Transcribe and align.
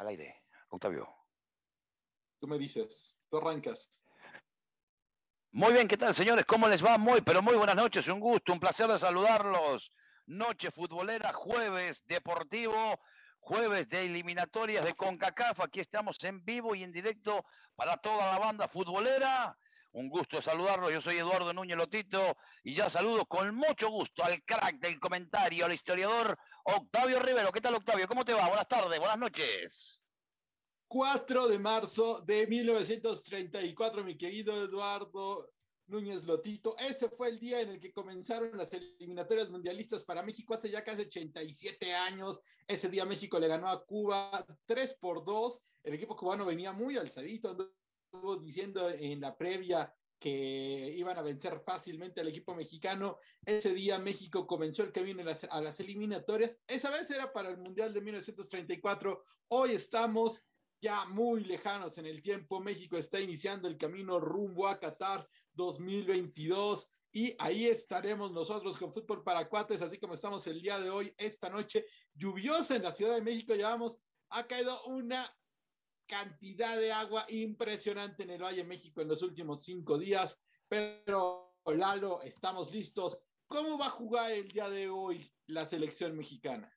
al 0.00 0.08
aire. 0.08 0.42
Octavio. 0.70 1.08
Tú 2.40 2.46
me 2.46 2.58
dices, 2.58 3.20
tú 3.28 3.36
arrancas. 3.36 4.02
Muy 5.52 5.72
bien, 5.72 5.88
¿qué 5.88 5.96
tal, 5.96 6.14
señores? 6.14 6.44
¿Cómo 6.46 6.68
les 6.68 6.82
va? 6.82 6.96
Muy, 6.96 7.20
pero 7.20 7.42
muy 7.42 7.54
buenas 7.54 7.76
noches. 7.76 8.06
Un 8.08 8.20
gusto, 8.20 8.52
un 8.52 8.60
placer 8.60 8.86
de 8.88 8.98
saludarlos. 8.98 9.90
Noche 10.26 10.70
futbolera, 10.70 11.32
jueves 11.32 12.04
deportivo, 12.06 13.00
jueves 13.40 13.88
de 13.88 14.06
eliminatorias 14.06 14.84
de 14.84 14.94
CONCACAF. 14.94 15.60
Aquí 15.60 15.80
estamos 15.80 16.22
en 16.24 16.44
vivo 16.44 16.74
y 16.74 16.82
en 16.82 16.92
directo 16.92 17.44
para 17.74 17.96
toda 17.96 18.32
la 18.32 18.38
banda 18.38 18.68
futbolera. 18.68 19.58
Un 19.92 20.08
gusto 20.08 20.40
saludarlos. 20.40 20.92
Yo 20.92 21.00
soy 21.00 21.16
Eduardo 21.16 21.52
Núñez 21.52 21.76
Lotito 21.76 22.36
y 22.62 22.74
ya 22.74 22.88
saludo 22.88 23.26
con 23.26 23.54
mucho 23.54 23.90
gusto 23.90 24.22
al 24.22 24.42
crack 24.44 24.78
del 24.78 25.00
comentario, 25.00 25.64
al 25.64 25.72
historiador 25.72 26.38
Octavio 26.64 27.18
Rivero. 27.18 27.50
¿Qué 27.50 27.60
tal, 27.60 27.74
Octavio? 27.74 28.06
¿Cómo 28.06 28.24
te 28.24 28.32
va? 28.32 28.46
Buenas 28.46 28.68
tardes, 28.68 28.98
buenas 28.98 29.18
noches. 29.18 30.00
4 30.86 31.48
de 31.48 31.58
marzo 31.58 32.20
de 32.20 32.46
1934, 32.46 34.04
mi 34.04 34.16
querido 34.16 34.62
Eduardo 34.62 35.50
Núñez 35.86 36.24
Lotito. 36.24 36.76
Ese 36.78 37.08
fue 37.08 37.28
el 37.28 37.40
día 37.40 37.60
en 37.60 37.70
el 37.70 37.80
que 37.80 37.92
comenzaron 37.92 38.56
las 38.56 38.72
eliminatorias 38.72 39.50
mundialistas 39.50 40.04
para 40.04 40.22
México 40.22 40.54
hace 40.54 40.70
ya 40.70 40.84
casi 40.84 41.02
87 41.02 41.94
años. 41.94 42.40
Ese 42.68 42.88
día 42.88 43.04
México 43.04 43.40
le 43.40 43.48
ganó 43.48 43.68
a 43.68 43.84
Cuba 43.84 44.46
3 44.66 44.94
por 45.00 45.24
2. 45.24 45.62
El 45.82 45.94
equipo 45.94 46.16
cubano 46.16 46.44
venía 46.44 46.72
muy 46.72 46.96
alzadito, 46.96 47.56
diciendo 48.40 48.88
en 48.90 49.20
la 49.20 49.36
previa 49.36 49.92
que 50.18 50.94
iban 50.96 51.16
a 51.16 51.22
vencer 51.22 51.62
fácilmente 51.64 52.20
al 52.20 52.28
equipo 52.28 52.54
mexicano. 52.54 53.18
Ese 53.44 53.72
día 53.72 53.98
México 53.98 54.46
comenzó 54.46 54.82
el 54.82 54.92
camino 54.92 55.22
a 55.22 55.24
las, 55.24 55.44
a 55.44 55.60
las 55.60 55.80
eliminatorias. 55.80 56.60
Esa 56.66 56.90
vez 56.90 57.10
era 57.10 57.32
para 57.32 57.48
el 57.48 57.56
Mundial 57.56 57.94
de 57.94 58.02
1934. 58.02 59.24
Hoy 59.48 59.72
estamos 59.72 60.44
ya 60.82 61.06
muy 61.06 61.44
lejanos 61.44 61.96
en 61.98 62.06
el 62.06 62.22
tiempo. 62.22 62.60
México 62.60 62.98
está 62.98 63.20
iniciando 63.20 63.66
el 63.66 63.78
camino 63.78 64.20
rumbo 64.20 64.68
a 64.68 64.78
Qatar 64.78 65.26
2022 65.54 66.90
y 67.12 67.34
ahí 67.38 67.66
estaremos 67.66 68.30
nosotros 68.30 68.76
con 68.76 68.92
Fútbol 68.92 69.24
para 69.24 69.48
Cuates, 69.48 69.82
así 69.82 69.98
como 69.98 70.14
estamos 70.14 70.46
el 70.46 70.60
día 70.62 70.78
de 70.78 70.90
hoy, 70.90 71.12
esta 71.18 71.50
noche 71.50 71.84
lluviosa 72.14 72.76
en 72.76 72.82
la 72.82 72.92
Ciudad 72.92 73.16
de 73.16 73.22
México. 73.22 73.54
Llevamos, 73.54 73.98
ha 74.28 74.46
caído 74.46 74.84
una 74.84 75.26
cantidad 76.10 76.76
de 76.76 76.92
agua 76.92 77.24
impresionante 77.28 78.24
en 78.24 78.30
el 78.30 78.42
Valle 78.42 78.62
de 78.62 78.64
México 78.64 79.00
en 79.00 79.06
los 79.06 79.22
últimos 79.22 79.62
cinco 79.62 79.96
días, 79.96 80.42
pero 80.68 81.54
Lalo, 81.66 82.20
estamos 82.22 82.72
listos. 82.72 83.22
¿Cómo 83.46 83.78
va 83.78 83.86
a 83.86 83.90
jugar 83.90 84.32
el 84.32 84.48
día 84.48 84.68
de 84.68 84.88
hoy 84.88 85.32
la 85.46 85.64
selección 85.64 86.16
mexicana? 86.16 86.76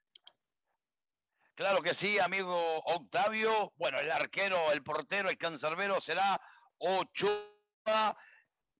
Claro 1.55 1.81
que 1.81 1.95
sí, 1.95 2.19
amigo 2.19 2.55
Octavio. 2.85 3.73
Bueno, 3.75 3.99
el 3.99 4.11
arquero, 4.11 4.71
el 4.71 4.83
portero, 4.83 5.29
el 5.29 5.37
cancerbero 5.39 5.99
será 5.99 6.39
Ochoa. 6.77 8.15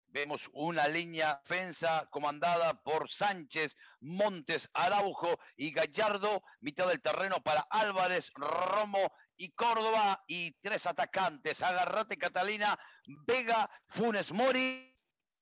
Vemos 0.08 0.48
una 0.54 0.88
línea 0.88 1.42
defensa 1.44 2.08
comandada 2.12 2.80
por 2.84 3.10
Sánchez, 3.10 3.76
Montes, 4.02 4.70
Araujo 4.74 5.40
y 5.58 5.72
Gallardo. 5.72 6.44
Mitad 6.62 6.88
del 6.88 7.02
terreno 7.02 7.42
para 7.42 7.62
Álvarez, 7.72 8.32
Romo 8.36 9.12
y 9.38 9.52
Córdoba. 9.52 10.24
Y 10.28 10.52
tres 10.62 10.86
atacantes. 10.86 11.62
Agarrate 11.62 12.18
Catalina, 12.18 12.78
Vega, 13.26 13.70
Funes 13.88 14.32
Mori. 14.32 14.90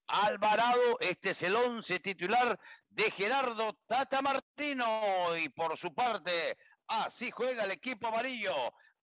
Alvarado, 0.08 0.98
este 1.00 1.30
es 1.30 1.42
el 1.44 1.56
once 1.56 2.00
titular 2.00 2.60
de 2.90 3.12
Gerardo 3.12 3.78
Tata 3.88 4.22
Martino. 4.22 5.38
Y 5.38 5.48
por 5.50 5.78
su 5.78 5.94
parte, 5.94 6.58
Así 6.92 7.32
juega 7.32 7.64
el 7.64 7.72
equipo 7.72 8.08
amarillo. 8.08 8.54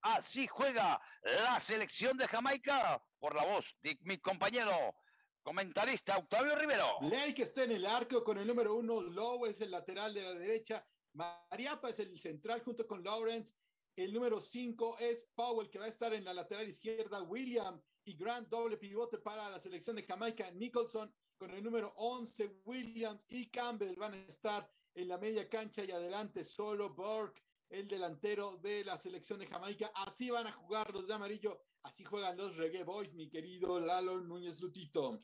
Así 0.01 0.45
juega 0.45 1.01
la 1.23 1.59
selección 1.59 2.15
de 2.17 2.27
Jamaica. 2.27 3.03
Por 3.19 3.35
la 3.35 3.43
voz 3.43 3.75
de 3.81 3.97
mi 4.01 4.19
compañero 4.19 4.95
comentarista 5.41 6.17
Octavio 6.17 6.55
Rivero. 6.55 6.99
Ley 7.01 7.33
que 7.33 7.43
está 7.43 7.63
en 7.63 7.71
el 7.71 7.87
arco 7.87 8.23
con 8.23 8.37
el 8.37 8.45
número 8.45 8.75
uno. 8.75 9.01
Lowe 9.01 9.49
es 9.49 9.59
el 9.61 9.71
lateral 9.71 10.13
de 10.13 10.21
la 10.21 10.33
derecha. 10.35 10.85
Mariapa 11.13 11.89
es 11.89 11.97
el 11.97 12.19
central 12.19 12.61
junto 12.61 12.85
con 12.85 13.03
Lawrence. 13.03 13.55
El 13.99 14.13
número 14.13 14.39
cinco 14.39 14.97
es 14.97 15.27
Powell 15.35 15.69
que 15.69 15.77
va 15.77 15.83
a 15.83 15.89
estar 15.89 16.13
en 16.13 16.23
la 16.23 16.33
lateral 16.33 16.69
izquierda. 16.69 17.21
William 17.21 17.81
y 18.05 18.13
Grant 18.13 18.47
doble 18.47 18.77
pivote 18.77 19.17
para 19.17 19.49
la 19.49 19.59
selección 19.59 19.97
de 19.97 20.03
Jamaica. 20.03 20.49
Nicholson 20.51 21.13
con 21.37 21.51
el 21.51 21.61
número 21.61 21.93
11. 21.97 22.61
Williams 22.63 23.25
y 23.27 23.49
Campbell 23.49 23.97
van 23.97 24.13
a 24.13 24.17
estar 24.19 24.71
en 24.95 25.09
la 25.09 25.17
media 25.17 25.49
cancha 25.49 25.83
y 25.83 25.91
adelante 25.91 26.45
solo 26.45 26.93
Burke 26.93 27.43
el 27.67 27.89
delantero 27.89 28.55
de 28.63 28.85
la 28.85 28.97
selección 28.97 29.37
de 29.39 29.47
Jamaica. 29.47 29.91
Así 29.93 30.29
van 30.29 30.47
a 30.47 30.53
jugar 30.53 30.93
los 30.93 31.05
de 31.05 31.15
amarillo, 31.15 31.61
así 31.83 32.05
juegan 32.05 32.37
los 32.37 32.55
Reggae 32.55 32.85
Boys, 32.85 33.13
mi 33.13 33.27
querido 33.27 33.81
Lalo 33.81 34.21
Núñez 34.21 34.61
Lutito. 34.61 35.21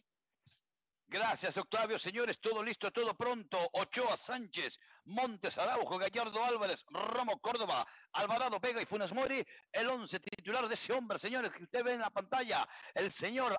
Gracias, 1.07 1.55
Octavio. 1.57 1.99
Señores, 1.99 2.39
todo 2.39 2.63
listo, 2.63 2.91
todo 2.91 3.16
pronto. 3.16 3.57
Ochoa 3.73 4.17
Sánchez, 4.17 4.79
Montes 5.05 5.57
Araujo, 5.57 5.99
Gallardo 5.99 6.43
Álvarez, 6.43 6.83
Romo 6.89 7.39
Córdoba, 7.39 7.85
Alvarado 8.13 8.59
Vega 8.59 8.81
y 8.81 8.85
Funes 8.85 9.13
Mori. 9.13 9.45
El 9.71 9.88
once 9.88 10.19
titular 10.19 10.67
de 10.67 10.73
ese 10.73 10.93
hombre, 10.93 11.19
señores, 11.19 11.51
que 11.51 11.63
usted 11.63 11.83
ve 11.83 11.93
en 11.93 12.01
la 12.01 12.09
pantalla. 12.09 12.67
El 12.93 13.11
señor 13.11 13.55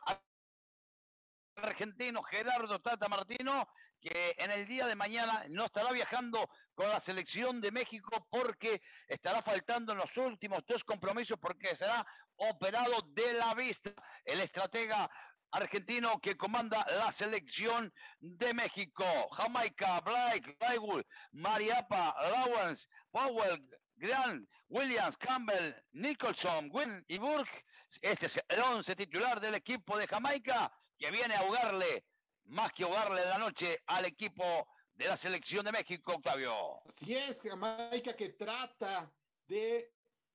argentino 1.56 2.22
Gerardo 2.22 2.80
Tata 2.80 3.08
Martino, 3.08 3.68
que 4.00 4.34
en 4.38 4.50
el 4.50 4.66
día 4.66 4.86
de 4.86 4.94
mañana 4.94 5.44
no 5.48 5.64
estará 5.66 5.92
viajando 5.92 6.50
con 6.74 6.88
la 6.88 7.00
selección 7.00 7.60
de 7.60 7.72
México 7.72 8.26
porque 8.30 8.82
estará 9.08 9.40
faltando 9.40 9.92
en 9.92 9.98
los 9.98 10.14
últimos 10.16 10.64
dos 10.66 10.84
compromisos 10.84 11.38
porque 11.40 11.74
será 11.74 12.06
operado 12.36 13.00
de 13.08 13.32
la 13.34 13.54
vista 13.54 13.92
el 14.24 14.40
estratega 14.40 15.08
argentino 15.56 16.20
que 16.20 16.36
comanda 16.36 16.84
la 16.98 17.12
selección 17.12 17.92
de 18.20 18.52
México. 18.52 19.04
Jamaica, 19.32 20.00
Blake, 20.00 20.56
Lightwood, 20.60 21.04
Mariapa, 21.32 22.14
Lawrence, 22.30 22.86
Powell, 23.10 23.58
Grant, 23.96 24.48
Williams, 24.68 25.16
Campbell, 25.16 25.74
Nicholson, 25.92 26.70
Wynn 26.72 27.04
y 27.08 27.18
Burke. 27.18 27.64
Este 28.02 28.26
es 28.26 28.40
el 28.48 28.60
once 28.60 28.94
titular 28.94 29.40
del 29.40 29.54
equipo 29.54 29.96
de 29.96 30.06
Jamaica 30.06 30.70
que 30.98 31.10
viene 31.10 31.34
a 31.34 31.40
ahogarle, 31.40 32.04
más 32.44 32.72
que 32.72 32.84
ahogarle 32.84 33.24
la 33.24 33.38
noche 33.38 33.80
al 33.86 34.04
equipo 34.04 34.68
de 34.94 35.06
la 35.06 35.16
selección 35.16 35.64
de 35.64 35.72
México, 35.72 36.14
Octavio. 36.14 36.52
Así 36.88 37.14
es, 37.14 37.40
Jamaica 37.42 38.14
que 38.14 38.30
trata 38.30 39.10
de, 39.46 39.92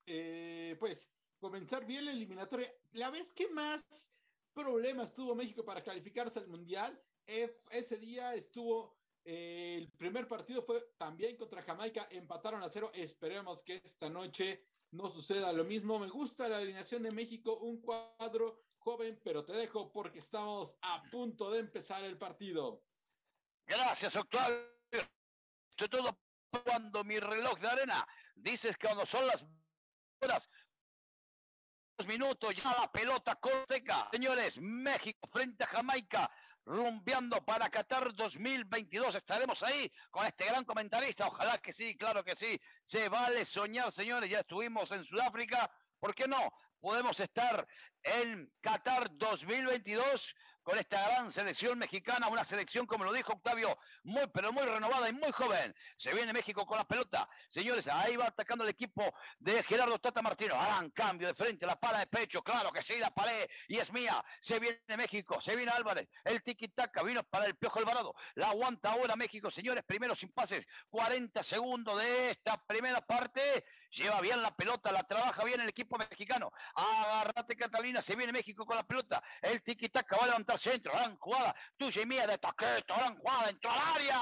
eh, 0.07 0.75
pues, 0.79 1.11
comenzar 1.39 1.85
bien 1.85 2.05
la 2.05 2.11
eliminatoria. 2.11 2.71
La 2.91 3.09
vez 3.09 3.33
que 3.33 3.47
más 3.49 4.10
problemas 4.53 5.13
tuvo 5.13 5.35
México 5.35 5.63
para 5.63 5.83
calificarse 5.83 6.39
al 6.39 6.47
Mundial, 6.47 6.99
ese 7.25 7.97
día 7.97 8.33
estuvo, 8.35 8.97
eh, 9.23 9.75
el 9.77 9.91
primer 9.91 10.27
partido 10.27 10.61
fue 10.61 10.81
también 10.97 11.37
contra 11.37 11.61
Jamaica, 11.61 12.07
empataron 12.11 12.63
a 12.63 12.69
cero. 12.69 12.91
Esperemos 12.93 13.63
que 13.63 13.75
esta 13.75 14.09
noche 14.09 14.65
no 14.91 15.09
suceda 15.09 15.53
lo 15.53 15.63
mismo. 15.63 15.99
Me 15.99 16.09
gusta 16.09 16.49
la 16.49 16.57
alineación 16.57 17.03
de 17.03 17.11
México, 17.11 17.57
un 17.57 17.81
cuadro 17.81 18.63
joven, 18.79 19.19
pero 19.23 19.45
te 19.45 19.53
dejo 19.53 19.91
porque 19.91 20.19
estamos 20.19 20.75
a 20.81 21.03
punto 21.11 21.51
de 21.51 21.59
empezar 21.59 22.03
el 22.03 22.17
partido. 22.17 22.83
Gracias, 23.65 24.15
Octavio. 24.15 24.67
Esto 24.91 25.89
todo 25.89 26.17
cuando 26.65 27.03
mi 27.03 27.17
reloj 27.19 27.57
de 27.59 27.67
arena 27.69 28.07
dices 28.35 28.75
que 28.77 28.87
cuando 28.87 29.05
son 29.05 29.25
las 29.27 29.45
horas 30.21 30.49
minutos 32.05 32.55
ya 32.55 32.75
la 32.79 32.91
pelota 32.91 33.35
corteca. 33.35 34.09
Señores, 34.11 34.59
México 34.59 35.27
frente 35.31 35.63
a 35.63 35.67
Jamaica, 35.67 36.29
rumbeando 36.65 37.43
para 37.43 37.69
Qatar 37.69 38.13
2022. 38.13 39.15
Estaremos 39.15 39.61
ahí 39.63 39.91
con 40.09 40.25
este 40.25 40.45
gran 40.45 40.65
comentarista. 40.65 41.27
Ojalá 41.27 41.57
que 41.57 41.73
sí, 41.73 41.95
claro 41.97 42.23
que 42.23 42.35
sí. 42.35 42.59
Se 42.85 43.09
vale 43.09 43.45
soñar, 43.45 43.91
señores. 43.91 44.29
Ya 44.29 44.39
estuvimos 44.39 44.91
en 44.91 45.03
Sudáfrica. 45.05 45.69
¿Por 45.99 46.15
qué 46.15 46.27
no? 46.27 46.53
Podemos 46.79 47.19
estar 47.19 47.67
en 48.03 48.51
Qatar 48.61 49.09
2022 49.17 50.35
con 50.63 50.77
esta 50.77 51.07
gran 51.07 51.31
selección 51.31 51.79
mexicana, 51.79 52.27
una 52.27 52.43
selección, 52.43 52.85
como 52.85 53.03
lo 53.03 53.13
dijo 53.13 53.33
Octavio, 53.33 53.77
muy, 54.03 54.27
pero 54.33 54.53
muy 54.53 54.63
renovada 54.63 55.09
y 55.09 55.13
muy 55.13 55.31
joven. 55.31 55.73
Se 55.97 56.13
viene 56.13 56.33
México 56.33 56.65
con 56.65 56.77
la 56.77 56.87
pelota. 56.87 57.27
Señores, 57.49 57.87
ahí 57.87 58.15
va 58.15 58.27
atacando 58.27 58.63
el 58.63 58.69
equipo 58.69 59.13
de 59.39 59.63
Gerardo 59.63 59.97
Tata 59.99 60.21
Martino. 60.21 60.55
Harán 60.55 60.91
cambio 60.91 61.27
de 61.27 61.33
frente, 61.33 61.65
la 61.65 61.79
pala 61.79 61.99
de 61.99 62.07
pecho, 62.07 62.43
claro 62.43 62.71
que 62.71 62.83
sí, 62.83 62.97
la 62.99 63.11
pared, 63.11 63.47
y 63.67 63.77
es 63.77 63.91
mía. 63.91 64.23
Se 64.41 64.59
viene 64.59 64.79
México, 64.97 65.41
se 65.41 65.55
viene 65.55 65.71
Álvarez, 65.71 66.07
el 66.23 66.43
tiki-taka 66.43 67.03
vino 67.03 67.23
para 67.23 67.45
el 67.45 67.55
Piojo 67.55 67.79
Alvarado. 67.79 68.13
La 68.35 68.49
aguanta 68.49 68.91
ahora 68.91 69.15
México, 69.15 69.49
señores, 69.49 69.83
primeros 69.83 70.21
impases, 70.23 70.65
40 70.89 71.43
segundos 71.43 71.99
de 71.99 72.31
esta 72.31 72.63
primera 72.65 73.01
parte 73.01 73.65
lleva 73.91 74.21
bien 74.21 74.41
la 74.41 74.55
pelota, 74.55 74.91
la 74.91 75.03
trabaja 75.03 75.43
bien 75.43 75.61
el 75.61 75.69
equipo 75.69 75.97
mexicano. 75.97 76.51
Agárrate 76.75 77.55
Catalina, 77.55 78.01
se 78.01 78.15
viene 78.15 78.31
México 78.31 78.65
con 78.65 78.75
la 78.75 78.83
pelota. 78.83 79.21
El 79.41 79.61
tiki-taka 79.63 80.17
va 80.17 80.23
a 80.23 80.27
levantar 80.27 80.59
centro, 80.59 80.91
gran 80.93 81.17
jugada, 81.17 81.55
tuya 81.77 82.01
y 82.01 82.05
mía 82.05 82.27
de 82.27 82.37
taqueto, 82.37 82.95
gran 82.95 83.15
jugada, 83.17 83.49
entró 83.49 83.71
al 83.71 83.79
área. 83.95 84.19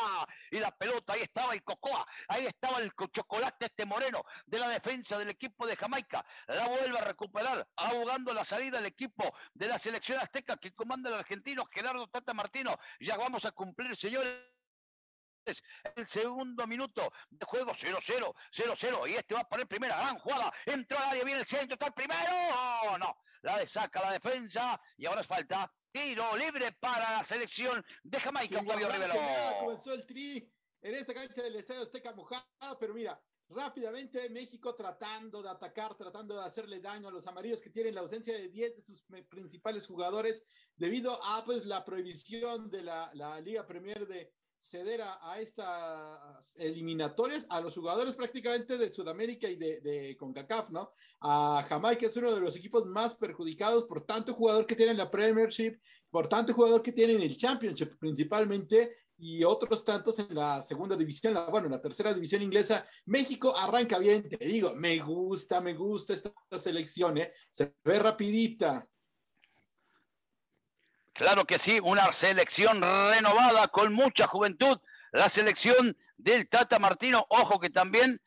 Y 0.52 0.60
la 0.60 0.72
pelota, 0.72 1.14
ahí 1.14 1.22
estaba 1.22 1.54
el 1.54 1.64
Cocoa, 1.64 2.06
ahí 2.28 2.46
estaba 2.46 2.80
el 2.80 2.92
chocolate 3.12 3.66
este 3.66 3.86
moreno 3.86 4.24
de 4.46 4.60
la 4.60 4.70
defensa 4.70 5.18
del 5.18 5.30
equipo 5.30 5.68
de 5.68 5.76
Jamaica. 5.76 6.26
La 6.48 6.68
vuelve 6.68 6.98
a 6.98 7.04
recuperar, 7.04 7.68
ahogando 7.76 8.34
la 8.34 8.44
salida 8.44 8.78
del 8.78 8.88
equipo 8.88 9.34
de 9.54 9.68
la 9.68 9.80
selección 9.80 10.20
azteca 10.20 10.58
que 10.58 10.74
comanda 10.74 11.10
el 11.10 11.16
argentino 11.16 11.66
Gerardo 11.72 12.08
Tata 12.08 12.34
Martino. 12.34 12.78
Ya 13.00 13.18
vamos 13.18 13.46
a 13.46 13.52
cumplir, 13.52 13.96
señores 13.96 14.59
el 15.96 16.08
segundo 16.08 16.66
minuto 16.68 17.12
de 17.30 17.46
juego 17.46 17.72
0-0, 17.72 18.34
0-0 18.54 19.10
y 19.10 19.16
este 19.16 19.34
va 19.34 19.42
a 19.42 19.50
poner 19.50 19.68
primera 19.68 19.98
gran 19.98 20.20
jugada, 20.20 20.52
entró 20.66 20.98
al 20.98 21.10
área, 21.10 21.24
viene 21.24 21.42
el 21.42 21.48
centro, 21.48 21.74
está 21.74 21.88
el 21.88 21.94
primero, 21.94 22.98
no, 22.98 23.16
la 23.42 23.68
saca 23.68 24.02
la 24.02 24.14
defensa 24.14 24.80
y 24.98 25.06
ahora 25.06 25.22
es 25.22 25.28
falta, 25.28 25.72
tiro 25.92 26.36
libre 26.38 26.72
para 26.74 27.18
la 27.18 27.24
selección 27.24 27.84
de 28.04 28.20
Jamaica, 28.20 28.64
Fabio 28.64 28.88
Comenzó 29.60 29.94
el 29.94 30.06
tri 30.06 30.52
en 30.82 30.96
esta 30.96 31.14
cancha 31.14 31.42
del 31.42 31.56
Estadio 31.56 31.82
Azteca 31.82 32.14
mojada, 32.14 32.46
pero 32.80 32.94
mira, 32.94 33.20
rápidamente 33.50 34.30
México 34.30 34.76
tratando 34.76 35.42
de 35.42 35.50
atacar, 35.50 35.96
tratando 35.96 36.36
de 36.36 36.46
hacerle 36.46 36.80
daño 36.80 37.08
a 37.08 37.12
los 37.12 37.26
amarillos 37.28 37.62
que 37.62 37.72
tienen 37.72 37.96
la 37.96 38.02
ausencia 38.02 38.38
de 38.38 38.48
10 38.48 38.76
de 38.76 38.82
sus 38.82 39.04
principales 39.28 39.88
jugadores 39.88 40.44
debido 40.76 41.18
a 41.24 41.44
pues 41.46 41.66
la 41.66 41.84
prohibición 41.84 42.70
de 42.70 42.84
la, 42.84 43.10
la 43.16 43.40
Liga 43.42 43.66
Premier 43.66 44.08
de, 44.08 44.32
ceder 44.62 45.02
a, 45.02 45.40
estas 45.40 46.56
eliminatorias 46.58 47.46
a 47.50 47.62
los 47.62 47.76
jugadores 47.76 48.16
prácticamente 48.16 48.78
de 48.78 48.90
Sudamérica 48.90 49.50
y 49.50 49.56
de, 49.56 50.16
CONCACAF, 50.20 50.70
¿no? 50.70 50.92
A 51.22 51.66
Jamaica 51.68 52.06
es 52.06 52.16
uno 52.18 52.34
de 52.34 52.42
los 52.42 52.56
equipos 52.56 52.86
más 52.86 53.16
perjudicados 53.16 53.86
por 53.86 54.06
tanto 54.06 54.34
jugador 54.34 54.66
que 54.66 54.76
tiene 54.76 54.94
la 54.94 55.10
Premiership, 55.10 55.80
por 56.10 56.28
tanto 56.28 56.54
jugador 56.54 56.82
que 56.82 56.92
tiene 56.92 57.14
en 57.14 57.22
el 57.22 57.36
Championship 57.38 57.98
principalmente 58.00 58.90
y 59.18 59.44
otros 59.44 59.84
tantos 59.84 60.20
en 60.20 60.34
la 60.34 60.62
segunda 60.62 60.96
división, 60.96 61.34
la, 61.34 61.46
bueno, 61.46 61.68
en 61.68 61.74
la 61.74 61.82
tercera 61.82 62.14
división 62.14 62.42
inglesa. 62.42 62.86
México 63.06 63.56
arranca 63.56 64.00
bien, 64.00 64.30
te 64.30 64.46
digo, 64.46 64.74
me 64.76 65.00
gusta, 65.00 65.60
me 65.62 65.74
gusta 65.74 66.14
esta, 66.14 66.30
esta 66.30 66.60
selección, 66.60 67.18
¿eh? 67.18 67.30
Se 67.52 67.74
ve 67.84 68.00
rapidita, 68.00 68.88
Claro 71.20 71.44
que 71.44 71.60
sí, 71.60 71.82
una 71.84 72.14
selección 72.14 72.82
renovada 72.82 73.68
con 73.68 73.92
mucha 73.92 74.26
juventud. 74.26 74.80
La 75.12 75.28
selección 75.28 75.98
del 76.16 76.48
Tata 76.48 76.80
Martino, 76.80 77.26
ojo 77.28 77.60
que 77.60 77.70
también 77.70 78.22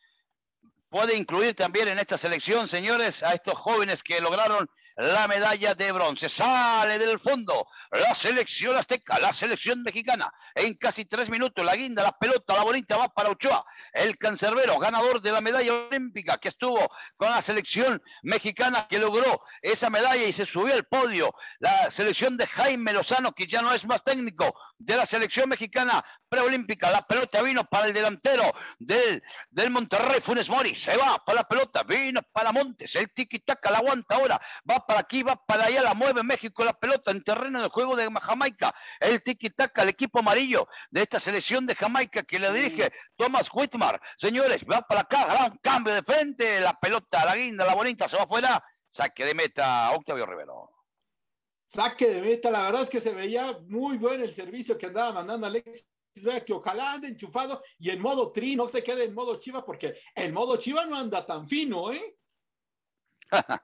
puede 0.90 1.16
incluir 1.16 1.54
también 1.54 1.88
en 1.88 1.98
esta 1.98 2.18
selección, 2.18 2.68
señores, 2.68 3.22
a 3.22 3.32
estos 3.32 3.54
jóvenes 3.54 4.02
que 4.02 4.20
lograron 4.20 4.68
la 4.96 5.26
medalla 5.28 5.74
de 5.74 5.92
bronce. 5.92 6.28
Sale 6.28 6.98
del 6.98 7.18
fondo 7.18 7.66
la 7.90 8.14
selección 8.14 8.76
azteca, 8.76 9.18
la 9.18 9.32
selección 9.32 9.82
mexicana. 9.82 10.32
En 10.54 10.74
casi 10.74 11.04
tres 11.04 11.28
minutos, 11.28 11.64
la 11.64 11.76
guinda, 11.76 12.02
la 12.02 12.12
pelota, 12.12 12.54
la 12.54 12.62
bonita 12.62 12.96
va 12.96 13.08
para 13.08 13.30
Ochoa, 13.30 13.64
el 13.92 14.18
cancerbero, 14.18 14.78
ganador 14.78 15.20
de 15.20 15.32
la 15.32 15.40
medalla 15.40 15.72
olímpica 15.72 16.38
que 16.38 16.48
estuvo 16.48 16.90
con 17.16 17.30
la 17.30 17.42
selección 17.42 18.02
mexicana 18.22 18.86
que 18.88 18.98
logró 18.98 19.42
esa 19.60 19.90
medalla 19.90 20.24
y 20.24 20.32
se 20.32 20.46
subió 20.46 20.74
al 20.74 20.84
podio. 20.84 21.34
La 21.58 21.90
selección 21.90 22.36
de 22.36 22.46
Jaime 22.46 22.92
Lozano, 22.92 23.32
que 23.32 23.46
ya 23.46 23.62
no 23.62 23.72
es 23.72 23.84
más 23.84 24.02
técnico 24.02 24.54
de 24.84 24.96
la 24.96 25.06
selección 25.06 25.48
mexicana 25.48 26.04
preolímpica. 26.28 26.90
La 26.90 27.06
pelota 27.06 27.42
vino 27.42 27.64
para 27.64 27.86
el 27.86 27.92
delantero 27.92 28.44
del, 28.78 29.22
del 29.50 29.70
Monterrey, 29.70 30.20
Funes 30.22 30.48
Mori. 30.48 30.74
Se 30.74 30.96
va 30.96 31.22
para 31.24 31.40
la 31.40 31.48
pelota, 31.48 31.82
vino 31.82 32.20
para 32.32 32.52
Montes. 32.52 32.94
El 32.96 33.12
tiki-taka 33.12 33.70
la 33.70 33.78
aguanta 33.78 34.16
ahora. 34.16 34.40
Va 34.68 34.84
para 34.86 35.00
aquí, 35.00 35.22
va 35.22 35.36
para 35.36 35.66
allá, 35.66 35.82
la 35.82 35.94
mueve 35.94 36.22
México 36.22 36.64
la 36.64 36.72
pelota 36.72 37.10
en 37.10 37.22
terreno 37.22 37.62
de 37.62 37.68
juego 37.68 37.96
de 37.96 38.08
Jamaica. 38.20 38.74
El 39.00 39.22
tiki-taka, 39.22 39.82
el 39.82 39.90
equipo 39.90 40.18
amarillo 40.18 40.68
de 40.90 41.02
esta 41.02 41.20
selección 41.20 41.66
de 41.66 41.74
Jamaica 41.74 42.22
que 42.22 42.38
le 42.38 42.50
dirige 42.52 42.92
Thomas 43.16 43.48
Whitmar. 43.52 44.00
Señores, 44.16 44.64
va 44.70 44.82
para 44.82 45.02
acá, 45.02 45.26
gran 45.26 45.58
cambio 45.62 45.94
de 45.94 46.02
frente, 46.02 46.60
la 46.60 46.78
pelota, 46.78 47.24
la 47.24 47.36
guinda, 47.36 47.64
la 47.64 47.74
bonita, 47.74 48.08
se 48.08 48.16
va 48.16 48.24
afuera. 48.24 48.62
Saque 48.88 49.24
de 49.24 49.34
meta, 49.34 49.90
Octavio 49.92 50.26
Rivero. 50.26 50.81
Saque 51.72 52.06
de 52.10 52.20
meta, 52.20 52.50
la 52.50 52.64
verdad 52.64 52.82
es 52.82 52.90
que 52.90 53.00
se 53.00 53.14
veía 53.14 53.58
muy 53.68 53.96
bueno 53.96 54.24
el 54.24 54.32
servicio 54.34 54.76
que 54.76 54.86
andaba 54.86 55.12
mandando 55.12 55.46
Alexis 55.46 55.88
Vea 56.16 56.44
que 56.44 56.52
ojalá 56.52 56.92
ande 56.92 57.08
enchufado 57.08 57.62
y 57.78 57.88
en 57.88 57.98
modo 57.98 58.30
tri, 58.30 58.54
no 58.54 58.68
se 58.68 58.82
quede 58.82 59.04
en 59.04 59.14
modo 59.14 59.36
chiva, 59.36 59.64
porque 59.64 59.96
el 60.14 60.34
modo 60.34 60.58
chiva 60.58 60.84
no 60.84 60.98
anda 60.98 61.24
tan 61.24 61.48
fino, 61.48 61.90
¿eh? 61.90 62.18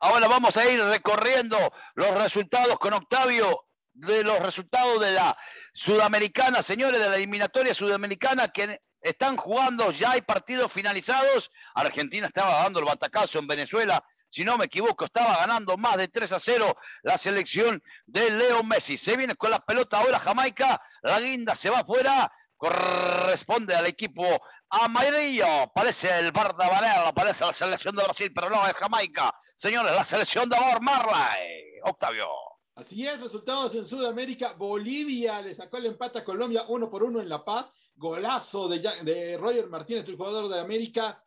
Ahora 0.00 0.26
vamos 0.26 0.56
a 0.56 0.68
ir 0.68 0.82
recorriendo 0.82 1.56
los 1.94 2.20
resultados 2.20 2.76
con 2.80 2.94
Octavio 2.94 3.66
de 3.92 4.24
los 4.24 4.40
resultados 4.40 5.00
de 5.00 5.12
la 5.12 5.38
Sudamericana, 5.72 6.64
señores, 6.64 6.98
de 6.98 7.08
la 7.08 7.14
eliminatoria 7.14 7.72
sudamericana 7.72 8.48
que 8.48 8.80
están 9.00 9.36
jugando, 9.36 9.92
ya 9.92 10.12
hay 10.12 10.22
partidos 10.22 10.72
finalizados. 10.72 11.52
Argentina 11.76 12.26
estaba 12.26 12.64
dando 12.64 12.80
el 12.80 12.86
batacazo 12.86 13.38
en 13.38 13.46
Venezuela, 13.46 14.04
si 14.30 14.44
no 14.44 14.56
me 14.56 14.66
equivoco, 14.66 15.04
estaba 15.04 15.36
ganando 15.38 15.76
más 15.76 15.96
de 15.96 16.08
3 16.08 16.32
a 16.32 16.40
0 16.40 16.76
la 17.02 17.18
selección 17.18 17.82
de 18.06 18.30
Leo 18.30 18.62
Messi. 18.62 18.96
Se 18.96 19.16
viene 19.16 19.34
con 19.34 19.50
la 19.50 19.58
pelota 19.58 19.98
ahora 19.98 20.20
Jamaica, 20.20 20.80
la 21.02 21.20
guinda 21.20 21.54
se 21.56 21.70
va 21.70 21.80
afuera, 21.80 22.32
corresponde 22.56 23.74
al 23.74 23.86
equipo 23.86 24.24
amarillo. 24.68 25.70
Parece 25.74 26.18
el 26.18 26.30
Barda 26.30 26.68
Varela, 26.68 27.12
parece 27.12 27.44
la 27.44 27.52
selección 27.52 27.96
de 27.96 28.04
Brasil, 28.04 28.32
pero 28.34 28.50
no 28.50 28.66
es 28.66 28.74
Jamaica. 28.74 29.34
Señores, 29.56 29.92
la 29.92 30.04
selección 30.04 30.48
de 30.48 30.56
Amor 30.56 30.80
Marley. 30.80 31.80
Octavio. 31.82 32.26
Así 32.74 33.06
es, 33.06 33.20
resultados 33.20 33.74
en 33.74 33.84
Sudamérica. 33.84 34.52
Bolivia 34.52 35.42
le 35.42 35.54
sacó 35.54 35.78
el 35.78 35.86
empate 35.86 36.20
a 36.20 36.24
Colombia 36.24 36.64
uno 36.68 36.88
por 36.88 37.02
uno 37.02 37.20
en 37.20 37.28
La 37.28 37.44
Paz. 37.44 37.72
Golazo 37.96 38.68
de, 38.68 38.78
de 39.02 39.36
Roger 39.36 39.68
Martínez, 39.68 40.08
el 40.08 40.16
jugador 40.16 40.48
de 40.48 40.60
América. 40.60 41.22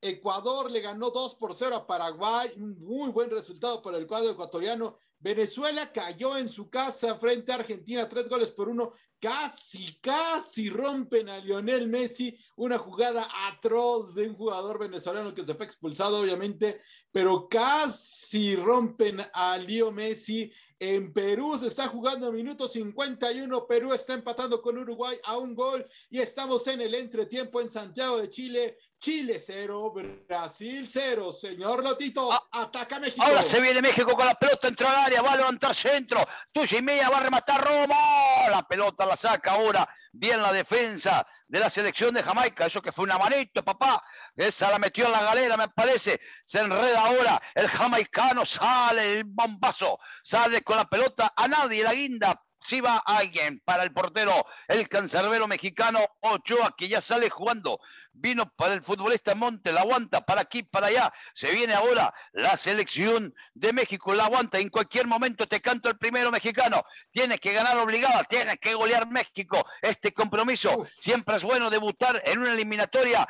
Ecuador 0.00 0.70
le 0.70 0.80
ganó 0.80 1.10
2 1.10 1.34
por 1.36 1.54
0 1.54 1.76
a 1.76 1.86
Paraguay, 1.86 2.50
un 2.56 2.78
muy 2.80 3.10
buen 3.10 3.30
resultado 3.30 3.82
para 3.82 3.98
el 3.98 4.06
cuadro 4.06 4.30
ecuatoriano. 4.30 4.96
Venezuela 5.26 5.90
cayó 5.90 6.36
en 6.36 6.48
su 6.48 6.70
casa 6.70 7.16
frente 7.16 7.50
a 7.50 7.56
Argentina, 7.56 8.08
tres 8.08 8.28
goles 8.28 8.52
por 8.52 8.68
uno. 8.68 8.92
Casi, 9.18 9.98
casi 10.00 10.70
rompen 10.70 11.28
a 11.28 11.38
Lionel 11.38 11.88
Messi. 11.88 12.38
Una 12.54 12.78
jugada 12.78 13.26
atroz 13.48 14.14
de 14.14 14.28
un 14.28 14.36
jugador 14.36 14.78
venezolano 14.78 15.34
que 15.34 15.44
se 15.44 15.56
fue 15.56 15.66
expulsado, 15.66 16.20
obviamente, 16.20 16.80
pero 17.10 17.48
casi 17.48 18.54
rompen 18.54 19.20
a 19.32 19.58
Leo 19.58 19.90
Messi. 19.90 20.52
En 20.78 21.12
Perú 21.12 21.58
se 21.58 21.68
está 21.68 21.88
jugando 21.88 22.30
minuto 22.30 22.68
51. 22.68 23.66
Perú 23.66 23.94
está 23.94 24.12
empatando 24.12 24.60
con 24.60 24.76
Uruguay 24.76 25.16
a 25.24 25.38
un 25.38 25.54
gol 25.54 25.84
y 26.10 26.20
estamos 26.20 26.66
en 26.66 26.82
el 26.82 26.94
entretiempo 26.94 27.60
en 27.60 27.70
Santiago 27.70 28.18
de 28.18 28.28
Chile. 28.28 28.76
Chile 28.98 29.40
0, 29.40 29.94
Brasil 30.28 30.86
0. 30.86 31.32
Señor 31.32 31.82
Lotito, 31.82 32.30
ah, 32.32 32.46
ataca 32.50 32.98
México. 32.98 33.24
Ahora 33.24 33.42
se 33.42 33.60
viene 33.60 33.80
México 33.80 34.12
con 34.14 34.26
la 34.26 34.34
pelota, 34.34 34.68
entró 34.68 34.88
al 34.88 34.96
área, 34.96 35.15
va 35.22 35.32
a 35.32 35.36
levantar 35.36 35.74
centro. 35.74 36.26
Tuya 36.52 36.80
va 37.10 37.18
a 37.18 37.20
rematar 37.20 37.62
Romo. 37.62 38.48
La 38.50 38.62
pelota 38.62 39.06
la 39.06 39.16
saca 39.16 39.52
ahora. 39.52 39.88
Bien 40.12 40.40
la 40.40 40.52
defensa 40.52 41.26
de 41.46 41.60
la 41.60 41.70
selección 41.70 42.14
de 42.14 42.22
Jamaica. 42.22 42.66
Eso 42.66 42.80
que 42.80 42.92
fue 42.92 43.04
una 43.04 43.18
manito, 43.18 43.64
papá. 43.64 44.02
Esa 44.34 44.70
la 44.70 44.78
metió 44.78 45.06
en 45.06 45.12
la 45.12 45.22
galera, 45.22 45.56
me 45.56 45.68
parece. 45.68 46.20
Se 46.44 46.60
enreda 46.60 47.00
ahora. 47.00 47.40
El 47.54 47.68
jamaicano 47.68 48.46
sale 48.46 49.12
el 49.12 49.24
bombazo. 49.24 49.98
Sale 50.22 50.62
con 50.62 50.76
la 50.76 50.84
pelota 50.84 51.32
a 51.36 51.48
nadie. 51.48 51.82
La 51.82 51.92
guinda 51.92 52.40
si 52.66 52.80
va 52.80 52.96
alguien 53.06 53.60
para 53.64 53.84
el 53.84 53.92
portero, 53.92 54.32
el 54.66 54.88
cancerbero 54.88 55.46
mexicano 55.46 56.00
Ochoa, 56.20 56.74
que 56.76 56.88
ya 56.88 57.00
sale 57.00 57.30
jugando. 57.30 57.80
Vino 58.12 58.50
para 58.56 58.74
el 58.74 58.82
futbolista 58.82 59.34
Monte, 59.34 59.72
la 59.72 59.82
aguanta 59.82 60.24
para 60.24 60.40
aquí, 60.40 60.62
para 60.62 60.88
allá. 60.88 61.12
Se 61.34 61.52
viene 61.52 61.74
ahora 61.74 62.12
la 62.32 62.56
selección 62.56 63.34
de 63.54 63.72
México, 63.72 64.14
la 64.14 64.24
aguanta. 64.24 64.58
En 64.58 64.68
cualquier 64.68 65.06
momento 65.06 65.46
te 65.46 65.60
canto 65.60 65.88
el 65.88 65.98
primero 65.98 66.30
mexicano. 66.30 66.82
Tienes 67.12 67.40
que 67.40 67.52
ganar 67.52 67.76
obligada, 67.78 68.24
tienes 68.24 68.56
que 68.60 68.74
golear 68.74 69.08
México. 69.08 69.64
Este 69.80 70.12
compromiso 70.12 70.84
siempre 70.84 71.36
es 71.36 71.44
bueno 71.44 71.70
debutar 71.70 72.20
en 72.24 72.40
una 72.40 72.52
eliminatoria 72.52 73.28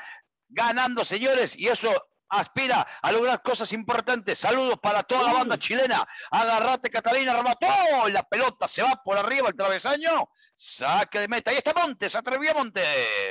ganando, 0.49 1.05
señores, 1.05 1.55
y 1.57 1.69
eso 1.69 1.91
aspira 2.29 2.87
a 3.03 3.13
lograr 3.13 3.43
cosas 3.43 3.73
importantes. 3.73 4.39
Saludos 4.39 4.79
para 4.81 5.03
toda 5.03 5.25
la 5.25 5.33
banda 5.33 5.59
chilena. 5.59 6.07
Agarrate, 6.31 6.91
Catalina, 6.91 7.35
remató. 7.35 7.67
La 8.11 8.23
pelota 8.23 8.69
se 8.69 8.83
va 8.83 9.01
por 9.05 9.17
arriba 9.17 9.49
el 9.49 9.57
travesaño. 9.57 10.29
Saque 10.59 11.21
de 11.21 11.29
meta. 11.29 11.51
Ahí 11.51 11.59
está 11.59 11.75
Montes, 11.75 12.15
atrevió 12.15 12.55
Montes. 12.55 12.83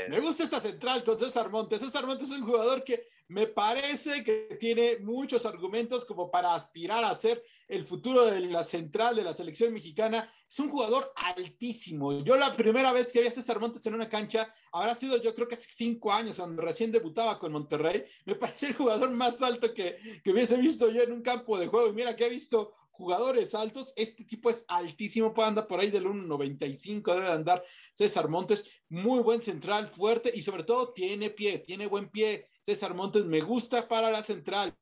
Me 0.10 0.20
gusta 0.20 0.44
esta 0.44 0.60
central 0.60 1.04
con 1.04 1.18
César 1.18 1.50
Montes. 1.50 1.80
César 1.80 2.06
Montes 2.06 2.30
es 2.30 2.38
un 2.38 2.46
jugador 2.46 2.84
que 2.84 3.02
me 3.30 3.48
parece 3.48 4.24
que 4.24 4.56
tiene 4.60 5.00
muchos 5.00 5.44
argumentos 5.48 6.06
como 6.06 6.30
para 6.30 6.54
aspirar 6.54 7.04
a 7.04 7.16
ser 7.16 7.44
el 7.68 7.84
futuro 7.84 8.26
de 8.26 8.42
la 8.42 8.64
central 8.64 9.16
de 9.16 9.24
la 9.24 9.34
selección 9.34 9.74
mexicana. 9.74 10.30
Es 10.48 10.60
un 10.60 10.70
jugador 10.70 11.12
altísimo. 11.16 12.24
Yo 12.24 12.36
la 12.36 12.56
primera 12.56 12.94
vez 12.94 13.12
que 13.12 13.22
vi 13.22 13.28
a 13.28 13.32
César 13.32 13.60
Montes 13.60 13.84
en 13.88 13.96
una 13.96 14.08
cancha, 14.08 14.48
habrá 14.72 14.94
sido 14.94 15.20
yo 15.20 15.34
creo 15.34 15.48
que 15.48 15.56
hace 15.56 15.68
cinco 15.72 16.14
años, 16.14 16.36
cuando 16.36 16.62
recién 16.62 16.92
debutaba 16.92 17.40
con 17.40 17.54
Monterrey. 17.54 18.04
Me 18.26 18.36
parece 18.36 18.68
el 18.68 18.76
jugador 18.76 19.10
más 19.10 19.42
alto 19.42 19.74
que, 19.74 19.98
que 20.24 20.32
hubiese 20.32 20.58
visto 20.58 20.92
yo 20.92 21.02
en 21.02 21.12
un 21.12 21.24
campo 21.24 21.58
de 21.58 21.66
juego. 21.66 21.90
Y 21.90 21.94
mira 21.94 22.16
que 22.16 22.28
he 22.28 22.30
visto 22.30 22.76
jugadores 22.96 23.54
altos. 23.54 23.94
Este 23.96 24.24
tipo 24.24 24.50
es 24.50 24.66
altísimo, 24.68 25.34
puede 25.34 25.50
andar 25.50 25.68
por 25.68 25.80
ahí 25.80 25.92
del 25.92 26.06
1.95, 26.06 27.14
debe 27.14 27.32
andar 27.32 27.64
César 27.94 28.30
Montes. 28.30 28.70
Muy 28.90 29.20
buen 29.22 29.42
central, 29.42 29.88
fuerte 29.88 30.32
y 30.34 30.42
sobre 30.42 30.64
todo 30.64 30.94
tiene 30.94 31.30
pie, 31.30 31.60
tiene 31.60 31.88
buen 31.88 32.10
pie. 32.10 32.48
César 32.66 32.94
Montes 32.94 33.26
me 33.26 33.42
gusta 33.42 33.88
para 33.88 34.10
la 34.10 34.24
central. 34.24 34.76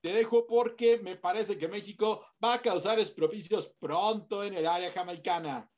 Te 0.00 0.12
dejo 0.12 0.46
porque 0.46 0.98
me 0.98 1.16
parece 1.16 1.58
que 1.58 1.68
México 1.68 2.24
va 2.42 2.54
a 2.54 2.62
causar 2.62 2.98
espropicios 3.00 3.72
pronto 3.80 4.44
en 4.44 4.54
el 4.54 4.66
área 4.66 4.92
jamaicana. 4.92 5.70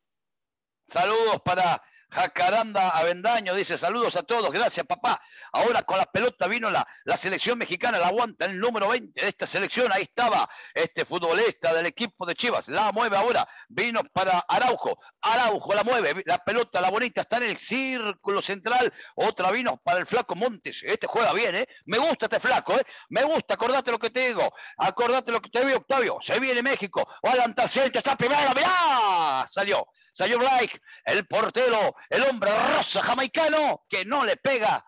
Saludos 0.87 1.41
para 1.45 1.83
Jacaranda 2.11 2.91
Avendaño 2.91 3.55
dice 3.55 3.77
saludos 3.77 4.17
a 4.17 4.23
todos, 4.23 4.51
gracias 4.51 4.87
papá. 4.87 5.21
Ahora 5.53 5.83
con 5.83 5.99
la 5.99 6.07
pelota 6.07 6.49
vino 6.49 6.71
la, 6.71 6.87
la 7.05 7.17
selección 7.17 7.59
mexicana, 7.59 7.99
la 7.99 8.09
aguanta 8.09 8.47
el 8.47 8.59
número 8.59 8.89
20 8.89 9.21
de 9.21 9.29
esta 9.29 9.47
selección. 9.47 9.93
Ahí 9.93 10.03
estaba 10.03 10.49
este 10.75 11.05
futbolista 11.05 11.73
del 11.75 11.87
equipo 11.87 12.25
de 12.25 12.35
Chivas. 12.35 12.69
La 12.69 12.93
mueve 12.93 13.17
ahora, 13.17 13.47
vino 13.69 14.03
para 14.13 14.39
Araujo. 14.49 14.99
Araujo 15.21 15.75
la 15.75 15.85
mueve, 15.85 16.23
la 16.25 16.39
pelota, 16.39 16.81
la 16.81 16.91
bonita, 16.91 17.23
está 17.23 17.37
en 17.39 17.45
el 17.45 17.59
círculo 17.59 18.41
central. 18.41 18.93
Otra 19.15 19.51
vino 19.51 19.77
para 19.77 20.01
el 20.01 20.07
flaco 20.07 20.35
Montes. 20.35 20.83
Este 20.85 21.07
juega 21.07 21.33
bien, 21.33 21.55
¿eh? 21.57 21.69
Me 21.87 21.99
gusta 21.99 22.27
este 22.27 22.41
flaco, 22.41 22.75
¿eh? 22.75 22.83
Me 23.11 23.23
gusta, 23.25 23.55
acordate 23.55 23.91
lo 23.91 23.99
que 23.99 24.11
te 24.11 24.29
digo. 24.29 24.53
Acordate 24.79 25.31
lo 25.31 25.41
que 25.41 25.51
te 25.51 25.65
digo, 25.65 25.79
Octavio. 25.79 26.19
Se 26.23 26.41
viene 26.41 26.63
México, 26.63 27.07
va 27.25 27.33
a 27.33 27.69
centro, 27.69 27.99
está 27.99 28.17
primero, 28.17 28.51
mirá, 28.55 29.47
salió. 29.51 29.87
Salió 30.19 30.37
Blake, 30.37 30.81
el 31.05 31.29
portero, 31.29 31.95
el 32.11 32.25
hombre 32.25 32.51
rosa 32.51 33.01
jamaicano, 33.05 33.85
que 33.89 34.05
no 34.05 34.25
le 34.25 34.37
pega 34.37 34.85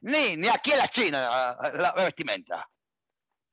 ni, 0.00 0.34
ni 0.38 0.48
aquí 0.48 0.72
a 0.72 0.78
la 0.78 0.88
China 0.88 1.58
la 1.74 1.92
vestimenta. 1.92 2.66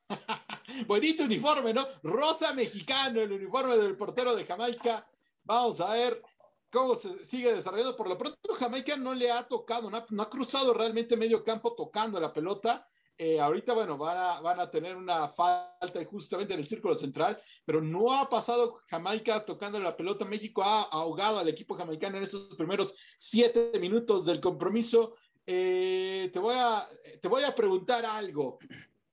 Bonito 0.86 1.24
uniforme, 1.24 1.74
¿no? 1.74 1.86
Rosa 2.02 2.54
mexicano, 2.54 3.20
el 3.20 3.32
uniforme 3.32 3.76
del 3.76 3.98
portero 3.98 4.34
de 4.34 4.46
Jamaica. 4.46 5.06
Vamos 5.44 5.82
a 5.82 5.92
ver 5.92 6.22
cómo 6.70 6.94
se 6.94 7.22
sigue 7.22 7.54
desarrollando. 7.54 7.96
Por 7.96 8.08
lo 8.08 8.16
pronto, 8.16 8.54
Jamaica 8.54 8.96
no 8.96 9.12
le 9.12 9.30
ha 9.30 9.46
tocado, 9.46 9.90
no 9.90 10.06
no 10.08 10.22
ha 10.22 10.30
cruzado 10.30 10.72
realmente 10.72 11.18
medio 11.18 11.44
campo 11.44 11.74
tocando 11.74 12.18
la 12.18 12.32
pelota. 12.32 12.86
Eh, 13.18 13.38
ahorita, 13.38 13.74
bueno, 13.74 13.98
van 13.98 14.16
a, 14.16 14.40
van 14.40 14.60
a 14.60 14.70
tener 14.70 14.96
una 14.96 15.28
falta 15.28 16.04
justamente 16.10 16.54
en 16.54 16.60
el 16.60 16.68
círculo 16.68 16.96
central, 16.96 17.38
pero 17.66 17.82
no 17.82 18.12
ha 18.14 18.30
pasado 18.30 18.80
Jamaica 18.88 19.44
tocando 19.44 19.78
la 19.78 19.96
pelota. 19.96 20.24
México 20.24 20.62
ha 20.62 20.82
ahogado 20.84 21.38
al 21.38 21.48
equipo 21.48 21.74
jamaicano 21.74 22.16
en 22.16 22.22
estos 22.22 22.56
primeros 22.56 22.94
siete 23.18 23.72
minutos 23.78 24.24
del 24.24 24.40
compromiso. 24.40 25.16
Eh, 25.46 26.30
te, 26.32 26.38
voy 26.38 26.54
a, 26.56 26.86
te 27.20 27.28
voy 27.28 27.42
a 27.42 27.54
preguntar 27.54 28.06
algo. 28.06 28.58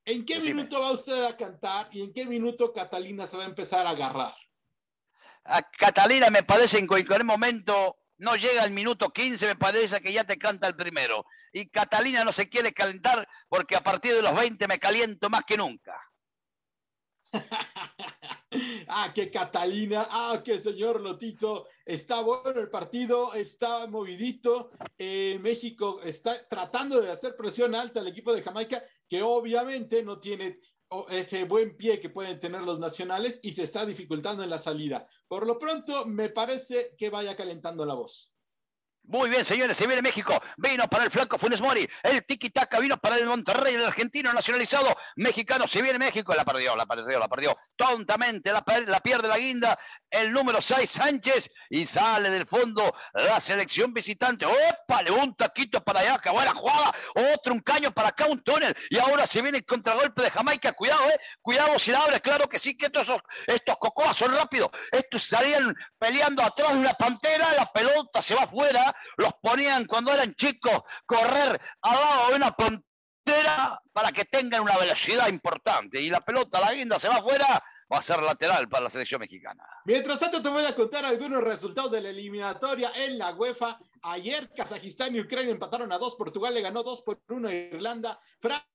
¿En 0.06 0.25
qué 0.25 0.36
Decime. 0.36 0.54
minuto 0.56 0.80
va 0.80 0.92
usted 0.92 1.25
a 1.25 1.36
cantar 1.36 1.89
y 1.92 2.01
en 2.01 2.13
qué 2.13 2.25
minuto 2.25 2.72
Catalina 2.72 3.27
se 3.27 3.36
va 3.36 3.44
a 3.44 3.48
empezar 3.48 3.86
a 3.86 3.89
agarrar? 3.89 4.34
A 5.44 5.62
Catalina 5.70 6.30
me 6.30 6.44
parece 6.44 6.77
en 6.77 6.88
cualquier 6.88 7.25
momento, 7.25 7.98
no 8.17 8.36
llega 8.36 8.63
el 8.63 8.71
minuto 8.71 9.09
15, 9.09 9.45
me 9.47 9.55
parece 9.55 10.01
que 10.01 10.13
ya 10.13 10.24
te 10.24 10.38
canta 10.38 10.67
el 10.67 10.75
primero. 10.75 11.25
Y 11.53 11.67
Catalina 11.69 12.24
no 12.24 12.33
se 12.33 12.50
quiere 12.50 12.74
calentar 12.74 13.27
porque 13.47 13.75
a 13.75 13.83
partir 13.83 14.15
de 14.15 14.21
los 14.21 14.36
20 14.36 14.67
me 14.67 14.79
caliento 14.79 15.29
más 15.29 15.43
que 15.45 15.57
nunca. 15.57 16.00
ah, 18.88 19.12
que 19.13 19.29
Catalina, 19.29 20.07
ah, 20.09 20.41
que 20.43 20.59
señor 20.59 21.01
Lotito, 21.01 21.67
está 21.86 22.21
bueno 22.21 22.59
el 22.59 22.69
partido, 22.69 23.33
está 23.33 23.88
movidito. 23.88 24.71
Eh, 24.97 25.39
México 25.41 26.00
está 26.03 26.47
tratando 26.47 27.01
de 27.01 27.12
hacer 27.12 27.36
presión 27.36 27.75
alta 27.75 28.00
al 28.00 28.07
equipo 28.07 28.33
de 28.33 28.43
Jamaica, 28.43 28.83
que 29.07 29.21
obviamente 29.21 30.03
no 30.03 30.19
tiene 30.19 30.59
ese 31.10 31.46
buen 31.46 31.75
pie 31.75 32.00
que 32.00 32.10
pueden 32.10 32.39
tener 32.39 32.62
los 32.62 32.79
nacionales 32.79 33.39
y 33.44 33.51
se 33.51 33.63
está 33.63 33.86
dificultando 33.86 34.44
en 34.44 34.50
la 34.50 34.58
salida. 34.58 35.06
Por 35.27 35.46
lo 35.46 35.60
pronto, 35.60 36.06
me 36.06 36.29
parece 36.29 36.96
que 36.98 37.10
vaya 37.10 37.36
calentando 37.36 37.86
la 37.86 37.94
voz. 37.94 38.37
Muy 39.07 39.29
bien, 39.29 39.45
señores, 39.45 39.77
se 39.77 39.87
viene 39.87 40.01
México. 40.01 40.37
Vino 40.57 40.85
para 40.89 41.05
el 41.05 41.11
flanco 41.11 41.37
Funes 41.37 41.61
Mori. 41.61 41.87
El 42.03 42.25
tiki-taka 42.25 42.77
vino 42.79 42.97
para 42.97 43.15
el 43.15 43.25
Monterrey, 43.25 43.75
el 43.75 43.85
argentino 43.85 44.33
nacionalizado 44.33 44.93
mexicano. 45.15 45.65
Se 45.65 45.81
viene 45.81 45.97
México. 45.97 46.35
La 46.35 46.43
perdió, 46.43 46.75
la 46.75 46.85
perdió, 46.85 47.17
la 47.17 47.29
perdió. 47.29 47.55
Tontamente 47.77 48.51
la, 48.51 48.65
pierde 48.65 49.29
la 49.29 49.37
guinda. 49.37 49.79
El 50.09 50.33
número 50.33 50.61
6, 50.61 50.89
Sánchez. 50.89 51.49
Y 51.69 51.85
sale 51.85 52.29
del 52.29 52.45
fondo 52.45 52.93
la 53.13 53.39
selección 53.39 53.93
visitante. 53.93 54.45
¡Opa! 54.45 55.01
Le 55.01 55.11
un 55.11 55.33
taquito 55.37 55.81
para 55.81 56.01
allá. 56.01 56.19
¡Qué 56.21 56.29
buena 56.29 56.53
jugada! 56.53 56.91
Otro 57.33 57.53
un 57.53 57.61
caño 57.61 57.91
para 57.91 58.09
acá, 58.09 58.25
un 58.25 58.43
túnel. 58.43 58.75
Y 58.89 58.97
ahora 58.97 59.25
se 59.25 59.41
viene 59.41 59.59
el 59.59 59.65
contragolpe 59.65 60.21
de 60.21 60.31
Jamaica. 60.31 60.73
Cuidado, 60.73 61.07
¿eh? 61.11 61.19
Cuidado 61.41 61.79
si 61.79 61.91
la 61.91 62.03
abre. 62.03 62.19
Claro 62.19 62.49
que 62.49 62.59
sí, 62.59 62.75
que 62.75 62.87
estos, 62.87 63.07
estos 63.45 63.77
cocoas 63.77 64.17
son 64.17 64.35
rápidos. 64.35 64.67
Estos 64.91 65.23
salían 65.23 65.73
peleando 65.97 66.43
atrás 66.43 66.73
de 66.73 66.79
una 66.79 66.93
pantera. 66.93 67.53
La 67.53 67.71
pelota 67.71 68.21
se 68.21 68.35
va 68.35 68.43
afuera 68.43 68.93
los 69.18 69.34
ponían 69.42 69.86
cuando 69.86 70.12
eran 70.13 70.34
chicos 70.36 70.82
correr 71.06 71.60
al 71.82 71.94
lado 71.94 72.30
de 72.30 72.36
una 72.36 72.51
pantera 72.51 73.82
para 73.92 74.12
que 74.12 74.25
tengan 74.25 74.62
una 74.62 74.77
velocidad 74.77 75.27
importante. 75.27 76.01
Y 76.01 76.10
la 76.10 76.22
pelota, 76.22 76.60
la 76.60 76.74
guinda, 76.74 77.00
se 77.00 77.10
va 77.10 77.18
afuera, 77.18 77.63
va 77.92 77.98
a 77.98 78.01
ser 78.01 78.22
lateral 78.22 78.68
para 78.70 78.86
la 78.86 78.89
selección 78.89 79.20
mexicana. 79.20 79.63
Mientras 79.86 80.20
tanto, 80.20 80.42
te 80.42 80.50
voy 80.50 80.66
a 80.66 80.75
contar 80.75 81.06
algunos 81.06 81.44
resultados 81.44 81.92
de 81.92 82.01
la 82.01 82.10
eliminatoria 82.10 82.92
en 82.96 83.18
la 83.18 83.34
UEFA. 83.34 83.80
Ayer, 84.04 84.50
Kazajistán 84.54 85.16
y 85.16 85.22
Ucrania 85.22 85.51
empataron 85.51 85.92
a 85.92 85.98
dos, 85.98 86.16
Portugal 86.16 86.54
le 86.54 86.62
ganó 86.62 86.84
dos 86.84 87.01
por 87.01 87.22
uno 87.30 87.50
a 87.50 87.54
Irlanda, 87.54 88.20
Francia 88.39 88.68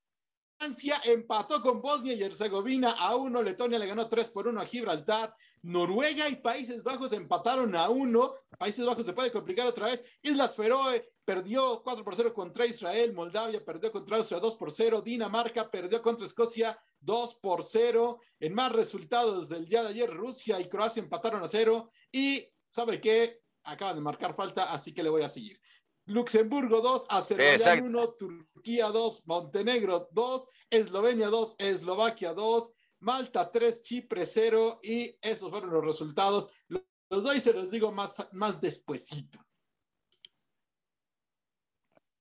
empató 1.03 1.61
con 1.61 1.81
Bosnia 1.81 2.13
y 2.13 2.23
Herzegovina 2.23 2.91
a 2.91 3.15
uno, 3.15 3.41
Letonia 3.41 3.79
le 3.79 3.87
ganó 3.87 4.07
3 4.07 4.29
por 4.29 4.47
1 4.47 4.61
a 4.61 4.65
Gibraltar, 4.65 5.35
Noruega 5.61 6.29
y 6.29 6.37
Países 6.37 6.83
Bajos 6.83 7.13
empataron 7.13 7.75
a 7.75 7.89
uno, 7.89 8.33
Países 8.57 8.85
Bajos 8.85 9.05
se 9.05 9.13
puede 9.13 9.31
complicar 9.31 9.67
otra 9.67 9.87
vez, 9.87 10.03
Islas 10.21 10.55
Feroe 10.55 11.09
perdió 11.25 11.81
4 11.83 12.03
por 12.03 12.15
0 12.15 12.33
contra 12.33 12.65
Israel, 12.65 13.13
Moldavia 13.13 13.63
perdió 13.63 13.91
contra 13.91 14.17
Austria 14.17 14.39
2 14.39 14.55
por 14.55 14.71
0, 14.71 15.01
Dinamarca 15.01 15.69
perdió 15.69 16.01
contra 16.01 16.25
Escocia 16.25 16.79
2 17.01 17.35
por 17.35 17.63
0, 17.63 18.19
en 18.39 18.53
más 18.53 18.71
resultados 18.71 19.49
del 19.49 19.65
día 19.65 19.83
de 19.83 19.89
ayer, 19.89 20.09
Rusia 20.09 20.59
y 20.59 20.65
Croacia 20.65 21.01
empataron 21.01 21.43
a 21.43 21.47
0 21.47 21.91
y, 22.11 22.45
¿sabe 22.69 22.99
qué? 23.01 23.41
Acaban 23.63 23.95
de 23.95 24.01
marcar 24.01 24.35
falta, 24.35 24.73
así 24.73 24.93
que 24.93 25.03
le 25.03 25.09
voy 25.09 25.23
a 25.23 25.29
seguir. 25.29 25.59
Luxemburgo 26.05 26.81
2, 26.81 27.05
Azerbaiyán 27.09 27.83
1, 27.83 28.13
Turquía 28.13 28.87
2, 28.87 29.25
Montenegro 29.25 30.09
2, 30.11 30.49
Eslovenia 30.69 31.29
2, 31.29 31.55
Eslovaquia 31.59 32.33
2, 32.33 32.71
Malta 32.99 33.51
3, 33.51 33.83
Chipre 33.83 34.25
0 34.25 34.79
y 34.83 35.17
esos 35.21 35.49
fueron 35.49 35.71
los 35.71 35.85
resultados. 35.85 36.49
Los 36.67 37.23
doy 37.23 37.37
y 37.37 37.41
se 37.41 37.53
los 37.53 37.71
digo 37.71 37.91
más, 37.91 38.27
más 38.33 38.59
despuesito. 38.59 39.39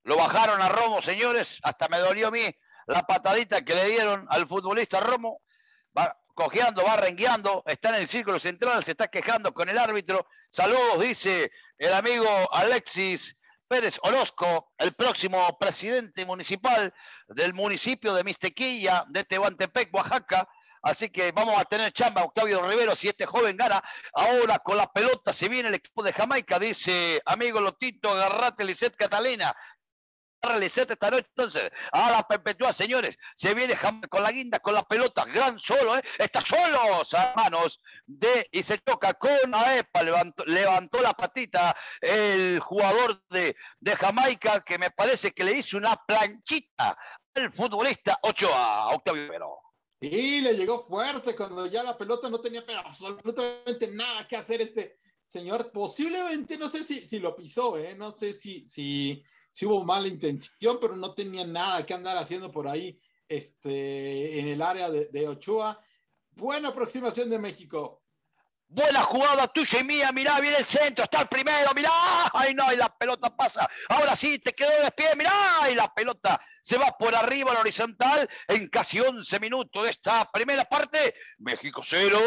Lo 0.05 0.17
bajaron 0.17 0.61
a 0.61 0.69
Romo, 0.69 1.01
señores, 1.01 1.59
hasta 1.63 1.89
me 1.89 1.99
dolió 1.99 2.29
a 2.29 2.31
mí 2.31 2.43
la 2.87 3.03
patadita 3.03 3.65
que 3.65 3.75
le 3.75 3.89
dieron 3.89 4.27
al 4.31 4.47
futbolista 4.47 5.01
Romo. 5.01 5.41
Va 5.97 6.19
cojeando, 6.35 6.85
va 6.85 6.97
rengueando, 6.97 7.63
está 7.67 7.91
en 7.91 8.03
el 8.03 8.09
círculo 8.09 8.41
central, 8.41 8.83
se 8.83 8.93
está 8.93 9.09
quejando 9.09 9.53
con 9.53 9.69
el 9.69 9.79
árbitro. 9.79 10.27
Saludos, 10.51 11.01
dice 11.01 11.51
el 11.79 11.93
amigo 11.93 12.27
Alexis 12.53 13.37
Pérez 13.73 13.99
Orozco, 14.03 14.75
el 14.77 14.93
próximo 14.93 15.59
presidente 15.59 16.27
municipal 16.27 16.93
del 17.29 17.55
municipio 17.55 18.13
de 18.13 18.23
Mistequilla, 18.23 19.07
de 19.09 19.25
Tehuantepec, 19.25 19.89
Oaxaca. 19.95 20.47
Así 20.83 21.09
que 21.09 21.33
vamos 21.33 21.59
a 21.59 21.65
tener 21.65 21.91
chamba 21.91 22.23
Octavio 22.23 22.61
Rivero 22.69 22.95
si 22.95 23.09
este 23.09 23.25
joven 23.25 23.57
gana. 23.57 23.83
Ahora 24.13 24.59
con 24.59 24.77
la 24.77 24.93
pelota 24.93 25.33
se 25.33 25.49
viene 25.49 25.71
el 25.71 25.77
equipo 25.77 26.03
de 26.03 26.13
Jamaica, 26.13 26.59
dice 26.59 27.23
amigo 27.25 27.63
Lotito, 27.63 28.11
agarrate 28.11 28.63
Lisset 28.63 28.95
Catalina. 28.95 29.57
Lisset 30.59 30.91
esta 30.91 31.09
noche, 31.09 31.27
entonces, 31.29 31.71
a 31.93 32.11
la 32.11 32.27
perpetua, 32.27 32.73
señores, 32.73 33.17
se 33.37 33.55
viene 33.55 33.79
con 34.11 34.23
la 34.25 34.33
guinda, 34.33 34.59
con 34.59 34.75
la 34.75 34.83
pelota, 34.83 35.25
gran 35.25 35.59
solo, 35.61 35.97
¿eh? 35.97 36.03
está 36.19 36.41
solo, 36.45 37.03
hermanos, 37.13 37.81
de, 38.05 38.49
y 38.51 38.65
se 38.65 38.79
toca 38.79 39.15
con 39.15 39.55
Aepa, 39.55 40.03
levantó, 40.03 40.45
levantó 40.45 41.01
la 41.01 41.13
patita 41.13 41.77
el 42.01 42.59
jugador 42.59 43.23
de, 43.31 43.55
de 43.79 43.97
Jamaica, 43.97 44.63
que 44.63 44.79
me 44.79 44.91
parece 44.91 45.31
que 45.31 45.45
le 45.45 45.53
hizo 45.53 45.77
una 45.77 45.97
planchita 45.97 46.99
al 47.37 47.53
futbolista 47.53 48.19
Ochoa, 48.23 48.89
Octavio 48.89 49.23
Rivero. 49.23 49.59
Sí, 50.01 50.41
le 50.41 50.55
llegó 50.55 50.81
fuerte 50.81 51.37
cuando 51.37 51.67
ya 51.67 51.85
la 51.85 51.97
pelota 51.97 52.29
no 52.29 52.41
tenía 52.41 52.67
pero 52.67 52.81
absolutamente 52.81 53.89
nada 53.93 54.27
que 54.27 54.37
hacer 54.37 54.61
este 54.61 54.99
señor, 55.33 55.73
posiblemente, 55.73 56.59
no 56.59 56.69
sé 56.69 56.85
si, 56.85 57.07
si 57.07 57.19
lo 57.19 57.35
pisó, 57.35 57.79
¿eh? 57.79 57.95
no 57.95 58.11
sé 58.11 58.35
si, 58.35 58.67
si, 58.69 59.25
si 59.51 59.65
hubo 59.65 59.83
mala 59.83 60.07
intención, 60.07 60.77
pero 60.79 60.95
no 60.95 61.15
tenía 61.15 61.47
nada 61.47 61.87
que 61.87 61.95
andar 61.95 62.19
haciendo 62.19 62.51
por 62.51 62.69
ahí 62.69 62.99
este, 63.27 64.39
en 64.39 64.49
el 64.49 64.61
área 64.61 64.91
de, 64.91 65.07
de 65.07 65.29
Ochoa. 65.29 65.81
Buena 66.33 66.69
aproximación 66.69 67.31
de 67.31 67.39
México. 67.39 68.03
Buena 68.69 69.03
jugada 69.05 69.49
tuya 69.49 69.81
y 69.81 69.85
mía, 69.85 70.13
mirá, 70.13 70.39
viene 70.41 70.59
el 70.59 70.67
centro, 70.67 71.05
está 71.05 71.23
el 71.23 71.29
primero, 71.29 71.73
mirá, 71.75 71.91
ay 72.33 72.55
no, 72.55 72.73
y 72.73 72.77
la 72.77 72.89
pelota 72.89 73.35
pasa, 73.35 73.69
ahora 73.91 74.17
sí, 74.17 74.39
te 74.39 74.55
quedó 74.55 74.71
de 74.83 74.91
pie, 74.93 75.11
mirá, 75.15 75.33
y 75.71 75.75
la 75.75 75.93
pelota 75.93 76.41
se 76.63 76.79
va 76.79 76.91
por 76.99 77.15
arriba 77.15 77.51
a 77.51 77.55
la 77.55 77.61
horizontal 77.61 78.27
en 78.49 78.69
casi 78.69 78.99
11 78.99 79.41
minutos 79.41 79.83
de 79.83 79.91
esta 79.91 80.31
primera 80.33 80.65
parte, 80.65 81.15
México 81.39 81.83
cero, 81.85 82.19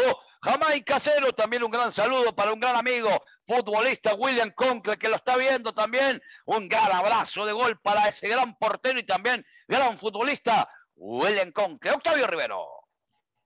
Jamaica 0.46 1.00
cero, 1.00 1.32
también 1.32 1.64
un 1.64 1.72
gran 1.72 1.90
saludo 1.90 2.32
para 2.32 2.52
un 2.52 2.60
gran 2.60 2.76
amigo, 2.76 3.10
futbolista 3.48 4.14
William 4.14 4.52
Concle, 4.54 4.96
que 4.96 5.08
lo 5.08 5.16
está 5.16 5.36
viendo 5.36 5.74
también, 5.74 6.22
un 6.44 6.68
gran 6.68 6.92
abrazo 6.92 7.44
de 7.44 7.52
gol 7.52 7.80
para 7.80 8.08
ese 8.08 8.28
gran 8.28 8.56
portero 8.56 9.00
y 9.00 9.04
también 9.04 9.44
gran 9.66 9.98
futbolista, 9.98 10.68
William 10.94 11.50
Concle, 11.50 11.90
Octavio 11.90 12.28
Rivero. 12.28 12.64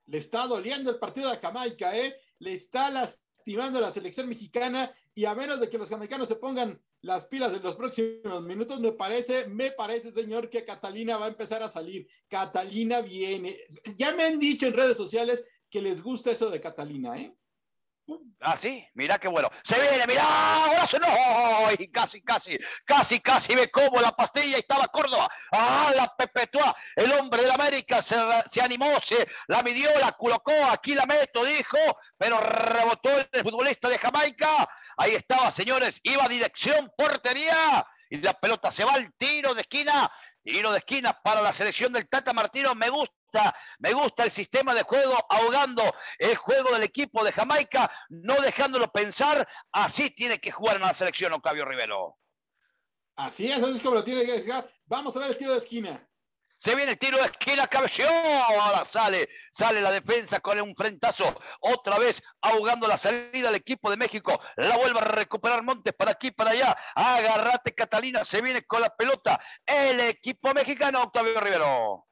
Le 0.09 0.19
está 0.19 0.47
doliendo 0.47 0.91
el 0.91 0.99
partido 0.99 1.31
de 1.31 1.39
Jamaica, 1.39 1.97
¿eh? 1.97 2.15
Le 2.39 2.53
está 2.53 2.91
lastimando 2.91 3.81
la 3.81 3.93
selección 3.93 4.29
mexicana 4.29 4.91
y 5.15 5.25
a 5.25 5.35
menos 5.35 5.59
de 5.59 5.71
que 5.71 5.79
los 5.79 5.89
jamaicanos 5.89 6.29
se 6.29 6.37
pongan 6.37 6.79
las 7.01 7.25
pilas 7.25 7.55
en 7.55 7.63
los 7.63 7.77
próximos 7.77 8.43
minutos, 8.43 8.79
me 8.79 8.93
parece, 8.93 9.47
me 9.47 9.71
parece, 9.71 10.13
señor, 10.13 10.51
que 10.51 10.67
Catalina 10.67 11.17
va 11.17 11.25
a 11.25 11.29
empezar 11.29 11.63
a 11.63 11.69
salir. 11.71 12.07
Catalina 12.29 13.01
viene. 13.01 13.57
Ya 13.97 14.13
me 14.13 14.25
han 14.25 14.39
dicho 14.39 14.67
en 14.67 14.75
redes 14.75 14.99
sociales 14.99 15.43
que 15.71 15.81
les 15.81 16.03
gusta 16.03 16.31
eso 16.31 16.51
de 16.51 16.61
Catalina, 16.61 17.17
¿eh? 17.17 17.35
Ah, 18.41 18.57
sí, 18.57 18.85
mirá 18.95 19.19
qué 19.19 19.29
bueno. 19.29 19.49
Se 19.63 19.81
viene, 19.81 20.05
mirá, 20.07 20.25
golazo, 20.67 20.99
no, 20.99 21.07
y 21.79 21.89
casi, 21.93 22.23
casi, 22.23 22.59
casi, 22.85 23.21
casi 23.21 23.55
me 23.55 23.69
como 23.69 24.01
la 24.01 24.11
pastilla 24.11 24.57
estaba 24.59 24.87
Córdoba. 24.89 25.29
Ah, 25.53 25.93
la 25.95 26.13
Pepetua, 26.17 26.75
el 26.97 27.13
hombre 27.13 27.43
de 27.43 27.49
la 27.49 27.55
América 27.55 28.03
se, 28.03 28.17
se 28.47 28.61
animó, 28.61 28.99
se 29.01 29.29
la 29.47 29.63
midió, 29.63 29.91
la 30.01 30.13
colocó, 30.13 30.53
aquí 30.73 30.95
la 30.95 31.07
meto, 31.07 31.45
dijo, 31.45 31.79
pero 32.17 32.41
rebotó 32.41 33.11
el 33.31 33.43
futbolista 33.43 33.89
de 33.89 33.99
Jamaica. 33.99 34.69
Ahí 34.97 35.15
estaba, 35.15 35.51
señores, 35.53 36.01
iba 36.03 36.27
dirección 36.29 36.91
portería 36.97 37.87
y 38.09 38.17
la 38.17 38.35
pelota 38.35 38.73
se 38.73 38.85
va 38.85 38.95
al 38.95 39.13
tiro 39.15 39.55
de 39.55 39.61
esquina. 39.61 40.11
Tiro 40.43 40.73
de 40.73 40.79
esquina 40.79 41.13
para 41.13 41.43
la 41.43 41.53
selección 41.53 41.93
del 41.93 42.09
Tata 42.09 42.33
Martino. 42.33 42.75
Me 42.75 42.89
gusta 42.89 43.15
me 43.79 43.93
gusta 43.93 44.25
el 44.25 44.31
sistema 44.31 44.75
de 44.75 44.83
juego, 44.83 45.17
ahogando 45.29 45.83
el 46.19 46.37
juego 46.37 46.73
del 46.73 46.83
equipo 46.83 47.25
de 47.25 47.33
Jamaica, 47.33 47.91
no 48.09 48.35
dejándolo 48.41 48.91
pensar. 48.91 49.47
Así 49.73 50.11
tiene 50.11 50.39
que 50.39 50.51
jugar 50.51 50.77
en 50.77 50.83
la 50.83 50.95
selección 50.95 51.33
Octavio 51.33 51.65
Rivero. 51.65 52.17
Así 53.17 53.51
es, 53.51 53.63
así 53.63 53.77
es 53.77 53.83
como 53.83 53.97
lo 53.97 54.05
tiene 54.05 54.25
que 54.25 54.41
dejar. 54.41 54.71
Vamos 54.87 55.15
a 55.17 55.21
ver 55.21 55.31
el 55.31 55.37
tiro 55.37 55.53
de 55.53 55.59
esquina. 55.59 56.07
Se 56.63 56.75
viene 56.77 56.93
el 56.93 56.99
tiro 56.99 57.17
de 57.17 57.25
esquina, 57.25 57.67
cabeció. 57.67 58.07
Ahora 58.07 58.85
sale, 58.85 59.31
sale 59.51 59.81
la 59.81 59.91
defensa 59.91 60.41
con 60.41 60.61
un 60.61 60.75
frentazo. 60.77 61.25
Otra 61.61 61.99
vez 61.99 62.23
ahogando 62.43 62.87
la 62.87 62.99
salida 62.99 63.49
del 63.49 63.55
equipo 63.55 63.91
de 63.91 63.97
México. 63.97 64.39
La 64.57 64.77
vuelve 64.77 65.01
a 65.01 65.05
recuperar 65.05 65.63
Montes 65.63 65.95
para 65.95 66.11
aquí, 66.11 66.31
para 66.31 66.51
allá. 66.51 66.77
Agarrate, 66.95 67.75
Catalina. 67.75 68.27
Se 68.27 68.43
viene 68.43 68.63
con 68.67 68.83
la 68.83 68.95
pelota. 68.95 69.41
El 69.65 70.01
equipo 70.01 70.53
mexicano, 70.53 71.03
Octavio 71.03 71.41
Rivero. 71.41 72.10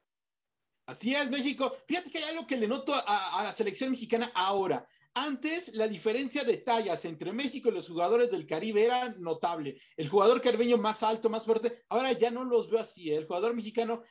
Así 0.89 1.15
es, 1.15 1.29
México. 1.29 1.71
Fíjate 1.87 2.11
que 2.11 2.17
hay 2.17 2.31
algo 2.31 2.47
que 2.47 2.57
le 2.57 2.67
noto 2.67 2.95
a, 2.95 3.39
a, 3.39 3.45
la 3.45 3.53
selección 3.53 3.91
mexicana 3.91 4.33
ahora. 4.35 4.87
Antes 5.13 5.77
la 5.77 5.87
diferencia 5.87 6.45
de 6.45 6.57
tallas 6.57 7.05
entre 7.05 7.31
México 7.31 7.69
y 7.69 7.73
los 7.73 7.89
jugadores 7.89 8.31
del 8.31 8.47
Caribe 8.47 8.87
era 8.87 9.11
notable. 9.19 9.79
El 9.99 10.09
jugador 10.09 10.41
caribeño 10.41 10.79
más 10.79 11.03
alto, 11.03 11.29
más 11.29 11.45
fuerte, 11.45 11.85
ahora 11.91 12.13
ya 12.13 12.31
no 12.31 12.43
los 12.43 12.71
veo 12.71 12.81
así. 12.81 13.13
El 13.13 13.27
jugador 13.27 13.53
mexicano 13.53 14.03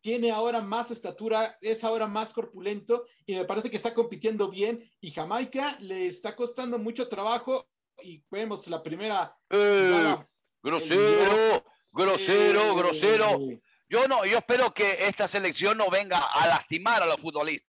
tiene 0.00 0.32
ahora 0.32 0.60
más 0.60 0.90
estatura, 0.90 1.56
es 1.60 1.84
ahora 1.84 2.08
más 2.08 2.32
corpulento 2.32 3.04
y 3.26 3.36
me 3.36 3.44
parece 3.44 3.70
que 3.70 3.76
está 3.76 3.94
compitiendo 3.94 4.50
bien. 4.50 4.82
Y 5.00 5.12
Jamaica 5.12 5.76
le 5.78 6.06
está 6.06 6.34
costando 6.34 6.80
mucho 6.80 7.06
trabajo 7.08 7.64
y 8.02 8.24
vemos 8.28 8.66
la 8.66 8.82
primera. 8.82 9.32
Eh, 9.50 9.92
jugada, 9.92 10.28
grosero, 10.64 11.54
el... 11.54 11.62
grosero, 11.92 12.60
eh, 12.60 12.74
grosero. 12.74 13.38
Yo 13.94 14.08
no, 14.08 14.24
yo 14.24 14.38
espero 14.38 14.74
que 14.74 15.06
esta 15.06 15.28
selección 15.28 15.78
no 15.78 15.88
venga 15.88 16.18
a 16.18 16.48
lastimar 16.48 17.00
a 17.00 17.06
los 17.06 17.20
futbolistas. 17.20 17.70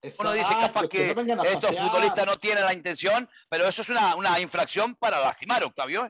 Exacto, 0.00 0.30
Uno 0.30 0.32
dice 0.32 0.54
capaz 0.60 0.86
que, 0.86 1.12
que 1.12 1.34
no 1.34 1.42
estos 1.42 1.76
futbolistas 1.76 2.26
no 2.26 2.38
tienen 2.38 2.64
la 2.64 2.72
intención, 2.72 3.28
pero 3.48 3.66
eso 3.66 3.82
es 3.82 3.88
una, 3.88 4.14
una 4.14 4.38
infracción 4.38 4.94
para 4.94 5.18
lastimar, 5.18 5.64
Octavio. 5.64 6.08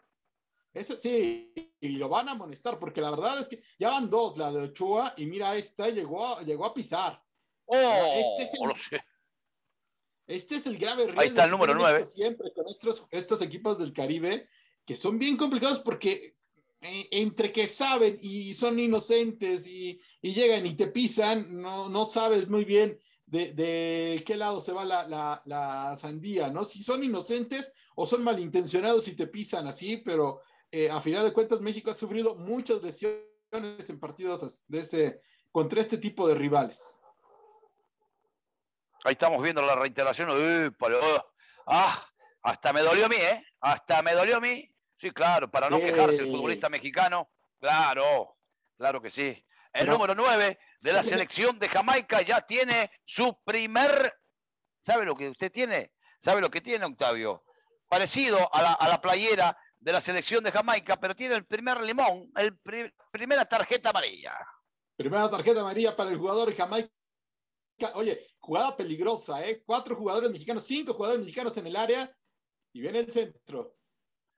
Eso 0.74 0.98
sí, 0.98 1.50
y 1.80 1.96
lo 1.96 2.10
van 2.10 2.28
a 2.28 2.32
amonestar, 2.32 2.78
porque 2.78 3.00
la 3.00 3.10
verdad 3.10 3.40
es 3.40 3.48
que 3.48 3.58
ya 3.78 3.88
van 3.88 4.10
dos, 4.10 4.36
la 4.36 4.52
de 4.52 4.64
Ochoa, 4.64 5.14
y 5.16 5.24
mira, 5.24 5.56
esta 5.56 5.88
llegó 5.88 6.26
a, 6.26 6.42
llegó 6.42 6.66
a 6.66 6.74
pisar. 6.74 7.22
Oh, 7.64 8.36
este 8.36 8.42
es 8.42 8.60
el. 8.60 9.02
Este 10.26 10.56
es 10.56 10.66
el 10.66 10.76
grave 10.76 11.04
riesgo. 11.04 11.20
Ahí 11.22 11.28
está 11.28 11.44
el 11.44 11.50
número 11.52 11.74
nueve. 11.74 12.04
Siempre 12.04 12.52
con 12.52 12.68
estos, 12.68 13.06
estos 13.10 13.40
equipos 13.40 13.78
del 13.78 13.94
Caribe, 13.94 14.46
que 14.84 14.94
son 14.94 15.18
bien 15.18 15.38
complicados 15.38 15.78
porque 15.78 16.36
entre 16.84 17.50
que 17.50 17.66
saben 17.66 18.18
y 18.20 18.52
son 18.52 18.78
inocentes 18.78 19.66
y, 19.66 19.98
llegan 20.20 20.66
y 20.66 20.74
te 20.74 20.88
pisan, 20.88 21.60
no, 21.60 21.88
no 21.88 22.04
sabes 22.04 22.48
muy 22.48 22.64
bien 22.64 22.98
de, 23.26 24.22
qué 24.26 24.36
lado 24.36 24.60
se 24.60 24.72
va 24.72 24.84
la, 24.84 25.08
la, 25.08 25.40
la, 25.46 25.96
sandía, 25.96 26.48
¿no? 26.48 26.64
Si 26.64 26.82
son 26.82 27.02
inocentes 27.02 27.72
o 27.94 28.04
son 28.04 28.22
malintencionados 28.22 29.08
y 29.08 29.16
te 29.16 29.26
pisan 29.26 29.66
así, 29.66 29.96
pero 29.96 30.40
eh, 30.70 30.90
a 30.90 31.00
final 31.00 31.24
de 31.24 31.32
cuentas 31.32 31.60
México 31.60 31.90
ha 31.90 31.94
sufrido 31.94 32.36
muchas 32.36 32.82
lesiones 32.82 33.88
en 33.88 33.98
partidos 33.98 34.64
de 34.68 34.78
ese, 34.78 35.20
contra 35.50 35.80
este 35.80 35.96
tipo 35.98 36.28
de 36.28 36.34
rivales. 36.34 37.00
Ahí 39.04 39.12
estamos 39.12 39.42
viendo 39.42 39.62
la 39.62 39.76
reiteración. 39.76 40.30
Uy, 40.30 40.74
ah, 41.66 42.06
hasta 42.42 42.72
me 42.72 42.82
dolió 42.82 43.06
a 43.06 43.08
mí, 43.08 43.16
¿eh? 43.16 43.42
Hasta 43.60 44.02
me 44.02 44.12
dolió 44.12 44.36
a 44.36 44.40
mí 44.40 44.73
Sí, 45.04 45.10
claro, 45.10 45.50
para 45.50 45.68
no 45.68 45.76
sí. 45.76 45.82
quejarse 45.82 46.22
el 46.22 46.28
futbolista 46.28 46.70
mexicano. 46.70 47.30
Claro, 47.60 48.38
claro 48.78 49.02
que 49.02 49.10
sí. 49.10 49.26
El 49.70 49.80
Pero, 49.80 49.92
número 49.92 50.14
9 50.14 50.58
de 50.80 50.92
la 50.94 51.02
sí. 51.02 51.10
selección 51.10 51.58
de 51.58 51.68
Jamaica 51.68 52.22
ya 52.22 52.40
tiene 52.40 52.90
su 53.04 53.38
primer. 53.44 54.14
¿Sabe 54.80 55.04
lo 55.04 55.14
que 55.14 55.28
usted 55.28 55.52
tiene? 55.52 55.92
¿Sabe 56.18 56.40
lo 56.40 56.48
que 56.48 56.62
tiene, 56.62 56.86
Octavio? 56.86 57.44
Parecido 57.86 58.48
a 58.54 58.62
la, 58.62 58.72
a 58.72 58.88
la 58.88 58.98
playera 59.02 59.54
de 59.76 59.92
la 59.92 60.00
selección 60.00 60.42
de 60.42 60.50
Jamaica, 60.50 60.98
pero 60.98 61.14
tiene 61.14 61.34
el 61.34 61.44
primer 61.44 61.82
limón, 61.82 62.32
el 62.36 62.58
pri 62.58 62.90
primera 63.12 63.44
tarjeta 63.44 63.90
amarilla. 63.90 64.38
Primera 64.96 65.28
tarjeta 65.28 65.60
amarilla 65.60 65.94
para 65.94 66.12
el 66.12 66.16
jugador 66.16 66.48
de 66.48 66.56
Jamaica. 66.56 66.90
Oye, 67.92 68.18
jugada 68.38 68.74
peligrosa, 68.74 69.46
¿eh? 69.46 69.62
Cuatro 69.66 69.96
jugadores 69.96 70.30
mexicanos, 70.30 70.64
cinco 70.64 70.94
jugadores 70.94 71.20
mexicanos 71.20 71.54
en 71.58 71.66
el 71.66 71.76
área 71.76 72.16
y 72.72 72.80
viene 72.80 73.00
el 73.00 73.12
centro. 73.12 73.76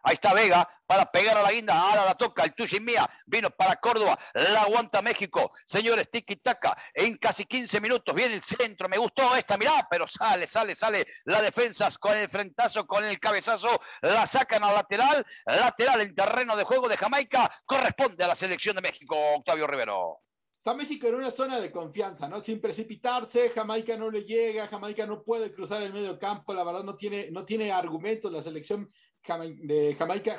Ahí 0.03 0.15
está 0.15 0.35
Vega 0.35 0.69
para 0.87 1.11
pegar 1.11 1.37
a 1.37 1.43
la 1.43 1.51
guinda. 1.51 1.79
Ahora 1.79 2.05
la 2.05 2.15
toca 2.15 2.45
el 2.45 2.55
tuyo 2.55 2.77
y 2.79 2.81
mía. 2.81 3.09
Vino 3.27 3.51
para 3.51 3.77
Córdoba. 3.77 4.19
La 4.35 4.63
aguanta 4.63 5.03
México. 5.03 5.53
Señores, 5.67 6.09
tiki 6.11 6.37
taka. 6.37 6.77
En 6.95 7.17
casi 7.17 7.45
15 7.45 7.81
minutos 7.81 8.15
viene 8.15 8.35
el 8.35 8.43
centro. 8.43 8.89
Me 8.89 8.99
gustó 8.99 9.35
esta. 9.35 9.57
Mirá, 9.57 9.87
pero 9.91 10.07
sale, 10.07 10.47
sale, 10.47 10.75
sale. 10.75 11.05
La 11.25 11.43
defensa 11.43 11.89
con 11.99 12.17
el 12.17 12.29
frentazo, 12.29 12.87
con 12.87 13.05
el 13.05 13.19
cabezazo. 13.19 13.81
La 14.03 14.27
sacan 14.27 14.63
al 14.63 14.75
lateral. 14.75 15.27
Lateral 15.45 16.01
en 16.03 16.15
terreno 16.15 16.57
de 16.57 16.65
juego 16.65 16.89
de 16.89 16.97
Jamaica. 16.97 17.51
Corresponde 17.65 18.25
a 18.25 18.29
la 18.29 18.35
selección 18.35 18.77
de 18.77 18.83
México, 18.83 19.17
Octavio 19.35 19.67
Rivero. 19.67 20.21
Está 20.67 20.75
México 20.75 21.07
en 21.07 21.15
una 21.15 21.31
zona 21.31 21.61
de 21.61 21.71
confianza, 21.71 22.29
¿no? 22.29 22.41
Sin 22.41 22.61
precipitarse, 22.61 23.51
Jamaica 23.51 23.97
no 23.97 24.11
le 24.11 24.25
llega, 24.25 24.67
Jamaica 24.67 25.07
no 25.07 25.23
puede 25.23 25.53
cruzar 25.53 25.81
el 25.81 25.93
medio 25.93 26.19
campo, 26.19 26.55
la 26.55 26.65
verdad 26.65 26.83
no 26.83 26.97
tiene, 26.97 27.31
no 27.31 27.45
tiene 27.45 27.71
argumentos 27.71 28.33
la 28.33 28.43
selección 28.43 28.91
de 29.27 29.95
Jamaica 29.99 30.37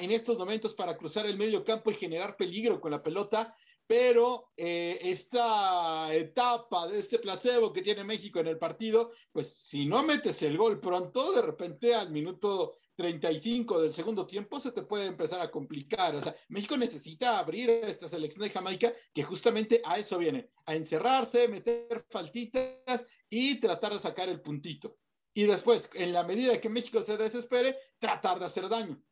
en 0.00 0.10
estos 0.10 0.38
momentos 0.38 0.74
para 0.74 0.96
cruzar 0.96 1.26
el 1.26 1.36
medio 1.36 1.64
campo 1.64 1.90
y 1.90 1.94
generar 1.94 2.36
peligro 2.36 2.80
con 2.80 2.90
la 2.90 3.02
pelota, 3.02 3.54
pero 3.86 4.52
eh, 4.56 4.98
esta 5.02 6.14
etapa 6.14 6.88
de 6.88 6.98
este 6.98 7.18
placebo 7.18 7.72
que 7.72 7.82
tiene 7.82 8.04
México 8.04 8.40
en 8.40 8.46
el 8.46 8.58
partido, 8.58 9.10
pues 9.32 9.52
si 9.52 9.86
no 9.86 10.02
metes 10.02 10.42
el 10.42 10.56
gol 10.56 10.80
pronto, 10.80 11.32
de 11.32 11.42
repente 11.42 11.94
al 11.94 12.10
minuto 12.10 12.78
35 12.94 13.82
del 13.82 13.92
segundo 13.92 14.26
tiempo 14.26 14.60
se 14.60 14.72
te 14.72 14.82
puede 14.82 15.06
empezar 15.06 15.40
a 15.40 15.50
complicar. 15.50 16.14
O 16.14 16.20
sea, 16.20 16.34
México 16.48 16.76
necesita 16.76 17.38
abrir 17.38 17.68
esta 17.70 18.08
selección 18.08 18.44
de 18.44 18.50
Jamaica 18.50 18.92
que 19.12 19.22
justamente 19.22 19.82
a 19.84 19.98
eso 19.98 20.18
viene, 20.18 20.48
a 20.66 20.74
encerrarse, 20.74 21.48
meter 21.48 22.04
faltitas 22.10 23.06
y 23.28 23.58
tratar 23.60 23.92
de 23.92 23.98
sacar 23.98 24.28
el 24.28 24.40
puntito. 24.40 24.96
Y 25.34 25.44
después, 25.44 25.88
en 25.94 26.12
la 26.12 26.24
medida 26.24 26.60
que 26.60 26.68
México 26.68 27.02
se 27.02 27.16
desespere, 27.16 27.76
tratar 27.98 28.38
de 28.38 28.46
hacer 28.46 28.68
daño. 28.68 29.02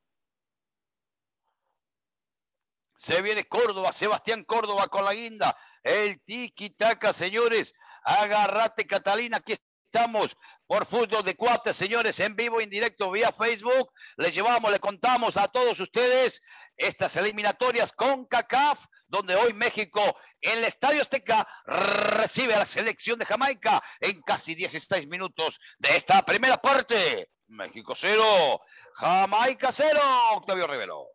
Se 2.96 3.22
viene 3.22 3.48
Córdoba, 3.48 3.92
Sebastián 3.92 4.44
Córdoba 4.44 4.88
con 4.88 5.04
la 5.04 5.14
guinda. 5.14 5.56
El 5.82 6.20
tiki-taka, 6.22 7.14
señores. 7.14 7.72
Agarrate, 8.04 8.86
Catalina. 8.86 9.38
Aquí 9.38 9.54
Estamos 9.92 10.36
por 10.68 10.86
Fútbol 10.86 11.24
de 11.24 11.34
Cuates, 11.34 11.74
señores, 11.74 12.20
en 12.20 12.36
vivo, 12.36 12.60
en 12.60 12.70
directo, 12.70 13.10
vía 13.10 13.32
Facebook. 13.32 13.92
Les 14.18 14.32
llevamos, 14.32 14.70
le 14.70 14.78
contamos 14.78 15.36
a 15.36 15.48
todos 15.48 15.80
ustedes 15.80 16.40
estas 16.76 17.16
eliminatorias 17.16 17.90
con 17.90 18.24
CACAF, 18.26 18.78
donde 19.10 19.34
hoy 19.34 19.52
México 19.52 20.00
en 20.40 20.58
el 20.58 20.64
Estadio 20.64 21.02
Azteca 21.02 21.46
recibe 21.66 22.54
a 22.54 22.60
la 22.60 22.66
selección 22.66 23.18
de 23.18 23.26
Jamaica 23.26 23.82
en 24.00 24.22
casi 24.22 24.54
16 24.54 25.06
minutos 25.08 25.58
de 25.78 25.96
esta 25.96 26.24
primera 26.24 26.56
parte. 26.56 27.30
México 27.48 27.94
cero, 27.96 28.60
Jamaica 28.94 29.72
cero, 29.72 30.00
Octavio 30.36 30.66
Rivero. 30.68 31.08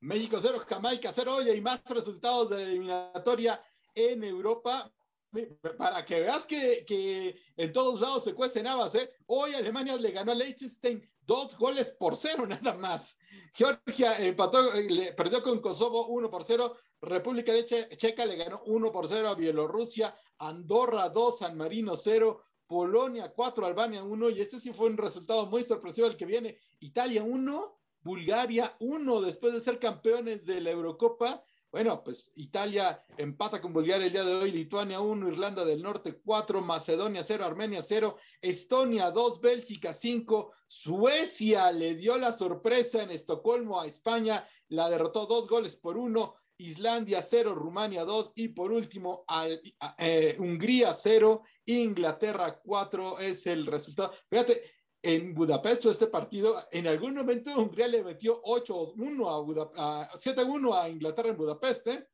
México 0.00 0.38
cero, 0.40 0.62
Jamaica 0.68 1.10
cero, 1.14 1.40
y 1.42 1.48
hay 1.48 1.60
más 1.60 1.82
resultados 1.86 2.50
de 2.50 2.58
la 2.58 2.62
eliminatoria 2.64 3.60
en 3.94 4.22
Europa 4.24 4.92
para 5.78 6.04
que 6.04 6.20
veas 6.20 6.46
que, 6.46 7.34
en 7.56 7.72
todos 7.72 8.00
lados 8.00 8.24
se 8.24 8.34
cuecen 8.34 8.66
habas, 8.66 8.94
¿eh? 8.94 9.10
Hoy 9.26 9.54
Alemania 9.54 9.96
le 9.96 10.10
ganó 10.10 10.32
a 10.32 10.34
Liechtenstein 10.34 11.02
dos 11.26 11.56
goles 11.56 11.90
por 11.90 12.16
cero 12.16 12.46
nada 12.48 12.74
más. 12.74 13.16
Georgia 13.54 14.18
empató, 14.18 14.62
le 14.74 15.12
perdió 15.12 15.42
con 15.42 15.60
Kosovo 15.60 16.08
uno 16.08 16.30
por 16.30 16.44
cero. 16.44 16.76
República 17.00 17.52
Checa 17.64 18.26
le 18.26 18.36
ganó 18.36 18.62
uno 18.66 18.92
por 18.92 19.08
cero 19.08 19.28
a 19.28 19.34
Bielorrusia. 19.34 20.14
Andorra 20.38 21.08
dos, 21.08 21.38
San 21.38 21.56
Marino 21.56 21.96
cero. 21.96 22.42
Polonia 22.66 23.32
cuatro, 23.34 23.66
Albania 23.66 24.02
uno. 24.02 24.30
Y 24.30 24.40
este 24.40 24.58
sí 24.58 24.72
fue 24.72 24.86
un 24.86 24.96
resultado 24.96 25.46
muy 25.46 25.64
sorpresivo 25.64 26.06
el 26.06 26.16
que 26.16 26.26
viene. 26.26 26.58
Italia 26.80 27.22
uno, 27.22 27.78
Bulgaria 28.00 28.74
uno, 28.80 29.20
después 29.20 29.52
de 29.52 29.60
ser 29.60 29.78
campeones 29.78 30.46
de 30.46 30.60
la 30.60 30.70
Eurocopa. 30.70 31.44
Bueno, 31.72 32.04
pues 32.04 32.30
Italia 32.36 33.02
empata 33.16 33.62
con 33.62 33.72
Bulgaria 33.72 34.04
el 34.04 34.12
día 34.12 34.24
de 34.24 34.34
hoy, 34.34 34.52
Lituania 34.52 35.00
1, 35.00 35.26
Irlanda 35.30 35.64
del 35.64 35.80
Norte 35.80 36.20
4, 36.22 36.60
Macedonia 36.60 37.24
0, 37.26 37.46
Armenia 37.46 37.80
0, 37.82 38.14
Estonia 38.42 39.10
2, 39.10 39.40
Bélgica 39.40 39.94
5, 39.94 40.52
Suecia 40.66 41.72
le 41.72 41.94
dio 41.94 42.18
la 42.18 42.30
sorpresa 42.30 43.02
en 43.02 43.10
Estocolmo 43.10 43.80
a 43.80 43.86
España, 43.86 44.44
la 44.68 44.90
derrotó 44.90 45.24
dos 45.24 45.48
goles 45.48 45.74
por 45.74 45.96
uno, 45.96 46.34
Islandia 46.58 47.22
0, 47.22 47.54
Rumania 47.54 48.04
2 48.04 48.32
y 48.34 48.48
por 48.48 48.70
último 48.70 49.24
eh, 49.96 50.36
Hungría 50.38 50.92
0, 50.92 51.42
Inglaterra 51.64 52.60
4 52.62 53.18
es 53.20 53.46
el 53.46 53.64
resultado. 53.64 54.12
Fíjate, 54.28 54.62
en 55.02 55.34
Budapest 55.34 55.86
este 55.86 56.06
partido, 56.06 56.66
en 56.70 56.86
algún 56.86 57.14
momento 57.14 57.50
Hungría 57.56 57.88
le 57.88 58.04
metió 58.04 58.40
8-1 58.42 59.72
a, 59.76 60.10
7-1 60.12 60.80
a 60.80 60.88
Inglaterra 60.88 61.30
en 61.30 61.36
Budapest, 61.36 61.86
¿eh? 61.88 62.08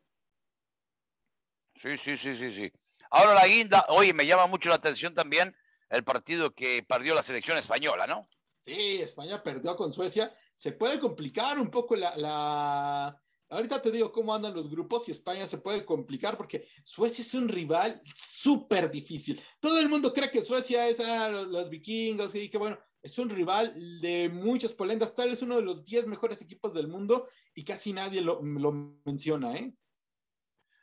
Sí, 1.77 1.97
sí, 1.97 2.17
sí, 2.17 2.35
sí, 2.35 2.51
sí. 2.51 2.73
Ahora 3.11 3.35
la 3.35 3.47
guinda, 3.47 3.85
oye, 3.89 4.13
me 4.13 4.27
llama 4.27 4.47
mucho 4.47 4.69
la 4.69 4.77
atención 4.77 5.15
también 5.15 5.55
el 5.91 6.05
partido 6.05 6.55
que 6.55 6.83
perdió 6.83 7.15
la 7.15 7.23
selección 7.23 7.57
española, 7.59 8.07
¿no? 8.07 8.29
Sí, 8.63 9.01
España 9.01 9.43
perdió 9.43 9.77
con 9.77 9.93
Suecia. 9.93 10.33
Se 10.55 10.73
puede 10.73 10.99
complicar 10.99 11.59
un 11.59 11.71
poco 11.71 11.97
la, 11.97 13.19
Ahorita 13.51 13.81
te 13.81 13.91
digo 13.91 14.13
cómo 14.13 14.35
andan 14.35 14.55
los 14.55 14.69
grupos 14.69 15.09
y 15.09 15.13
España 15.13 15.47
se 15.47 15.59
puede 15.59 15.85
complicar 15.85 16.37
porque 16.37 16.69
Suecia 16.83 17.23
es 17.23 17.33
un 17.33 17.49
rival 17.49 17.99
súper 18.15 18.91
difícil. 18.91 19.41
Todo 19.59 19.81
el 19.81 19.89
mundo 19.89 20.13
cree 20.13 20.31
que 20.31 20.43
Suecia 20.43 20.87
es 20.87 21.01
ah, 21.01 21.31
los, 21.31 21.71
vikingos 21.71 22.35
y 22.35 22.51
que 22.51 22.59
bueno, 22.59 22.79
es 23.03 23.19
un 23.19 23.31
rival 23.31 23.73
de 24.01 24.29
muchas 24.29 24.75
polendas, 24.75 25.15
tal 25.15 25.31
vez 25.31 25.41
uno 25.41 25.57
de 25.57 25.63
los 25.63 25.83
10 25.83 26.07
mejores 26.09 26.43
equipos 26.43 26.75
del 26.75 26.89
mundo 26.89 27.27
y 27.55 27.65
casi 27.65 27.95
nadie 27.95 28.21
lo, 28.21 28.43
menciona, 28.43 29.55
¿eh? 29.55 29.73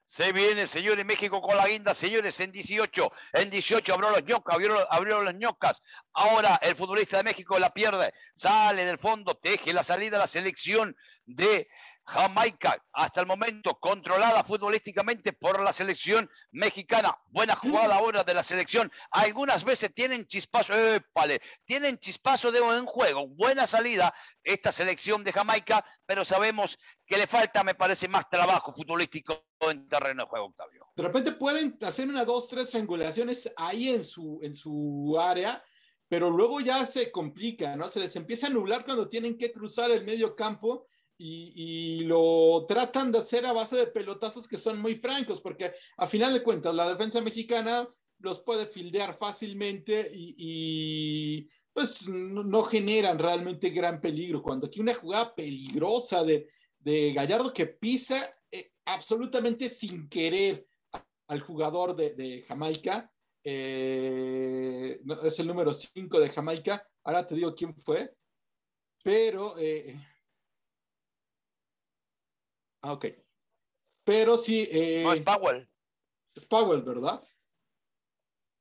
Se 0.07 0.31
viene, 0.31 0.67
señores, 0.67 1.03
México 1.03 1.41
con 1.41 1.57
la 1.57 1.67
guinda, 1.67 1.95
señores, 1.95 2.39
en 2.39 2.51
18. 2.51 3.11
En 3.33 3.49
18 3.49 3.93
abrió 3.93 4.11
los 4.11 4.23
ñocas, 4.23 4.53
abrió, 4.53 4.93
abrió 4.93 5.21
los 5.21 5.33
ñocas. 5.33 5.81
Ahora 6.13 6.59
el 6.61 6.75
futbolista 6.75 7.17
de 7.17 7.23
México 7.23 7.57
la 7.57 7.73
pierde, 7.73 8.13
sale 8.35 8.85
del 8.85 8.99
fondo, 8.99 9.35
teje 9.35 9.73
la 9.73 9.83
salida 9.83 10.17
a 10.17 10.21
la 10.21 10.27
selección 10.27 10.95
de 11.25 11.67
Jamaica, 12.07 12.77
hasta 12.93 13.21
el 13.21 13.25
momento 13.25 13.79
controlada 13.79 14.43
futbolísticamente 14.43 15.33
por 15.33 15.61
la 15.61 15.73
selección 15.73 16.29
mexicana. 16.51 17.17
Buena 17.31 17.55
jugada 17.55 17.95
ahora 17.95 18.23
de 18.23 18.33
la 18.33 18.43
selección. 18.43 18.91
Algunas 19.09 19.63
veces 19.63 19.91
tienen 19.93 20.27
chispazo, 20.27 20.73
tienen 21.65 21.97
chispazo 21.97 22.51
de 22.51 22.61
buen 22.61 22.85
juego, 22.85 23.27
buena 23.27 23.65
salida 23.65 24.13
esta 24.43 24.71
selección 24.71 25.23
de 25.23 25.33
Jamaica, 25.33 25.83
pero 26.05 26.23
sabemos 26.23 26.77
que 27.07 27.17
le 27.17 27.25
falta, 27.25 27.63
me 27.63 27.73
parece, 27.73 28.07
más 28.07 28.29
trabajo 28.29 28.71
futbolístico 28.73 29.47
en 29.61 29.87
terreno 29.87 30.23
de 30.23 30.29
juego, 30.29 30.45
Octavio. 30.47 30.87
De 30.95 31.03
repente 31.03 31.31
pueden 31.31 31.77
hacer 31.81 32.07
una, 32.07 32.23
dos, 32.23 32.47
tres 32.47 32.69
triangulaciones 32.69 33.51
ahí 33.57 33.89
en 33.89 34.03
su, 34.03 34.39
en 34.43 34.53
su 34.55 35.17
área, 35.19 35.63
pero 36.07 36.29
luego 36.29 36.61
ya 36.61 36.85
se 36.85 37.11
complica, 37.11 37.75
¿no? 37.75 37.89
Se 37.89 37.99
les 37.99 38.15
empieza 38.15 38.45
a 38.47 38.51
nublar 38.51 38.85
cuando 38.85 39.09
tienen 39.09 39.37
que 39.37 39.51
cruzar 39.51 39.89
el 39.89 40.05
medio 40.05 40.35
campo 40.35 40.85
y, 41.17 42.03
lo 42.05 42.65
tratan 42.67 43.11
de 43.11 43.19
hacer 43.19 43.45
a 43.45 43.53
base 43.53 43.77
de 43.77 43.87
pelotazos 43.87 44.47
que 44.47 44.57
son 44.57 44.81
muy 44.81 44.95
francos, 44.95 45.41
porque 45.41 45.71
a 45.97 46.07
final 46.07 46.33
de 46.33 46.43
cuentas 46.43 46.75
la 46.75 46.89
defensa 46.89 47.21
mexicana 47.21 47.87
los 48.19 48.39
puede 48.39 48.65
fildear 48.65 49.17
fácilmente 49.17 50.09
y, 50.13 51.47
pues 51.73 52.07
no, 52.07 52.61
generan 52.63 53.19
realmente 53.19 53.69
gran 53.69 54.01
peligro. 54.01 54.41
Cuando 54.41 54.67
aquí 54.67 54.79
una 54.79 54.93
jugada 54.93 55.33
peligrosa 55.35 56.23
de, 56.23 56.49
Gallardo 57.13 57.51
que 57.51 57.65
pisa 57.65 58.15
eh, 58.51 58.71
absolutamente 58.85 59.69
sin 59.69 60.07
querer 60.07 60.67
al 61.27 61.39
jugador 61.39 61.95
de, 61.95 62.43
Jamaica, 62.47 63.11
eh, 63.43 64.99
es 65.23 65.39
el 65.39 65.47
número 65.47 65.73
5 65.73 66.19
de 66.19 66.29
Jamaica, 66.29 66.87
ahora 67.03 67.25
te 67.25 67.35
digo 67.35 67.55
quién 67.55 67.75
fue, 67.75 68.13
pero... 69.03 69.57
Eh, 69.57 69.95
Ah, 72.85 72.93
ok. 72.93 73.07
Pero 74.03 74.37
sí. 74.37 74.69
Eh, 74.71 75.01
no, 75.03 75.13
es 75.13 75.21
Powell. 75.21 75.67
Es 76.35 76.45
Powell, 76.45 76.83
¿verdad? 76.83 77.23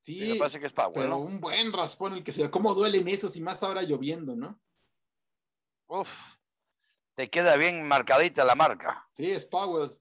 Sí, 0.00 0.32
me 0.32 0.36
parece 0.36 0.60
que 0.60 0.66
es 0.66 0.72
Powell. 0.72 0.92
Pero 0.94 1.18
un 1.18 1.40
buen 1.40 1.72
raspón 1.72 2.14
el 2.14 2.24
que 2.24 2.32
se 2.32 2.50
cómo 2.50 2.74
duelen 2.74 3.06
esos 3.08 3.36
y 3.36 3.42
más 3.42 3.62
ahora 3.62 3.82
lloviendo, 3.82 4.34
¿no? 4.34 4.60
Uf, 5.88 6.08
te 7.14 7.28
queda 7.28 7.56
bien 7.56 7.86
marcadita 7.86 8.44
la 8.44 8.54
marca. 8.54 9.06
Sí, 9.12 9.30
es 9.30 9.44
Powell. 9.44 9.94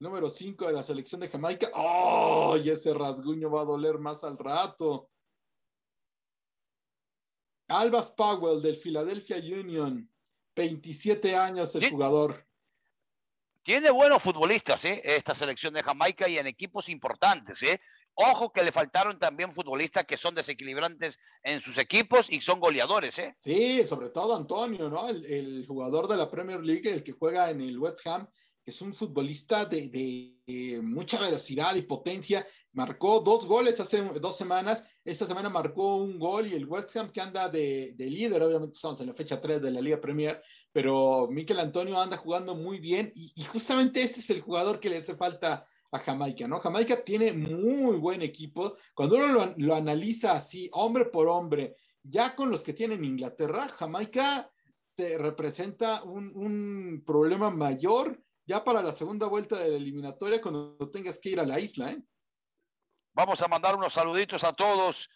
Número 0.00 0.28
5 0.28 0.66
de 0.66 0.72
la 0.72 0.82
selección 0.82 1.20
de 1.20 1.28
Jamaica. 1.28 1.68
¡Oh! 1.74 2.56
Y 2.56 2.70
ese 2.70 2.94
rasguño 2.94 3.50
va 3.50 3.62
a 3.62 3.66
doler 3.66 3.98
más 3.98 4.24
al 4.24 4.36
rato. 4.36 5.10
Albas 7.68 8.10
Powell 8.10 8.62
del 8.62 8.76
Philadelphia 8.76 9.36
Union. 9.36 10.10
27 10.56 11.36
años 11.36 11.74
el 11.76 11.90
jugador. 11.90 12.47
Tiene 13.68 13.90
buenos 13.90 14.22
futbolistas, 14.22 14.82
¿eh? 14.86 15.02
Esta 15.04 15.34
selección 15.34 15.74
de 15.74 15.82
Jamaica 15.82 16.26
y 16.26 16.38
en 16.38 16.46
equipos 16.46 16.88
importantes, 16.88 17.62
¿eh? 17.62 17.78
Ojo 18.14 18.50
que 18.50 18.62
le 18.62 18.72
faltaron 18.72 19.18
también 19.18 19.52
futbolistas 19.52 20.06
que 20.06 20.16
son 20.16 20.34
desequilibrantes 20.34 21.18
en 21.42 21.60
sus 21.60 21.76
equipos 21.76 22.30
y 22.30 22.40
son 22.40 22.60
goleadores, 22.60 23.18
¿eh? 23.18 23.36
Sí, 23.38 23.86
sobre 23.86 24.08
todo 24.08 24.34
Antonio, 24.34 24.88
¿no? 24.88 25.10
El, 25.10 25.66
jugador 25.66 26.08
de 26.08 26.16
la 26.16 26.30
Premier 26.30 26.64
League, 26.64 26.90
el 26.90 27.02
que 27.02 27.12
juega 27.12 27.50
en 27.50 27.60
el 27.60 27.78
West 27.78 28.06
Ham, 28.06 28.26
es 28.68 28.82
un 28.82 28.92
futbolista 28.92 29.64
de, 29.64 29.88
de, 29.88 30.80
mucha 30.82 31.20
velocidad 31.20 31.74
y 31.74 31.82
potencia. 31.82 32.46
Marcó 32.72 33.20
dos 33.20 33.46
goles 33.46 33.80
hace 33.80 34.02
dos 34.20 34.36
semanas. 34.36 34.84
Esta 35.04 35.26
semana 35.26 35.48
marcó 35.48 35.96
un 35.96 36.18
gol 36.18 36.46
y 36.46 36.54
el 36.54 36.66
West 36.66 36.96
Ham 36.96 37.10
que 37.10 37.20
anda 37.20 37.48
de, 37.48 37.94
de 37.94 38.06
líder, 38.06 38.42
obviamente 38.42 38.76
estamos 38.76 39.00
en 39.00 39.08
la 39.08 39.14
fecha 39.14 39.40
3 39.40 39.60
de 39.60 39.70
la 39.70 39.80
Liga 39.80 40.00
Premier, 40.00 40.40
pero 40.72 41.28
Miquel 41.30 41.60
Antonio 41.60 42.00
anda 42.00 42.16
jugando 42.16 42.54
muy 42.54 42.78
bien 42.78 43.12
y, 43.14 43.42
justamente 43.44 44.02
ese 44.02 44.20
es 44.20 44.30
el 44.30 44.40
jugador 44.40 44.80
que 44.80 44.90
le 44.90 44.98
hace 44.98 45.14
falta 45.14 45.64
a 45.90 45.98
Jamaica, 45.98 46.46
¿no? 46.46 46.58
Jamaica 46.58 47.02
tiene 47.02 47.32
muy 47.32 47.98
buen 47.98 48.22
equipo. 48.22 48.74
Cuando 48.94 49.16
uno 49.16 49.54
lo, 49.56 49.74
analiza 49.74 50.32
así, 50.32 50.68
hombre 50.72 51.06
por 51.06 51.28
hombre, 51.28 51.74
ya 52.02 52.34
con 52.34 52.50
los 52.50 52.62
que 52.62 52.74
tienen 52.74 53.04
Inglaterra, 53.04 53.68
Jamaica 53.68 54.50
te 54.94 55.16
representa 55.16 56.02
un, 56.02 57.02
problema 57.06 57.50
mayor 57.50 58.20
ya 58.48 58.64
para 58.64 58.80
la 58.82 58.92
segunda 58.92 59.26
vuelta 59.26 59.58
de 59.58 59.68
la 59.68 59.76
eliminatoria 59.76 60.40
cuando 60.40 60.74
tengas 60.90 61.18
que 61.18 61.28
ir 61.28 61.38
a 61.38 61.44
la 61.44 61.60
isla, 61.60 61.90
¿eh? 61.90 62.02
Vamos 63.12 63.42
a 63.42 63.48
mandar 63.48 63.76
unos 63.76 63.92
saluditos 63.92 64.42
a 64.42 64.54
todos. 64.54 65.10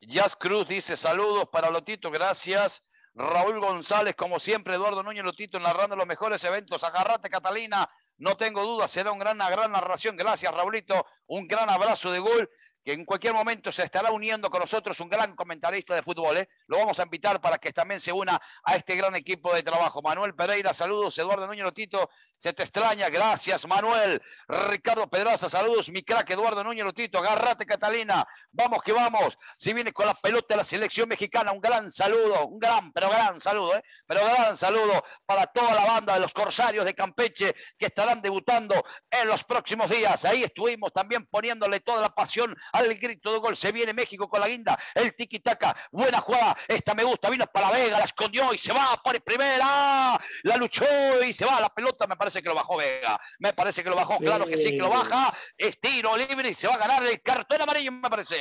Jazz 0.00 0.36
Cruz 0.36 0.68
dice 0.68 0.96
saludos 0.96 1.48
para 1.50 1.68
Lotito, 1.68 2.12
gracias. 2.12 2.84
Raúl 3.14 3.58
González, 3.58 4.14
como 4.14 4.38
siempre, 4.38 4.74
Eduardo 4.74 5.02
Núñez 5.02 5.24
Lotito 5.24 5.58
narrando 5.58 5.96
los 5.96 6.06
mejores 6.06 6.44
eventos. 6.44 6.84
Agarrate, 6.84 7.28
Catalina, 7.28 7.90
no 8.18 8.36
tengo 8.36 8.62
duda, 8.62 8.86
será 8.86 9.10
una 9.10 9.24
gran, 9.24 9.38
gran 9.38 9.72
narración. 9.72 10.16
Gracias, 10.16 10.52
Raulito. 10.52 11.06
Un 11.26 11.48
gran 11.48 11.68
abrazo 11.68 12.12
de 12.12 12.20
gol. 12.20 12.48
Que 12.86 12.92
en 12.92 13.04
cualquier 13.04 13.34
momento 13.34 13.72
se 13.72 13.82
estará 13.82 14.12
uniendo 14.12 14.48
con 14.48 14.60
nosotros 14.60 15.00
un 15.00 15.08
gran 15.08 15.34
comentarista 15.34 15.92
de 15.92 16.04
fútbol. 16.04 16.36
¿eh? 16.36 16.48
Lo 16.68 16.78
vamos 16.78 17.00
a 17.00 17.02
invitar 17.02 17.40
para 17.40 17.58
que 17.58 17.72
también 17.72 17.98
se 17.98 18.12
una 18.12 18.40
a 18.62 18.76
este 18.76 18.94
gran 18.94 19.16
equipo 19.16 19.52
de 19.52 19.64
trabajo. 19.64 20.00
Manuel 20.00 20.36
Pereira, 20.36 20.72
saludos. 20.72 21.18
Eduardo 21.18 21.48
Núñez 21.48 21.64
Lotito, 21.64 22.08
se 22.38 22.52
te 22.52 22.62
extraña. 22.62 23.08
Gracias, 23.08 23.66
Manuel. 23.66 24.22
Ricardo 24.46 25.08
Pedraza, 25.08 25.50
saludos. 25.50 25.88
Mi 25.88 26.04
crack 26.04 26.30
Eduardo 26.30 26.62
Núñez 26.62 26.84
Lotito, 26.84 27.18
agárrate, 27.18 27.66
Catalina. 27.66 28.24
Vamos 28.52 28.84
que 28.84 28.92
vamos. 28.92 29.36
Si 29.58 29.72
viene 29.72 29.92
con 29.92 30.06
la 30.06 30.14
pelota 30.14 30.54
de 30.54 30.58
la 30.58 30.64
selección 30.64 31.08
mexicana, 31.08 31.50
un 31.50 31.60
gran 31.60 31.90
saludo, 31.90 32.46
un 32.46 32.60
gran, 32.60 32.92
pero 32.92 33.10
gran 33.10 33.40
saludo, 33.40 33.74
¿eh? 33.74 33.82
pero 34.06 34.24
gran 34.24 34.56
saludo 34.56 35.02
para 35.24 35.48
toda 35.48 35.74
la 35.74 35.86
banda 35.86 36.14
de 36.14 36.20
los 36.20 36.32
Corsarios 36.32 36.84
de 36.84 36.94
Campeche 36.94 37.52
que 37.76 37.86
estarán 37.86 38.22
debutando 38.22 38.84
en 39.10 39.26
los 39.26 39.42
próximos 39.42 39.90
días. 39.90 40.24
Ahí 40.24 40.44
estuvimos 40.44 40.92
también 40.92 41.26
poniéndole 41.26 41.80
toda 41.80 42.00
la 42.00 42.10
pasión 42.10 42.56
al 42.76 42.94
grito 42.94 43.32
de 43.32 43.38
gol. 43.38 43.56
Se 43.56 43.72
viene 43.72 43.92
México 43.92 44.28
con 44.28 44.40
la 44.40 44.48
guinda. 44.48 44.78
El 44.94 45.14
tiki-taka. 45.14 45.76
Buena 45.92 46.20
jugada. 46.20 46.56
Esta 46.68 46.94
me 46.94 47.04
gusta. 47.04 47.30
Vino 47.30 47.46
para 47.46 47.70
la 47.70 47.78
Vega. 47.78 47.98
La 47.98 48.04
escondió 48.04 48.52
y 48.52 48.58
se 48.58 48.72
va. 48.72 49.00
Pone 49.02 49.20
primera. 49.20 50.18
La 50.42 50.56
luchó 50.56 50.84
y 51.24 51.32
se 51.32 51.44
va. 51.44 51.60
La 51.60 51.68
pelota 51.68 52.06
me 52.06 52.16
parece 52.16 52.42
que 52.42 52.48
lo 52.48 52.54
bajó 52.54 52.76
Vega. 52.76 53.20
Me 53.38 53.52
parece 53.52 53.82
que 53.82 53.90
lo 53.90 53.96
bajó. 53.96 54.16
Claro 54.18 54.46
que 54.46 54.58
sí 54.58 54.70
que 54.70 54.78
lo 54.78 54.90
baja. 54.90 55.36
Estiro 55.56 56.16
libre 56.16 56.50
y 56.50 56.54
se 56.54 56.68
va 56.68 56.74
a 56.74 56.78
ganar 56.78 57.04
el 57.06 57.20
cartón 57.22 57.62
amarillo, 57.62 57.92
me 57.92 58.10
parece. 58.10 58.36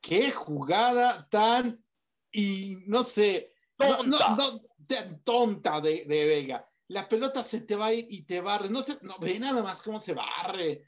Qué 0.00 0.30
jugada 0.30 1.28
tan. 1.28 1.82
Y 2.30 2.78
no 2.86 3.02
sé. 3.02 3.52
Tonta. 3.76 4.36
tonta 5.24 5.80
de, 5.80 6.04
de 6.04 6.26
Vega 6.26 6.68
la 6.92 7.08
pelota 7.08 7.42
se 7.42 7.62
te 7.62 7.74
va 7.74 7.86
a 7.86 7.94
ir 7.94 8.06
y 8.10 8.22
te 8.22 8.40
barres. 8.40 8.70
No 8.70 8.82
sé, 8.82 8.98
no 9.02 9.18
ve 9.18 9.38
nada 9.38 9.62
más 9.62 9.82
cómo 9.82 9.98
se 9.98 10.14
barre 10.14 10.82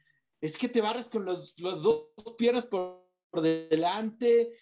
es 0.44 0.58
que 0.58 0.68
te 0.68 0.82
barres 0.82 1.08
con 1.08 1.24
los, 1.24 1.54
las 1.56 1.80
dos 1.80 2.10
piernas 2.36 2.66
por, 2.66 3.02
delante, 3.40 4.52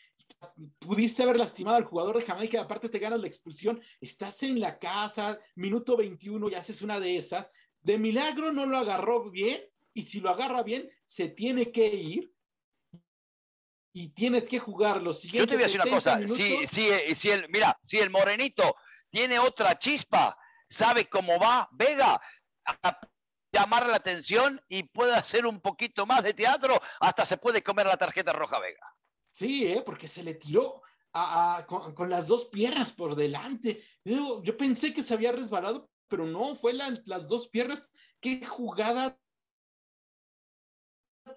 pudiste 0.79 1.25
haber 1.25 1.37
lastimado 1.37 1.77
al 1.77 1.85
jugador 1.85 2.17
de 2.17 2.25
Jamaica, 2.25 2.61
aparte 2.61 2.89
te 2.89 3.01
ganas 3.01 3.21
la 3.21 3.27
expulsión, 3.27 3.83
estás 4.01 4.45
en 4.45 4.61
la 4.61 4.79
casa, 4.79 5.39
minuto 5.57 5.97
21 5.97 6.49
y 6.49 6.55
haces 6.55 6.83
una 6.83 7.01
de 7.01 7.17
esas, 7.17 7.51
de 7.81 7.99
milagro 7.99 8.53
no 8.53 8.65
lo 8.65 8.79
agarró 8.79 9.29
bien, 9.29 9.61
y 9.93 10.05
si 10.05 10.21
lo 10.21 10.31
agarra 10.31 10.63
bien, 10.63 10.89
se 11.05 11.29
tiene 11.29 11.73
que 11.73 11.87
ir 11.89 12.33
y 13.93 14.11
tienes 14.11 14.45
que 14.45 14.61
jugar 14.61 15.03
los 15.03 15.21
siguientes. 15.21 15.47
Yo 15.47 15.51
te 15.51 15.57
voy 15.57 15.65
a 15.65 15.67
decir 15.67 15.81
una 15.83 15.91
cosa, 15.91 16.35
si, 16.35 16.67
si, 16.69 17.15
si 17.15 17.29
el, 17.29 17.49
mira, 17.49 17.77
si 17.83 17.99
el 17.99 18.09
morenito 18.09 18.77
tiene 19.11 19.41
otra 19.41 19.77
chispa, 19.79 20.39
sabe 20.71 21.09
cómo 21.09 21.39
va 21.41 21.69
Vega, 21.73 22.21
llamar 23.53 23.87
la 23.87 23.97
atención 23.97 24.61
y 24.69 24.85
puede 24.85 25.15
hacer 25.15 25.47
un 25.47 25.61
poquito 25.61 26.07
más 26.07 26.23
de 26.23 26.35
teatro, 26.35 26.81
hasta 27.01 27.25
se 27.25 27.37
puede 27.37 27.63
comer 27.63 27.87
la 27.87 27.97
tarjeta 27.97 28.33
roja 28.33 28.59
Vega. 28.59 28.97
Sí, 29.31 29.67
¿eh? 29.67 29.83
porque 29.85 30.09
se 30.09 30.23
le 30.23 30.35
tiró 30.35 30.83
con, 31.67 32.11
las 32.11 32.27
dos 32.27 32.47
piernas 32.47 32.93
por 32.93 33.15
delante. 33.15 33.83
Yo, 34.05 34.43
pensé 34.57 34.95
que 34.95 35.03
se 35.03 35.15
había 35.15 35.33
resbalado, 35.33 35.91
pero 36.09 36.27
no, 36.27 36.55
fue 36.55 36.73
las 36.73 37.29
dos 37.29 37.49
piernas. 37.49 37.91
Qué 38.21 38.45
jugada 38.45 39.19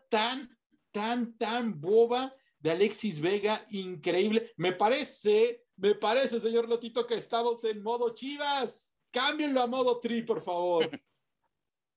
tan, 0.09 0.57
tan, 0.91 1.37
tan 1.37 1.79
boba 1.79 2.33
de 2.59 2.71
Alexis 2.71 3.19
Vega, 3.19 3.63
increíble. 3.71 4.51
Me 4.57 4.71
parece, 4.71 5.65
me 5.75 5.95
parece, 5.95 6.39
señor 6.39 6.69
Lotito, 6.69 7.05
que 7.05 7.15
estamos 7.15 7.63
en 7.65 7.83
modo 7.83 8.13
chivas. 8.13 8.95
Cámbienlo 9.11 9.61
a 9.61 9.67
modo 9.67 9.99
tri, 9.99 10.21
por 10.21 10.41
favor. 10.41 10.89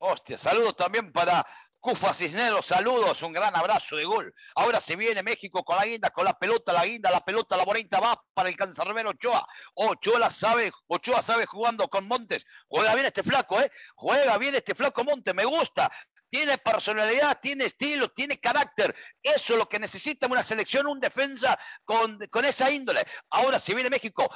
Hostia, 0.00 0.38
saludos 0.38 0.76
también 0.76 1.12
para 1.12 1.44
Cufa 1.80 2.14
Cisneros, 2.14 2.66
saludos, 2.66 3.22
un 3.22 3.32
gran 3.32 3.56
abrazo 3.56 3.96
de 3.96 4.04
gol. 4.04 4.32
Ahora 4.54 4.80
se 4.80 4.94
viene 4.94 5.22
México 5.22 5.64
con 5.64 5.76
la 5.76 5.86
guinda, 5.86 6.10
con 6.10 6.24
la 6.24 6.38
pelota, 6.38 6.72
la 6.72 6.84
guinda, 6.84 7.10
la 7.10 7.24
pelota, 7.24 7.56
la 7.56 7.64
bonita 7.64 7.98
va 7.98 8.20
para 8.32 8.48
el 8.48 8.56
cancerbero 8.56 9.10
Ochoa. 9.10 9.46
Ochoa 9.74 10.30
sabe, 10.30 10.72
Ochoa 10.86 11.22
sabe 11.22 11.46
jugando 11.46 11.88
con 11.88 12.06
Montes. 12.06 12.44
Juega 12.68 12.94
bien 12.94 13.06
este 13.06 13.22
flaco, 13.22 13.60
¿eh? 13.60 13.70
Juega 13.96 14.38
bien 14.38 14.54
este 14.54 14.74
flaco 14.74 15.02
Montes, 15.02 15.34
me 15.34 15.44
gusta. 15.44 15.90
Tiene 16.30 16.58
personalidad, 16.58 17.38
tiene 17.40 17.66
estilo, 17.66 18.08
tiene 18.10 18.38
carácter. 18.38 18.94
Eso 19.22 19.54
es 19.54 19.58
lo 19.58 19.68
que 19.68 19.78
necesita 19.78 20.26
una 20.26 20.42
selección, 20.42 20.86
un 20.86 21.00
defensa 21.00 21.58
con, 21.84 22.18
con 22.30 22.44
esa 22.44 22.70
índole. 22.70 23.04
Ahora 23.30 23.58
se 23.58 23.74
viene 23.74 23.90
México, 23.90 24.28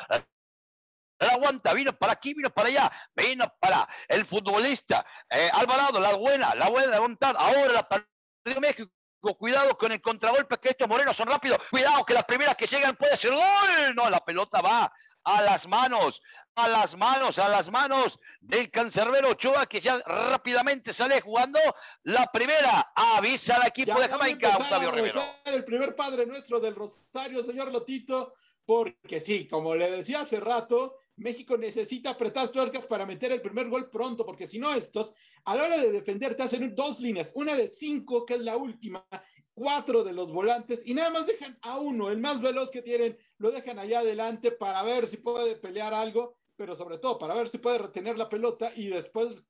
la 1.27 1.33
aguanta, 1.33 1.73
vino 1.75 1.93
para 1.93 2.13
aquí, 2.13 2.35
vino 2.35 2.51
para 2.51 2.69
allá, 2.69 2.93
vino 3.15 3.45
para 3.61 3.89
el 4.09 4.27
futbolista 4.27 5.05
eh, 5.31 5.51
Alvarado, 5.53 6.01
la 6.01 6.15
buena, 6.15 6.55
la 6.55 6.69
buena 6.69 6.99
voluntad, 6.99 7.35
ahora 7.39 7.73
la 7.73 7.89
perdió 7.89 8.61
México. 8.61 8.91
Cuidado 9.39 9.79
con 9.79 9.93
el 9.93 10.03
contragolpe, 10.03 10.59
que 10.59 10.71
estos 10.71 10.89
morenos 10.89 11.17
son 11.17 11.29
rápidos. 11.29 11.61
Cuidado 11.71 12.05
que 12.05 12.13
las 12.13 12.25
primeras 12.25 12.57
que 12.57 12.67
llegan 12.67 12.97
puede 12.97 13.17
ser 13.17 13.31
gol. 13.31 13.95
No, 13.95 14.11
la 14.11 14.19
pelota 14.19 14.61
va 14.61 14.93
a 15.23 15.43
las 15.43 15.69
manos, 15.69 16.21
a 16.57 16.69
las 16.69 16.97
manos, 16.97 17.39
a 17.39 17.49
las 17.49 17.71
manos 17.71 18.19
del 18.41 18.69
cancerbero 18.71 19.31
Ochoa, 19.31 19.67
que 19.67 19.81
ya 19.81 20.01
rápidamente 20.05 20.93
sale 20.93 21.21
jugando 21.21 21.61
la 22.03 22.27
primera. 22.33 22.93
Avisa 22.95 23.57
al 23.57 23.69
equipo 23.69 24.01
de 24.01 24.09
Jamaica, 24.09 24.57
Octavio 24.57 24.91
Rivero. 24.91 25.23
El 25.45 25.65
primer 25.65 25.95
padre 25.95 26.27
nuestro 26.27 26.59
del 26.59 26.75
Rosario, 26.75 27.45
señor 27.45 27.71
Lotito, 27.71 28.35
porque 28.67 29.21
sí, 29.21 29.47
como 29.47 29.75
le 29.77 29.91
decía 29.91 30.23
hace 30.23 30.41
rato, 30.41 30.99
México 31.17 31.57
necesita 31.57 32.11
apretar 32.11 32.51
tuercas 32.51 32.87
para 32.87 33.07
meter 33.07 33.33
el 33.33 33.43
primer 33.43 33.69
gol 33.69 33.91
pronto, 33.91 34.25
porque 34.25 34.47
si 34.47 34.59
no 34.59 34.75
estos, 34.75 35.15
a 35.45 35.55
la 35.55 35.65
hora 35.65 35.77
de 35.79 35.93
defender, 35.93 36.35
te 36.35 36.43
hacen 36.43 36.75
dos 36.75 37.01
líneas, 37.01 37.33
una 37.35 37.55
de 37.55 37.69
cinco, 37.69 38.25
que 38.25 38.35
es 38.35 38.41
la 38.41 38.57
última, 38.57 39.07
cuatro 39.55 40.05
de 40.05 40.13
los 40.13 40.33
volantes, 40.33 40.87
y 40.87 40.95
nada 40.95 41.11
más 41.11 41.27
dejan 41.27 41.57
a 41.63 41.79
uno, 41.79 42.11
el 42.11 42.19
más 42.19 42.41
veloz 42.41 42.71
que 42.71 42.83
tienen, 42.83 43.17
lo 43.39 43.51
dejan 43.51 43.79
allá 43.79 44.01
adelante 44.01 44.53
para 44.53 44.83
ver 44.83 45.07
si 45.07 45.19
puede 45.19 45.57
pelear 45.57 45.93
algo, 45.93 46.37
pero 46.57 46.75
sobre 46.75 46.99
todo 46.99 47.19
para 47.19 47.35
ver 47.35 47.49
si 47.49 47.59
puede 47.59 47.79
retener 47.79 48.17
la 48.19 48.29
pelota 48.29 48.73
y 48.75 48.89
después 48.89 49.45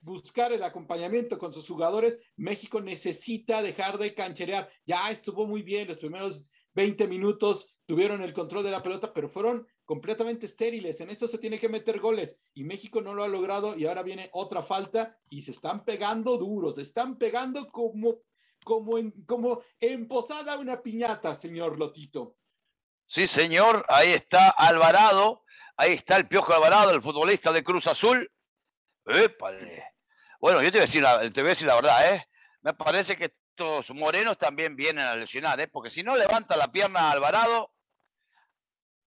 buscar 0.00 0.52
el 0.52 0.62
acompañamiento 0.62 1.38
con 1.38 1.52
sus 1.52 1.66
jugadores, 1.66 2.18
México 2.36 2.80
necesita 2.80 3.62
dejar 3.62 3.96
de 3.98 4.12
cancherear. 4.12 4.70
Ya 4.84 5.10
estuvo 5.10 5.46
muy 5.46 5.62
bien 5.62 5.88
los 5.88 5.98
primeros 5.98 6.50
20 6.74 7.08
minutos, 7.08 7.74
tuvieron 7.86 8.22
el 8.22 8.34
control 8.34 8.64
de 8.64 8.70
la 8.70 8.82
pelota, 8.82 9.14
pero 9.14 9.28
fueron 9.28 9.66
completamente 9.84 10.46
estériles. 10.46 11.00
En 11.00 11.10
esto 11.10 11.28
se 11.28 11.38
tiene 11.38 11.58
que 11.58 11.68
meter 11.68 12.00
goles 12.00 12.36
y 12.54 12.64
México 12.64 13.00
no 13.00 13.14
lo 13.14 13.24
ha 13.24 13.28
logrado 13.28 13.76
y 13.76 13.86
ahora 13.86 14.02
viene 14.02 14.30
otra 14.32 14.62
falta 14.62 15.16
y 15.28 15.42
se 15.42 15.50
están 15.50 15.84
pegando 15.84 16.36
duros, 16.38 16.76
se 16.76 16.82
están 16.82 17.16
pegando 17.16 17.68
como, 17.68 18.22
como, 18.64 18.98
en, 18.98 19.10
como 19.24 19.62
en 19.80 20.08
posada 20.08 20.58
una 20.58 20.82
piñata, 20.82 21.34
señor 21.34 21.78
Lotito. 21.78 22.36
Sí, 23.06 23.26
señor, 23.26 23.84
ahí 23.88 24.12
está 24.12 24.48
Alvarado, 24.48 25.44
ahí 25.76 25.92
está 25.92 26.16
el 26.16 26.26
Piojo 26.26 26.54
Alvarado, 26.54 26.90
el 26.90 27.02
futbolista 27.02 27.52
de 27.52 27.62
Cruz 27.62 27.86
Azul. 27.86 28.30
Bueno, 30.40 30.62
yo 30.62 30.72
te 30.72 30.78
voy, 30.78 30.78
a 30.78 30.86
decir 30.86 31.02
la, 31.02 31.30
te 31.30 31.42
voy 31.42 31.50
a 31.50 31.54
decir 31.54 31.66
la 31.66 31.74
verdad, 31.74 32.14
¿eh? 32.14 32.26
Me 32.62 32.72
parece 32.72 33.16
que 33.16 33.34
estos 33.56 33.90
morenos 33.94 34.38
también 34.38 34.74
vienen 34.74 35.04
a 35.04 35.16
lesionar, 35.16 35.60
¿eh? 35.60 35.68
Porque 35.68 35.90
si 35.90 36.02
no 36.02 36.16
levanta 36.16 36.56
la 36.56 36.72
pierna 36.72 37.10
Alvarado, 37.10 37.73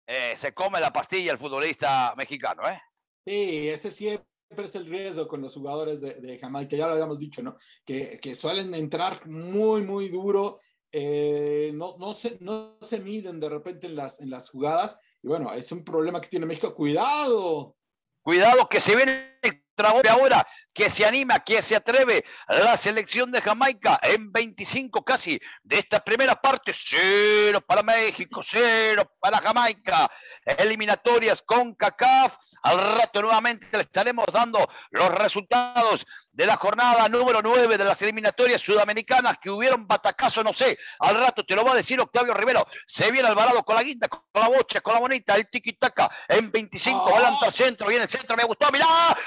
eh, 0.08 0.36
se 0.38 0.54
come 0.54 0.80
la 0.80 0.93
pastilla 0.93 1.34
el 1.34 1.38
futbolista 1.38 2.13
mexicano, 2.15 2.63
¿eh? 2.67 2.82
Sí, 3.26 3.67
ese 3.67 3.91
siempre 3.91 4.26
es 4.58 4.76
el 4.76 4.86
riesgo 4.86 5.28
con 5.28 5.41
los 5.41 5.54
jugadores 5.54 6.00
de, 6.00 6.13
de 6.15 6.39
Jamaica, 6.39 6.78
ya 6.78 6.88
lo 6.88 6.93
habíamos 6.93 7.20
dicho, 7.20 7.43
¿no? 7.43 7.58
Que, 7.86 8.34
suelen 8.34 8.74
entrar 8.74 9.28
muy, 9.28 9.82
muy 9.82 10.08
duro, 10.08 10.60
eh, 10.93 11.72
no, 11.74 11.96
no, 12.00 12.13
se, 12.13 12.38
no 12.39 12.78
se 12.80 13.02
miden 13.02 13.41
de 13.41 13.50
repente 13.50 13.88
en 13.88 13.98
las, 13.98 14.22
en 14.22 14.30
las 14.30 14.50
jugadas, 14.50 14.96
y 15.22 15.28
bueno, 15.28 15.52
es 15.52 15.72
un 15.74 15.84
problema 15.84 16.22
que 16.22 16.30
tiene 16.30 16.46
México. 16.46 16.74
¡Cuidado! 16.74 17.76
Cuidado 18.22 18.70
que 18.70 18.80
se 18.80 18.96
viene 18.96 19.38
ahora, 19.86 20.48
que 20.74 20.90
se 20.90 21.06
anima, 21.06 21.40
que 21.40 21.62
se 21.62 21.76
atreve 21.76 22.24
la 22.48 22.78
selección 22.78 23.32
de 23.32 23.42
Jamaica 23.42 24.00
en 24.02 24.32
25 24.32 25.04
casi 25.04 25.40
de 25.63 25.80
esta 25.80 26.00
primera 26.04 26.36
parte, 26.36 26.74
cero 26.74 27.62
para 27.62 27.84
México, 27.84 28.44
cero 28.46 29.12
para 29.20 29.40
Jamaica, 29.40 30.10
eliminatorias 30.46 31.42
con 31.42 31.76
CACAF, 31.76 32.36
al 32.67 32.97
rato 32.97 33.21
nuevamente 33.21 33.67
le 33.71 33.82
estaremos 33.82 34.25
dando 34.32 34.67
los 34.91 35.10
resultados 35.10 36.06
de 36.32 36.45
la 36.45 36.58
jornada 36.58 37.08
número 37.08 37.41
9 37.41 37.77
de 37.77 37.84
las 37.84 38.01
eliminatorias 38.01 38.62
sudamericanas 38.62 39.38
que 39.39 39.49
hubieron 39.49 39.88
batacazo, 39.88 40.43
no 40.43 40.53
sé, 40.53 40.77
al 40.99 41.17
rato 41.19 41.43
te 41.45 41.56
lo 41.56 41.63
va 41.63 41.71
a 41.71 41.75
decir 41.75 41.99
Octavio 41.99 42.34
Rivero, 42.34 42.67
se 42.86 43.10
viene 43.12 43.27
Alvarado 43.27 43.63
con 43.63 43.75
la 43.75 43.84
guinda, 43.84 44.08
con 44.08 44.21
la 44.34 44.47
bocha, 44.49 44.82
con 44.82 44.93
la 44.93 44.99
bonita, 44.99 45.36
el 45.36 45.49
tiki-taka 45.49 46.12
en 46.27 46.51
25, 46.51 46.99
oh. 46.99 47.15
adelanta 47.15 47.45
al 47.45 47.53
centro, 47.53 47.88
viene 47.88 48.03
el 48.03 48.10
centro, 48.10 48.36
me 48.36 48.43
gustó, 48.43 48.69
mirá, 48.71 48.86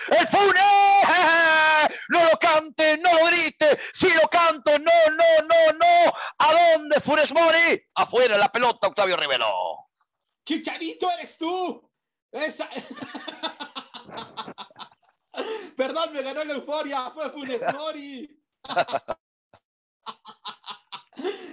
el 0.08 0.28
Funes, 0.28 0.62
no 2.10 2.24
lo 2.24 2.38
cante, 2.38 2.98
no 2.98 3.12
lo 3.14 3.26
grite, 3.26 3.78
si 3.92 4.12
lo 4.12 4.28
canto, 4.28 4.78
no, 4.78 4.92
no, 5.10 5.48
no, 5.48 5.78
no, 5.78 6.12
¿a 6.38 6.72
dónde 6.72 7.00
Funes 7.00 7.32
Mori? 7.32 7.82
Afuera 7.94 8.36
la 8.36 8.52
pelota, 8.52 8.86
Octavio 8.86 9.16
Rivero. 9.16 9.88
Chicharito 10.44 11.10
eres 11.10 11.38
tú. 11.38 11.89
Esa... 12.32 12.68
Perdón, 15.76 16.12
me 16.12 16.22
ganó 16.22 16.44
la 16.44 16.54
euforia. 16.54 17.10
Fue 17.10 17.30
Funes 17.30 17.60
Mori. 17.72 18.40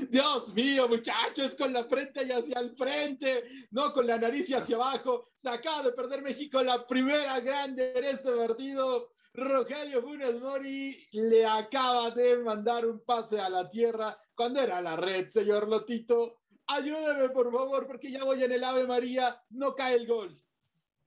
Dios 0.09 0.53
mío, 0.53 0.87
muchachos, 0.87 1.55
con 1.55 1.73
la 1.73 1.83
frente 1.85 2.23
y 2.25 2.31
hacia 2.31 2.59
el 2.59 2.75
frente, 2.75 3.43
no 3.71 3.91
con 3.91 4.07
la 4.07 4.17
nariz 4.17 4.49
y 4.49 4.53
hacia 4.53 4.75
abajo. 4.75 5.31
Se 5.35 5.49
acaba 5.49 5.83
de 5.83 5.91
perder 5.91 6.21
México 6.21 6.61
la 6.61 6.85
primera 6.87 7.39
grande 7.39 7.93
en 7.95 8.03
este 8.03 8.31
partido. 8.31 9.11
Rogelio 9.33 10.01
Funes 10.01 10.39
Mori 10.39 10.97
le 11.11 11.45
acaba 11.45 12.11
de 12.11 12.39
mandar 12.39 12.85
un 12.85 13.03
pase 13.05 13.39
a 13.39 13.49
la 13.49 13.69
tierra 13.69 14.17
cuando 14.33 14.61
era 14.61 14.81
la 14.81 14.95
red, 14.95 15.29
señor 15.29 15.67
Lotito. 15.67 16.39
Ayúdeme, 16.67 17.29
por 17.29 17.51
favor, 17.51 17.87
porque 17.87 18.11
ya 18.11 18.23
voy 18.23 18.43
en 18.43 18.51
el 18.51 18.63
Ave 18.63 18.87
María, 18.87 19.41
no 19.51 19.75
cae 19.75 19.95
el 19.95 20.07
gol. 20.07 20.35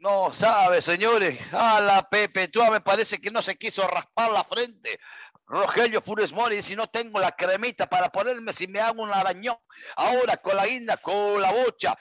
No 0.00 0.32
sabe, 0.32 0.80
señores. 0.80 1.38
A 1.52 1.78
la 1.78 2.08
Pepe, 2.08 2.48
tú 2.48 2.64
me 2.70 2.80
parece 2.80 3.20
que 3.20 3.30
no 3.30 3.42
se 3.42 3.56
quiso 3.56 3.86
raspar 3.86 4.32
la 4.32 4.44
frente. 4.44 4.98
Rogelio 5.46 6.00
Funes 6.00 6.32
Mori, 6.32 6.62
si 6.62 6.74
no 6.74 6.86
tengo 6.86 7.20
la 7.20 7.32
cremita 7.32 7.86
para 7.86 8.08
ponerme 8.08 8.54
si 8.54 8.66
me 8.66 8.80
hago 8.80 9.02
un 9.02 9.12
arañón. 9.12 9.58
Ahora 9.96 10.38
con 10.38 10.56
la 10.56 10.64
guinda, 10.66 10.96
con 10.96 11.42
la 11.42 11.52
bocha. 11.52 11.98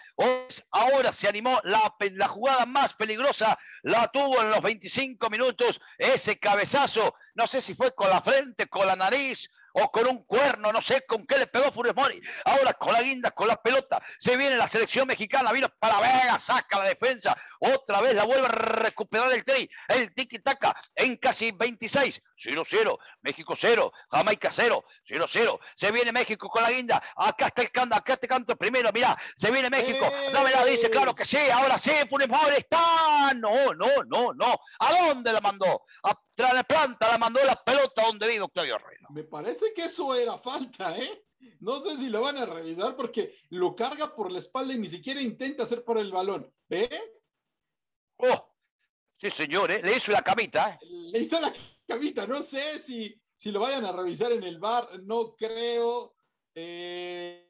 Ahora 0.72 1.12
se 1.12 1.28
animó 1.28 1.60
la 1.64 2.28
jugada 2.30 2.66
más 2.66 2.94
peligrosa, 2.94 3.60
la 3.84 4.08
tuvo 4.08 4.42
en 4.42 4.52
los 4.52 4.62
25 4.62 5.30
minutos. 5.30 5.82
Ese 5.98 6.40
cabezazo, 6.40 7.16
no 7.34 7.48
sé 7.48 7.60
si 7.60 7.76
fue 7.76 7.94
con 7.94 8.10
la 8.10 8.22
frente, 8.22 8.68
con 8.68 8.88
la 8.88 8.96
nariz, 8.96 9.50
o 9.74 9.92
con 9.92 10.08
un 10.08 10.24
cuerno, 10.26 10.72
no 10.72 10.82
sé 10.82 11.06
con 11.06 11.26
qué 11.26 11.38
le 11.38 11.48
pegó 11.48 11.72
Funes 11.72 11.96
Mori. 11.96 12.22
Ahora 12.46 12.74
con 12.74 12.94
la 12.94 13.02
guinda, 13.02 13.32
con 13.32 13.48
la 13.48 13.62
pelota, 13.62 14.02
se 14.20 14.38
viene 14.38 14.58
la 14.58 14.68
selección 14.68 15.08
mexicana, 15.08 15.52
vino 15.52 15.70
para 15.80 16.00
Vega, 16.00 16.40
saca 16.40 16.80
la 16.80 16.86
defensa, 16.86 17.36
otra 17.60 18.02
vez 18.02 18.14
la 18.14 18.24
vuelve 18.24 18.48
a 18.48 18.52
recuperar 18.52 19.32
el 19.34 19.44
tri, 19.44 19.70
el 19.88 20.14
tiki-taka 20.14 20.76
en 20.96 21.18
casi 21.18 21.52
26, 21.52 22.22
0-0, 22.38 22.98
México 23.22 23.54
0, 23.56 23.92
Jamaica 24.12 24.50
0, 24.52 24.84
0-0, 25.08 25.60
se 25.76 25.92
viene 25.92 26.12
México 26.12 26.50
con 26.50 26.64
la 26.64 26.72
guinda, 26.72 27.02
acá 27.16 27.48
está 27.48 27.62
el 27.62 27.72
canto, 27.72 27.96
acá 27.96 28.18
te 28.18 28.28
canto 28.28 28.56
primero, 28.56 28.90
mira, 28.94 29.18
se 29.36 29.52
viene 29.52 29.70
México, 29.70 30.10
no 30.34 30.44
me 30.44 30.52
la 30.52 30.66
dice, 30.66 30.90
claro 30.90 31.14
que 31.14 31.26
sí, 31.26 31.38
ahora 31.52 31.78
sí, 31.78 31.92
Funes 32.10 32.28
Mori 32.28 32.56
está, 32.58 33.34
no, 33.36 33.74
no, 33.74 34.04
no, 34.06 34.34
no, 34.34 34.60
¿a 34.80 35.08
dónde 35.08 35.34
la 35.34 35.42
mandó? 35.42 35.84
A 36.04 36.14
la 36.54 36.64
planta, 36.64 37.10
la 37.10 37.18
mandó 37.18 37.44
la 37.44 37.62
pelota 37.64 38.04
donde 38.04 38.28
vive 38.28 38.42
Octavio 38.42 38.76
Herrera. 38.76 39.08
Me 39.12 39.24
parece 39.24 39.74
que 39.74 39.84
eso 39.84 40.16
era 40.16 40.38
falta, 40.38 40.98
¿eh? 40.98 41.26
No 41.60 41.82
sé 41.82 41.98
si 41.98 42.10
lo 42.10 42.22
van 42.22 42.38
a 42.38 42.46
revisar 42.46 42.96
porque 42.96 43.34
lo 43.50 43.76
carga 43.76 44.14
por 44.14 44.32
la 44.32 44.40
espalda 44.40 44.74
y 44.74 44.78
ni 44.78 44.88
siquiera 44.88 45.22
intenta 45.22 45.64
hacer 45.64 45.84
por 45.84 45.98
el 45.98 46.12
balón. 46.12 46.52
¿Ve? 46.68 46.90
Oh, 48.18 48.56
sí, 49.18 49.30
señor, 49.30 49.72
¿eh? 49.72 49.82
Le 49.84 49.98
hizo 49.98 50.12
la 50.12 50.22
camita, 50.22 50.72
¿eh? 50.72 50.86
Le 51.12 51.20
hizo 51.20 51.40
la 51.40 51.54
camita. 51.88 52.28
No 52.28 52.42
sé 52.42 52.80
si, 52.80 53.20
si 53.36 53.52
lo 53.52 53.62
vayan 53.62 53.86
a 53.86 53.92
revisar 53.92 54.32
en 54.32 54.44
el 54.44 54.60
bar. 54.60 54.88
No 55.04 55.36
creo. 55.36 56.16
Eh, 56.56 57.50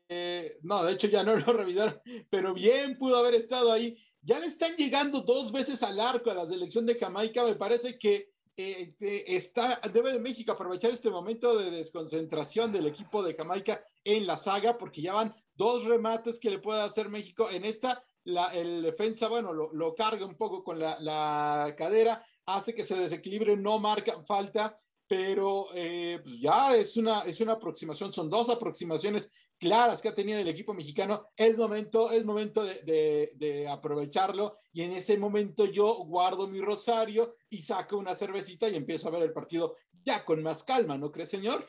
no, 0.63 0.83
de 0.83 0.93
hecho 0.93 1.07
ya 1.07 1.23
no 1.23 1.35
lo 1.35 1.53
revisaron, 1.53 2.01
pero 2.29 2.53
bien 2.53 2.97
pudo 2.97 3.17
haber 3.17 3.35
estado 3.35 3.71
ahí. 3.71 3.95
Ya 4.21 4.39
le 4.39 4.47
están 4.47 4.75
llegando 4.75 5.21
dos 5.21 5.51
veces 5.51 5.83
al 5.83 5.99
arco 5.99 6.31
a 6.31 6.35
la 6.35 6.45
selección 6.45 6.85
de 6.85 6.95
Jamaica. 6.95 7.43
Me 7.43 7.55
parece 7.55 7.97
que 7.97 8.31
eh, 8.61 8.93
eh, 8.99 9.23
está, 9.27 9.79
debe 9.93 10.11
de 10.11 10.19
México 10.19 10.51
aprovechar 10.51 10.91
este 10.91 11.09
momento 11.09 11.57
de 11.57 11.71
desconcentración 11.71 12.73
del 12.73 12.87
equipo 12.87 13.23
de 13.23 13.33
Jamaica 13.33 13.79
en 14.03 14.27
la 14.27 14.35
saga, 14.35 14.77
porque 14.77 15.01
ya 15.01 15.13
van 15.13 15.33
dos 15.55 15.85
remates 15.85 16.39
que 16.39 16.49
le 16.49 16.59
puede 16.59 16.81
hacer 16.81 17.07
México. 17.07 17.49
En 17.49 17.63
esta, 17.63 18.03
la, 18.25 18.47
el 18.47 18.81
defensa, 18.81 19.29
bueno, 19.29 19.53
lo, 19.53 19.95
carga 19.95 20.25
un 20.25 20.35
poco 20.35 20.61
con 20.61 20.77
la, 20.77 21.73
cadera, 21.77 22.21
hace 22.47 22.75
que 22.75 22.83
se 22.83 22.95
desequilibre, 22.97 23.55
no 23.55 23.79
marca 23.79 24.21
falta, 24.27 24.75
pero 25.07 25.67
eh, 25.73 26.19
pues 26.21 26.41
ya 26.41 26.75
es 26.75 26.97
una, 26.97 27.21
es 27.21 27.39
una 27.39 27.53
aproximación, 27.53 28.11
son 28.11 28.29
dos 28.29 28.49
aproximaciones 28.49 29.29
claras 29.59 30.01
que 30.01 30.09
ha 30.09 30.13
tenido 30.13 30.39
el 30.39 30.47
equipo 30.47 30.73
mexicano, 30.73 31.27
es 31.35 31.57
momento, 31.57 32.11
es 32.11 32.25
momento 32.25 32.63
de, 32.63 33.67
aprovecharlo 33.69 34.55
y 34.71 34.83
en 34.83 34.91
ese 34.91 35.17
momento 35.17 35.65
yo 35.65 35.93
guardo 36.05 36.47
mi 36.47 36.61
rosario 36.61 37.35
y 37.49 37.61
saco 37.61 37.97
una 37.97 38.15
cervecita 38.15 38.67
y 38.67 38.75
empiezo 38.75 39.07
a 39.07 39.11
ver 39.11 39.23
el 39.23 39.33
partido 39.33 39.75
ya 40.03 40.25
con 40.25 40.41
más 40.41 40.63
calma, 40.63 40.97
¿no 40.97 41.11
cree, 41.11 41.25
señor? 41.25 41.65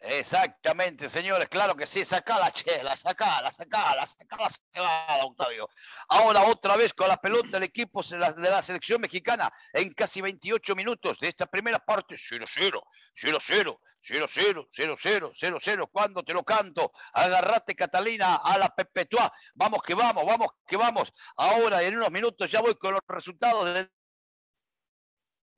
Exactamente, 0.00 1.08
señores, 1.08 1.48
claro 1.48 1.74
que 1.74 1.86
sí, 1.86 2.04
saca 2.04 2.38
la 2.38 2.52
chela, 2.52 2.94
sacala, 2.96 3.50
sacala, 3.50 4.06
sacala, 4.06 4.50
sacala, 4.50 5.24
Octavio. 5.24 5.68
Ahora 6.08 6.44
otra 6.44 6.76
vez 6.76 6.92
con 6.92 7.08
la 7.08 7.16
pelota 7.16 7.56
el 7.56 7.62
equipo 7.62 8.02
de 8.02 8.18
la, 8.18 8.62
selección 8.62 9.00
mexicana 9.00 9.50
en 9.72 9.92
casi 9.94 10.20
28 10.20 10.76
minutos 10.76 11.18
de 11.18 11.28
esta 11.28 11.46
primera 11.46 11.78
parte, 11.78 12.16
0-0, 12.16 12.82
0-0, 13.14 13.78
0-0, 14.02 14.68
0-0, 14.70 15.32
0-0, 15.32 15.88
cuando 15.90 16.22
te 16.22 16.34
lo 16.34 16.44
canto, 16.44 16.92
agarrate 17.14 17.74
Catalina 17.74 18.36
a 18.36 18.58
la 18.58 18.68
Pepetua, 18.68 19.32
vamos 19.54 19.82
que 19.82 19.94
vamos, 19.94 20.24
vamos 20.26 20.48
que 20.66 20.76
vamos. 20.76 21.12
Ahora 21.36 21.82
en 21.82 21.96
unos 21.96 22.10
minutos 22.10 22.50
ya 22.50 22.60
voy 22.60 22.74
con 22.76 22.92
los 22.92 23.02
resultados 23.08 23.74
del 23.74 23.90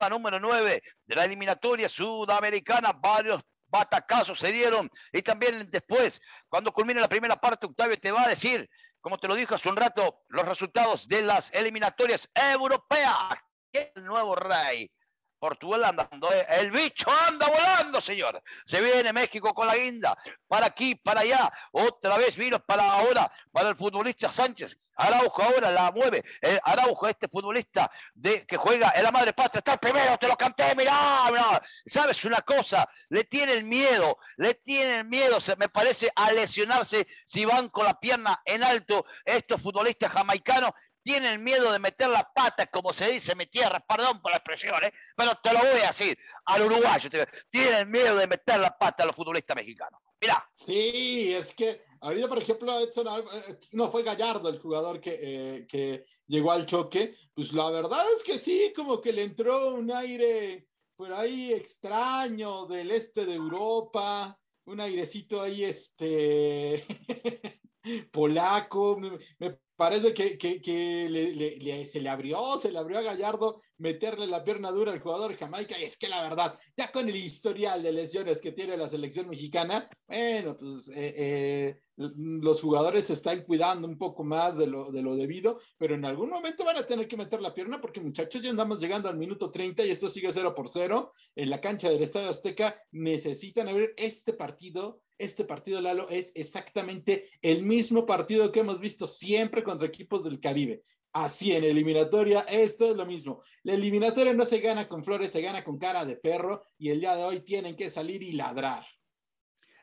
número 0.09 0.39
9 0.39 0.81
de 1.05 1.15
la 1.15 1.25
eliminatoria 1.25 1.89
sudamericana, 1.89 2.93
varios 2.93 3.43
batacazos 3.69 4.39
se 4.39 4.51
dieron 4.51 4.89
y 5.11 5.21
también 5.21 5.69
después, 5.71 6.21
cuando 6.47 6.71
culmine 6.71 7.01
la 7.01 7.07
primera 7.07 7.35
parte, 7.35 7.65
Octavio 7.65 7.99
te 7.99 8.11
va 8.11 8.23
a 8.23 8.29
decir, 8.29 8.69
como 9.01 9.17
te 9.17 9.27
lo 9.27 9.35
dijo 9.35 9.55
hace 9.55 9.69
un 9.69 9.77
rato, 9.77 10.23
los 10.27 10.45
resultados 10.45 11.07
de 11.07 11.21
las 11.21 11.51
eliminatorias 11.53 12.29
europeas. 12.33 13.37
El 13.71 14.03
nuevo 14.03 14.35
rey 14.35 14.91
Portugal 15.39 15.83
andando, 15.85 16.31
eh. 16.33 16.45
el 16.49 16.71
bicho 16.71 17.09
anda 17.27 17.47
volando, 17.47 18.01
señor. 18.01 18.41
Se 18.65 18.81
viene 18.81 19.13
México 19.13 19.53
con 19.53 19.67
la 19.67 19.75
guinda, 19.75 20.17
para 20.47 20.67
aquí, 20.67 20.95
para 20.95 21.21
allá. 21.21 21.51
Otra 21.71 22.17
vez 22.17 22.35
vino 22.35 22.59
para 22.59 22.83
ahora, 22.91 23.31
para 23.51 23.69
el 23.69 23.75
futbolista 23.75 24.31
Sánchez. 24.31 24.77
Araujo 24.99 25.41
ahora 25.41 25.71
la 25.71 25.91
mueve. 25.91 26.23
Eh, 26.41 26.59
Araujo, 26.61 27.07
este 27.07 27.29
futbolista 27.29 27.89
de, 28.13 28.45
que 28.45 28.57
juega 28.57 28.91
en 28.93 29.03
la 29.03 29.11
madre 29.11 29.31
patria, 29.31 29.59
está 29.59 29.73
el 29.73 29.79
primero, 29.79 30.17
te 30.17 30.27
lo 30.27 30.35
canté, 30.35 30.75
mirá, 30.75 31.23
mirá. 31.31 31.61
¿Sabes 31.85 32.25
una 32.25 32.41
cosa? 32.41 32.87
Le 33.07 33.23
tienen 33.23 33.67
miedo, 33.67 34.17
le 34.35 34.55
tienen 34.55 35.07
miedo, 35.07 35.39
se, 35.39 35.55
me 35.55 35.69
parece, 35.69 36.11
a 36.13 36.31
lesionarse 36.33 37.07
si 37.25 37.45
van 37.45 37.69
con 37.69 37.85
la 37.85 37.97
pierna 37.97 38.41
en 38.43 38.61
alto 38.61 39.05
estos 39.23 39.61
futbolistas 39.61 40.11
jamaicanos 40.11 40.71
tienen 41.03 41.43
miedo 41.43 41.71
de 41.71 41.79
meter 41.79 42.09
la 42.09 42.29
pata, 42.33 42.67
como 42.67 42.93
se 42.93 43.11
dice 43.11 43.35
mi 43.35 43.45
tierra, 43.47 43.83
perdón 43.87 44.21
por 44.21 44.31
la 44.31 44.37
expresión, 44.37 44.83
¿eh? 44.83 44.93
pero 45.15 45.31
te 45.41 45.53
lo 45.53 45.59
voy 45.59 45.81
a 45.81 45.87
decir 45.87 46.17
al 46.45 46.63
uruguayo, 46.63 47.09
tienen 47.49 47.89
miedo 47.89 48.15
de 48.15 48.27
meter 48.27 48.59
la 48.59 48.77
pata 48.77 49.03
a 49.03 49.07
los 49.07 49.15
futbolistas 49.15 49.55
mexicanos. 49.55 49.99
Mira. 50.21 50.49
Sí, 50.53 51.33
es 51.33 51.53
que 51.53 51.81
ahorita, 52.01 52.27
por 52.27 52.41
ejemplo, 52.41 52.79
Edson, 52.79 53.07
eh, 53.07 53.59
no 53.71 53.89
fue 53.89 54.03
Gallardo 54.03 54.49
el 54.49 54.59
jugador 54.59 54.99
que, 54.99 55.17
eh, 55.21 55.67
que 55.67 56.03
llegó 56.27 56.51
al 56.51 56.65
choque, 56.65 57.15
pues 57.33 57.53
la 57.53 57.69
verdad 57.69 58.03
es 58.15 58.23
que 58.23 58.37
sí, 58.37 58.73
como 58.75 58.99
que 58.99 59.13
le 59.13 59.23
entró 59.23 59.73
un 59.73 59.91
aire 59.91 60.67
por 60.97 61.13
ahí 61.13 61.53
extraño 61.53 62.65
del 62.65 62.91
este 62.91 63.25
de 63.25 63.35
Europa, 63.35 64.37
un 64.65 64.81
airecito 64.81 65.41
ahí, 65.41 65.63
este, 65.63 66.83
polaco, 68.11 68.97
me, 68.99 69.57
parece 69.79 70.13
que, 70.13 71.85
se 71.87 72.01
le 72.01 72.09
abrió, 72.09 72.57
se 72.57 72.69
le 72.69 72.79
abrió 72.79 72.99
a 72.99 73.01
Gallardo 73.01 73.61
meterle 73.79 74.27
la 74.27 74.43
pierna 74.43 74.71
dura 74.71 74.91
al 74.91 74.99
jugador 74.99 75.35
Jamaica. 75.35 75.75
Y 75.79 75.83
es 75.83 75.97
que 75.97 76.07
la 76.07 76.21
verdad, 76.21 76.55
ya 76.77 76.91
con 76.91 77.09
el 77.09 77.15
historial 77.15 77.81
de 77.81 77.91
lesiones 77.91 78.39
que 78.39 78.51
tiene 78.51 78.77
la 78.77 78.87
selección 78.87 79.27
mexicana, 79.27 79.89
bueno, 80.07 80.55
pues 80.57 80.89
eh, 80.89 81.13
eh, 81.17 81.79
los 81.95 82.61
jugadores 82.61 83.05
se 83.05 83.13
están 83.13 83.41
cuidando 83.41 83.87
un 83.87 83.97
poco 83.97 84.23
más 84.23 84.57
de 84.57 84.67
lo, 84.67 84.91
de 84.91 85.01
lo 85.01 85.15
debido, 85.15 85.59
pero 85.77 85.95
en 85.95 86.05
algún 86.05 86.29
momento 86.29 86.63
van 86.63 86.77
a 86.77 86.85
tener 86.85 87.07
que 87.07 87.17
meter 87.17 87.41
la 87.41 87.53
pierna 87.53 87.81
porque 87.81 87.99
muchachos 87.99 88.41
ya 88.41 88.51
andamos 88.51 88.79
llegando 88.79 89.09
al 89.09 89.17
minuto 89.17 89.49
30 89.51 89.85
y 89.85 89.91
esto 89.91 90.07
sigue 90.07 90.31
0 90.31 90.53
por 90.55 90.69
0 90.69 91.11
en 91.35 91.49
la 91.49 91.59
cancha 91.59 91.89
del 91.89 92.03
Estadio 92.03 92.29
Azteca. 92.29 92.75
Necesitan 92.91 93.67
abrir 93.67 93.93
este 93.97 94.33
partido 94.33 95.01
este 95.19 95.43
partido, 95.43 95.81
Lalo, 95.81 96.07
es 96.07 96.31
exactamente 96.33 97.25
el 97.41 97.63
mismo 97.63 98.05
partido 98.05 98.51
que 98.51 98.61
hemos 98.61 98.79
visto 98.79 99.05
siempre 99.05 99.63
contra 99.63 99.87
equipos 99.87 100.23
del 100.23 100.39
Caribe. 100.39 100.81
Así 101.11 101.53
en 101.53 101.63
eliminatoria, 101.63 102.41
esto 102.41 102.91
es 102.91 102.95
lo 102.95 103.05
mismo. 103.05 103.41
La 103.63 103.73
eliminatoria 103.73 104.33
no 104.33 104.45
se 104.45 104.59
gana 104.59 104.87
con 104.87 105.03
flores, 105.03 105.31
se 105.31 105.41
gana 105.41 105.63
con 105.63 105.79
cara 105.79 106.05
de 106.05 106.15
perro 106.15 106.63
y 106.77 106.89
el 106.89 106.99
día 106.99 107.15
de 107.15 107.23
hoy 107.23 107.39
tienen 107.39 107.75
que 107.75 107.89
salir 107.89 108.21
y 108.21 108.33
ladrar. 108.33 108.85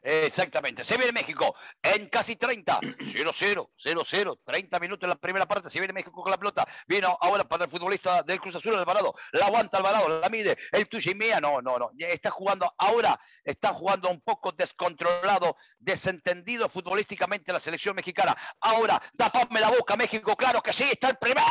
Exactamente. 0.08 0.84
Se 0.84 0.96
viene 0.96 1.10
México 1.10 1.56
en 1.82 2.08
casi 2.08 2.36
30. 2.36 2.78
0-0, 2.80 3.70
0-0. 3.76 4.38
30 4.44 4.78
minutos 4.78 5.02
en 5.02 5.08
la 5.08 5.16
primera 5.16 5.46
parte. 5.46 5.68
Se 5.68 5.80
viene 5.80 5.92
México 5.92 6.22
con 6.22 6.30
la 6.30 6.38
pelota. 6.38 6.64
Vino 6.86 7.18
ahora 7.20 7.42
para 7.42 7.64
el 7.64 7.70
futbolista 7.70 8.22
del 8.22 8.40
Cruz 8.40 8.54
Azul, 8.54 8.76
Alvarado. 8.76 9.12
La 9.32 9.46
aguanta 9.46 9.78
Alvarado, 9.78 10.20
la 10.20 10.28
mide. 10.28 10.56
El 10.70 10.88
tuyo 10.88 11.10
y 11.10 11.16
mía. 11.16 11.40
No, 11.40 11.60
no, 11.60 11.76
no. 11.76 11.90
Está 11.98 12.30
jugando 12.30 12.72
ahora. 12.78 13.18
Está 13.42 13.74
jugando 13.74 14.08
un 14.08 14.20
poco 14.20 14.52
descontrolado, 14.52 15.56
desentendido 15.80 16.68
futbolísticamente 16.68 17.52
la 17.52 17.58
selección 17.58 17.96
mexicana. 17.96 18.36
Ahora, 18.60 19.02
tapame 19.16 19.58
la 19.58 19.70
boca, 19.70 19.96
México. 19.96 20.36
Claro 20.36 20.62
que 20.62 20.72
sí. 20.72 20.84
Está 20.84 21.08
el 21.08 21.16
primero. 21.16 21.42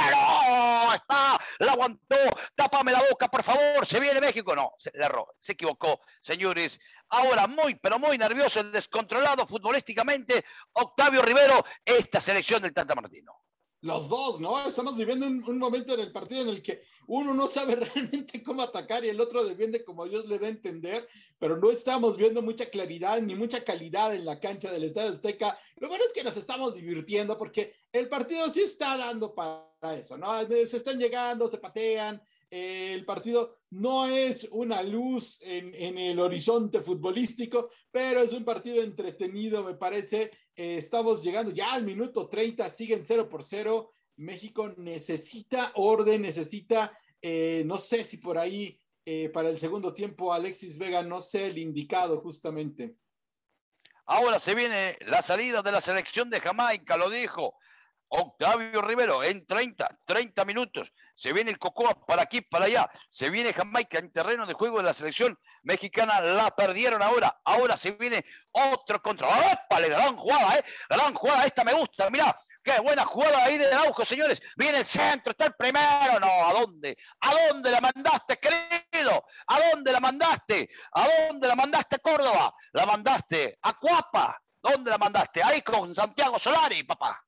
Está. 0.95 1.37
La 1.59 1.73
aguantó. 1.73 2.15
Tapame 2.55 2.93
la 2.93 3.03
boca, 3.09 3.27
por 3.27 3.43
favor. 3.43 3.85
Se 3.85 3.99
viene 3.99 4.21
México. 4.21 4.55
No, 4.55 4.71
se 4.77 4.91
le 4.93 5.03
erró. 5.03 5.35
Se 5.41 5.51
equivocó. 5.51 5.99
Señores, 6.21 6.79
ahora 7.09 7.47
muy, 7.47 7.75
pero 7.75 7.99
muy 7.99 8.17
nervioso, 8.17 8.63
descontrolado 8.63 9.47
futbolísticamente, 9.47 10.43
Octavio 10.73 11.21
Rivero, 11.21 11.63
esta 11.83 12.19
selección 12.19 12.61
del 12.61 12.73
Tanta 12.73 12.95
Martino. 12.95 13.45
Los 13.85 14.09
dos, 14.09 14.39
¿no? 14.39 14.65
Estamos 14.65 14.97
viviendo 14.97 15.27
un, 15.27 15.59
momento 15.59 15.93
en 15.93 15.99
el 15.99 16.11
partido 16.11 16.41
en 16.41 16.49
el 16.49 16.63
que 16.63 16.81
uno 17.05 17.35
no 17.35 17.47
sabe 17.47 17.75
realmente 17.75 18.41
cómo 18.41 18.63
atacar 18.63 19.05
y 19.05 19.09
el 19.09 19.21
otro 19.21 19.43
defiende 19.43 19.83
como 19.83 20.07
Dios 20.07 20.25
le 20.25 20.39
da 20.39 20.47
a 20.47 20.49
entender, 20.49 21.07
pero 21.37 21.57
no 21.57 21.69
estamos 21.69 22.17
viendo 22.17 22.41
mucha 22.41 22.65
claridad 22.65 23.21
ni 23.21 23.35
mucha 23.35 23.63
calidad 23.63 24.15
en 24.15 24.25
la 24.25 24.39
cancha 24.39 24.71
del 24.71 24.85
Estadio 24.85 25.11
Azteca. 25.11 25.55
Lo 25.75 25.87
bueno 25.87 26.03
es 26.03 26.13
que 26.13 26.23
nos 26.23 26.35
estamos 26.35 26.73
divirtiendo 26.73 27.37
porque 27.37 27.75
el 27.91 28.09
partido 28.09 28.49
sí 28.49 28.61
está 28.61 28.97
dando 28.97 29.35
para 29.35 29.95
eso, 29.95 30.17
¿no? 30.17 30.35
Se 30.47 30.63
están 30.63 30.97
llegando, 30.97 31.47
se 31.47 31.59
patean, 31.59 32.19
el 32.55 33.03
partido 33.03 33.57
no 33.71 34.07
es 34.07 34.47
una 34.51 34.81
luz 34.81 35.39
en, 35.41 35.97
el 35.97 36.17
horizonte 36.19 36.79
futbolístico, 36.79 37.69
pero 37.91 38.21
es 38.21 38.31
un 38.31 38.45
partido 38.45 38.81
entretenido, 38.81 39.61
me 39.61 39.73
parece. 39.73 40.31
Eh, 40.55 40.77
estamos 40.77 41.21
llegando 41.21 41.51
ya 41.51 41.73
al 41.73 41.83
minuto 41.83 42.29
30, 42.29 42.69
siguen 42.69 43.03
0 43.03 43.27
por 43.27 43.43
0. 43.43 43.91
México 44.17 44.73
necesita 44.77 45.69
orden, 45.75 46.21
necesita, 46.21 46.97
eh, 47.21 47.63
no 47.65 47.77
sé 47.77 48.05
si 48.05 48.17
por 48.17 48.37
ahí 48.37 48.79
eh, 49.03 49.29
para 49.29 49.49
el 49.49 49.57
segundo 49.57 49.93
tiempo 49.93 50.31
Alexis 50.31 50.77
Vega 50.77 51.03
no 51.03 51.19
sea 51.19 51.47
el 51.47 51.57
indicado 51.57 52.21
justamente. 52.21 52.95
Ahora 54.05 54.39
se 54.39 54.55
viene 54.55 54.97
la 55.01 55.21
salida 55.21 55.61
de 55.61 55.73
la 55.73 55.81
selección 55.81 56.29
de 56.29 56.39
Jamaica, 56.39 56.95
lo 56.95 57.09
dijo 57.09 57.55
Octavio 58.07 58.81
Rivero 58.81 59.23
en 59.25 59.45
30, 59.45 59.99
30 60.05 60.45
minutos. 60.45 60.93
Se 61.15 61.33
viene 61.33 61.51
el 61.51 61.59
Cocoa 61.59 62.05
para 62.05 62.23
aquí, 62.23 62.41
para 62.41 62.65
allá. 62.65 62.89
Se 63.09 63.29
viene 63.29 63.53
Jamaica 63.53 63.99
en 63.99 64.11
terreno 64.11 64.45
de 64.45 64.53
juego 64.53 64.77
de 64.77 64.83
la 64.83 64.93
selección 64.93 65.37
mexicana. 65.63 66.21
La 66.21 66.51
perdieron 66.51 67.01
ahora. 67.01 67.39
Ahora 67.45 67.77
se 67.77 67.91
viene 67.91 68.25
otro 68.51 69.01
contra. 69.01 69.27
¡Épale! 69.51 69.89
Gran 69.89 70.15
jugada, 70.17 70.57
¿eh? 70.57 70.65
Gran 70.89 71.13
jugada. 71.13 71.45
Esta 71.45 71.63
me 71.63 71.73
gusta. 71.73 72.09
Mirá, 72.09 72.35
Qué 72.65 72.79
buena 72.79 73.05
jugada 73.05 73.43
ahí 73.43 73.59
de 73.59 73.67
Araujo, 73.67 74.03
señores. 74.03 74.41
Viene 74.57 74.79
el 74.79 74.85
centro, 74.87 75.31
está 75.31 75.45
el 75.45 75.53
primero. 75.53 76.19
No, 76.19 76.47
¿a 76.47 76.51
dónde? 76.51 76.97
¿A 77.21 77.31
dónde 77.47 77.69
la 77.69 77.79
mandaste, 77.79 78.39
querido? 78.39 79.23
¿A 79.45 79.69
dónde 79.69 79.91
la 79.91 79.99
mandaste? 79.99 80.67
¿A 80.93 81.07
dónde 81.07 81.47
la 81.47 81.55
mandaste, 81.55 81.99
Córdoba? 81.99 82.55
La 82.73 82.87
mandaste 82.87 83.59
a 83.61 83.73
Cuapa. 83.73 84.41
¿Dónde 84.63 84.89
la 84.89 84.97
mandaste? 84.97 85.43
Ahí 85.43 85.61
con 85.61 85.93
Santiago 85.93 86.39
Solari, 86.39 86.81
papá. 86.83 87.24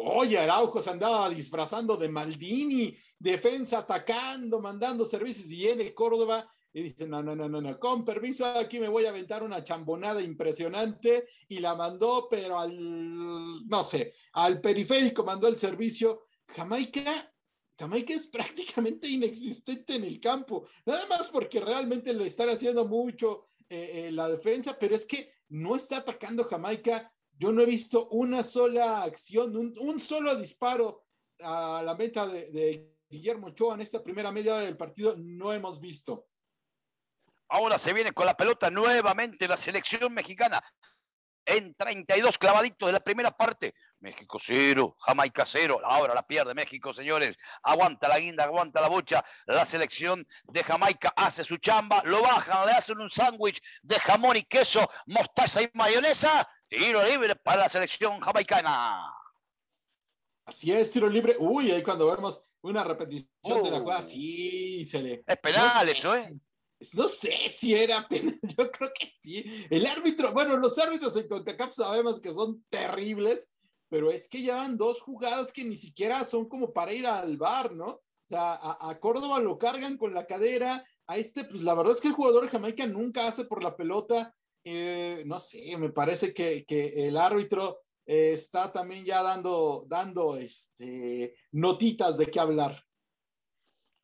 Oye, 0.00 0.38
Araujo 0.38 0.80
se 0.80 0.90
andaba 0.90 1.28
disfrazando 1.28 1.96
de 1.96 2.08
Maldini, 2.08 2.96
defensa 3.18 3.78
atacando, 3.78 4.60
mandando 4.60 5.04
servicios 5.04 5.50
y 5.50 5.56
viene 5.56 5.92
Córdoba 5.92 6.48
y 6.72 6.82
dice, 6.82 7.08
no, 7.08 7.20
no, 7.20 7.34
no, 7.34 7.48
no, 7.48 7.60
no, 7.60 7.80
con 7.80 8.04
permiso, 8.04 8.46
aquí 8.46 8.78
me 8.78 8.86
voy 8.86 9.06
a 9.06 9.08
aventar 9.08 9.42
una 9.42 9.64
chambonada 9.64 10.22
impresionante 10.22 11.26
y 11.48 11.58
la 11.58 11.74
mandó, 11.74 12.28
pero 12.30 12.60
al, 12.60 13.68
no 13.68 13.82
sé, 13.82 14.14
al 14.34 14.60
periférico 14.60 15.24
mandó 15.24 15.48
el 15.48 15.58
servicio. 15.58 16.26
Jamaica, 16.46 17.34
Jamaica 17.76 18.14
es 18.14 18.28
prácticamente 18.28 19.08
inexistente 19.08 19.96
en 19.96 20.04
el 20.04 20.20
campo, 20.20 20.68
nada 20.86 21.04
más 21.08 21.28
porque 21.28 21.60
realmente 21.60 22.14
le 22.14 22.24
están 22.24 22.50
haciendo 22.50 22.86
mucho 22.86 23.48
eh, 23.68 24.06
eh, 24.06 24.12
la 24.12 24.28
defensa, 24.28 24.78
pero 24.78 24.94
es 24.94 25.04
que 25.04 25.28
no 25.48 25.74
está 25.74 25.96
atacando 25.96 26.44
Jamaica 26.44 27.12
yo 27.38 27.52
no 27.52 27.62
he 27.62 27.66
visto 27.66 28.08
una 28.08 28.42
sola 28.42 29.04
acción, 29.04 29.56
un, 29.56 30.00
solo 30.00 30.34
disparo 30.34 31.06
a 31.40 31.82
la 31.84 31.94
meta 31.94 32.26
de, 32.26 32.94
Guillermo 33.10 33.46
Ochoa 33.46 33.74
en 33.74 33.80
esta 33.80 34.02
primera 34.02 34.30
media 34.30 34.54
hora 34.54 34.66
del 34.66 34.76
partido, 34.76 35.14
no 35.16 35.54
hemos 35.54 35.80
visto. 35.80 36.26
Ahora 37.48 37.78
se 37.78 37.94
viene 37.94 38.12
con 38.12 38.26
la 38.26 38.36
pelota 38.36 38.70
nuevamente 38.70 39.48
la 39.48 39.56
selección 39.56 40.12
mexicana. 40.12 40.62
En 41.46 41.74
32 41.74 42.36
clavaditos 42.36 42.86
de 42.86 42.92
la 42.92 43.00
primera 43.00 43.30
parte. 43.30 43.74
México 44.00 44.38
cero, 44.38 44.94
Jamaica 45.00 45.46
cero. 45.46 45.80
Ahora 45.82 46.12
la 46.12 46.26
pierde 46.26 46.52
México, 46.52 46.92
señores. 46.92 47.38
Aguanta 47.62 48.08
la 48.08 48.18
guinda, 48.18 48.44
aguanta 48.44 48.82
la 48.82 48.88
bocha. 48.88 49.24
La 49.46 49.64
selección 49.64 50.26
de 50.44 50.62
Jamaica 50.62 51.14
hace 51.16 51.44
su 51.44 51.56
chamba. 51.56 52.02
Lo 52.04 52.20
bajan, 52.20 52.66
le 52.66 52.72
hacen 52.72 53.00
un 53.00 53.08
sándwich 53.08 53.62
de 53.80 53.98
jamón 54.00 54.36
y 54.36 54.42
queso, 54.42 54.86
mostaza 55.06 55.62
y 55.62 55.70
mayonesa 55.72 56.46
Tiro 56.68 57.02
libre 57.02 57.34
para 57.36 57.62
la 57.62 57.68
selección 57.68 58.20
jamaicana. 58.20 59.14
Así 60.44 60.70
es, 60.72 60.90
tiro 60.90 61.08
libre. 61.08 61.36
Uy, 61.38 61.70
ahí 61.70 61.82
cuando 61.82 62.06
vemos 62.06 62.42
una 62.60 62.84
repetición 62.84 63.62
de 63.62 63.70
la 63.70 63.80
jugada, 63.80 64.00
uh. 64.00 64.08
sí, 64.08 64.84
se 64.84 65.02
le. 65.02 65.24
Es 65.26 65.36
penal 65.38 65.88
eso, 65.88 66.14
¿eh? 66.14 66.30
No 66.92 67.08
sé 67.08 67.32
si 67.48 67.74
era 67.74 68.06
penal, 68.06 68.38
yo 68.56 68.70
creo 68.70 68.90
que 68.98 69.12
sí. 69.18 69.44
El 69.70 69.86
árbitro, 69.86 70.32
bueno, 70.32 70.56
los 70.58 70.78
árbitros 70.78 71.16
en 71.16 71.28
CONCACAF 71.28 71.72
sabemos 71.72 72.20
que 72.20 72.32
son 72.32 72.62
terribles, 72.68 73.48
pero 73.88 74.10
es 74.10 74.28
que 74.28 74.42
llevan 74.42 74.76
dos 74.76 75.00
jugadas 75.00 75.52
que 75.52 75.64
ni 75.64 75.76
siquiera 75.76 76.24
son 76.24 76.48
como 76.48 76.72
para 76.72 76.92
ir 76.92 77.06
al 77.06 77.36
bar, 77.38 77.72
¿no? 77.72 77.86
O 77.86 78.28
sea, 78.28 78.52
a, 78.54 78.90
a, 78.90 79.00
Córdoba 79.00 79.40
lo 79.40 79.56
cargan 79.56 79.96
con 79.96 80.12
la 80.12 80.26
cadera, 80.26 80.84
a 81.06 81.16
este, 81.16 81.44
pues 81.44 81.62
la 81.62 81.74
verdad 81.74 81.94
es 81.94 82.00
que 82.00 82.08
el 82.08 82.14
jugador 82.14 82.44
de 82.44 82.50
Jamaica 82.50 82.86
nunca 82.86 83.26
hace 83.26 83.46
por 83.46 83.64
la 83.64 83.74
pelota, 83.74 84.34
no 85.24 85.38
sé, 85.38 85.76
me 85.78 85.90
parece 85.90 86.32
que, 86.32 86.64
el 86.96 87.16
árbitro 87.16 87.80
eh, 88.06 88.32
está 88.32 88.72
también 88.72 89.04
ya 89.04 89.22
dando, 89.22 89.84
dando 89.86 90.36
este, 90.36 91.34
notitas 91.52 92.16
de 92.16 92.26
qué 92.26 92.40
hablar. 92.40 92.84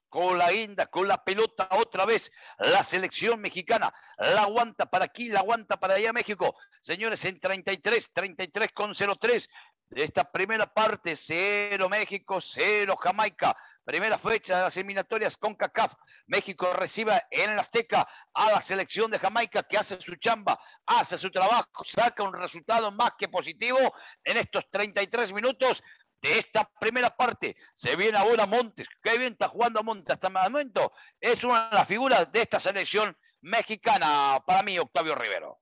Con 0.09 0.39
la 0.39 0.53
guinda, 0.53 0.87
con 0.87 1.09
la 1.09 1.25
pelota 1.25 1.69
otra 1.73 2.07
vez, 2.07 2.31
la 2.59 2.85
selección 2.85 3.41
mexicana 3.41 3.93
la 4.19 4.43
aguanta 4.43 4.87
para 4.87 5.07
aquí, 5.07 5.29
la 5.29 5.41
aguanta 5.41 5.81
para 5.81 5.95
allá 5.95 6.13
México. 6.13 6.55
Señores, 6.81 7.25
en 7.25 7.41
33, 7.41 8.13
33 8.13 8.73
con 8.73 8.93
03 8.95 9.49
de 9.91 10.05
esta 10.05 10.31
primera 10.31 10.67
parte, 10.73 11.17
cero 11.17 11.89
México, 11.89 12.41
cero 12.41 12.97
Jamaica. 12.97 13.57
Primera 13.85 14.17
fecha 14.17 14.57
de 14.57 14.63
las 14.63 14.77
eliminatorias 14.79 15.37
con 15.37 15.55
CACAF. 15.55 15.93
México 16.27 16.73
recibe 16.73 17.23
en 17.31 17.51
el 17.51 17.59
Azteca 17.59 18.09
a 18.33 18.51
la 18.51 18.61
selección 18.63 19.11
de 19.11 19.19
Jamaica 19.19 19.63
que 19.63 19.77
hace 19.77 20.01
su 20.01 20.17
chamba, 20.17 20.59
hace 20.87 21.19
su 21.19 21.31
trabajo, 21.31 21.85
saca 21.85 22.23
un 22.23 22.33
resultado 22.33 22.91
más 22.91 23.13
que 23.19 23.29
positivo 23.29 23.79
en 24.25 24.39
estos 24.39 24.65
33 24.71 25.35
minutos 25.35 25.83
de 26.23 26.39
esta 26.39 26.71
primera 26.81 27.15
parte. 27.15 27.57
Se 27.75 27.95
viene 27.95 28.17
ahora 28.17 28.47
Montes. 28.47 28.89
Qué 29.03 29.19
bien 29.19 29.35
está 29.35 29.49
jugando 29.49 29.83
Montes 29.83 30.15
hasta 30.15 30.29
el 30.29 30.33
momento. 30.33 30.93
Es 31.21 31.45
una 31.45 31.69
de 31.69 31.77
las 31.77 31.87
figuras 31.87 32.33
de 32.33 32.41
esta 32.41 32.59
selección 32.59 33.15
mexicana 33.43 34.43
para 34.47 34.63
mí, 34.63 34.79
Octavio 34.79 35.15
Rivero. 35.15 35.61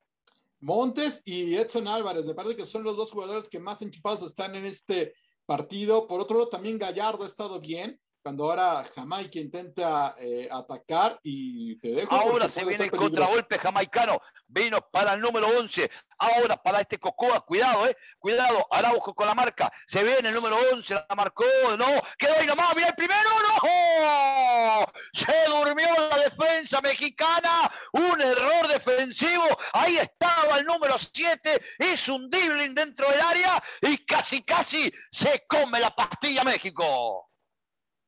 Montes 0.61 1.23
y 1.25 1.57
Edson 1.57 1.89
Álvarez, 1.89 2.25
me 2.25 2.35
parece 2.35 2.55
que 2.55 2.65
son 2.65 2.85
los 2.85 2.97
dos 2.97 3.11
jugadores 3.11 3.49
que 3.49 3.59
más 3.59 3.83
enchufados 3.83 4.23
están 4.23 4.55
en 4.55 4.65
este 4.65 5.17
partido. 5.45 6.07
Por 6.07 6.21
otro 6.21 6.39
lado, 6.39 6.51
también 6.51 6.79
Gallardo 6.79 7.25
ha 7.25 7.27
estado 7.27 7.59
bien 7.59 8.01
cuando 8.23 8.45
ahora 8.45 8.85
Jamaica 8.95 9.39
intenta 9.41 10.15
eh, 10.21 10.49
atacar 10.51 11.19
y 11.23 11.77
te 11.77 11.89
dejo. 11.89 12.15
Ahora 12.15 12.49
se 12.49 12.65
viene 12.65 12.85
el 12.85 12.91
contragolpe 12.91 13.59
jamaicano, 13.59 14.21
vino 14.47 14.79
para 14.93 15.15
el 15.15 15.21
número 15.21 15.49
11, 15.59 15.91
ahora 16.19 16.57
para 16.57 16.81
este 16.81 17.01
Cocoa, 17.01 17.41
cuidado, 17.41 17.87
eh, 17.87 17.97
cuidado, 18.19 18.65
Araujo 18.71 19.13
con 19.15 19.27
la 19.27 19.35
marca, 19.35 19.73
se 19.89 20.05
viene 20.05 20.29
el 20.29 20.35
número 20.35 20.57
11, 20.73 20.95
la 20.95 21.15
marcó, 21.17 21.45
no, 21.77 21.87
quedó 22.17 22.35
ahí 22.39 22.47
nomás, 22.47 22.77
mira 22.77 22.89
el 22.89 22.95
primero, 22.95 23.29
no, 23.43 24.87
se 25.13 25.49
durmió 25.49 25.89
la 26.09 26.19
defensa 26.19 26.81
mexicana, 26.81 27.73
un 27.93 28.21
error 28.21 28.69
defensivo, 28.69 29.47
ahí 29.73 29.99
estaba 29.99 30.59
el 30.59 30.65
número 30.65 30.97
7, 30.97 31.61
hizo 31.93 32.15
un 32.15 32.31
dribbling 32.31 32.75
dentro 32.75 33.11
del 33.11 33.21
área 33.21 33.63
y 33.81 33.99
casi, 33.99 34.43
casi 34.43 34.93
se 35.11 35.45
come 35.49 35.81
la 35.81 35.91
pastilla 35.91 36.45
México. 36.45 37.32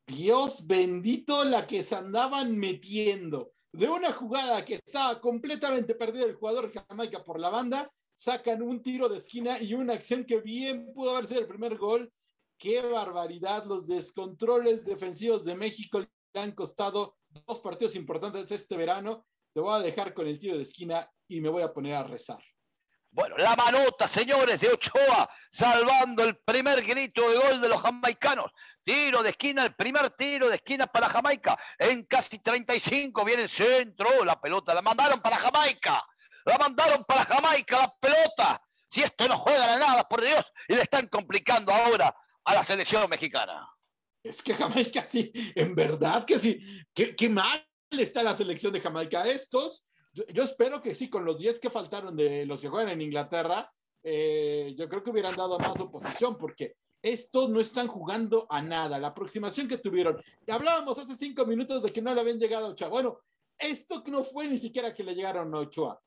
Dios 0.07 0.67
bendito 0.67 1.45
la 1.45 1.67
que 1.67 1.83
se 1.83 1.95
andaban 1.95 2.57
metiendo. 2.59 3.53
De 3.73 3.89
una 3.89 4.13
jugada 4.13 4.65
que 4.65 4.75
estaba 4.75 5.21
completamente 5.21 5.95
perdida 5.95 6.27
el 6.27 6.35
jugador 6.35 6.71
Jamaica 6.71 7.25
por 7.25 7.41
la 7.41 7.49
banda, 7.49 7.91
sacan 8.15 8.63
un 8.63 8.83
tiro 8.83 9.09
de 9.09 9.19
esquina 9.19 9.61
y 9.61 9.75
una 9.75 9.95
acción 9.95 10.25
que 10.25 10.41
bien 10.41 10.93
pudo 10.95 11.11
haber 11.11 11.27
sido 11.27 11.41
el 11.41 11.49
primer 11.49 11.77
gol. 11.77 12.13
Qué 12.59 12.83
barbaridad, 12.83 13.65
los 13.65 13.87
descontroles 13.87 14.85
defensivos 14.85 15.45
de 15.45 15.57
México 15.57 16.01
le 16.01 16.09
han 16.35 16.53
costado 16.53 17.17
dos 17.47 17.61
partidos 17.61 17.97
importantes 17.97 18.51
este 18.51 18.77
verano. 18.77 19.27
Te 19.53 19.61
voy 19.61 19.75
a 19.75 19.83
dejar 19.83 20.15
con 20.15 20.27
el 20.29 20.39
tiro 20.39 20.57
de 20.57 20.63
esquina 20.63 21.11
y 21.27 21.41
me 21.41 21.49
voy 21.49 21.63
a 21.63 21.73
poner 21.73 21.95
a 21.95 22.05
rezar. 22.05 22.43
Bueno, 23.15 23.37
la 23.39 23.55
manota, 23.55 24.09
señores, 24.09 24.59
de 24.59 24.71
Ochoa, 24.71 25.31
salvando 25.49 26.25
el 26.25 26.37
primer 26.39 26.85
grito 26.85 27.31
de 27.31 27.37
gol 27.37 27.61
de 27.61 27.69
los 27.69 27.81
jamaicanos. 27.81 28.51
Tiro 28.83 29.23
de 29.23 29.31
esquina, 29.31 29.65
el 29.65 29.73
primer 29.77 30.11
tiro 30.11 30.49
de 30.49 30.57
esquina 30.57 30.89
para 30.89 31.09
Jamaica. 31.09 31.57
En 31.79 32.07
casi 32.07 32.41
35 32.41 33.25
viene 33.25 33.45
el 33.45 33.51
centro, 33.51 34.25
la 34.25 34.41
pelota 34.41 34.75
la 34.75 34.83
mandaron 34.83 35.21
para 35.21 35.37
Jamaica. 35.37 36.05
La 36.45 36.59
mandaron 36.59 37.05
para 37.05 37.25
Jamaica, 37.25 37.83
la 37.83 37.95
pelota. 38.01 38.61
Si 38.89 39.01
esto 39.03 39.29
no 39.29 39.39
juega 39.39 39.75
a 39.75 39.79
nada, 39.79 40.09
por 40.09 40.21
Dios, 40.21 40.45
y 40.67 40.75
le 40.75 40.83
están 40.83 41.07
complicando 41.07 41.73
ahora 41.73 42.13
a 42.45 42.55
la 42.55 42.65
selección 42.65 43.09
mexicana. 43.09 43.65
Es 44.25 44.43
que 44.43 44.55
Jamaica 44.55 45.05
sí, 45.05 45.31
en 45.55 45.77
verdad 45.77 46.25
que 46.25 46.41
sí. 46.41 46.59
Qué, 46.93 47.15
qué 47.15 47.29
mal 47.29 47.65
está 47.91 48.25
la 48.25 48.35
selección 48.35 48.73
de 48.73 48.81
Jamaica. 48.81 49.25
Estos 49.25 49.89
yo, 50.15 50.45
espero 50.45 50.81
que 50.81 50.95
sí, 50.95 51.11
con 51.11 51.25
los 51.25 51.39
10 51.39 51.59
que 51.59 51.71
faltaron 51.71 52.17
de 52.17 52.47
los 52.47 52.61
que 52.61 52.69
juegan 52.69 52.93
en 52.93 53.03
Inglaterra, 53.03 53.71
eh, 54.03 54.75
yo 54.79 54.89
creo 54.89 55.03
que 55.03 55.11
hubieran 55.11 55.35
dado 55.35 55.59
más 55.59 55.81
oposición, 55.81 56.39
porque 56.39 56.77
estos 57.03 57.51
no 57.51 57.59
están 57.61 57.89
jugando 57.89 58.47
a 58.49 58.63
nada. 58.63 58.99
La 58.99 59.09
aproximación 59.09 59.67
que 59.67 59.79
tuvieron, 59.79 60.21
hablábamos 60.49 60.99
hace 60.99 61.17
cinco 61.17 61.45
minutos 61.47 61.83
de 61.83 61.93
que 61.93 62.01
no 62.01 62.15
le 62.15 62.21
habían 62.21 62.39
llegado 62.39 62.67
a 62.67 62.71
Ochoa. 62.71 62.89
Bueno, 62.91 63.21
esto 63.59 64.05
no 64.07 64.23
fue 64.23 64.47
ni 64.47 64.59
siquiera 64.59 64.95
que 64.95 65.03
le 65.03 65.15
llegaron 65.15 65.53
a 65.55 65.59
Ochoa. 65.59 66.01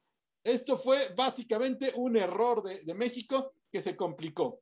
Esto 0.43 0.77
fue 0.77 1.13
básicamente 1.15 1.91
un 1.95 2.15
error 2.15 2.63
de, 2.63 2.83
de 2.85 2.93
México 2.93 3.53
que 3.69 3.81
se 3.81 3.97
complicó. 3.97 4.61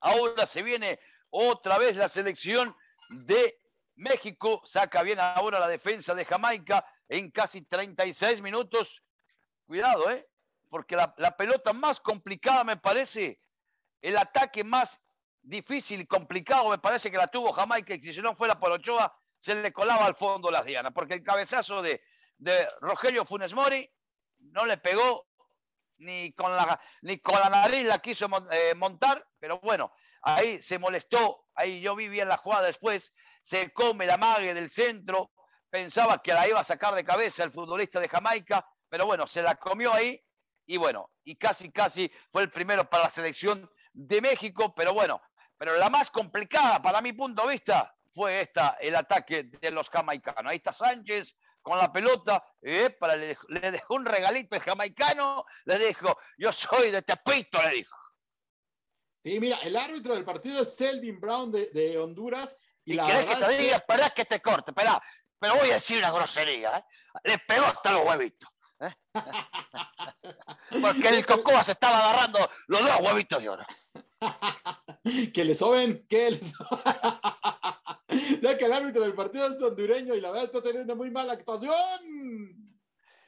Ahora 0.00 0.46
se 0.46 0.62
viene 0.62 1.00
otra 1.30 1.78
vez 1.78 1.96
la 1.96 2.08
selección 2.08 2.76
de 3.10 3.58
México. 3.94 4.60
Saca 4.66 5.02
bien 5.02 5.18
ahora 5.18 5.58
la 5.58 5.68
defensa 5.68 6.14
de 6.14 6.26
Jamaica 6.26 6.84
en 7.08 7.30
casi 7.30 7.62
36 7.62 8.40
minutos. 8.42 9.02
Cuidado, 9.66 10.10
¿eh? 10.10 10.26
Porque 10.68 10.96
la, 10.96 11.36
pelota 11.36 11.72
más 11.72 12.00
complicada 12.00 12.62
me 12.64 12.76
parece, 12.76 13.40
el 14.02 14.16
ataque 14.16 14.64
más 14.64 15.00
difícil 15.40 16.00
y 16.00 16.06
complicado 16.06 16.68
me 16.68 16.78
parece 16.78 17.10
que 17.10 17.16
la 17.16 17.28
tuvo 17.28 17.52
Jamaica 17.52 17.94
y 17.94 18.02
si 18.02 18.20
no 18.20 18.36
fuera 18.36 18.58
por 18.58 18.72
Ochoa 18.72 19.14
se 19.38 19.54
le 19.54 19.72
colaba 19.72 20.04
al 20.04 20.14
fondo 20.14 20.50
las 20.50 20.64
dianas, 20.64 20.92
porque 20.92 21.14
el 21.14 21.22
cabezazo 21.22 21.80
de, 21.80 22.02
de 22.36 22.68
Rogelio 22.80 23.24
Funes 23.24 23.54
Mori 23.54 23.88
no 24.38 24.66
le 24.66 24.76
pegó 24.76 25.26
ni 25.98 26.32
con 26.32 26.54
la, 26.54 26.80
ni 27.02 27.18
con 27.18 27.40
la 27.40 27.48
nariz 27.48 27.84
la 27.84 27.98
quiso 27.98 28.28
eh, 28.50 28.74
montar, 28.74 29.26
pero 29.38 29.58
bueno, 29.60 29.92
ahí 30.22 30.60
se 30.62 30.78
molestó, 30.78 31.46
ahí 31.54 31.80
yo 31.80 31.96
vi 31.96 32.08
bien 32.08 32.28
la 32.28 32.36
jugada 32.36 32.66
después, 32.66 33.12
se 33.42 33.72
come 33.72 34.06
la 34.06 34.16
mague 34.16 34.54
del 34.54 34.70
centro, 34.70 35.32
pensaba 35.70 36.22
que 36.22 36.32
la 36.32 36.48
iba 36.48 36.60
a 36.60 36.64
sacar 36.64 36.94
de 36.94 37.04
cabeza 37.04 37.44
el 37.44 37.52
futbolista 37.52 38.00
de 38.00 38.08
Jamaica, 38.08 38.66
pero 38.88 39.06
bueno, 39.06 39.26
se 39.26 39.42
la 39.42 39.54
comió 39.56 39.92
ahí 39.92 40.20
y 40.66 40.76
bueno, 40.76 41.10
y 41.24 41.36
casi, 41.36 41.70
casi 41.70 42.10
fue 42.30 42.42
el 42.42 42.50
primero 42.50 42.88
para 42.88 43.04
la 43.04 43.10
selección 43.10 43.70
de 43.92 44.20
México, 44.20 44.74
pero 44.74 44.92
bueno, 44.92 45.20
pero 45.56 45.76
la 45.76 45.90
más 45.90 46.10
complicada 46.10 46.80
para 46.80 47.00
mi 47.00 47.12
punto 47.12 47.42
de 47.42 47.52
vista 47.52 47.94
fue 48.12 48.42
esta, 48.42 48.76
el 48.80 48.94
ataque 48.96 49.44
de 49.44 49.70
los 49.70 49.88
jamaicanos. 49.88 50.50
Ahí 50.50 50.58
está 50.58 50.72
Sánchez 50.72 51.34
con 51.62 51.78
la 51.78 51.92
pelota, 51.92 52.42
eh, 52.62 52.90
para, 52.90 53.16
le, 53.16 53.36
dejó 53.70 53.94
un 53.94 54.06
regalito 54.06 54.56
el 54.56 54.62
jamaicano, 54.62 55.44
le 55.64 55.78
dijo, 55.78 56.16
yo 56.38 56.52
soy 56.52 56.90
de 56.90 57.02
Tepito, 57.02 57.60
le 57.62 57.76
dijo. 57.76 57.96
Sí, 59.24 59.40
mira, 59.40 59.58
el 59.58 59.76
árbitro 59.76 60.14
del 60.14 60.24
partido 60.24 60.62
es 60.62 60.76
Selvin 60.76 61.20
Brown 61.20 61.50
de, 61.50 61.98
Honduras. 61.98 62.56
¿Y, 62.84 62.94
la 62.94 63.06
que 63.06 63.34
te 63.34 63.58
diga? 63.58 63.76
Esperá 63.76 64.10
que 64.10 64.24
te 64.24 64.40
corte, 64.40 64.70
espera, 64.70 65.02
pero 65.38 65.56
voy 65.56 65.70
a 65.70 65.74
decir 65.74 65.98
una 65.98 66.10
grosería, 66.10 66.78
¿eh? 66.78 66.84
Le 67.24 67.38
pegó 67.38 67.66
hasta 67.66 67.92
los 67.92 68.04
huevitos. 68.04 68.48
¿eh? 68.80 68.94
Porque 70.80 71.08
el 71.08 71.26
Cocoa 71.26 71.64
se 71.64 71.72
estaba 71.72 71.98
agarrando 71.98 72.38
los 72.66 72.80
dos 72.80 73.00
huevitos 73.00 73.42
de 73.42 73.48
oro. 73.48 73.64
que 75.34 75.44
le 75.44 75.54
soben, 75.54 76.06
que 76.08 76.30
le 76.32 76.42
soben. 76.42 76.78
ya 78.42 78.56
que 78.56 78.64
el 78.64 78.72
árbitro 78.72 79.02
del 79.02 79.14
partido 79.14 79.50
es 79.52 79.62
hondureño 79.62 80.14
y 80.14 80.20
la 80.20 80.30
verdad 80.30 80.46
está 80.46 80.62
teniendo 80.62 80.96
muy 80.96 81.10
mala 81.10 81.34
actuación. 81.34 82.68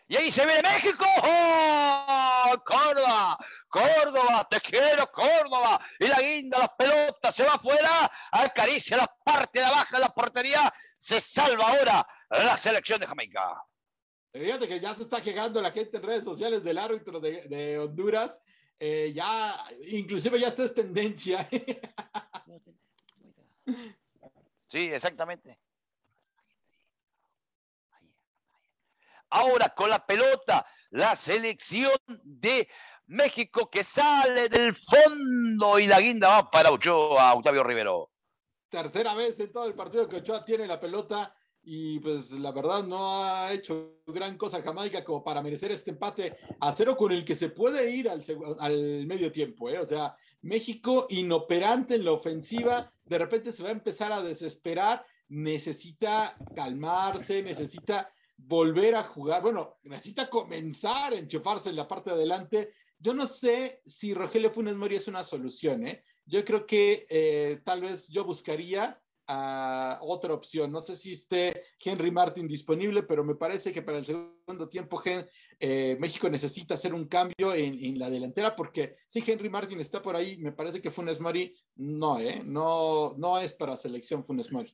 Y 0.09 0.17
ahí 0.17 0.33
se 0.33 0.45
viene 0.45 0.63
México. 0.63 1.05
¡Oh! 1.23 2.55
Córdoba, 2.65 3.39
Córdoba, 3.69 4.49
te 4.51 4.61
quiero, 4.61 5.07
Córdoba. 5.13 5.81
Y 6.01 6.09
la 6.09 6.21
guinda, 6.21 6.59
las 6.59 6.71
pelotas, 6.77 7.33
se 7.33 7.45
va 7.45 7.55
afuera, 7.55 8.11
acaricia 8.33 8.97
la 8.97 9.07
parte 9.25 9.61
de 9.61 9.67
abajo 9.67 9.95
de 9.97 10.01
la 10.01 10.09
portería. 10.09 10.73
Se 11.01 11.21
salva 11.21 11.67
ahora 11.67 12.07
la 12.29 12.57
selección 12.59 13.01
de 13.01 13.07
Jamaica. 13.07 13.65
Fíjate 14.33 14.69
que 14.69 14.79
ya 14.79 14.95
se 14.95 15.03
está 15.03 15.23
quejando 15.23 15.63
la 15.63 15.73
gente 15.73 15.97
en 15.97 16.03
redes 16.03 16.25
sociales 16.25 16.63
del 16.63 16.77
árbitro 16.77 17.21
de, 17.21 17.79
Honduras. 17.79 18.39
Eh, 18.79 19.11
ya, 19.15 19.55
inclusive 19.89 20.39
ya 20.39 20.49
está 20.49 20.65
es 20.65 20.75
tendencia. 20.75 21.49
sí, 24.69 24.91
exactamente. 24.93 25.59
Ahora 29.31 29.71
con 29.71 29.89
la 29.89 30.05
pelota, 30.05 30.67
la 30.91 31.17
selección 31.17 31.97
de 32.23 32.69
México 33.07 33.71
que 33.71 33.85
sale 33.85 34.51
del 34.51 34.77
fondo 34.77 35.79
y 35.79 35.87
la 35.87 36.01
guinda 36.01 36.29
va 36.29 36.51
para 36.51 36.71
Ochoa, 36.71 37.33
Octavio 37.35 37.65
Rivero. 37.65 38.11
Tercera 38.71 39.15
vez 39.15 39.39
en 39.41 39.53
todo 39.53 39.67
el 39.67 39.75
partido 39.75 40.09
que 40.09 40.17
Ochoa 40.17 40.45
tiene 40.45 40.67
la 40.67 40.81
pelota 40.81 41.33
y 41.63 41.99
pues 42.01 42.31
la 42.33 42.53
verdad 42.53 42.85
no 42.85 43.23
ha 43.23 43.53
hecho 43.53 44.01
gran 44.07 44.39
cosa 44.39 44.63
Jamaica 44.63 45.05
como 45.05 45.23
para 45.23 45.43
merecer 45.43 45.71
este 45.71 45.91
empate 45.91 46.35
a 46.61 46.73
cero 46.73 46.97
con 46.97 47.13
el 47.13 47.25
que 47.25 47.35
se 47.35 47.51
puede 47.51 47.91
ir 47.91 48.09
al, 48.09 48.23
al 48.61 49.07
medio 49.07 49.31
tiempo. 49.31 49.69
¿eh? 49.69 49.79
O 49.79 49.85
sea, 49.85 50.15
México 50.43 51.07
inoperante 51.11 51.97
en 51.97 52.05
la 52.05 52.13
ofensiva, 52.13 52.91
de 53.05 53.19
repente 53.19 53.53
se 53.53 53.63
va 53.63 53.69
a 53.69 53.73
empezar 53.73 54.13
a 54.13 54.23
desesperar, 54.23 55.05
necesita 55.29 56.35
calmarse, 56.55 57.43
necesita 57.43 58.09
volver 58.37 58.95
a 58.95 59.03
jugar, 59.03 59.43
bueno, 59.43 59.79
necesita 59.83 60.31
comenzar 60.31 61.13
a 61.13 61.19
enchufarse 61.19 61.69
en 61.69 61.77
la 61.77 61.89
parte 61.89 62.11
de 62.11 62.17
adelante. 62.17 62.71
Yo 62.99 63.15
no 63.15 63.27
sé 63.27 63.81
si 63.85 64.15
Rogelio 64.15 64.51
Funes 64.51 64.77
Mori 64.77 64.97
es 64.97 65.09
una 65.09 65.25
solución, 65.25 65.87
¿eh? 65.87 66.03
Yo 66.31 66.45
creo 66.45 66.65
que 66.65 67.07
eh, 67.11 67.61
tal 67.65 67.81
vez 67.81 68.07
yo 68.07 68.25
buscaría 68.25 68.97
a 69.27 69.99
otra 70.03 70.33
opción. 70.33 70.71
No 70.71 70.81
sé 70.81 70.95
si 70.95 71.13
esté 71.13 71.65
Henry 71.85 72.13
Martin 72.13 72.47
disponible, 72.47 73.03
pero 73.03 73.25
me 73.25 73.35
parece 73.35 73.73
que 73.73 73.83
para 73.83 73.99
el 73.99 74.05
segundo 74.05 74.69
tiempo 74.69 75.03
eh, 75.59 75.97
México 75.99 76.31
necesita 76.31 76.75
hacer 76.75 76.95
un 76.95 77.09
cambio 77.09 77.53
en, 77.53 77.99
la 77.99 78.09
delantera, 78.09 78.55
porque 78.55 78.95
si 79.09 79.29
Henry 79.29 79.51
Martin 79.51 79.81
está 79.81 80.01
por 80.01 80.15
ahí, 80.15 80.37
me 80.39 80.53
parece 80.53 80.81
que 80.81 80.93
Funes 80.93 81.19
Mori 81.19 81.53
no, 81.75 82.21
¿eh? 82.21 82.43
no, 82.45 83.39
es 83.41 83.53
para 83.53 83.77
selección 83.77 84.25
Funes 84.25 84.53
Mori. 84.53 84.73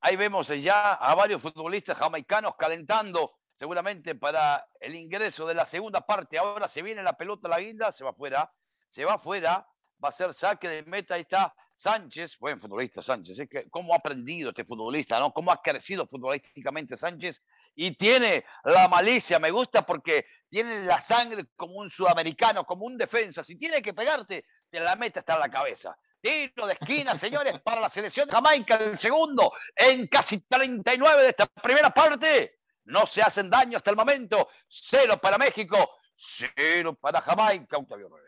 Ahí 0.00 0.14
vemos 0.14 0.46
ya 0.62 0.92
a 0.92 1.12
varios 1.16 1.42
futbolistas 1.42 1.98
jamaicanos 1.98 2.54
calentando 2.56 3.32
seguramente 3.56 4.14
para 4.14 4.64
el 4.78 4.94
ingreso 4.94 5.44
de 5.44 5.54
la 5.54 5.66
segunda 5.66 6.06
parte. 6.06 6.38
Ahora 6.38 6.68
se 6.68 6.82
viene 6.82 7.02
la 7.02 7.16
pelota 7.16 7.48
la 7.48 7.58
guinda, 7.58 7.90
se 7.90 8.04
va 8.04 8.10
afuera, 8.10 8.52
se 8.88 9.04
va 9.04 9.14
afuera, 9.14 9.66
va 10.02 10.10
a 10.10 10.12
ser 10.12 10.32
saque 10.34 10.68
de 10.68 10.82
meta, 10.84 11.14
ahí 11.14 11.22
está 11.22 11.54
Sánchez, 11.74 12.38
buen 12.38 12.60
futbolista 12.60 13.00
Sánchez, 13.02 13.38
es 13.38 13.48
que 13.48 13.70
cómo 13.70 13.94
ha 13.94 13.98
aprendido 13.98 14.50
este 14.50 14.64
futbolista, 14.64 15.18
¿no? 15.20 15.32
Cómo 15.32 15.52
ha 15.52 15.62
crecido 15.62 16.06
futbolísticamente 16.06 16.96
Sánchez 16.96 17.42
y 17.76 17.92
tiene 17.92 18.44
la 18.64 18.88
malicia, 18.88 19.38
me 19.38 19.50
gusta 19.50 19.86
porque 19.86 20.26
tiene 20.48 20.84
la 20.84 21.00
sangre 21.00 21.46
como 21.54 21.74
un 21.74 21.90
sudamericano, 21.90 22.64
como 22.64 22.86
un 22.86 22.96
defensa, 22.96 23.44
si 23.44 23.56
tiene 23.56 23.80
que 23.80 23.94
pegarte, 23.94 24.44
te 24.68 24.80
la 24.80 24.96
mete 24.96 25.20
hasta 25.20 25.38
la 25.38 25.48
cabeza. 25.48 25.96
Tiro 26.20 26.66
de 26.66 26.72
esquina, 26.72 27.14
señores, 27.14 27.60
para 27.64 27.80
la 27.80 27.88
selección 27.88 28.26
de 28.26 28.32
Jamaica 28.32 28.74
el 28.74 28.98
segundo, 28.98 29.52
en 29.76 30.08
casi 30.08 30.40
39 30.40 31.22
de 31.22 31.28
esta 31.28 31.46
primera 31.46 31.90
parte. 31.90 32.58
No 32.86 33.06
se 33.06 33.22
hacen 33.22 33.50
daño 33.50 33.76
hasta 33.76 33.90
el 33.90 33.96
momento. 33.96 34.48
Cero 34.66 35.20
para 35.20 35.36
México, 35.36 35.76
cero 36.16 36.98
para 37.00 37.20
Jamaica, 37.20 37.76
Octavio 37.76 38.08
Rivera. 38.08 38.27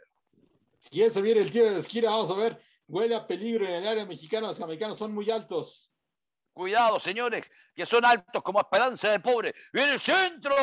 Si 0.80 1.02
ese 1.02 1.20
viene 1.20 1.42
el 1.42 1.50
tiro 1.50 1.70
de 1.70 1.78
esquina, 1.78 2.10
vamos 2.10 2.30
a 2.30 2.34
ver. 2.34 2.58
Huele 2.88 3.14
a 3.14 3.26
peligro 3.26 3.66
en 3.66 3.74
el 3.74 3.86
área 3.86 4.06
mexicana. 4.06 4.48
Los 4.48 4.58
jamaicanos 4.58 4.96
son 4.98 5.14
muy 5.14 5.30
altos. 5.30 5.92
Cuidado, 6.54 6.98
señores, 6.98 7.48
que 7.76 7.84
son 7.84 8.04
altos 8.04 8.42
como 8.42 8.60
esperanza 8.60 9.10
de 9.10 9.20
pobre. 9.20 9.54
¡Viene 9.72 9.92
el 9.92 10.00
centro! 10.00 10.54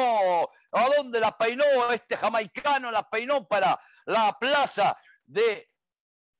¿A 0.71 0.89
dónde 0.97 1.19
la 1.19 1.37
peinó 1.37 1.63
este 1.91 2.17
jamaicano? 2.17 2.91
La 2.91 3.07
peinó 3.07 3.47
para 3.47 3.79
la 4.05 4.37
plaza 4.37 4.97
de 5.23 5.69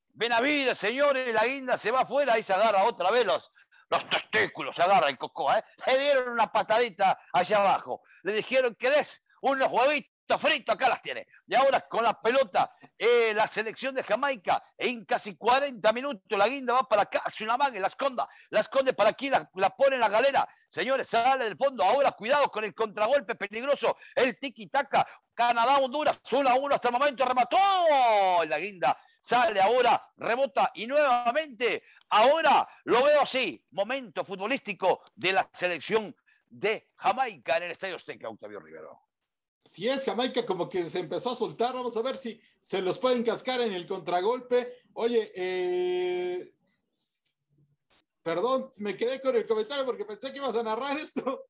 Benavides, 0.09 0.77
señores, 0.77 1.31
la 1.31 1.45
guinda 1.45 1.77
se 1.77 1.91
va 1.91 2.01
afuera, 2.01 2.33
ahí 2.33 2.43
se 2.43 2.53
agarra 2.53 2.83
otra 2.83 3.11
vez 3.11 3.23
los, 3.23 3.51
los 3.89 4.09
testículos, 4.09 4.75
se 4.75 4.81
agarra 4.81 5.09
el 5.09 5.17
cocoa, 5.17 5.59
¿eh? 5.59 5.63
Le 5.85 5.99
dieron 5.99 6.29
una 6.29 6.51
patadita 6.51 7.19
allá 7.31 7.57
abajo. 7.57 8.01
Le 8.23 8.33
dijeron, 8.33 8.75
¿querés 8.75 9.21
unos 9.41 9.71
huevitos 9.71 10.16
fritos? 10.37 10.75
Acá 10.75 10.89
las 10.89 11.01
tiene. 11.01 11.27
Y 11.47 11.55
ahora 11.55 11.81
con 11.81 12.03
la 12.03 12.19
pelota, 12.19 12.75
eh, 12.97 13.33
la 13.33 13.47
selección 13.47 13.95
de 13.95 14.03
Jamaica, 14.03 14.63
en 14.77 15.05
casi 15.05 15.35
40 15.35 15.93
minutos, 15.93 16.23
la 16.37 16.47
guinda 16.47 16.73
va 16.73 16.83
para 16.83 17.03
acá, 17.03 17.23
manga, 17.57 17.79
la 17.79 17.87
esconda, 17.87 18.27
la 18.49 18.61
esconde 18.61 18.93
para 18.93 19.11
aquí, 19.11 19.29
la, 19.29 19.49
la 19.55 19.69
pone 19.69 19.95
en 19.95 20.01
la 20.01 20.09
galera. 20.09 20.47
Señores, 20.69 21.07
sale 21.07 21.45
del 21.45 21.55
fondo. 21.55 21.83
Ahora 21.83 22.11
cuidado 22.11 22.49
con 22.49 22.63
el 22.63 22.73
contragolpe 22.73 23.35
peligroso, 23.35 23.95
el 24.15 24.37
tiki-taka. 24.39 25.07
Canadá, 25.33 25.77
Honduras, 25.77 26.19
1 26.31 26.49
a 26.49 26.55
1 26.55 26.75
hasta 26.75 26.87
el 26.87 26.93
momento, 26.93 27.23
remató. 27.23 27.57
La 28.45 28.57
guinda 28.57 28.97
sale 29.27 29.61
ahora, 29.61 30.01
rebota 30.15 30.71
y 30.73 30.87
nuevamente, 30.87 31.83
ahora 32.09 32.67
lo 32.85 33.03
veo 33.03 33.21
así, 33.21 33.61
momento 33.71 34.23
futbolístico 34.23 35.01
de 35.15 35.33
la 35.33 35.49
selección 35.51 36.15
de 36.49 36.91
Jamaica 36.95 37.57
en 37.57 37.63
el 37.63 37.71
Estadio 37.71 37.97
Azteca, 37.97 38.29
Octavio 38.29 38.61
Rivero. 38.61 39.06
Si 39.67 39.87
es 39.87 40.05
Jamaica 40.05 40.45
como 40.45 40.69
que 40.69 40.85
se 40.85 40.99
empezó 40.99 41.31
a 41.31 41.35
soltar, 41.35 41.73
vamos 41.73 41.97
a 41.97 42.01
ver 42.01 42.15
si 42.15 42.39
se 42.61 42.81
los 42.81 42.99
pueden 42.99 43.23
cascar 43.23 43.61
en 43.61 43.73
el 43.73 43.85
contragolpe. 43.85 44.67
Oye, 44.93 45.31
eh, 45.35 46.49
perdón, 48.23 48.71
me 48.77 48.95
quedé 48.95 49.21
con 49.21 49.35
el 49.35 49.45
comentario 49.45 49.85
porque 49.85 50.05
pensé 50.05 50.31
que 50.31 50.39
ibas 50.39 50.55
a 50.55 50.63
narrar 50.63 50.97
esto. 50.97 51.45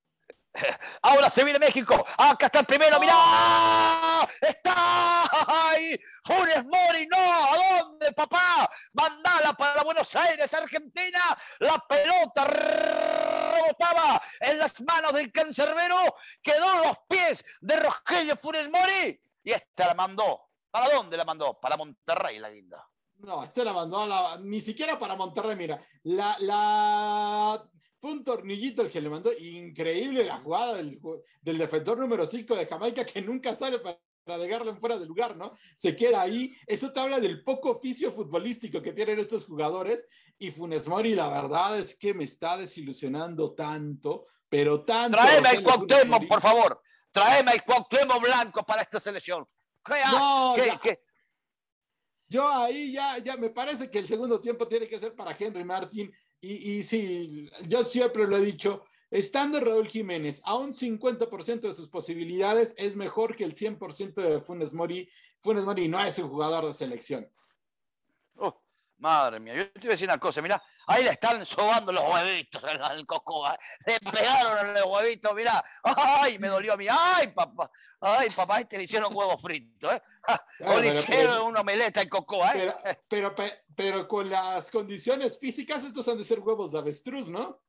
Ahora 1.02 1.30
se 1.30 1.44
viene 1.44 1.60
México. 1.60 2.06
Acá 2.18 2.48
está 2.48 2.60
el 2.60 2.66
primero. 2.66 3.00
Mirá. 3.00 4.28
Está 4.42 5.24
ahí. 5.72 6.00
Funes 6.24 6.66
Mori. 6.66 7.08
No. 7.08 7.18
¿A 7.18 7.80
dónde, 7.82 8.12
papá? 8.14 8.70
Mandala 8.94 9.54
para 9.54 9.84
Buenos 9.84 10.16
Aires, 10.16 10.54
Argentina. 10.54 11.38
La 11.60 11.84
pelota 11.88 12.46
rebotaba 12.46 14.22
en 14.40 14.60
las 14.60 14.80
manos 14.82 15.14
del 15.14 15.32
cancerbero. 15.32 15.98
Quedó 16.42 16.74
en 16.74 16.82
los 16.88 16.98
pies 17.08 17.46
de 17.62 17.78
Rogelio 17.78 18.38
Funes 18.42 18.70
Mori. 18.70 19.20
Y 19.44 19.52
esta 19.52 19.88
la 19.88 19.94
mandó. 19.94 20.50
¿Para 20.70 20.90
dónde 20.90 21.18
la 21.18 21.26
mandó? 21.26 21.60
Para 21.60 21.78
Monterrey, 21.78 22.40
la 22.40 22.50
linda. 22.50 22.88
No, 23.20 23.44
este 23.44 23.66
la 23.66 23.74
mandó 23.74 24.02
a 24.02 24.06
la, 24.06 24.38
ni 24.40 24.62
siquiera 24.62 25.00
para 25.00 25.16
Monterrey, 25.16 25.56
mira. 25.56 25.80
La, 26.04 26.36
la 26.40 27.64
fue 28.00 28.12
un 28.12 28.24
tornillito 28.24 28.82
el 28.82 28.90
que 28.90 29.02
le 29.02 29.10
mandó. 29.10 29.32
Increíble 29.38 30.24
la 30.24 30.38
jugada 30.38 30.76
del, 30.76 31.00
del 31.42 31.58
defensor 31.58 32.00
número 32.00 32.26
5 32.26 32.56
de 32.56 32.66
Jamaica 32.66 33.06
que 33.06 33.22
nunca 33.22 33.56
sale 33.56 33.80
para, 33.80 33.98
dejarlo 34.38 34.72
en 34.72 34.80
fuera 34.80 34.98
de 34.98 35.06
lugar, 35.06 35.38
¿no? 35.38 35.54
Se 35.76 35.96
queda 35.96 36.22
ahí. 36.22 36.54
Eso 36.68 36.92
te 36.92 37.00
habla 37.00 37.20
del 37.20 37.44
poco 37.44 37.72
oficio 37.72 38.12
futbolístico 38.12 38.82
que 38.82 38.94
tienen 38.94 39.20
estos 39.20 39.46
jugadores. 39.46 40.06
Y 40.38 40.52
Funes 40.52 40.88
Mori, 40.88 41.16
la 41.16 41.30
verdad 41.30 41.80
es 41.80 41.96
que 41.96 42.14
me 42.14 42.26
está 42.26 42.58
desilusionando 42.58 43.54
tanto, 43.54 44.28
pero 44.50 44.84
tanto. 44.84 45.18
Traeme 45.18 45.50
el 45.52 45.64
Cuauhtémoc, 45.64 46.28
por 46.28 46.42
favor. 46.42 46.82
Traeme 47.12 47.54
el 47.54 47.64
Cuauhtémoc 47.64 48.22
blanco 48.22 48.64
para 48.66 48.82
esta 48.82 49.00
selección. 49.00 49.48
No, 50.12 50.56
Yo 52.30 52.48
ahí 52.50 52.92
ya, 52.92 53.18
ya 53.20 53.38
me 53.38 53.50
parece 53.50 53.90
que 53.90 54.00
el 54.00 54.08
segundo 54.08 54.42
tiempo 54.42 54.68
tiene 54.68 54.88
que 54.88 55.00
ser 55.00 55.16
para 55.16 55.36
Henry 55.38 55.64
Martin 55.64 56.12
y, 56.42 56.72
y 56.72 56.84
sí, 56.84 57.50
yo 57.68 57.84
siempre 57.86 58.28
lo 58.28 58.38
he 58.38 58.42
dicho, 58.42 58.84
estando 59.10 59.60
Raúl 59.60 59.88
Jiménez 59.88 60.42
a 60.46 60.56
un 60.56 60.74
50% 60.74 61.62
de 61.62 61.74
sus 61.74 61.88
posibilidades, 61.88 62.76
es 62.78 62.96
mejor 62.96 63.36
que 63.36 63.44
el 63.44 63.56
100% 63.56 64.14
de 64.16 64.42
Funes 64.42 64.74
Mori. 64.74 65.10
Funes 65.40 65.64
Mori 65.64 65.88
no 65.88 66.04
es 66.04 66.20
un 66.20 66.30
jugador 66.30 66.66
de 66.66 66.74
selección. 66.74 67.32
Oh, 68.36 68.62
madre 68.98 69.40
mía, 69.40 69.56
yo 69.56 69.72
te 69.72 69.80
voy 69.80 69.90
a 69.90 69.92
decir 69.92 70.08
una 70.08 70.20
cosa, 70.20 70.42
mira, 70.42 70.62
ahí 70.88 71.04
le 71.04 71.12
están 71.12 71.46
sobando 71.46 71.92
los 71.92 72.04
huevitos 72.04 72.64
al 72.64 73.06
Cocoa, 73.06 73.58
le 73.86 74.00
pegaron 74.00 74.74
los 74.74 74.86
huevitos, 74.86 75.36
mira, 75.36 75.64
ay, 75.84 76.40
me 76.40 76.48
dolió 76.48 76.74
a 76.74 76.78
mí, 76.78 76.88
ay, 76.90 77.28
papá, 77.28 77.70
ay, 78.02 78.30
papá, 78.30 78.62
este 78.62 78.78
le 78.78 78.86
hicieron 78.86 79.16
huevos 79.16 79.42
fritos, 79.42 79.92
¿eh? 79.92 80.02
o 80.66 80.80
le 80.80 80.88
hicieron 80.88 81.48
una 81.48 81.62
omeleta 81.62 82.02
en 82.02 82.10
Cocoa, 82.10 82.52
¿eh? 82.56 82.74
Pero, 83.08 83.36
pero, 83.36 83.54
pero 83.76 84.08
con 84.08 84.30
las 84.30 84.72
condiciones 84.72 85.38
físicas, 85.38 85.84
estos 85.84 86.08
han 86.08 86.18
de 86.18 86.24
ser 86.24 86.40
huevos 86.40 86.72
de 86.72 86.80
avestruz, 86.80 87.30
¿no? 87.30 87.60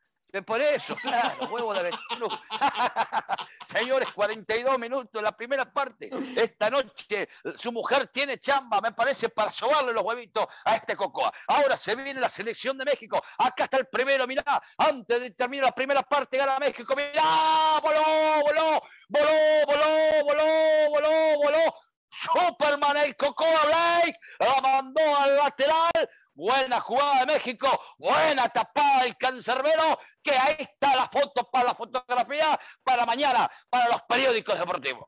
Por 0.45 0.61
eso, 0.61 0.95
claro, 0.97 1.49
huevo 1.51 1.73
de 1.73 1.81
avestruz. 1.81 2.39
Señores, 3.67 4.13
42 4.13 4.79
minutos, 4.79 5.23
la 5.23 5.33
primera 5.33 5.73
parte. 5.73 6.11
Esta 6.37 6.69
noche 6.69 7.29
su 7.57 7.73
mujer 7.73 8.09
tiene 8.09 8.39
chamba, 8.39 8.81
me 8.81 8.93
parece, 8.93 9.31
para 9.31 9.51
sobarle 9.51 9.93
los 9.93 10.03
huevitos 10.03 10.47
a 10.67 10.77
este 10.77 10.97
Cocoa. 10.97 11.33
Ahora 11.47 11.79
se 11.79 11.97
viene 11.97 12.21
la 12.21 12.29
selección 12.29 12.77
de 12.77 12.85
México. 12.85 13.23
Acá 13.39 13.65
está 13.65 13.79
el 13.79 13.87
primero, 13.87 14.27
mirá. 14.27 14.63
Antes 14.77 15.19
de 15.21 15.31
terminar 15.31 15.67
la 15.67 15.75
primera 15.75 16.03
parte, 16.03 16.37
gana 16.37 16.59
México. 16.59 16.95
Mirá, 16.95 17.81
voló, 17.83 18.03
voló, 18.43 18.83
voló, 19.09 19.67
voló, 19.67 20.25
voló, 20.25 20.91
voló, 20.91 21.37
voló. 21.39 21.75
Superman 22.11 22.97
el 22.97 23.17
Cocoa 23.17 23.65
Blake 23.67 24.19
la 24.41 24.61
mandó 24.61 25.17
al 25.17 25.37
lateral 25.37 26.11
buena 26.39 26.81
jugada 26.81 27.21
de 27.21 27.27
México, 27.35 27.69
buena 27.99 28.49
tapada 28.49 29.03
del 29.03 29.17
cancerbero, 29.17 29.99
que 30.23 30.31
ahí 30.31 30.55
está 30.61 30.95
la 30.95 31.09
foto 31.09 31.51
para 31.51 31.67
la 31.67 31.75
fotografía 31.75 32.59
para 32.85 33.05
mañana, 33.05 33.51
para 33.69 33.89
los 33.89 34.03
periódicos 34.09 34.57
deportivos. 34.57 35.05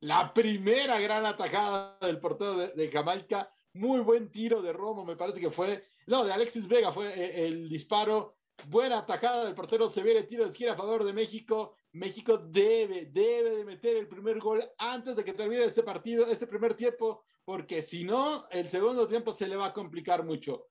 La 0.00 0.34
primera 0.34 0.98
gran 0.98 1.24
atajada 1.24 1.96
del 2.00 2.18
portero 2.18 2.54
de, 2.56 2.90
Jamaica, 2.90 3.48
muy 3.74 4.00
buen 4.00 4.32
tiro 4.32 4.60
de 4.60 4.72
Romo, 4.72 5.04
me 5.04 5.14
parece 5.14 5.40
que 5.40 5.50
fue, 5.50 5.86
no, 6.08 6.24
de 6.24 6.32
Alexis 6.32 6.66
Vega 6.66 6.92
fue 6.92 7.08
eh, 7.14 7.46
el 7.46 7.68
disparo, 7.68 8.35
buena 8.64 8.98
atajada 8.98 9.44
del 9.44 9.54
portero, 9.54 9.88
se 9.88 10.02
ve 10.02 10.16
el 10.16 10.26
tiro 10.26 10.44
de 10.44 10.50
esquina 10.50 10.72
a 10.72 10.76
favor 10.76 11.04
de 11.04 11.12
México, 11.12 11.76
México 11.92 12.38
debe, 12.38 13.06
debe 13.06 13.56
de 13.56 13.64
meter 13.64 13.96
el 13.96 14.08
primer 14.08 14.38
gol 14.38 14.62
antes 14.78 15.16
de 15.16 15.24
que 15.24 15.32
termine 15.32 15.64
este 15.64 15.82
partido, 15.82 16.26
este 16.26 16.46
primer 16.46 16.74
tiempo, 16.74 17.24
porque 17.44 17.82
si 17.82 18.04
no, 18.04 18.46
el 18.50 18.68
segundo 18.68 19.06
tiempo 19.06 19.32
se 19.32 19.48
le 19.48 19.56
va 19.56 19.66
a 19.66 19.72
complicar 19.72 20.24
mucho. 20.24 20.68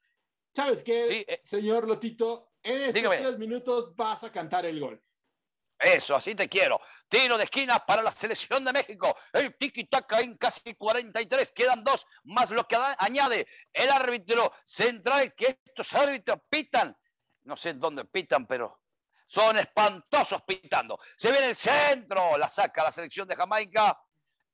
¿Sabes 0.53 0.83
qué, 0.83 1.25
eh, 1.27 1.39
señor 1.43 1.87
Lotito? 1.87 2.51
En 2.63 2.81
estos 2.81 3.17
tres 3.17 3.37
minutos 3.37 3.95
vas 3.95 4.23
a 4.23 4.31
cantar 4.31 4.65
el 4.65 4.79
gol. 4.79 5.01
Eso, 5.77 6.15
así 6.15 6.33
te 6.35 6.47
quiero. 6.47 6.79
Tiro 7.09 7.37
de 7.37 7.43
esquina 7.43 7.79
para 7.85 8.01
la 8.01 8.11
selección 8.11 8.63
de 8.63 8.71
México. 8.71 9.15
El 9.33 9.57
tiki-taka 9.57 10.21
en 10.21 10.37
casi 10.37 10.73
43. 10.73 11.51
Quedan 11.51 11.83
dos 11.83 12.05
más 12.23 12.49
lo 12.49 12.65
que 12.65 12.77
añade 12.97 13.45
el 13.73 13.89
árbitro 13.89 14.53
central, 14.63 15.33
que 15.35 15.59
estos 15.65 15.93
árbitros 15.93 16.39
pitan. 16.49 16.95
No 17.45 17.57
sé 17.57 17.73
dónde 17.73 18.05
pitan, 18.05 18.45
pero 18.45 18.81
son 19.27 19.57
espantosos 19.57 20.43
pitando. 20.43 20.99
Se 21.17 21.31
viene 21.31 21.47
el 21.47 21.55
centro, 21.55 22.37
la 22.37 22.49
saca 22.49 22.83
la 22.83 22.91
selección 22.91 23.27
de 23.27 23.35
Jamaica 23.35 23.97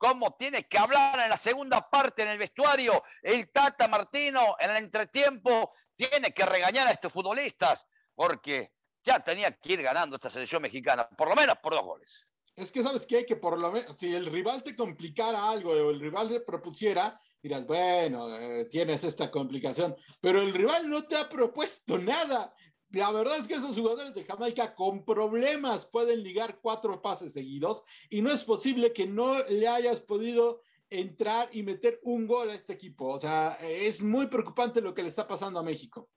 cómo 0.02 0.34
tiene 0.34 0.68
que 0.68 0.80
hablar 0.80 1.20
en 1.20 1.30
la 1.30 1.38
segunda 1.38 1.88
parte 1.88 2.24
en 2.24 2.30
el 2.30 2.40
vestuario. 2.40 3.04
El 3.22 3.52
Tata 3.52 3.88
Martino 3.88 4.56
en 4.60 4.72
el 4.72 4.78
entretiempo 4.78 5.74
tiene 5.96 6.34
que 6.34 6.44
regañar 6.44 6.88
a 6.88 6.92
estos 6.92 7.14
futbolistas 7.14 7.86
porque 8.16 8.74
ya 9.04 9.20
tenía 9.20 9.56
que 9.60 9.74
ir 9.74 9.84
ganando 9.84 10.16
esta 10.16 10.32
selección 10.32 10.64
mexicana, 10.64 11.08
por 11.08 11.30
lo 11.30 11.36
menos 11.36 11.60
por 11.60 11.74
dos 11.74 11.84
goles. 11.84 12.26
Es 12.56 12.72
que 12.72 12.82
sabes 12.82 13.06
qué, 13.06 13.28
que 13.28 13.36
por 13.36 13.60
lo 13.60 13.72
menos 13.72 13.96
si 13.96 14.14
el 14.14 14.26
rival 14.26 14.64
te 14.64 14.76
complicara 14.76 15.52
algo 15.52 15.70
o 15.70 15.92
el 15.92 16.00
rival 16.00 16.30
te 16.30 16.40
propusiera, 16.40 17.16
dirás, 17.42 17.68
bueno, 17.68 18.28
eh, 18.40 18.66
tienes 18.72 19.04
esta 19.04 19.30
complicación, 19.30 19.96
pero 20.20 20.42
el 20.42 20.52
rival 20.52 20.90
no 20.90 21.04
te 21.04 21.16
ha 21.16 21.30
propuesto 21.30 22.00
nada 22.00 22.56
la 22.92 23.12
verdad 23.12 23.38
es 23.38 23.48
que 23.48 23.54
esos 23.54 23.78
jugadores 23.78 24.14
de 24.14 24.24
Jamaica 24.24 24.76
con 24.76 25.06
problemas 25.06 25.86
pueden 25.86 26.24
ligar 26.24 26.60
cuatro 26.62 27.02
pases 27.02 27.34
seguidos 27.34 27.84
y 28.10 28.22
no 28.22 28.32
es 28.32 28.44
posible 28.44 28.92
que 28.92 29.06
no 29.06 29.40
le 29.50 29.68
hayas 29.68 30.02
podido 30.02 30.62
entrar 30.90 31.48
y 31.54 31.64
meter 31.64 32.00
un 32.04 32.28
gol 32.28 32.50
a 32.50 32.54
este 32.54 32.74
equipo. 32.74 33.08
O 33.08 33.20
sea, 33.20 33.56
es 33.62 34.04
muy 34.04 34.28
preocupante 34.28 34.82
lo 34.82 34.94
que 34.94 35.04
le 35.04 35.08
está 35.08 35.26
pasando 35.26 35.60
a 35.60 35.64
México. 35.64 36.10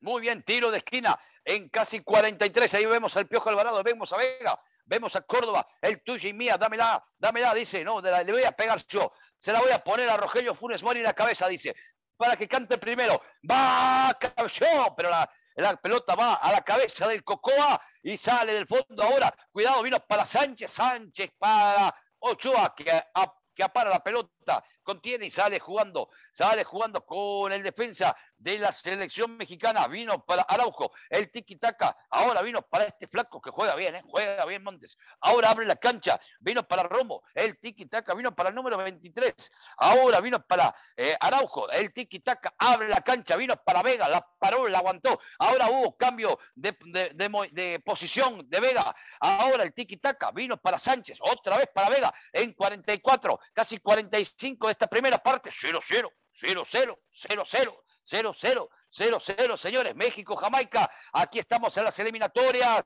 Muy 0.00 0.20
bien, 0.20 0.42
tiro 0.42 0.70
de 0.70 0.78
esquina 0.78 1.18
en 1.44 1.68
casi 1.68 2.00
43. 2.00 2.74
Ahí 2.74 2.86
vemos 2.86 3.16
al 3.16 3.28
Piojo 3.28 3.48
Alvarado, 3.48 3.82
vemos 3.82 4.12
a 4.12 4.16
Vega, 4.16 4.58
vemos 4.84 5.14
a 5.14 5.22
Córdoba, 5.22 5.66
el 5.80 6.02
tuyo 6.02 6.28
y 6.28 6.32
mía, 6.32 6.56
dámela, 6.56 7.04
dámela, 7.16 7.54
dice, 7.54 7.84
no, 7.84 8.00
le 8.00 8.32
voy 8.32 8.44
a 8.44 8.52
pegar 8.52 8.84
yo. 8.88 9.12
Se 9.38 9.52
la 9.52 9.60
voy 9.60 9.70
a 9.70 9.82
poner 9.82 10.08
a 10.10 10.16
Rogelio 10.16 10.54
Funes 10.54 10.82
Mori 10.82 10.98
en 10.98 11.04
la 11.04 11.14
cabeza, 11.14 11.46
dice, 11.48 11.76
para 12.16 12.36
que 12.36 12.48
cante 12.48 12.78
primero. 12.78 13.22
Va, 13.48 14.16
cayó, 14.18 14.94
pero 14.96 15.10
la, 15.10 15.28
la 15.62 15.76
pelota 15.76 16.14
va 16.14 16.34
a 16.34 16.52
la 16.52 16.62
cabeza 16.62 17.08
del 17.08 17.24
Cocoa 17.24 17.80
y 18.02 18.16
sale 18.16 18.52
del 18.52 18.66
fondo 18.66 19.02
ahora. 19.02 19.34
Cuidado, 19.50 19.82
vino 19.82 19.98
para 20.00 20.24
Sánchez, 20.24 20.70
Sánchez 20.70 21.30
para 21.38 21.94
Ochoa, 22.20 22.74
que, 22.74 22.84
que 23.54 23.62
apara 23.62 23.90
la 23.90 24.02
pelota 24.02 24.30
contiene 24.88 25.26
y 25.26 25.30
sale 25.30 25.60
jugando, 25.60 26.08
sale 26.32 26.64
jugando 26.64 27.04
con 27.04 27.52
el 27.52 27.62
defensa 27.62 28.16
de 28.38 28.58
la 28.58 28.72
selección 28.72 29.36
mexicana, 29.36 29.86
vino 29.86 30.24
para 30.24 30.42
Araujo, 30.42 30.92
el 31.10 31.30
tiki-taka, 31.30 31.94
ahora 32.08 32.40
vino 32.40 32.62
para 32.62 32.84
este 32.84 33.06
flaco 33.06 33.38
que 33.40 33.50
juega 33.50 33.74
bien, 33.74 33.96
¿eh? 33.96 34.02
juega 34.08 34.46
bien 34.46 34.62
Montes, 34.62 34.96
ahora 35.20 35.50
abre 35.50 35.66
la 35.66 35.76
cancha, 35.76 36.18
vino 36.40 36.62
para 36.62 36.84
Romo, 36.84 37.22
el 37.34 37.58
tiki-taka, 37.58 38.14
vino 38.14 38.34
para 38.34 38.48
el 38.48 38.54
número 38.54 38.78
23, 38.78 39.34
ahora 39.76 40.20
vino 40.20 40.42
para 40.46 40.74
eh, 40.96 41.14
Araujo, 41.20 41.70
el 41.70 41.92
tiki-taka, 41.92 42.54
abre 42.56 42.88
la 42.88 43.02
cancha, 43.02 43.36
vino 43.36 43.56
para 43.56 43.82
Vega, 43.82 44.08
la 44.08 44.26
paró, 44.38 44.68
la 44.68 44.78
aguantó, 44.78 45.20
ahora 45.38 45.68
hubo 45.68 45.96
cambio 45.98 46.38
de, 46.54 46.74
de 47.52 47.80
posición 47.80 48.48
de 48.48 48.60
Vega, 48.60 48.96
ahora 49.20 49.64
el 49.64 49.74
tiki-taka, 49.74 50.30
vino 50.30 50.56
para 50.56 50.78
Sánchez, 50.78 51.18
otra 51.20 51.58
vez 51.58 51.68
para 51.74 51.90
Vega, 51.90 52.14
en 52.32 52.54
44, 52.54 53.38
casi 53.52 53.78
45 53.78 54.37
de 54.38 54.70
esta 54.70 54.86
primera 54.86 55.18
parte, 55.18 55.50
0-0, 55.50 56.08
0-0, 56.40 56.98
0-0, 57.12 57.76
0-0, 58.06 58.68
0-0, 58.90 59.56
señores. 59.56 59.96
México, 59.96 60.36
Jamaica, 60.36 60.90
aquí 61.12 61.40
estamos 61.40 61.76
en 61.76 61.84
las 61.84 61.98
eliminatorias 61.98 62.84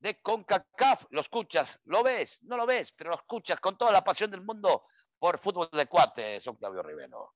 de 0.00 0.20
CONCACAF. 0.20 1.04
Lo 1.10 1.20
escuchas, 1.20 1.78
lo 1.84 2.02
ves, 2.02 2.38
no 2.42 2.56
lo 2.56 2.64
ves, 2.64 2.92
pero 2.96 3.10
lo 3.10 3.16
escuchas 3.16 3.60
con 3.60 3.76
toda 3.76 3.92
la 3.92 4.02
pasión 4.02 4.30
del 4.30 4.40
mundo 4.40 4.84
por 5.18 5.38
fútbol 5.38 5.68
de 5.70 5.86
cuates, 5.86 6.46
Octavio 6.46 6.82
Rivero. 6.82 7.34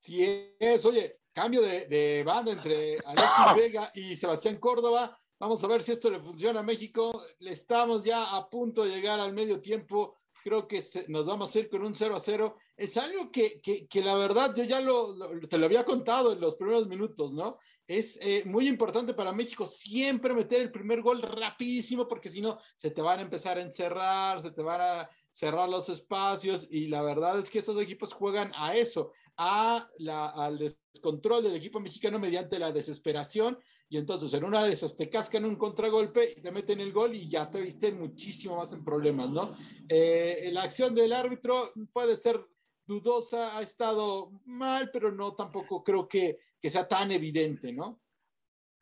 Sí 0.00 0.54
es, 0.58 0.84
oye, 0.84 1.20
cambio 1.32 1.62
de, 1.62 1.86
de 1.86 2.24
banda 2.24 2.52
entre 2.52 2.98
Alexis 3.06 3.54
Vega 3.56 3.90
y 3.94 4.16
Sebastián 4.16 4.58
Córdoba. 4.58 5.16
Vamos 5.38 5.62
a 5.62 5.68
ver 5.68 5.82
si 5.82 5.92
esto 5.92 6.10
le 6.10 6.20
funciona 6.20 6.60
a 6.60 6.64
México. 6.64 7.22
Le 7.38 7.52
estamos 7.52 8.04
ya 8.04 8.36
a 8.36 8.50
punto 8.50 8.84
de 8.84 8.90
llegar 8.90 9.20
al 9.20 9.32
medio 9.32 9.60
tiempo 9.60 10.18
creo 10.44 10.68
que 10.68 10.84
nos 11.08 11.26
vamos 11.26 11.56
a 11.56 11.58
ir 11.58 11.70
con 11.70 11.82
un 11.82 11.94
0 11.94 12.14
a 12.14 12.20
0. 12.20 12.54
Es 12.76 12.98
algo 12.98 13.32
que, 13.32 13.62
que, 13.62 14.02
la 14.02 14.14
verdad 14.14 14.54
yo 14.54 14.62
ya 14.62 14.80
lo, 14.80 15.16
te 15.48 15.56
lo 15.56 15.64
había 15.64 15.84
contado 15.84 16.32
en 16.32 16.40
los 16.40 16.56
primeros 16.56 16.86
minutos, 16.86 17.32
¿no? 17.32 17.56
Es 17.86 18.18
eh, 18.20 18.42
muy 18.44 18.68
importante 18.68 19.14
para 19.14 19.32
México 19.32 19.64
siempre 19.64 20.34
meter 20.34 20.60
el 20.60 20.70
primer 20.70 21.00
gol 21.00 21.22
rapidísimo 21.22 22.06
porque 22.06 22.28
si 22.28 22.42
no 22.42 22.58
se 22.76 22.90
te 22.90 23.00
van 23.00 23.20
a 23.20 23.22
empezar 23.22 23.56
a 23.56 23.62
encerrar, 23.62 24.40
se 24.42 24.50
te 24.50 24.62
van 24.62 24.80
a 24.82 25.10
cerrar 25.30 25.68
los 25.68 25.88
espacios 25.88 26.68
y 26.70 26.88
la 26.88 27.02
verdad 27.02 27.38
es 27.38 27.48
que 27.48 27.58
estos 27.58 27.80
equipos 27.80 28.12
juegan 28.12 28.52
a 28.56 28.76
eso, 28.76 29.12
a 29.38 29.88
la, 29.98 30.26
al 30.28 30.58
descontrol 30.58 31.42
del 31.42 31.56
equipo 31.56 31.80
mexicano 31.80 32.18
mediante 32.18 32.58
la 32.58 32.70
desesperación 32.70 33.58
y 33.94 33.96
entonces 33.96 34.34
en 34.34 34.42
una 34.42 34.64
de 34.64 34.72
esas 34.72 34.96
te 34.96 35.08
cascan 35.08 35.44
un 35.44 35.54
contragolpe 35.54 36.32
y 36.36 36.40
te 36.40 36.50
meten 36.50 36.80
el 36.80 36.92
gol 36.92 37.14
y 37.14 37.28
ya 37.28 37.48
te 37.48 37.60
viste 37.60 37.92
muchísimo 37.92 38.56
más 38.56 38.72
en 38.72 38.84
problemas, 38.84 39.30
¿no? 39.30 39.54
Eh, 39.88 40.50
la 40.52 40.64
acción 40.64 40.96
del 40.96 41.12
árbitro 41.12 41.70
puede 41.92 42.16
ser 42.16 42.44
dudosa, 42.84 43.56
ha 43.56 43.62
estado 43.62 44.32
mal, 44.46 44.90
pero 44.92 45.12
no 45.12 45.36
tampoco 45.36 45.84
creo 45.84 46.08
que, 46.08 46.40
que 46.60 46.70
sea 46.70 46.88
tan 46.88 47.12
evidente, 47.12 47.72
¿no? 47.72 48.00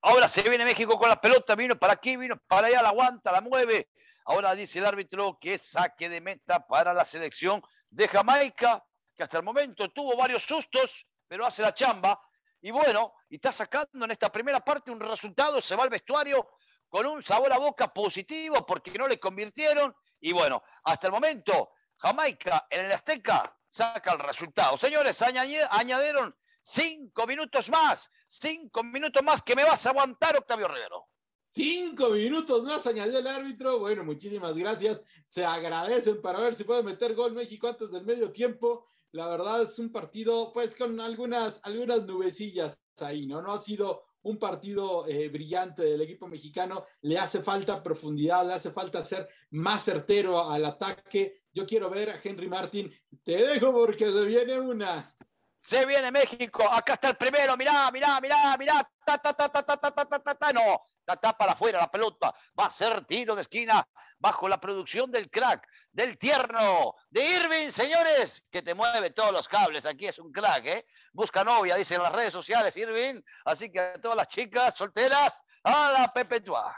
Ahora 0.00 0.30
se 0.30 0.48
viene 0.48 0.64
México 0.64 0.98
con 0.98 1.10
la 1.10 1.20
pelota, 1.20 1.54
vino 1.56 1.78
para 1.78 1.92
aquí, 1.92 2.16
vino 2.16 2.40
para 2.48 2.68
allá, 2.68 2.80
la 2.80 2.88
aguanta, 2.88 3.32
la 3.32 3.42
mueve. 3.42 3.90
Ahora 4.24 4.54
dice 4.54 4.78
el 4.78 4.86
árbitro 4.86 5.36
que 5.38 5.58
saque 5.58 6.08
de 6.08 6.22
meta 6.22 6.66
para 6.66 6.94
la 6.94 7.04
selección 7.04 7.60
de 7.90 8.08
Jamaica, 8.08 8.82
que 9.14 9.24
hasta 9.24 9.36
el 9.36 9.44
momento 9.44 9.90
tuvo 9.90 10.16
varios 10.16 10.42
sustos, 10.42 11.06
pero 11.28 11.44
hace 11.44 11.60
la 11.60 11.74
chamba 11.74 12.18
y 12.62 12.70
bueno, 12.70 13.14
y 13.28 13.36
está 13.36 13.52
sacando 13.52 14.04
en 14.04 14.12
esta 14.12 14.30
primera 14.30 14.60
parte 14.60 14.90
un 14.90 15.00
resultado, 15.00 15.60
se 15.60 15.74
va 15.74 15.82
al 15.82 15.90
vestuario 15.90 16.50
con 16.88 17.04
un 17.06 17.22
sabor 17.22 17.52
a 17.52 17.58
boca 17.58 17.92
positivo 17.92 18.64
porque 18.64 18.92
no 18.92 19.08
le 19.08 19.18
convirtieron. 19.18 19.94
Y 20.20 20.32
bueno, 20.32 20.62
hasta 20.84 21.08
el 21.08 21.12
momento, 21.12 21.72
Jamaica 21.96 22.68
en 22.70 22.86
el 22.86 22.92
Azteca 22.92 23.58
saca 23.68 24.12
el 24.12 24.20
resultado. 24.20 24.78
Señores, 24.78 25.20
añadieron 25.22 26.36
cinco 26.60 27.26
minutos 27.26 27.68
más, 27.68 28.08
cinco 28.28 28.84
minutos 28.84 29.22
más 29.24 29.42
que 29.42 29.56
me 29.56 29.64
vas 29.64 29.84
a 29.86 29.90
aguantar, 29.90 30.36
Octavio 30.36 30.68
Rivero. 30.68 31.08
Cinco 31.54 32.10
minutos 32.10 32.62
más 32.62 32.86
añadió 32.86 33.18
el 33.18 33.26
árbitro. 33.26 33.80
Bueno, 33.80 34.04
muchísimas 34.04 34.54
gracias. 34.54 35.02
Se 35.26 35.44
agradecen 35.44 36.22
para 36.22 36.38
ver 36.38 36.54
si 36.54 36.62
puede 36.62 36.84
meter 36.84 37.14
gol 37.14 37.32
México 37.32 37.66
antes 37.66 37.90
del 37.90 38.04
medio 38.04 38.30
tiempo 38.30 38.86
la 39.12 39.28
verdad 39.28 39.62
es 39.62 39.78
un 39.78 39.92
partido, 39.92 40.52
pues 40.52 40.76
con 40.76 40.98
algunas, 41.00 41.60
algunas 41.64 42.04
nubecillas 42.04 42.78
ahí, 43.00 43.26
¿no? 43.26 43.42
No 43.42 43.52
ha 43.52 43.58
sido 43.58 44.04
un 44.22 44.38
partido 44.38 45.06
eh, 45.06 45.28
brillante 45.28 45.82
del 45.82 46.00
equipo 46.00 46.28
mexicano, 46.28 46.84
le 47.02 47.18
hace 47.18 47.42
falta 47.42 47.82
profundidad, 47.82 48.46
le 48.46 48.54
hace 48.54 48.70
falta 48.70 49.02
ser 49.02 49.28
más 49.50 49.84
certero 49.84 50.48
al 50.48 50.64
ataque. 50.64 51.42
Yo 51.52 51.66
quiero 51.66 51.90
ver 51.90 52.10
a 52.10 52.18
Henry 52.22 52.48
Martin, 52.48 52.92
te 53.22 53.44
dejo 53.44 53.72
porque 53.72 54.10
se 54.10 54.22
viene 54.24 54.58
una. 54.58 55.14
Se 55.60 55.84
viene 55.86 56.10
México, 56.10 56.64
acá 56.70 56.94
está 56.94 57.10
el 57.10 57.16
primero, 57.16 57.56
mirá, 57.56 57.90
mirá, 57.92 58.20
mirá, 58.20 58.56
mirá, 58.58 58.90
ta, 59.04 59.18
ta, 59.18 59.32
ta, 59.32 59.48
ta, 59.48 59.62
ta, 59.62 59.76
ta, 59.76 59.92
ta, 59.92 60.18
ta, 60.18 60.34
ta, 60.34 60.52
no, 60.52 60.80
está 61.06 61.36
para 61.36 61.52
afuera 61.52 61.78
la 61.78 61.90
pelota, 61.90 62.34
va 62.58 62.66
a 62.66 62.70
ser 62.70 63.04
tiro 63.04 63.36
de 63.36 63.42
esquina 63.42 63.86
bajo 64.18 64.48
la 64.48 64.60
producción 64.60 65.10
del 65.10 65.30
crack, 65.30 65.64
del 65.92 66.18
tierno, 66.18 66.94
de 67.10 67.24
Irving, 67.24 67.70
señores, 67.70 68.42
que 68.50 68.62
te 68.62 68.74
mueve 68.74 69.10
todos 69.10 69.32
los 69.32 69.46
cables, 69.46 69.84
aquí 69.84 70.06
es 70.06 70.18
un 70.18 70.32
crack, 70.32 70.64
¿eh? 70.64 70.86
Busca 71.12 71.44
novia, 71.44 71.76
dicen 71.76 71.98
en 71.98 72.04
las 72.04 72.12
redes 72.12 72.32
sociales 72.32 72.76
Irving, 72.76 73.20
así 73.44 73.70
que 73.70 73.78
a 73.78 74.00
todas 74.00 74.16
las 74.16 74.28
chicas 74.28 74.74
solteras, 74.74 75.38
a 75.64 75.92
la 75.92 76.12
Pepetua. 76.12 76.74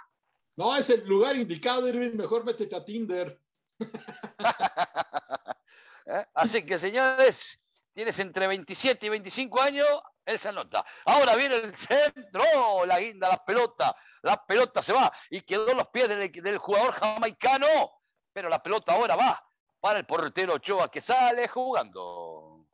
No, 0.57 0.77
es 0.77 0.91
el 0.91 1.07
lugar 1.07 1.37
indicado, 1.37 1.89
Irving, 1.89 2.17
mejor 2.17 2.45
métete 2.45 2.75
a 2.77 2.85
Tinder. 2.85 3.41
¿Eh? 6.07 6.27
Así 6.35 6.67
que, 6.67 6.79
señores, 6.79 7.59
tienes 7.95 8.19
entre 8.19 8.47
27 8.47 9.07
y 9.07 9.09
25 9.09 9.61
años, 9.63 9.89
él 10.27 10.39
se 10.39 10.49
anota. 10.49 10.85
Ahora 11.05 11.37
viene 11.37 11.57
el 11.57 11.75
centro, 11.77 12.85
la 12.87 12.99
guinda, 12.99 13.29
la 13.29 13.45
pelota, 13.45 13.95
la 14.23 14.45
pelota 14.45 14.83
se 14.83 14.93
va 14.93 15.13
y 15.31 15.43
quedó 15.43 15.71
en 15.71 15.79
los 15.79 15.89
pies 15.89 16.09
del, 16.09 16.59
jugador 16.59 16.93
jamaicano, 16.93 17.94
pero 18.35 18.51
la 18.51 18.63
pelota 18.63 18.93
ahora 18.93 19.17
va 19.17 19.43
para 19.81 20.01
el 20.01 20.05
portero 20.05 20.55
Ochoa 20.55 20.91
que 20.91 21.01
sale 21.01 21.49
jugando. 21.49 22.67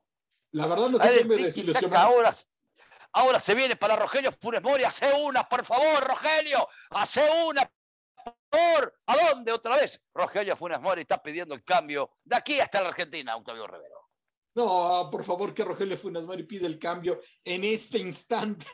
La 0.53 0.67
verdad 0.67 0.89
no 0.89 0.99
sé 0.99 1.25
me 1.25 1.97
ahora, 1.97 2.35
ahora 3.13 3.39
se 3.39 3.55
viene 3.55 3.77
para 3.77 3.95
Rogelio 3.95 4.33
Funes 4.33 4.63
Mori, 4.63 4.83
hace 4.83 5.13
una, 5.23 5.49
por 5.49 5.65
favor, 5.65 6.03
Rogelio, 6.03 6.67
hace 6.91 7.23
una, 7.47 7.71
por 8.49 9.01
¿A 9.07 9.17
dónde 9.29 9.53
otra 9.53 9.77
vez? 9.77 10.01
Rogelio 10.15 10.57
Funes 10.57 10.81
Mori 10.81 11.03
está 11.03 11.23
pidiendo 11.23 11.55
el 11.55 11.63
cambio 11.63 12.11
de 12.25 12.37
aquí 12.37 12.59
hasta 12.59 12.81
la 12.81 12.89
Argentina, 12.89 13.37
Octavio 13.37 13.67
Rivero. 13.67 14.09
No, 14.55 15.09
por 15.13 15.23
favor, 15.25 15.55
que 15.55 15.63
Rogelio 15.63 15.97
Funes 15.97 16.27
Mori 16.27 16.43
pide 16.45 16.67
el 16.67 16.79
cambio 16.79 17.21
en 17.45 17.63
este 17.65 17.99
instante. 17.99 18.67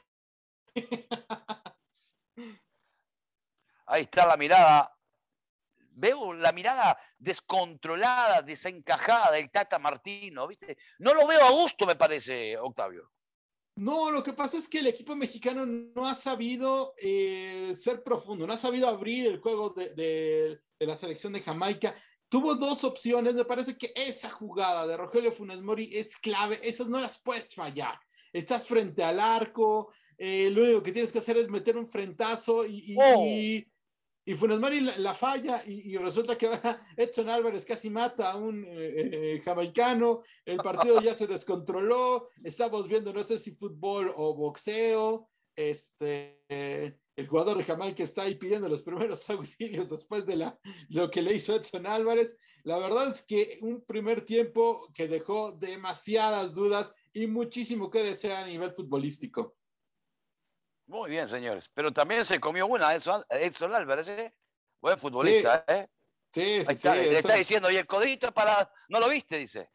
Ahí 3.86 4.02
está 4.02 4.26
la 4.26 4.36
mirada. 4.36 4.95
Veo 5.96 6.32
la 6.32 6.52
mirada 6.52 6.98
descontrolada, 7.18 8.42
desencajada 8.42 9.32
del 9.32 9.50
Tata 9.50 9.78
Martino, 9.78 10.46
¿viste? 10.46 10.76
No 10.98 11.14
lo 11.14 11.26
veo 11.26 11.44
a 11.44 11.50
gusto, 11.50 11.86
me 11.86 11.96
parece, 11.96 12.56
Octavio. 12.56 13.10
No, 13.76 14.10
lo 14.10 14.22
que 14.22 14.32
pasa 14.32 14.56
es 14.56 14.68
que 14.68 14.78
el 14.78 14.86
equipo 14.86 15.14
mexicano 15.16 15.66
no 15.66 16.06
ha 16.06 16.14
sabido 16.14 16.94
eh, 16.96 17.74
ser 17.74 18.02
profundo, 18.02 18.46
no 18.46 18.54
ha 18.54 18.56
sabido 18.56 18.88
abrir 18.88 19.26
el 19.26 19.40
juego 19.40 19.70
de 19.70 20.60
la 20.78 20.94
selección 20.94 21.32
de 21.32 21.40
Jamaica 21.40 21.94
tuvo 22.28 22.54
dos 22.54 22.84
opciones. 22.84 23.34
Me 23.34 23.44
parece 23.44 23.76
que 23.76 23.92
esa 23.94 24.30
jugada 24.30 24.86
de 24.86 24.96
Rogelio 24.96 25.32
Funes 25.32 25.62
Mori 25.62 25.88
es 25.92 26.16
clave. 26.18 26.58
Esas 26.62 26.88
no 26.88 27.00
las 27.00 27.18
puedes 27.18 27.54
fallar. 27.54 27.98
Estás 28.32 28.66
frente 28.66 29.02
al 29.04 29.20
arco. 29.20 29.92
Eh, 30.18 30.50
lo 30.50 30.62
único 30.62 30.82
que 30.82 30.92
tienes 30.92 31.12
que 31.12 31.18
hacer 31.18 31.36
es 31.36 31.48
meter 31.48 31.76
un 31.76 31.86
frentazo 31.86 32.64
y, 32.64 32.92
y, 32.92 32.96
oh. 32.98 33.22
Funes 34.34 34.58
Mori 34.58 34.80
la, 34.80 35.14
falla 35.14 35.62
y, 35.66 35.96
resulta 35.96 36.36
que 36.36 36.50
Edson 36.96 37.28
Álvarez 37.28 37.64
casi 37.64 37.90
mata 37.90 38.32
a 38.32 38.36
un 38.36 38.64
eh, 38.64 39.34
eh, 39.36 39.42
jamaicano. 39.44 40.22
El 40.44 40.58
partido 40.58 41.00
ya 41.00 41.14
se 41.14 41.26
descontroló. 41.26 42.28
Estamos 42.42 42.88
viendo, 42.88 43.12
no 43.12 43.22
sé 43.22 43.38
si 43.38 43.52
fútbol 43.52 44.12
o 44.16 44.34
boxeo. 44.34 45.28
Este 45.54 46.42
el 47.16 47.28
jugador 47.28 47.56
de 47.56 47.64
Jamaica 47.64 48.02
está 48.02 48.22
ahí 48.22 48.34
pidiendo 48.34 48.68
los 48.68 48.82
primeros 48.82 49.28
auxilios 49.30 49.88
después 49.88 50.26
de 50.26 50.36
la, 50.36 50.58
lo 50.90 51.10
que 51.10 51.22
le 51.22 51.34
hizo 51.34 51.56
Edson 51.56 51.86
Álvarez. 51.86 52.36
La 52.62 52.78
verdad 52.78 53.08
es 53.08 53.22
que 53.22 53.58
un 53.62 53.82
primer 53.82 54.20
tiempo 54.20 54.86
que 54.94 55.08
dejó 55.08 55.52
demasiadas 55.52 56.54
dudas 56.54 56.92
y 57.14 57.26
muchísimo 57.26 57.90
que 57.90 58.02
desear 58.02 58.44
a 58.44 58.46
nivel 58.46 58.70
futbolístico. 58.70 59.56
Muy 60.86 61.10
bien, 61.10 61.28
señores. 61.28 61.70
Pero 61.74 61.92
también 61.92 62.24
se 62.24 62.40
comió 62.40 62.66
una 62.66 62.94
Edson, 62.94 63.24
Álvarez, 63.74 64.08
¿eh? 64.08 64.34
Buen 64.80 64.98
futbolista, 64.98 65.64
¿eh? 65.68 65.88
Sí, 66.32 66.64
sí, 66.66 66.74
sí. 66.74 66.88
Le 66.88 67.18
está 67.18 67.34
diciendo, 67.34 67.70
y 67.70 67.76
el 67.76 67.86
codito 67.86 68.32
para. 68.32 68.70
¿No 68.88 69.00
lo 69.00 69.08
viste? 69.08 69.38
Dice. 69.38 69.70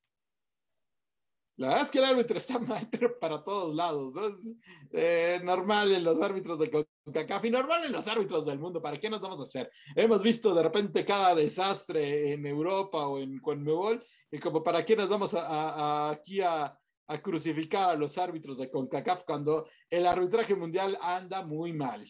La 1.57 1.67
verdad 1.69 1.85
es 1.85 1.91
que 1.91 1.99
el 1.99 2.05
árbitro 2.05 2.37
está 2.37 2.57
mal, 2.59 2.87
pero 2.91 3.19
para 3.19 3.43
todos 3.43 3.75
lados, 3.75 4.15
¿no? 4.15 4.25
Es 4.25 4.55
eh, 4.93 5.39
normal 5.43 5.91
en 5.91 6.03
los 6.03 6.21
árbitros 6.21 6.59
de 6.59 6.71
CONCACAF 6.71 7.45
y 7.45 7.51
normal 7.51 7.83
en 7.83 7.91
los 7.91 8.07
árbitros 8.07 8.45
del 8.45 8.57
mundo. 8.57 8.81
¿Para 8.81 8.97
qué 8.97 9.09
nos 9.09 9.21
vamos 9.21 9.39
a 9.41 9.43
hacer? 9.43 9.71
Hemos 9.95 10.23
visto 10.23 10.55
de 10.55 10.63
repente 10.63 11.05
cada 11.05 11.35
desastre 11.35 12.33
en 12.33 12.45
Europa 12.47 13.05
o 13.05 13.19
en 13.19 13.39
Conmebol 13.39 14.03
y 14.31 14.39
como 14.39 14.63
para 14.63 14.83
qué 14.83 14.95
nos 14.95 15.09
vamos 15.09 15.35
a, 15.35 16.09
aquí 16.09 16.41
a, 16.41 16.75
crucificar 17.19 17.89
a 17.89 17.95
los 17.95 18.17
árbitros 18.17 18.57
de 18.57 18.69
CONCACAF 18.69 19.23
cuando 19.23 19.67
el 19.89 20.05
arbitraje 20.05 20.55
mundial 20.55 20.97
anda 21.01 21.43
muy 21.43 21.73
mal. 21.73 22.05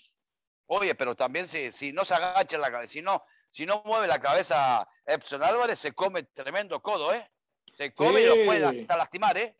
Oye, 0.67 0.95
pero 0.95 1.15
también 1.15 1.47
si, 1.47 1.71
si 1.71 1.91
no 1.91 2.03
se 2.03 2.13
agacha 2.13 2.57
la 2.57 2.71
cabeza, 2.71 2.93
si 2.93 3.01
no, 3.01 3.23
si 3.49 3.65
no 3.65 3.81
mueve 3.85 4.07
la 4.07 4.19
cabeza 4.19 4.87
Epson 5.05 5.43
Álvarez, 5.43 5.79
se 5.79 5.93
come 5.93 6.23
tremendo 6.23 6.81
codo, 6.81 7.13
¿eh? 7.13 7.29
Se 7.73 7.91
come 7.91 8.21
y 8.21 8.25
lo 8.25 8.45
puede 8.45 8.65
hasta 8.65 8.97
lastimar, 8.97 9.37
¿eh? 9.37 9.57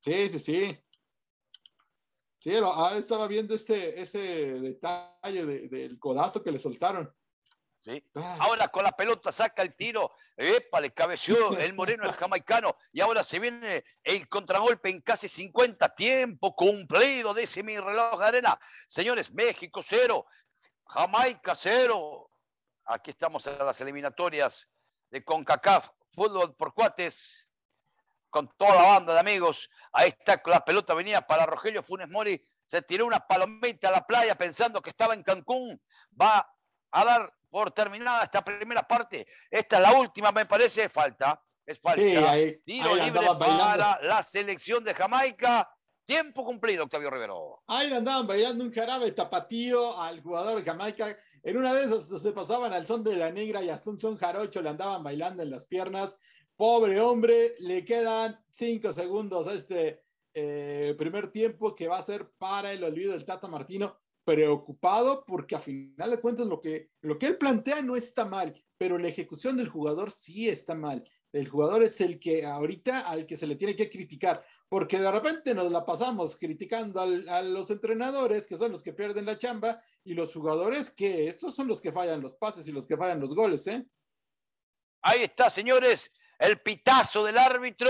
Sí, 0.00 0.28
sí, 0.28 0.38
sí. 0.38 0.78
Sí, 2.38 2.54
ahora 2.56 2.96
estaba 2.96 3.26
viendo 3.26 3.54
este, 3.54 4.00
ese 4.00 4.18
detalle 4.60 5.44
del 5.68 5.98
codazo 5.98 6.42
que 6.42 6.52
le 6.52 6.58
soltaron. 6.58 7.12
Sí. 7.88 8.04
Ah. 8.16 8.36
Ahora 8.40 8.68
con 8.68 8.84
la 8.84 8.92
pelota 8.92 9.32
saca 9.32 9.62
el 9.62 9.74
tiro, 9.74 10.12
epa, 10.36 10.78
le 10.78 10.92
cabeció 10.92 11.56
el 11.56 11.72
moreno, 11.72 12.04
el 12.04 12.12
jamaicano, 12.12 12.76
y 12.92 13.00
ahora 13.00 13.24
se 13.24 13.38
viene 13.38 13.82
el 14.02 14.28
contragolpe 14.28 14.90
en 14.90 15.00
casi 15.00 15.26
50 15.26 15.94
tiempo 15.94 16.54
cumplido, 16.54 17.32
dice 17.32 17.62
mi 17.62 17.78
reloj 17.78 18.20
de 18.20 18.26
arena. 18.26 18.60
Señores, 18.86 19.32
México 19.32 19.80
cero, 19.82 20.26
Jamaica 20.84 21.54
cero. 21.54 22.30
Aquí 22.84 23.10
estamos 23.10 23.46
en 23.46 23.56
las 23.56 23.80
eliminatorias 23.80 24.68
de 25.08 25.24
CONCACAF 25.24 25.88
fútbol 26.12 26.54
por 26.56 26.74
cuates, 26.74 27.48
con 28.28 28.48
toda 28.58 28.74
la 28.74 28.82
banda 28.82 29.14
de 29.14 29.20
amigos. 29.20 29.70
Ahí 29.92 30.08
está, 30.08 30.42
la 30.44 30.62
pelota 30.62 30.92
venía 30.92 31.22
para 31.22 31.46
Rogelio 31.46 31.82
Funes 31.82 32.10
Mori. 32.10 32.42
Se 32.66 32.82
tiró 32.82 33.06
una 33.06 33.20
palomita 33.20 33.88
a 33.88 33.92
la 33.92 34.06
playa 34.06 34.34
pensando 34.34 34.82
que 34.82 34.90
estaba 34.90 35.14
en 35.14 35.22
Cancún. 35.22 35.80
Va 36.20 36.46
a 36.90 37.04
dar 37.04 37.37
por 37.50 37.72
terminada 37.72 38.24
esta 38.24 38.42
primera 38.44 38.82
parte. 38.82 39.26
Esta 39.50 39.76
es 39.76 39.82
la 39.82 39.92
última, 39.92 40.32
me 40.32 40.46
parece, 40.46 40.88
falta. 40.88 41.42
Es 41.64 41.78
falta. 41.80 42.00
Tiro 42.64 42.96
libre 42.96 43.26
para 43.38 44.00
la 44.02 44.22
selección 44.22 44.82
de 44.84 44.94
Jamaica. 44.94 45.68
Tiempo 46.06 46.42
cumplido, 46.42 46.84
Octavio 46.84 47.10
Rivero. 47.10 47.62
Ahí 47.66 47.92
andaban 47.92 48.26
bailando 48.26 48.64
un 48.64 48.72
jarabe 48.72 49.12
tapatío 49.12 50.00
al 50.00 50.22
jugador 50.22 50.56
de 50.56 50.64
Jamaica. 50.64 51.14
En 51.42 51.58
una 51.58 51.74
de 51.74 51.84
esas 51.84 52.22
se 52.22 52.32
pasaban 52.32 52.72
al 52.72 52.86
son 52.86 53.04
de 53.04 53.16
la 53.16 53.30
negra 53.30 53.62
y 53.62 53.68
hasta 53.68 53.90
un 53.90 54.00
son 54.00 54.16
jarocho 54.16 54.62
le 54.62 54.70
andaban 54.70 55.02
bailando 55.02 55.42
en 55.42 55.50
las 55.50 55.66
piernas. 55.66 56.18
Pobre 56.56 56.98
hombre, 57.00 57.54
le 57.60 57.84
quedan 57.84 58.42
cinco 58.50 58.90
segundos 58.90 59.46
a 59.48 59.52
este 59.52 60.02
eh, 60.32 60.94
primer 60.96 61.30
tiempo 61.30 61.74
que 61.74 61.88
va 61.88 61.98
a 61.98 62.02
ser 62.02 62.30
para 62.38 62.72
el 62.72 62.82
olvido 62.84 63.12
del 63.12 63.26
Tata 63.26 63.46
Martino 63.46 63.98
preocupado 64.28 65.24
porque 65.26 65.56
a 65.56 65.58
final 65.58 66.10
de 66.10 66.20
cuentas 66.20 66.46
lo 66.46 66.60
que, 66.60 66.90
lo 67.00 67.18
que 67.18 67.28
él 67.28 67.38
plantea 67.38 67.80
no 67.80 67.96
está 67.96 68.26
mal, 68.26 68.54
pero 68.76 68.98
la 68.98 69.08
ejecución 69.08 69.56
del 69.56 69.70
jugador 69.70 70.10
sí 70.10 70.50
está 70.50 70.74
mal. 70.74 71.02
El 71.32 71.48
jugador 71.48 71.82
es 71.82 71.98
el 72.02 72.20
que 72.20 72.44
ahorita 72.44 73.08
al 73.08 73.24
que 73.24 73.38
se 73.38 73.46
le 73.46 73.56
tiene 73.56 73.74
que 73.74 73.88
criticar, 73.88 74.44
porque 74.68 74.98
de 74.98 75.10
repente 75.10 75.54
nos 75.54 75.72
la 75.72 75.86
pasamos 75.86 76.36
criticando 76.36 77.00
a 77.00 77.40
los 77.40 77.70
entrenadores, 77.70 78.46
que 78.46 78.58
son 78.58 78.70
los 78.70 78.82
que 78.82 78.92
pierden 78.92 79.24
la 79.24 79.38
chamba, 79.38 79.80
y 80.04 80.12
los 80.12 80.34
jugadores 80.34 80.90
que 80.90 81.26
estos 81.26 81.54
son 81.54 81.66
los 81.66 81.80
que 81.80 81.90
fallan 81.90 82.20
los 82.20 82.34
pases 82.34 82.68
y 82.68 82.72
los 82.72 82.86
que 82.86 82.98
fallan 82.98 83.20
los 83.20 83.34
goles, 83.34 83.66
¿eh? 83.66 83.82
Ahí 85.00 85.22
está, 85.22 85.48
señores, 85.48 86.12
el 86.38 86.60
pitazo 86.60 87.24
del 87.24 87.38
árbitro. 87.38 87.88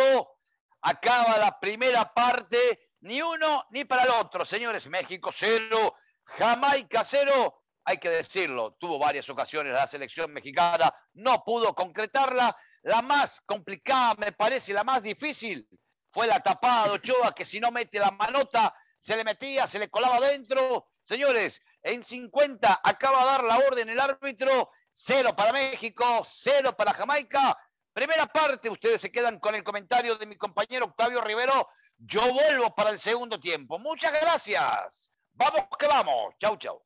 Acaba 0.83 1.37
la 1.37 1.59
primera 1.59 2.15
parte, 2.15 2.93
ni 3.01 3.21
uno 3.21 3.65
ni 3.71 3.85
para 3.85 4.05
el 4.05 4.11
otro, 4.11 4.45
señores. 4.45 4.87
México 4.89 5.31
cero, 5.35 5.97
Jamaica 6.37 7.05
cero, 7.05 7.63
hay 7.85 7.99
que 7.99 8.11
decirlo, 8.11 8.77
tuvo 8.79 8.99
varias 8.99 9.29
ocasiones 9.31 9.73
la 9.73 9.87
selección 9.87 10.33
mexicana, 10.33 10.93
no 11.15 11.43
pudo 11.43 11.75
concretarla. 11.75 12.55
La 12.83 13.03
más 13.03 13.41
complicada, 13.47 14.15
me 14.15 14.33
parece, 14.33 14.73
la 14.73 14.85
más 14.85 15.03
difícil, 15.03 15.69
fue 16.13 16.27
la 16.27 16.41
tapada 16.41 16.89
de 16.89 16.91
Ochoa, 16.93 17.35
que 17.35 17.45
si 17.45 17.61
no 17.61 17.71
mete 17.71 17.99
la 17.99 18.11
manota, 18.11 18.75
se 18.99 19.17
le 19.17 19.25
metía, 19.25 19.67
se 19.67 19.79
le 19.79 19.89
colaba 19.89 20.17
adentro. 20.17 20.89
Señores, 21.03 21.63
en 21.83 22.03
50 22.03 22.81
acaba 22.83 23.21
de 23.21 23.25
dar 23.27 23.45
la 23.45 23.59
orden 23.59 23.89
el 23.89 24.01
árbitro, 24.01 24.71
cero 24.93 25.35
para 25.35 25.53
México, 25.53 26.27
cero 26.29 26.75
para 26.77 26.93
Jamaica. 26.93 27.57
Primera 27.93 28.27
parte, 28.27 28.69
ustedes 28.69 29.01
se 29.01 29.11
quedan 29.11 29.41
con 29.41 29.55
el 29.55 29.65
comentario 29.65 30.17
de 30.17 30.27
mi 30.27 30.37
compañero 30.37 30.87
Octavio 30.87 31.21
Rivero. 31.21 31.69
Yo 31.97 32.21
vuelvo 32.33 32.75
para 32.75 32.91
el 32.91 32.99
segundo 32.99 33.41
tiempo. 33.41 33.79
Muchas 33.79 34.13
gracias. 34.21 35.11
Vamos 35.39 35.69
que 35.79 35.87
vamos. 35.87 36.35
Chau, 36.41 36.57
chau. 36.57 36.83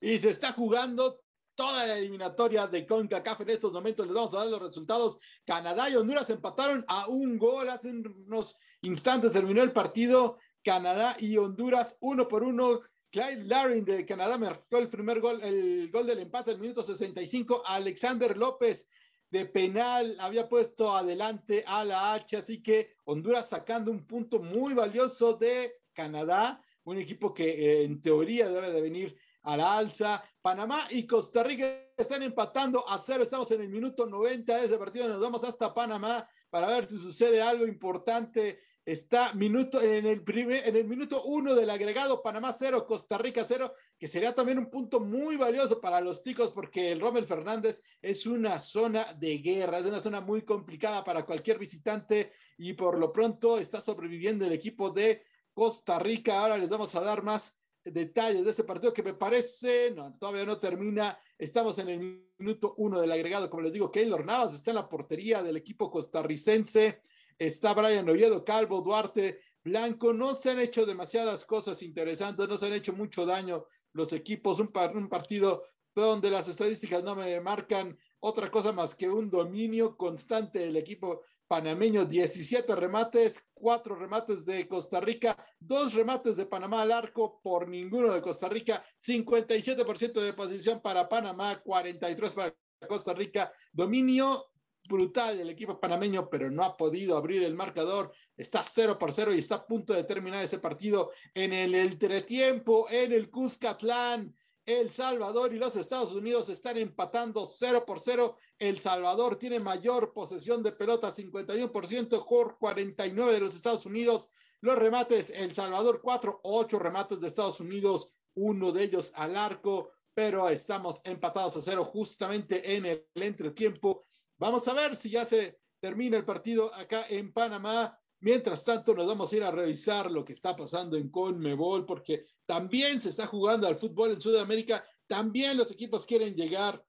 Y 0.00 0.16
se 0.18 0.30
está 0.30 0.52
jugando 0.52 1.22
toda 1.56 1.86
la 1.86 1.98
eliminatoria 1.98 2.68
de 2.68 2.86
CONCACAF 2.86 3.40
en 3.40 3.50
estos 3.50 3.72
momentos. 3.72 4.06
Les 4.06 4.14
vamos 4.14 4.32
a 4.32 4.38
dar 4.38 4.46
los 4.46 4.62
resultados. 4.62 5.18
Canadá 5.44 5.90
y 5.90 5.96
Honduras 5.96 6.30
empataron 6.30 6.84
a 6.86 7.08
un 7.08 7.36
gol. 7.36 7.68
Hace 7.68 7.90
unos 7.90 8.56
instantes 8.82 9.32
terminó 9.32 9.62
el 9.62 9.72
partido. 9.72 10.36
Canadá 10.62 11.16
y 11.18 11.36
Honduras 11.36 11.96
uno 12.00 12.28
por 12.28 12.44
uno. 12.44 12.78
Clyde 13.10 13.44
Larin 13.46 13.84
de 13.84 14.06
Canadá 14.06 14.38
marcó 14.38 14.78
el 14.78 14.88
primer 14.88 15.20
gol, 15.20 15.42
el 15.42 15.90
gol 15.90 16.06
del 16.06 16.20
empate 16.20 16.52
el 16.52 16.60
minuto 16.60 16.84
65. 16.84 17.64
Alexander 17.66 18.38
López 18.38 18.86
de 19.30 19.46
penal 19.46 20.16
había 20.20 20.48
puesto 20.48 20.94
adelante 20.94 21.64
a 21.66 21.84
la 21.84 22.14
H, 22.14 22.36
así 22.36 22.62
que 22.62 22.94
Honduras 23.04 23.48
sacando 23.48 23.90
un 23.90 24.06
punto 24.06 24.38
muy 24.38 24.74
valioso 24.74 25.34
de 25.34 25.72
Canadá 25.92 26.62
un 26.84 26.98
equipo 26.98 27.32
que 27.32 27.48
eh, 27.48 27.84
en 27.84 28.00
teoría 28.00 28.48
debe 28.48 28.70
de 28.70 28.80
venir 28.80 29.16
a 29.42 29.56
la 29.56 29.78
alza. 29.78 30.22
Panamá 30.40 30.80
y 30.90 31.06
Costa 31.06 31.42
Rica 31.42 31.66
están 31.96 32.22
empatando 32.22 32.88
a 32.88 32.98
cero. 32.98 33.22
Estamos 33.22 33.50
en 33.50 33.62
el 33.62 33.68
minuto 33.68 34.06
90 34.06 34.58
de 34.58 34.64
ese 34.64 34.78
partido. 34.78 35.08
Nos 35.08 35.20
vamos 35.20 35.44
hasta 35.44 35.74
Panamá 35.74 36.26
para 36.48 36.66
ver 36.68 36.86
si 36.86 36.98
sucede 36.98 37.42
algo 37.42 37.66
importante. 37.66 38.58
Está 38.84 39.34
minuto, 39.34 39.80
en, 39.80 40.06
el 40.06 40.24
primer, 40.24 40.66
en 40.66 40.74
el 40.74 40.86
minuto 40.86 41.22
uno 41.24 41.54
del 41.54 41.68
agregado 41.68 42.22
Panamá 42.22 42.54
cero, 42.58 42.86
Costa 42.86 43.18
Rica 43.18 43.44
cero, 43.46 43.72
que 43.98 44.08
sería 44.08 44.34
también 44.34 44.58
un 44.58 44.70
punto 44.70 44.98
muy 44.98 45.36
valioso 45.36 45.80
para 45.80 46.00
los 46.00 46.22
ticos 46.22 46.50
porque 46.50 46.90
el 46.90 47.00
Rommel 47.00 47.26
Fernández 47.26 47.82
es 48.00 48.26
una 48.26 48.58
zona 48.58 49.04
de 49.18 49.38
guerra, 49.38 49.78
es 49.78 49.86
una 49.86 50.02
zona 50.02 50.22
muy 50.22 50.42
complicada 50.42 51.04
para 51.04 51.26
cualquier 51.26 51.58
visitante 51.58 52.30
y 52.56 52.72
por 52.72 52.98
lo 52.98 53.12
pronto 53.12 53.58
está 53.58 53.80
sobreviviendo 53.82 54.46
el 54.46 54.52
equipo 54.52 54.90
de 54.90 55.22
Costa 55.54 55.98
Rica. 55.98 56.40
Ahora 56.40 56.58
les 56.58 56.68
vamos 56.68 56.94
a 56.94 57.00
dar 57.00 57.22
más 57.22 57.56
detalles 57.84 58.44
de 58.44 58.50
ese 58.50 58.64
partido 58.64 58.92
que 58.92 59.02
me 59.02 59.14
parece, 59.14 59.92
no, 59.92 60.16
todavía 60.18 60.44
no 60.44 60.58
termina. 60.58 61.18
Estamos 61.38 61.78
en 61.78 61.88
el 61.88 62.30
minuto 62.38 62.74
uno 62.76 63.00
del 63.00 63.12
agregado. 63.12 63.48
Como 63.48 63.62
les 63.62 63.72
digo, 63.72 63.90
Keylor 63.90 64.24
Navas 64.24 64.54
está 64.54 64.70
en 64.70 64.76
la 64.76 64.88
portería 64.88 65.42
del 65.42 65.56
equipo 65.56 65.90
costarricense. 65.90 67.00
Está 67.38 67.72
Brian 67.72 68.08
Oviedo, 68.08 68.44
Calvo, 68.44 68.82
Duarte, 68.82 69.40
Blanco. 69.64 70.12
No 70.12 70.34
se 70.34 70.50
han 70.50 70.60
hecho 70.60 70.84
demasiadas 70.84 71.44
cosas 71.44 71.82
interesantes, 71.82 72.48
no 72.48 72.56
se 72.56 72.66
han 72.66 72.74
hecho 72.74 72.92
mucho 72.92 73.24
daño 73.24 73.66
los 73.92 74.12
equipos. 74.12 74.60
Un, 74.60 74.70
un 74.94 75.08
partido 75.08 75.64
donde 75.94 76.30
las 76.30 76.48
estadísticas 76.48 77.02
no 77.02 77.16
me 77.16 77.40
marcan 77.40 77.98
otra 78.20 78.50
cosa 78.50 78.72
más 78.72 78.94
que 78.94 79.08
un 79.08 79.30
dominio 79.30 79.96
constante 79.96 80.60
del 80.60 80.76
equipo 80.76 81.22
panameño, 81.50 82.04
17 82.04 82.76
remates, 82.76 83.44
4 83.54 83.96
remates 83.96 84.44
de 84.44 84.68
Costa 84.68 85.00
Rica, 85.00 85.36
2 85.58 85.94
remates 85.94 86.36
de 86.36 86.46
Panamá 86.46 86.82
al 86.82 86.92
arco 86.92 87.40
por 87.42 87.66
ninguno 87.66 88.12
de 88.12 88.22
Costa 88.22 88.48
Rica, 88.48 88.84
57% 89.04 90.20
de 90.20 90.32
posición 90.32 90.80
para 90.80 91.08
Panamá, 91.08 91.60
43 91.60 92.32
para 92.34 92.54
Costa 92.86 93.14
Rica, 93.14 93.50
dominio 93.72 94.52
brutal 94.88 95.38
del 95.38 95.50
equipo 95.50 95.80
panameño, 95.80 96.30
pero 96.30 96.52
no 96.52 96.62
ha 96.62 96.76
podido 96.76 97.16
abrir 97.16 97.42
el 97.42 97.54
marcador. 97.54 98.12
Está 98.36 98.62
0 98.62 98.96
por 98.96 99.10
0 99.10 99.34
y 99.34 99.40
está 99.40 99.56
a 99.56 99.66
punto 99.66 99.92
de 99.92 100.04
terminar 100.04 100.44
ese 100.44 100.60
partido 100.60 101.10
en 101.34 101.52
el 101.52 101.74
entretiempo 101.74 102.86
en 102.90 103.10
el 103.10 103.28
Cuscatlán. 103.28 104.32
El 104.78 104.88
Salvador 104.90 105.52
y 105.52 105.58
los 105.58 105.74
Estados 105.74 106.12
Unidos 106.12 106.48
están 106.48 106.76
empatando 106.76 107.44
0 107.44 107.84
por 107.84 107.98
0. 107.98 108.36
El 108.56 108.78
Salvador 108.78 109.34
tiene 109.34 109.58
mayor 109.58 110.12
posesión 110.12 110.62
de 110.62 110.70
pelota, 110.70 111.10
51%, 111.10 112.24
por 112.24 112.56
49 112.56 113.32
de 113.32 113.40
los 113.40 113.56
Estados 113.56 113.84
Unidos. 113.86 114.28
Los 114.60 114.76
remates, 114.76 115.30
El 115.30 115.52
Salvador 115.54 116.00
4, 116.00 116.40
8 116.44 116.78
remates 116.78 117.20
de 117.20 117.26
Estados 117.26 117.58
Unidos, 117.58 118.12
uno 118.34 118.70
de 118.70 118.84
ellos 118.84 119.12
al 119.16 119.36
arco, 119.36 119.90
pero 120.14 120.48
estamos 120.48 121.00
empatados 121.04 121.56
a 121.56 121.60
cero 121.60 121.84
justamente 121.84 122.76
en 122.76 122.86
el 122.86 123.08
entretiempo. 123.14 124.06
Vamos 124.38 124.68
a 124.68 124.74
ver 124.74 124.94
si 124.94 125.10
ya 125.10 125.24
se 125.24 125.58
termina 125.80 126.16
el 126.16 126.24
partido 126.24 126.72
acá 126.74 127.04
en 127.08 127.32
Panamá. 127.32 127.98
Mientras 128.20 128.64
tanto, 128.64 128.94
nos 128.94 129.06
vamos 129.06 129.32
a 129.32 129.36
ir 129.36 129.44
a 129.44 129.50
revisar 129.50 130.10
lo 130.10 130.24
que 130.24 130.34
está 130.34 130.54
pasando 130.54 130.96
en 130.96 131.08
Conmebol, 131.08 131.86
porque 131.86 132.26
también 132.44 133.00
se 133.00 133.08
está 133.08 133.26
jugando 133.26 133.66
al 133.66 133.76
fútbol 133.76 134.12
en 134.12 134.20
Sudamérica. 134.20 134.84
También 135.06 135.56
los 135.56 135.70
equipos 135.70 136.04
quieren 136.04 136.34
llegar 136.34 136.84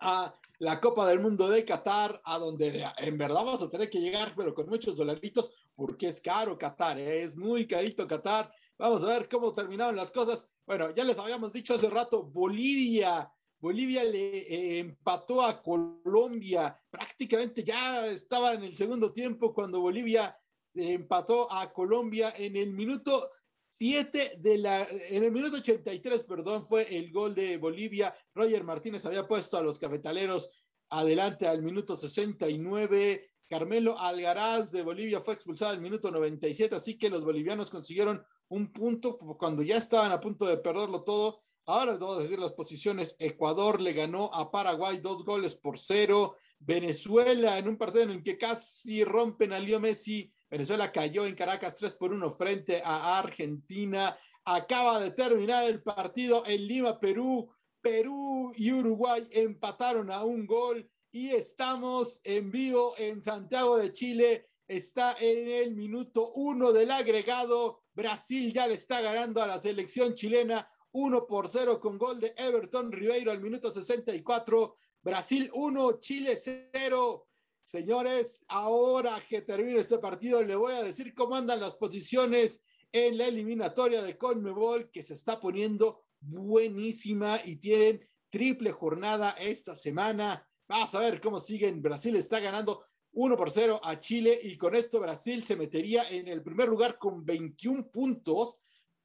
a 0.00 0.34
la 0.58 0.80
Copa 0.80 1.06
del 1.06 1.20
Mundo 1.20 1.48
de 1.48 1.64
Qatar, 1.64 2.20
a 2.24 2.38
donde 2.38 2.84
en 2.98 3.16
verdad 3.16 3.44
vamos 3.44 3.62
a 3.62 3.70
tener 3.70 3.88
que 3.88 4.00
llegar, 4.00 4.32
pero 4.36 4.52
con 4.52 4.68
muchos 4.68 4.96
dolaritos, 4.96 5.52
porque 5.74 6.08
es 6.08 6.20
caro 6.20 6.58
Qatar, 6.58 6.98
¿eh? 6.98 7.22
es 7.22 7.36
muy 7.36 7.66
carito 7.66 8.06
Qatar. 8.08 8.52
Vamos 8.76 9.04
a 9.04 9.06
ver 9.06 9.28
cómo 9.28 9.52
terminaron 9.52 9.94
las 9.94 10.10
cosas. 10.10 10.44
Bueno, 10.66 10.92
ya 10.94 11.04
les 11.04 11.18
habíamos 11.18 11.52
dicho 11.52 11.74
hace 11.74 11.88
rato, 11.88 12.24
Bolivia 12.24 13.30
Bolivia 13.60 14.02
le 14.04 14.38
eh, 14.38 14.78
empató 14.78 15.42
a 15.42 15.60
Colombia. 15.60 16.80
Prácticamente 16.88 17.62
ya 17.62 18.06
estaba 18.06 18.54
en 18.54 18.64
el 18.64 18.74
segundo 18.74 19.12
tiempo 19.12 19.52
cuando 19.52 19.80
Bolivia 19.80 20.34
empató 20.74 21.50
a 21.52 21.72
Colombia 21.72 22.32
en 22.36 22.56
el 22.56 22.72
minuto 22.72 23.30
7 23.68 24.38
de 24.38 24.58
la, 24.58 24.86
en 25.10 25.24
el 25.24 25.32
minuto 25.32 25.56
83, 25.56 26.24
perdón, 26.24 26.64
fue 26.64 26.96
el 26.96 27.10
gol 27.10 27.34
de 27.34 27.56
Bolivia. 27.56 28.14
Roger 28.34 28.64
Martínez 28.64 29.06
había 29.06 29.26
puesto 29.26 29.56
a 29.56 29.62
los 29.62 29.78
cafetaleros 29.78 30.66
adelante 30.90 31.46
al 31.46 31.62
minuto 31.62 31.96
69. 31.96 33.24
Carmelo 33.48 33.98
Algaraz 33.98 34.70
de 34.70 34.82
Bolivia 34.82 35.20
fue 35.20 35.34
expulsado 35.34 35.72
al 35.72 35.80
minuto 35.80 36.10
97, 36.10 36.74
así 36.74 36.98
que 36.98 37.10
los 37.10 37.24
bolivianos 37.24 37.70
consiguieron 37.70 38.24
un 38.48 38.72
punto 38.72 39.18
cuando 39.18 39.62
ya 39.62 39.76
estaban 39.76 40.12
a 40.12 40.20
punto 40.20 40.46
de 40.46 40.58
perderlo 40.58 41.02
todo 41.02 41.40
Ahora 41.66 41.92
les 41.92 42.00
vamos 42.00 42.18
a 42.18 42.22
decir 42.22 42.40
las 42.40 42.52
posiciones. 42.52 43.14
Ecuador 43.20 43.80
le 43.80 43.92
ganó 43.92 44.28
a 44.34 44.50
Paraguay 44.50 44.98
dos 44.98 45.24
goles 45.24 45.54
por 45.54 45.78
cero. 45.78 46.34
Venezuela 46.58 47.58
en 47.58 47.68
un 47.68 47.76
partido 47.76 48.02
en 48.02 48.10
el 48.10 48.22
que 48.24 48.36
casi 48.36 49.04
rompen 49.04 49.52
a 49.52 49.60
Leo 49.60 49.78
Messi. 49.78 50.32
Venezuela 50.50 50.90
cayó 50.90 51.26
en 51.26 51.36
Caracas 51.36 51.76
3 51.76 51.94
por 51.94 52.12
1 52.12 52.30
frente 52.32 52.82
a 52.84 53.20
Argentina. 53.20 54.16
Acaba 54.44 55.00
de 55.00 55.12
terminar 55.12 55.64
el 55.64 55.80
partido 55.80 56.42
en 56.44 56.66
Lima, 56.66 56.98
Perú. 56.98 57.48
Perú 57.80 58.52
y 58.56 58.72
Uruguay 58.72 59.26
empataron 59.30 60.10
a 60.10 60.24
un 60.24 60.46
gol 60.46 60.90
y 61.12 61.30
estamos 61.30 62.20
en 62.24 62.50
vivo 62.50 62.94
en 62.98 63.22
Santiago 63.22 63.78
de 63.78 63.92
Chile. 63.92 64.48
Está 64.66 65.14
en 65.20 65.48
el 65.48 65.74
minuto 65.76 66.32
uno 66.32 66.72
del 66.72 66.90
agregado. 66.90 67.82
Brasil 67.94 68.52
ya 68.52 68.66
le 68.66 68.74
está 68.74 69.00
ganando 69.00 69.42
a 69.42 69.46
la 69.46 69.60
selección 69.60 70.14
chilena 70.14 70.68
1 70.92 71.26
por 71.26 71.48
0 71.48 71.80
con 71.80 71.96
gol 71.96 72.18
de 72.18 72.34
Everton 72.36 72.90
Ribeiro 72.90 73.30
al 73.30 73.40
minuto 73.40 73.70
64. 73.70 74.74
Brasil 75.02 75.48
1, 75.54 75.98
Chile 76.00 76.36
0. 76.72 77.29
Señores, 77.70 78.44
ahora 78.48 79.16
que 79.28 79.42
termine 79.42 79.78
este 79.78 79.98
partido, 79.98 80.42
le 80.42 80.56
voy 80.56 80.72
a 80.72 80.82
decir 80.82 81.14
cómo 81.14 81.36
andan 81.36 81.60
las 81.60 81.76
posiciones 81.76 82.64
en 82.90 83.16
la 83.16 83.28
eliminatoria 83.28 84.02
de 84.02 84.18
Conmebol, 84.18 84.90
que 84.90 85.04
se 85.04 85.14
está 85.14 85.38
poniendo 85.38 86.02
buenísima 86.18 87.38
y 87.44 87.58
tienen 87.58 88.04
triple 88.28 88.72
jornada 88.72 89.36
esta 89.38 89.76
semana. 89.76 90.44
Vamos 90.66 90.92
a 90.96 90.98
ver 90.98 91.20
cómo 91.20 91.38
siguen. 91.38 91.80
Brasil 91.80 92.16
está 92.16 92.40
ganando 92.40 92.82
1 93.12 93.36
por 93.36 93.52
0 93.52 93.80
a 93.84 94.00
Chile 94.00 94.36
y 94.42 94.56
con 94.56 94.74
esto 94.74 94.98
Brasil 94.98 95.44
se 95.44 95.54
metería 95.54 96.02
en 96.10 96.26
el 96.26 96.42
primer 96.42 96.68
lugar 96.68 96.98
con 96.98 97.24
21 97.24 97.88
puntos. 97.92 98.58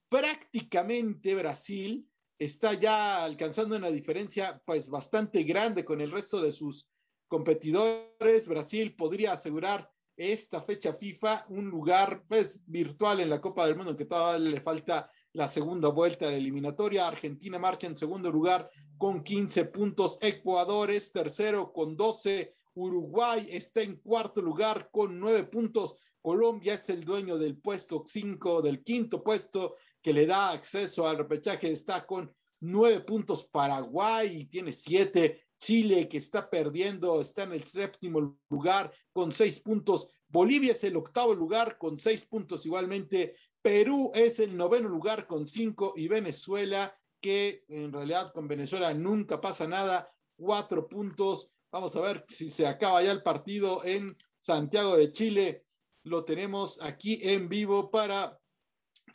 Prácticamente 0.10 1.36
Brasil 1.36 2.10
está 2.40 2.74
ya 2.74 3.24
alcanzando 3.24 3.76
una 3.76 3.92
diferencia 3.92 4.60
pues 4.66 4.90
bastante 4.90 5.44
grande 5.44 5.86
con 5.86 6.02
el 6.02 6.10
resto 6.10 6.42
de 6.42 6.52
sus 6.52 6.90
competidores. 7.28 8.48
Brasil 8.48 8.96
podría 8.96 9.34
asegurar 9.34 9.90
esta 10.18 10.62
fecha 10.62 10.94
FIFA 10.94 11.44
un 11.50 11.70
lugar 11.70 12.24
pues 12.28 12.62
virtual 12.66 13.20
en 13.20 13.30
la 13.30 13.42
Copa 13.42 13.66
del 13.66 13.76
Mundo 13.76 13.96
que 13.96 14.06
todavía 14.06 14.50
le 14.50 14.62
falta 14.62 15.10
la 15.34 15.48
segunda 15.48 15.90
vuelta 15.90 16.26
de 16.26 16.32
la 16.32 16.38
eliminatoria. 16.38 17.08
Argentina 17.08 17.60
marcha 17.60 17.88
en 17.88 17.96
segundo 17.96 18.32
lugar 18.32 18.70
con 18.98 19.24
15 19.24 19.66
puntos. 19.66 20.18
Ecuador 20.22 20.90
es 20.92 21.12
tercero 21.12 21.74
con 21.74 21.98
12. 21.98 22.54
Uruguay 22.76 23.48
está 23.50 23.82
en 23.82 23.98
cuarto 23.98 24.42
lugar 24.42 24.90
con 24.92 25.20
9 25.20 25.46
puntos. 25.46 25.98
Colombia 26.22 26.76
es 26.76 26.90
el 26.90 27.04
dueño 27.04 27.38
del 27.38 27.58
puesto 27.58 28.04
5, 28.06 28.62
del 28.62 28.84
quinto 28.84 29.24
puesto 29.24 29.76
que 30.02 30.14
le 30.14 30.26
da 30.26 30.52
acceso 30.52 31.08
al 31.08 31.18
repechaje. 31.18 31.72
Está 31.72 32.06
con 32.06 32.34
9 32.62 33.02
puntos. 33.02 33.44
Paraguay 33.44 34.46
tiene 34.46 34.72
7. 34.72 35.45
Chile, 35.60 36.08
que 36.08 36.18
está 36.18 36.50
perdiendo, 36.50 37.22
está 37.22 37.44
en 37.44 37.54
el 37.54 37.64
séptimo 37.64 38.38
lugar 38.50 38.92
con 39.14 39.32
6 39.32 39.60
puntos. 39.60 40.10
Bolivia 40.28 40.74
es 40.74 40.84
el 40.84 40.98
octavo 40.98 41.34
lugar 41.34 41.78
con 41.78 41.98
6 41.98 42.26
puntos 42.26 42.66
igualmente. 42.66 43.34
Perú 43.66 44.12
es 44.14 44.40
el 44.40 44.56
noveno 44.56 44.88
lugar 44.90 45.26
con 45.26 45.48
cinco 45.48 45.94
y 45.96 46.08
Venezuela, 46.08 46.96
que 47.20 47.66
en 47.68 47.92
realidad 47.92 48.32
con 48.32 48.48
Venezuela 48.48 48.94
nunca 48.94 49.42
pasa 49.42 49.66
nada, 49.66 50.08
cuatro 50.36 50.88
puntos. 50.88 51.50
Vamos 51.72 51.96
a 51.96 52.02
ver 52.02 52.24
si 52.30 52.52
se 52.52 52.68
acaba 52.68 53.02
ya 53.02 53.12
el 53.12 53.24
partido 53.24 53.84
en 53.84 54.16
Santiago 54.38 54.96
de 54.96 55.12
Chile. 55.12 55.66
Lo 56.04 56.24
tenemos 56.26 56.80
aquí 56.84 57.18
en 57.24 57.50
vivo 57.50 57.90
para 57.90 58.40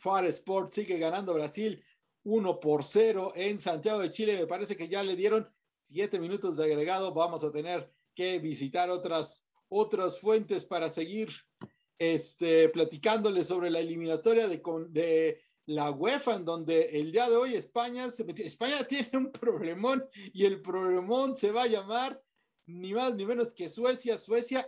Far 0.01 0.25
Sport. 0.25 0.73
Sigue 0.73 0.99
ganando 0.99 1.33
Brasil 1.33 1.81
1 2.23 2.59
por 2.59 2.83
0 2.83 3.31
en 3.35 3.57
Santiago 3.57 4.01
de 4.01 4.11
Chile. 4.11 4.35
Me 4.35 4.47
parece 4.47 4.75
que 4.75 4.89
ya 4.89 5.01
le 5.01 5.15
dieron 5.15 5.47
siete 5.91 6.21
minutos 6.21 6.55
de 6.55 6.63
agregado. 6.63 7.13
Vamos 7.13 7.43
a 7.43 7.51
tener 7.51 7.91
que 8.15 8.39
visitar 8.39 8.89
otras, 8.89 9.45
otras 9.67 10.21
fuentes 10.21 10.63
para 10.63 10.89
seguir 10.89 11.29
este, 11.99 12.69
platicándoles 12.69 13.47
sobre 13.47 13.69
la 13.69 13.79
eliminatoria 13.79 14.47
de, 14.47 14.61
de 14.89 15.41
la 15.65 15.91
UEFA, 15.91 16.35
en 16.35 16.45
donde 16.45 16.99
el 17.01 17.11
día 17.11 17.29
de 17.29 17.35
hoy 17.35 17.55
España 17.55 18.09
se 18.09 18.23
metió. 18.23 18.45
España 18.45 18.83
tiene 18.87 19.09
un 19.13 19.31
problemón 19.33 20.05
y 20.33 20.45
el 20.45 20.61
problemón 20.61 21.35
se 21.35 21.51
va 21.51 21.63
a 21.63 21.67
llamar 21.67 22.23
ni 22.67 22.93
más 22.93 23.15
ni 23.15 23.25
menos 23.25 23.53
que 23.53 23.67
Suecia. 23.67 24.17
Suecia, 24.17 24.65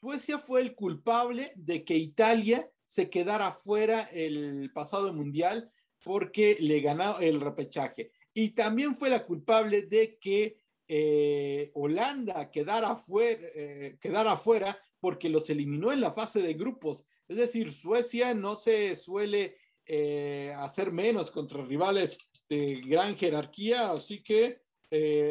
Suecia 0.00 0.38
fue 0.38 0.60
el 0.60 0.74
culpable 0.74 1.52
de 1.54 1.84
que 1.84 1.96
Italia 1.96 2.68
se 2.84 3.10
quedara 3.10 3.52
fuera 3.52 4.02
el 4.12 4.72
pasado 4.74 5.12
mundial 5.12 5.70
porque 6.02 6.56
le 6.58 6.80
ganó 6.80 7.16
el 7.20 7.40
repechaje. 7.40 8.10
Y 8.40 8.50
también 8.50 8.94
fue 8.94 9.10
la 9.10 9.26
culpable 9.26 9.82
de 9.82 10.16
que 10.16 10.58
eh, 10.86 11.72
Holanda 11.74 12.52
quedara 12.52 12.94
fuera, 12.94 13.48
eh, 13.52 13.98
quedara 14.00 14.36
fuera 14.36 14.78
porque 15.00 15.28
los 15.28 15.50
eliminó 15.50 15.90
en 15.90 16.00
la 16.00 16.12
fase 16.12 16.40
de 16.40 16.54
grupos. 16.54 17.04
Es 17.26 17.36
decir, 17.36 17.72
Suecia 17.72 18.34
no 18.34 18.54
se 18.54 18.94
suele 18.94 19.56
eh, 19.86 20.54
hacer 20.56 20.92
menos 20.92 21.32
contra 21.32 21.64
rivales 21.64 22.16
de 22.48 22.80
gran 22.86 23.16
jerarquía, 23.16 23.90
así 23.90 24.22
que 24.22 24.62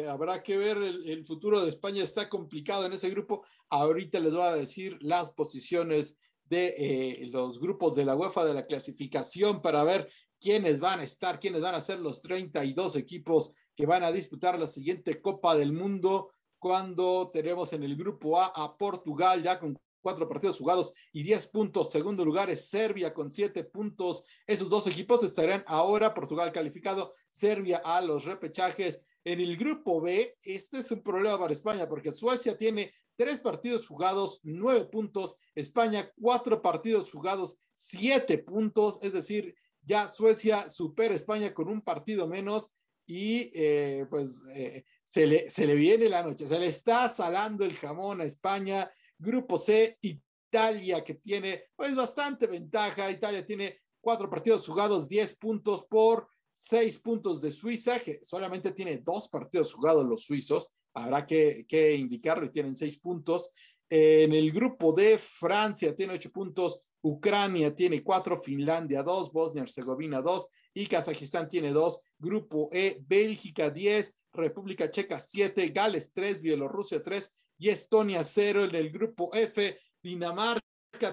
habrá 0.06 0.42
que 0.42 0.58
ver, 0.58 0.76
el, 0.76 1.24
futuro 1.24 1.62
de 1.62 1.70
España 1.70 2.02
está 2.02 2.28
complicado 2.28 2.84
en 2.84 2.92
ese 2.92 3.08
grupo. 3.08 3.42
Ahorita 3.70 4.20
les 4.20 4.34
voy 4.34 4.46
a 4.46 4.54
decir 4.54 4.98
las 5.00 5.30
posiciones 5.30 6.18
de 6.44 7.26
los 7.32 7.58
grupos 7.58 7.96
de 7.96 8.04
la 8.04 8.14
UEFA 8.14 8.44
de 8.44 8.54
la 8.54 8.66
clasificación 8.66 9.62
para 9.62 9.82
ver 9.82 10.10
quiénes 10.40 10.80
van 10.80 11.00
a 11.00 11.04
estar, 11.04 11.40
quiénes 11.40 11.60
van 11.60 11.74
a 11.74 11.80
ser 11.80 11.98
los 11.98 12.20
32 12.20 12.96
equipos 12.96 13.52
que 13.74 13.86
van 13.86 14.02
a 14.02 14.12
disputar 14.12 14.58
la 14.58 14.66
siguiente 14.66 15.20
Copa 15.20 15.54
del 15.56 15.72
Mundo 15.72 16.32
cuando 16.58 17.30
tenemos 17.32 17.72
en 17.72 17.82
el 17.84 17.96
grupo 17.96 18.40
A 18.40 18.46
a 18.46 18.76
Portugal 18.76 19.42
ya 19.42 19.58
con 19.58 19.78
cuatro 20.00 20.28
partidos 20.28 20.58
jugados 20.58 20.92
y 21.12 21.22
diez 21.22 21.46
puntos. 21.46 21.90
Segundo 21.90 22.24
lugar 22.24 22.50
es 22.50 22.68
Serbia 22.68 23.12
con 23.12 23.30
siete 23.30 23.64
puntos. 23.64 24.24
Esos 24.46 24.68
dos 24.68 24.86
equipos 24.86 25.22
estarán 25.22 25.64
ahora, 25.66 26.14
Portugal 26.14 26.52
calificado, 26.52 27.12
Serbia 27.30 27.80
a 27.84 28.00
los 28.00 28.24
repechajes. 28.24 29.02
En 29.24 29.40
el 29.40 29.56
grupo 29.56 30.00
B, 30.00 30.36
este 30.42 30.78
es 30.78 30.90
un 30.90 31.02
problema 31.02 31.38
para 31.38 31.52
España 31.52 31.88
porque 31.88 32.12
Suecia 32.12 32.56
tiene 32.56 32.92
tres 33.16 33.40
partidos 33.40 33.86
jugados, 33.86 34.40
nueve 34.44 34.86
puntos. 34.86 35.36
España, 35.54 36.10
cuatro 36.18 36.62
partidos 36.62 37.10
jugados, 37.10 37.58
siete 37.74 38.38
puntos. 38.38 38.98
Es 39.02 39.12
decir, 39.12 39.54
ya 39.88 40.06
Suecia 40.06 40.68
supera 40.68 41.14
a 41.14 41.16
España 41.16 41.54
con 41.54 41.68
un 41.68 41.80
partido 41.80 42.28
menos 42.28 42.70
y 43.06 43.50
eh, 43.54 44.04
pues 44.10 44.42
eh, 44.54 44.84
se 45.02 45.26
le, 45.26 45.48
se 45.48 45.66
le 45.66 45.74
viene 45.74 46.10
la 46.10 46.22
noche, 46.22 46.46
se 46.46 46.58
le 46.58 46.66
está 46.66 47.08
salando 47.08 47.64
el 47.64 47.74
jamón 47.74 48.20
a 48.20 48.24
España. 48.24 48.90
Grupo 49.18 49.56
C, 49.56 49.98
Italia, 50.02 51.02
que 51.02 51.14
tiene 51.14 51.64
pues 51.74 51.96
bastante 51.96 52.46
ventaja. 52.46 53.10
Italia 53.10 53.46
tiene 53.46 53.76
cuatro 53.98 54.28
partidos 54.28 54.66
jugados, 54.66 55.08
diez 55.08 55.34
puntos 55.36 55.86
por 55.88 56.28
seis 56.52 56.98
puntos 56.98 57.40
de 57.40 57.50
Suiza, 57.50 57.98
que 58.00 58.20
solamente 58.24 58.72
tiene 58.72 58.98
dos 58.98 59.28
partidos 59.28 59.72
jugados 59.72 60.04
los 60.04 60.24
suizos. 60.24 60.68
Habrá 60.92 61.24
que, 61.24 61.64
que 61.66 61.94
indicarlo 61.94 62.44
y 62.44 62.50
tienen 62.50 62.76
seis 62.76 62.98
puntos. 62.98 63.50
En 63.88 64.34
el 64.34 64.52
grupo 64.52 64.92
D, 64.92 65.16
Francia 65.16 65.96
tiene 65.96 66.12
ocho 66.12 66.30
puntos, 66.30 66.87
Ucrania 67.02 67.74
tiene 67.74 68.02
cuatro, 68.02 68.36
Finlandia 68.36 69.02
dos, 69.02 69.32
Bosnia-Herzegovina 69.32 70.20
dos 70.20 70.48
y 70.74 70.86
Kazajistán 70.86 71.48
tiene 71.48 71.72
dos. 71.72 72.00
Grupo 72.18 72.68
E, 72.72 73.02
Bélgica 73.06 73.70
diez, 73.70 74.14
República 74.32 74.90
Checa 74.90 75.18
7, 75.18 75.68
Gales 75.68 76.12
3, 76.12 76.42
Bielorrusia 76.42 77.02
3 77.02 77.32
y 77.58 77.68
Estonia 77.68 78.22
0 78.22 78.64
en 78.64 78.74
el 78.74 78.90
grupo 78.90 79.30
F. 79.34 79.78
Dinamarca 80.02 80.62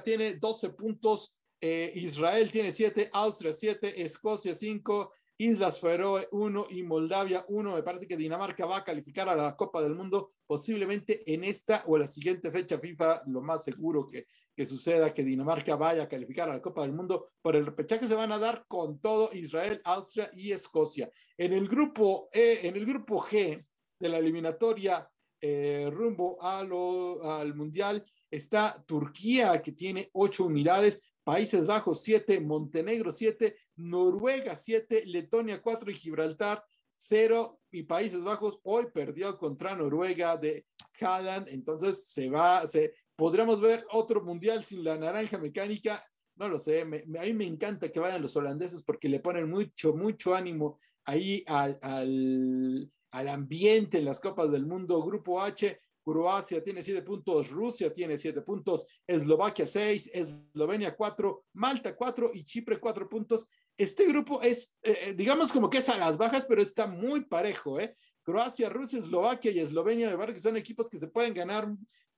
tiene 0.03 0.36
12 0.36 0.69
puntos, 0.69 1.38
eh, 1.61 1.91
Israel 1.95 2.51
tiene 2.51 2.71
7, 2.71 3.09
Austria 3.13 3.51
7, 3.51 4.03
Escocia 4.03 4.53
5, 4.53 5.11
Islas 5.38 5.81
Feroe 5.81 6.27
1 6.31 6.67
y 6.69 6.83
Moldavia 6.83 7.45
1. 7.49 7.73
Me 7.73 7.83
parece 7.83 8.07
que 8.07 8.15
Dinamarca 8.15 8.65
va 8.65 8.77
a 8.77 8.83
calificar 8.83 9.27
a 9.27 9.36
la 9.36 9.55
Copa 9.55 9.81
del 9.81 9.95
Mundo 9.95 10.31
posiblemente 10.47 11.19
en 11.33 11.43
esta 11.43 11.83
o 11.88 11.97
la 11.97 12.07
siguiente 12.07 12.51
fecha 12.51 12.79
FIFA, 12.79 13.23
lo 13.27 13.41
más 13.41 13.63
seguro 13.63 14.07
que, 14.07 14.27
que 14.55 14.65
suceda 14.65 15.13
que 15.13 15.23
Dinamarca 15.23 15.75
vaya 15.75 16.03
a 16.03 16.09
calificar 16.09 16.49
a 16.49 16.53
la 16.53 16.61
Copa 16.61 16.83
del 16.83 16.93
Mundo. 16.93 17.25
Por 17.41 17.55
el 17.55 17.65
repechaje 17.65 18.07
se 18.07 18.15
van 18.15 18.31
a 18.31 18.39
dar 18.39 18.65
con 18.67 18.99
todo 18.99 19.29
Israel, 19.33 19.81
Austria 19.83 20.29
y 20.33 20.51
Escocia. 20.51 21.11
En 21.38 21.51
el 21.51 21.67
grupo, 21.67 22.29
e, 22.31 22.67
en 22.67 22.75
el 22.75 22.86
grupo 22.86 23.19
G 23.19 23.65
de 23.99 24.09
la 24.09 24.19
eliminatoria 24.19 25.09
eh, 25.41 25.89
rumbo 25.91 26.38
a 26.41 26.59
al 26.59 27.55
Mundial 27.55 28.03
está 28.31 28.83
Turquía, 28.88 29.61
que 29.61 29.73
tiene 29.73 30.09
ocho 30.13 30.45
unidades, 30.45 31.01
Países 31.23 31.67
Bajos 31.67 32.03
7, 32.03 32.39
Montenegro 32.39 33.11
7, 33.11 33.55
Noruega 33.76 34.55
7, 34.55 35.03
Letonia 35.05 35.61
4 35.61 35.91
y 35.91 35.93
Gibraltar 35.93 36.63
0 36.91 37.59
y 37.71 37.84
Países 37.84 38.23
Bajos 38.23 38.59
hoy 38.63 38.88
perdió 38.93 39.38
contra 39.38 39.76
Noruega 39.76 40.38
de 40.38 40.65
Haaland, 40.99 41.49
entonces 41.49 42.07
se 42.07 42.30
va, 42.30 42.65
se, 42.67 42.93
podremos 43.15 43.59
ver 43.59 43.86
otro 43.91 44.23
mundial 44.23 44.63
sin 44.63 44.84
la 44.84 44.97
naranja 44.97 45.38
mecánica, 45.38 46.01
no 46.38 46.47
lo 46.47 46.59
sé, 46.59 46.82
a 46.82 46.86
mí 46.86 47.34
me 47.34 47.45
encanta 47.45 47.91
que 47.91 47.99
vayan 47.99 48.21
los 48.21 48.36
holandeses 48.36 48.82
porque 48.82 49.09
le 49.09 49.19
ponen 49.19 49.49
mucho, 49.49 49.93
mucho 49.93 50.36
ánimo 50.36 50.78
ahí 51.05 51.43
al, 51.47 51.80
al, 51.82 52.89
al 53.11 53.28
ambiente 53.30 53.97
en 53.97 54.05
las 54.05 54.19
Copas 54.19 54.51
del 54.51 54.65
Mundo. 54.65 55.01
Grupo 55.01 55.41
H, 55.41 55.80
Croacia 56.03 56.61
tiene 56.61 56.82
siete 56.82 57.01
puntos, 57.01 57.49
Rusia 57.49 57.91
tiene 57.91 58.17
siete 58.17 58.41
puntos, 58.41 58.86
Eslovaquia 59.07 59.65
seis, 59.65 60.09
Eslovenia 60.13 60.95
cuatro, 60.95 61.45
Malta 61.53 61.95
cuatro 61.95 62.32
y 62.34 62.43
Chipre 62.43 62.80
cuatro 62.80 63.07
puntos. 63.07 63.47
Este 63.78 64.05
grupo 64.05 64.41
es, 64.41 64.73
eh, 64.84 64.97
eh, 65.01 65.13
digamos 65.13 65.51
como 65.51 65.69
que 65.69 65.80
es 65.80 65.89
a 65.89 65.97
las 65.97 66.17
bajas, 66.17 66.45
pero 66.45 66.61
está 66.61 66.88
muy 66.88 67.26
parejo, 67.26 67.80
¿eh? 67.80 67.93
Croacia, 68.23 68.69
Rusia, 68.69 68.99
Eslovaquia 68.99 69.51
y 69.51 69.59
Eslovenia, 69.59 70.09
de 70.09 70.15
verdad 70.15 70.34
que 70.34 70.39
son 70.39 70.57
equipos 70.57 70.89
que 70.89 70.97
se 70.97 71.07
pueden 71.07 71.34
ganar 71.34 71.67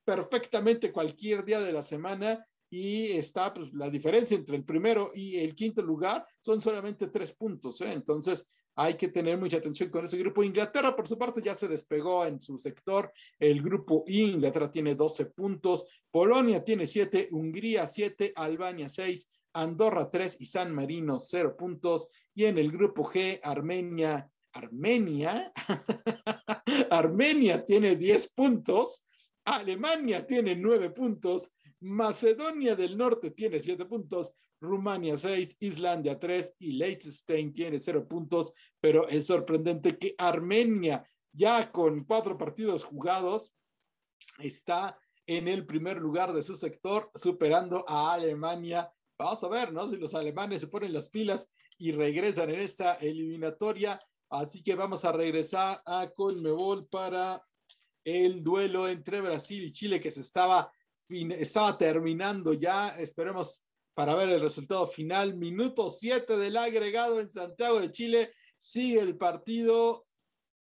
perfectamente 0.05 0.91
cualquier 0.91 1.43
día 1.43 1.59
de 1.59 1.73
la 1.73 1.81
semana. 1.81 2.39
Y 2.69 3.11
está 3.11 3.53
pues, 3.53 3.73
la 3.73 3.89
diferencia 3.89 4.35
entre 4.35 4.55
el 4.57 4.65
primero 4.65 5.09
y 5.13 5.37
el 5.37 5.55
quinto 5.55 5.81
lugar 5.81 6.25
son 6.41 6.61
solamente 6.61 7.07
tres 7.07 7.31
puntos. 7.31 7.79
¿eh? 7.81 7.93
Entonces 7.93 8.45
hay 8.75 8.95
que 8.95 9.07
tener 9.07 9.37
mucha 9.37 9.57
atención 9.57 9.89
con 9.89 10.05
ese 10.05 10.17
grupo. 10.17 10.43
Inglaterra, 10.43 10.95
por 10.95 11.07
su 11.07 11.17
parte, 11.17 11.41
ya 11.41 11.55
se 11.55 11.67
despegó 11.67 12.25
en 12.25 12.39
su 12.39 12.59
sector. 12.59 13.11
El 13.39 13.61
grupo 13.61 14.03
Inglaterra 14.07 14.69
tiene 14.69 14.95
12 14.95 15.27
puntos, 15.27 15.87
Polonia 16.11 16.63
tiene 16.63 16.85
7, 16.85 17.29
Hungría 17.31 17.87
7, 17.87 18.33
Albania 18.35 18.89
6, 18.89 19.27
Andorra 19.53 20.09
3 20.09 20.37
y 20.41 20.45
San 20.45 20.75
Marino 20.75 21.17
0 21.17 21.55
puntos. 21.57 22.09
Y 22.35 22.45
en 22.45 22.57
el 22.59 22.71
grupo 22.71 23.03
G, 23.03 23.39
Armenia, 23.41 24.29
Armenia, 24.53 25.51
Armenia 26.91 27.65
tiene 27.65 27.95
10 27.95 28.33
puntos, 28.33 29.03
Alemania 29.45 30.27
tiene 30.27 30.55
9 30.55 30.91
puntos, 30.91 31.51
Macedonia 31.79 32.75
del 32.75 32.97
Norte 32.97 33.31
tiene 33.31 33.59
7 33.59 33.85
puntos, 33.85 34.33
Rumania 34.59 35.15
6, 35.15 35.57
Islandia 35.59 36.19
3 36.19 36.55
y 36.59 36.71
Liechtenstein 36.71 37.53
tiene 37.53 37.77
0 37.77 38.07
puntos, 38.07 38.53
pero 38.79 39.07
es 39.07 39.27
sorprendente 39.27 39.97
que 39.97 40.15
Armenia, 40.17 41.03
ya 41.31 41.71
con 41.71 42.03
cuatro 42.05 42.37
partidos 42.37 42.83
jugados, 42.83 43.53
está 44.39 44.99
en 45.27 45.47
el 45.47 45.65
primer 45.65 45.97
lugar 45.97 46.33
de 46.33 46.41
su 46.41 46.55
sector, 46.55 47.11
superando 47.13 47.85
a 47.87 48.13
Alemania. 48.13 48.91
Vamos 49.17 49.43
a 49.43 49.49
ver, 49.49 49.73
¿no? 49.73 49.87
Si 49.87 49.97
los 49.97 50.15
alemanes 50.15 50.61
se 50.61 50.67
ponen 50.67 50.93
las 50.93 51.09
pilas 51.09 51.51
y 51.77 51.91
regresan 51.91 52.49
en 52.49 52.61
esta 52.61 52.95
eliminatoria. 52.95 53.99
Así 54.29 54.63
que 54.63 54.75
vamos 54.75 55.05
a 55.05 55.11
regresar 55.11 55.81
a 55.85 56.09
Conmebol 56.15 56.87
para 56.87 57.45
el 58.03 58.43
duelo 58.43 58.87
entre 58.87 59.21
Brasil 59.21 59.63
y 59.63 59.71
Chile 59.73 59.99
que 59.99 60.11
se 60.11 60.21
estaba 60.21 60.71
estaba 61.09 61.77
terminando 61.77 62.53
ya, 62.53 62.89
esperemos 62.99 63.65
para 63.93 64.15
ver 64.15 64.29
el 64.29 64.41
resultado 64.41 64.85
final. 64.87 65.35
Minuto 65.37 65.89
7 65.89 66.37
del 66.37 66.57
agregado 66.57 67.19
en 67.19 67.29
Santiago 67.29 67.81
de 67.81 67.91
Chile. 67.91 68.31
Sigue 68.57 68.99
el 68.99 69.17
partido 69.17 70.05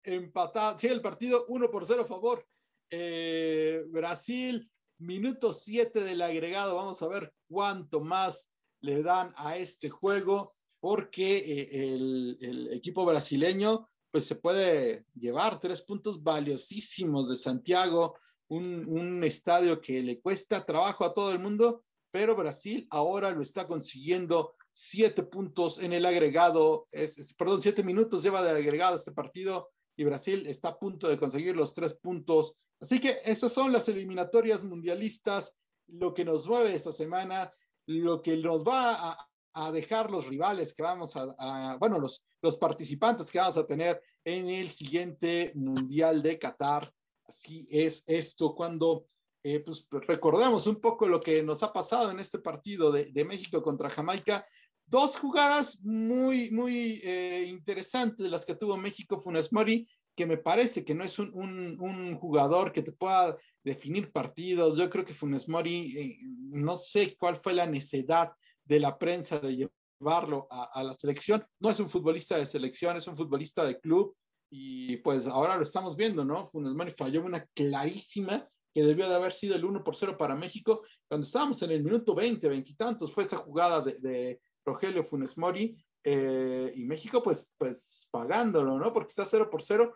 empatado, 0.04 0.80
sigue 0.80 0.94
el 0.94 1.02
partido 1.02 1.46
1 1.50 1.70
por 1.70 1.86
0 1.86 2.04
a 2.04 2.06
favor. 2.06 2.48
Eh, 2.90 3.84
Brasil, 3.90 4.72
minuto 5.00 5.52
7 5.52 6.02
del 6.02 6.22
agregado. 6.22 6.76
Vamos 6.76 7.02
a 7.02 7.08
ver 7.08 7.34
cuánto 7.50 8.00
más 8.00 8.50
le 8.80 9.02
dan 9.04 9.34
a 9.36 9.58
este 9.58 9.90
juego, 9.90 10.56
porque 10.80 11.38
eh, 11.38 11.94
el, 11.94 12.38
el, 12.40 12.74
equipo 12.74 13.04
brasileño 13.04 13.88
pues 14.12 14.26
se 14.26 14.36
puede 14.36 15.06
llevar 15.14 15.60
tres 15.60 15.82
puntos 15.82 16.24
valiosísimos 16.24 17.28
de 17.28 17.36
Santiago 17.36 18.16
un, 18.48 19.24
estadio 19.24 19.82
que 19.82 20.04
le 20.04 20.22
cuesta 20.22 20.66
trabajo 20.66 21.06
a 21.06 21.14
todo 21.14 21.32
el 21.32 21.40
mundo, 21.40 21.84
pero 22.12 22.36
Brasil 22.36 22.88
ahora 22.92 23.32
lo 23.32 23.42
está 23.42 23.68
consiguiendo 23.68 24.56
siete 24.72 25.24
puntos 25.24 25.80
en 25.80 25.94
el 25.94 26.06
agregado, 26.06 26.88
es, 26.92 27.34
perdón, 27.36 27.62
siete 27.62 27.84
minutos 27.84 28.24
lleva 28.24 28.44
de 28.44 28.52
agregado 28.52 28.96
este 28.96 29.12
partido 29.12 29.70
y 29.96 30.04
Brasil 30.04 30.46
está 30.48 30.70
a 30.70 30.80
punto 30.80 31.08
de 31.08 31.18
conseguir 31.18 31.56
los 31.56 31.74
tres 31.74 31.94
puntos. 31.94 32.56
Así 32.82 33.00
que 33.00 33.18
esas 33.24 33.54
son 33.54 33.72
las 33.72 33.88
eliminatorias 33.88 34.64
mundialistas, 34.64 35.54
lo 35.88 36.14
que 36.14 36.26
nos 36.26 36.48
mueve 36.48 36.74
esta 36.74 36.92
semana, 36.92 37.50
lo 37.86 38.22
que 38.22 38.36
nos 38.38 38.64
va 38.64 39.18
a, 39.54 39.72
dejar 39.72 40.12
los 40.12 40.28
rivales 40.28 40.74
que 40.74 40.84
vamos 40.84 41.16
a, 41.16 41.34
a, 41.40 41.78
bueno, 41.78 41.98
los, 41.98 42.26
los 42.42 42.58
participantes 42.58 43.32
que 43.32 43.40
vamos 43.40 43.56
a 43.56 43.66
tener 43.66 44.02
en 44.26 44.50
el 44.50 44.70
siguiente 44.70 45.54
Mundial 45.56 46.22
de 46.22 46.38
Qatar 46.38 46.94
Así 47.28 47.68
es 47.70 48.04
esto 48.08 48.54
cuando 48.56 49.06
eh, 49.44 49.60
pues, 49.60 49.86
recordamos 50.08 50.68
un 50.68 50.82
poco 50.82 51.08
lo 51.08 51.22
que 51.22 51.44
nos 51.44 51.64
ha 51.64 51.72
pasado 51.72 52.10
en 52.10 52.20
este 52.20 52.40
partido 52.40 52.92
de, 52.92 53.26
México 53.26 53.62
contra 53.62 53.90
Jamaica. 53.90 54.46
Dos 54.88 55.18
jugadas 55.18 55.80
muy, 55.82 56.52
muy 56.52 57.02
eh, 57.04 57.46
interesantes 57.48 58.24
de 58.24 58.30
las 58.30 58.46
que 58.46 58.56
tuvo 58.56 58.78
México 58.78 59.20
Funes 59.20 59.54
Mori, 59.54 59.88
que 60.16 60.26
me 60.26 60.38
parece 60.38 60.84
que 60.84 60.96
no 60.96 61.04
es 61.04 61.20
un, 61.20 61.32
un, 61.34 62.16
jugador 62.16 62.72
que 62.72 62.82
te 62.82 62.92
pueda 62.92 63.36
definir 63.64 64.12
partidos. 64.12 64.78
Yo 64.78 64.90
creo 64.90 65.06
que 65.06 65.14
Funes 65.14 65.50
Mori, 65.50 65.98
eh, 65.98 66.18
no 66.58 66.76
sé 66.76 67.16
cuál 67.18 67.36
fue 67.36 67.54
la 67.54 67.66
necesidad 67.66 68.32
de 68.64 68.80
la 68.80 68.98
prensa 68.98 69.40
de 69.40 69.70
llevarlo 70.00 70.48
a, 70.50 70.84
la 70.84 70.94
selección. 70.94 71.46
No 71.60 71.70
es 71.70 71.80
un 71.80 71.90
futbolista 71.90 72.38
de 72.38 72.46
selección, 72.46 72.98
es 72.98 73.08
un 73.08 73.18
futbolista 73.18 73.64
de 73.66 73.80
club 73.80 74.16
y 74.58 74.98
pues 74.98 75.28
ahora 75.28 75.58
lo 75.58 75.64
estamos 75.64 75.98
viendo, 75.98 76.24
¿no? 76.24 76.46
Funes 76.46 76.74
Mori 76.74 76.92
falló 76.92 77.26
una 77.26 77.46
clarísima 77.48 78.46
que 78.74 78.84
debió 78.84 79.10
de 79.10 79.16
haber 79.16 79.34
sido 79.34 79.56
el 79.56 79.66
1 79.66 79.84
por 79.84 79.98
0 79.98 80.18
para 80.18 80.36
México. 80.36 80.82
Cuando 81.10 81.28
estábamos 81.28 81.62
en 81.62 81.72
el 81.72 81.84
minuto 81.84 82.16
20, 82.16 82.48
veintitantos, 82.48 83.14
fue 83.14 83.26
esa 83.26 83.38
jugada 83.38 83.82
de, 83.82 84.00
de 84.00 84.42
Rogelio 84.66 85.04
Funes 85.04 85.38
Mori. 85.38 85.76
Eh, 86.06 86.72
y 86.76 86.86
México, 86.86 87.22
pues, 87.22 87.54
pues 87.58 88.08
pagándolo, 88.12 88.80
¿no? 88.80 88.94
Porque 88.94 89.10
está 89.10 89.26
0 89.26 89.50
por 89.52 89.62
0 89.62 89.94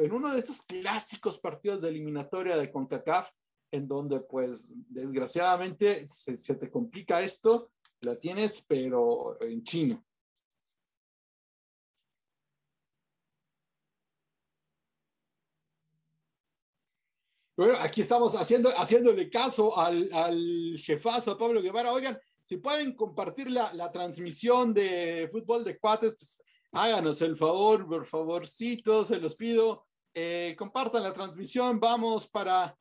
en 0.00 0.12
uno 0.12 0.34
de 0.34 0.40
esos 0.40 0.60
clásicos 0.62 1.38
partidos 1.38 1.80
de 1.80 1.88
eliminatoria 1.88 2.58
de 2.58 2.70
CONCACAF, 2.70 3.30
en 3.70 3.88
donde, 3.88 4.20
pues, 4.20 4.70
desgraciadamente 4.88 6.06
se, 6.06 6.36
se 6.36 6.56
te 6.56 6.70
complica 6.70 7.22
esto, 7.22 7.70
la 8.00 8.16
tienes, 8.16 8.62
pero 8.68 9.40
en 9.40 9.62
chino. 9.62 10.04
Bueno, 17.56 17.74
aquí 17.80 18.00
estamos 18.00 18.34
haciendo, 18.34 18.70
haciéndole 18.70 19.28
caso 19.28 19.78
al, 19.78 20.08
al 20.12 20.76
jefazo 20.78 21.36
Pablo 21.36 21.60
Guevara. 21.60 21.92
Oigan, 21.92 22.18
si 22.42 22.56
pueden 22.56 22.96
compartir 22.96 23.50
la, 23.50 23.72
la 23.74 23.90
transmisión 23.90 24.72
de 24.72 25.28
fútbol 25.30 25.62
de 25.62 25.78
cuates, 25.78 26.14
pues 26.18 26.42
háganos 26.72 27.20
el 27.20 27.36
favor, 27.36 27.86
por 27.86 28.06
favorcito, 28.06 29.04
se 29.04 29.18
los 29.18 29.36
pido. 29.36 29.86
Eh, 30.14 30.54
compartan 30.58 31.02
la 31.02 31.12
transmisión, 31.12 31.78
vamos 31.78 32.26
para 32.28 32.76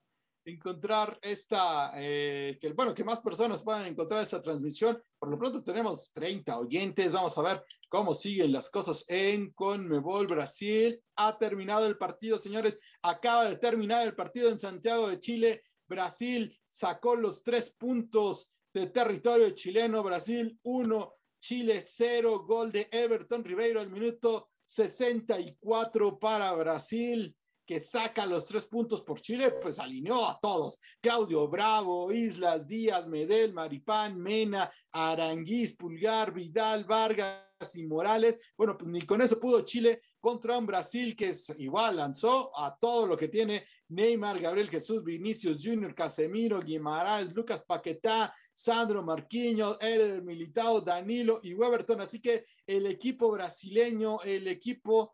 encontrar 0.46 1.20
esta, 1.22 1.92
eh, 1.96 2.58
que 2.60 2.74
bueno, 2.74 2.94
que 2.94 3.04
más 3.04 3.22
personas 3.22 3.62
puedan 3.62 3.86
encontrar 3.86 4.22
esa 4.22 4.42
transmisión. 4.42 5.02
Por 5.20 5.30
lo 5.30 5.38
pronto 5.38 5.64
tenemos 5.64 6.12
30 6.12 6.58
oyentes, 6.58 7.14
vamos 7.14 7.38
a 7.38 7.42
ver 7.42 7.66
cómo 7.90 8.14
siguen 8.14 8.52
las 8.52 8.70
cosas 8.70 9.06
en 9.08 9.52
Conmebol 9.52 10.28
Brasil. 10.28 11.00
Ha 11.18 11.38
terminado 11.38 11.86
el 11.86 11.98
partido, 11.98 12.38
señores, 12.38 12.80
acaba 13.02 13.50
de 13.50 13.58
terminar 13.58 14.06
el 14.06 14.16
partido 14.16 14.50
en 14.50 14.60
Santiago 14.60 15.10
de 15.10 15.20
Chile. 15.20 15.62
Brasil 15.88 16.58
sacó 16.68 17.16
los 17.16 17.44
tres 17.44 17.70
puntos 17.72 18.52
de 18.74 18.88
territorio 18.88 19.50
chileno, 19.52 20.02
Brasil 20.02 20.58
1, 20.64 21.14
Chile 21.40 21.82
0, 21.82 22.46
gol 22.46 22.72
de 22.72 22.88
Everton 22.92 23.44
Ribeiro 23.44 23.82
al 23.82 23.90
minuto 23.90 24.50
64 24.64 26.18
para 26.20 26.54
Brasil 26.54 27.36
que 27.72 27.80
saca 27.80 28.26
los 28.26 28.48
tres 28.48 28.66
puntos 28.66 29.02
por 29.02 29.22
Chile, 29.22 29.50
pues 29.62 29.80
alineó 29.80 30.28
a 30.28 30.38
todos. 30.42 30.78
Claudio 31.00 31.48
Bravo, 31.48 32.12
Islas, 32.12 32.68
Díaz, 32.68 33.08
Medel, 33.08 33.54
Maripán, 33.54 34.18
Mena, 34.18 34.70
Aranguiz, 34.92 35.78
Pulgar, 35.78 36.34
Vidal, 36.34 36.84
Vargas 36.84 37.46
y 37.76 37.86
Morales. 37.86 38.52
Bueno, 38.58 38.78
pues 38.78 38.92
ni 38.92 39.02
con 39.04 39.22
eso 39.22 39.40
pudo 39.40 39.62
Chile 39.62 40.02
contra 40.20 40.58
un 40.58 40.66
Brasil 40.66 41.16
que 41.16 41.30
es, 41.30 41.50
igual 41.60 41.96
lanzó 41.96 42.52
a 42.60 42.78
todo 42.78 43.08
lo 43.08 43.16
que 43.16 43.30
tiene 43.30 43.66
Neymar, 43.88 44.42
Gabriel 44.42 44.70
Jesús, 44.70 45.02
Vinicius 45.02 45.62
Junior, 45.64 45.96
Casemiro, 45.96 46.60
Guimaraes, 46.60 47.34
Lucas 47.34 47.64
Paquetá, 47.66 48.34
Sandro 48.54 49.02
Marquinhos, 49.02 49.82
Eder 49.82 50.22
Militao, 50.24 50.82
Danilo 50.82 51.40
y 51.42 51.54
Weberton. 51.54 52.02
Así 52.02 52.20
que 52.20 52.44
el 52.68 52.86
equipo 52.86 53.32
brasileño, 53.32 54.22
el 54.24 54.50
equipo 54.50 55.14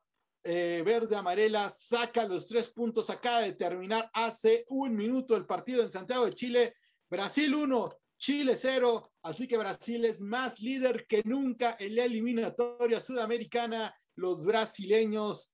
eh, 0.50 0.82
verde 0.82 1.18
amarela 1.18 1.70
saca 1.70 2.26
los 2.26 2.48
tres 2.48 2.70
puntos. 2.70 3.10
Acaba 3.10 3.42
de 3.42 3.52
terminar 3.52 4.10
hace 4.14 4.64
un 4.70 4.96
minuto 4.96 5.36
el 5.36 5.46
partido 5.46 5.84
en 5.84 5.92
Santiago 5.92 6.26
de 6.26 6.32
Chile. 6.32 6.74
Brasil 7.10 7.54
1, 7.54 7.90
Chile 8.18 8.56
0. 8.56 9.12
Así 9.24 9.46
que 9.46 9.58
Brasil 9.58 10.06
es 10.06 10.22
más 10.22 10.62
líder 10.62 11.06
que 11.06 11.22
nunca 11.26 11.76
en 11.80 11.98
la 11.98 12.06
eliminatoria 12.06 13.02
sudamericana. 13.02 13.94
Los 14.16 14.46
brasileños 14.46 15.52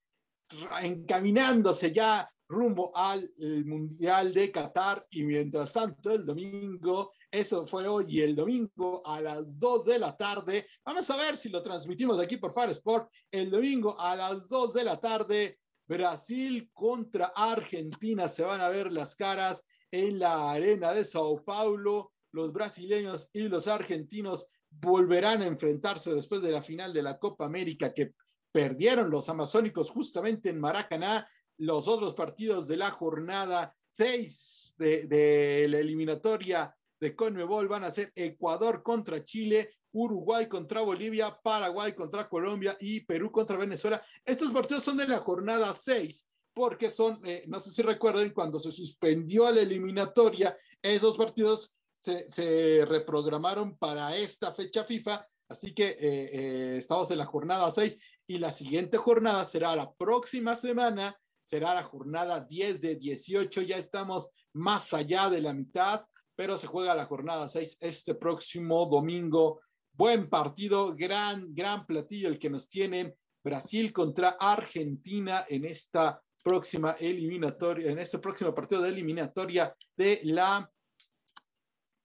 encaminándose 0.80 1.90
ya 1.90 2.30
rumbo 2.54 2.90
al 2.96 3.28
Mundial 3.66 4.32
de 4.32 4.50
Qatar 4.50 5.06
y 5.10 5.24
mientras 5.24 5.72
tanto 5.72 6.12
el 6.12 6.24
domingo, 6.24 7.12
eso 7.30 7.66
fue 7.66 7.86
hoy 7.86 8.06
y 8.08 8.20
el 8.20 8.34
domingo 8.34 9.02
a 9.04 9.20
las 9.20 9.58
2 9.58 9.84
de 9.86 9.98
la 9.98 10.16
tarde, 10.16 10.66
vamos 10.84 11.10
a 11.10 11.16
ver 11.16 11.36
si 11.36 11.48
lo 11.48 11.62
transmitimos 11.62 12.18
aquí 12.20 12.36
por 12.36 12.52
Far 12.52 12.70
Sport, 12.70 13.10
el 13.30 13.50
domingo 13.50 13.98
a 14.00 14.16
las 14.16 14.48
2 14.48 14.72
de 14.74 14.84
la 14.84 15.00
tarde, 15.00 15.58
Brasil 15.86 16.70
contra 16.72 17.32
Argentina, 17.34 18.28
se 18.28 18.44
van 18.44 18.60
a 18.60 18.68
ver 18.68 18.90
las 18.90 19.14
caras 19.14 19.64
en 19.90 20.18
la 20.18 20.52
arena 20.52 20.92
de 20.92 21.04
Sao 21.04 21.44
Paulo, 21.44 22.12
los 22.32 22.52
brasileños 22.52 23.28
y 23.32 23.48
los 23.48 23.68
argentinos 23.68 24.46
volverán 24.70 25.42
a 25.42 25.46
enfrentarse 25.46 26.14
después 26.14 26.42
de 26.42 26.50
la 26.50 26.62
final 26.62 26.92
de 26.92 27.02
la 27.02 27.18
Copa 27.18 27.46
América 27.46 27.92
que 27.92 28.14
perdieron 28.50 29.10
los 29.10 29.28
amazónicos 29.28 29.90
justamente 29.90 30.48
en 30.48 30.60
Maracaná 30.60 31.26
los 31.58 31.88
otros 31.88 32.14
partidos 32.14 32.68
de 32.68 32.76
la 32.76 32.90
jornada 32.90 33.74
6 33.92 34.74
de, 34.78 35.66
la 35.68 35.78
eliminatoria 35.78 36.74
de 37.00 37.14
Conmebol 37.14 37.68
van 37.68 37.84
a 37.84 37.90
ser 37.90 38.12
Ecuador 38.14 38.82
contra 38.82 39.22
Chile, 39.22 39.70
Uruguay 39.92 40.48
contra 40.48 40.80
Bolivia, 40.80 41.38
Paraguay 41.42 41.92
contra 41.92 42.28
Colombia 42.28 42.76
y 42.80 43.00
Perú 43.00 43.30
contra 43.30 43.56
Venezuela. 43.56 44.02
Estos 44.24 44.50
partidos 44.50 44.84
son 44.84 44.96
de 44.96 45.06
la 45.06 45.18
jornada 45.18 45.74
6 45.74 46.26
porque 46.54 46.88
son, 46.88 47.18
eh, 47.24 47.44
no 47.48 47.58
sé 47.58 47.70
si 47.70 47.82
recuerden, 47.82 48.30
cuando 48.30 48.58
se 48.60 48.70
suspendió 48.70 49.50
la 49.50 49.60
eliminatoria, 49.60 50.56
esos 50.80 51.16
partidos 51.16 51.74
se, 51.94 52.28
se 52.30 52.84
reprogramaron 52.86 53.76
para 53.76 54.16
esta 54.16 54.54
fecha 54.54 54.84
FIFA, 54.84 55.24
así 55.48 55.74
que 55.74 55.88
eh, 55.88 55.96
eh, 56.00 56.76
estamos 56.78 57.10
en 57.10 57.18
la 57.18 57.26
jornada 57.26 57.70
6 57.70 57.98
y 58.26 58.38
la 58.38 58.52
siguiente 58.52 58.98
jornada 58.98 59.44
será 59.44 59.74
la 59.74 59.92
próxima 59.94 60.54
semana, 60.54 61.18
será 61.44 61.74
la 61.74 61.82
jornada 61.82 62.40
10 62.40 62.80
de 62.80 62.96
18, 62.96 63.62
ya 63.62 63.76
estamos 63.76 64.30
más 64.54 64.92
allá 64.94 65.30
de 65.30 65.40
la 65.40 65.52
mitad, 65.52 66.04
pero 66.34 66.58
se 66.58 66.66
juega 66.66 66.94
la 66.94 67.06
jornada 67.06 67.48
6 67.48 67.78
este 67.80 68.14
próximo 68.14 68.86
domingo. 68.86 69.60
Buen 69.92 70.28
partido, 70.28 70.94
gran, 70.96 71.54
gran 71.54 71.86
platillo 71.86 72.28
el 72.28 72.38
que 72.38 72.50
nos 72.50 72.68
tienen 72.68 73.14
Brasil 73.44 73.92
contra 73.92 74.30
Argentina 74.40 75.44
en 75.48 75.64
esta 75.66 76.20
próxima 76.42 76.92
eliminatoria, 76.92 77.90
en 77.90 77.98
este 77.98 78.18
próximo 78.18 78.54
partido 78.54 78.82
de 78.82 78.88
eliminatoria 78.88 79.74
de 79.96 80.20
la 80.24 80.70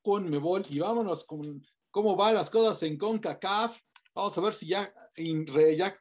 Conmebol. 0.02 0.66
Y 0.70 0.80
vámonos 0.80 1.24
con 1.24 1.62
cómo 1.90 2.16
van 2.16 2.36
las 2.36 2.50
cosas 2.50 2.84
en 2.84 2.98
CONCACAF. 2.98 3.80
Vamos 4.14 4.38
a 4.38 4.42
ver 4.42 4.54
si 4.54 4.68
ya, 4.68 4.90
ya 5.78 5.98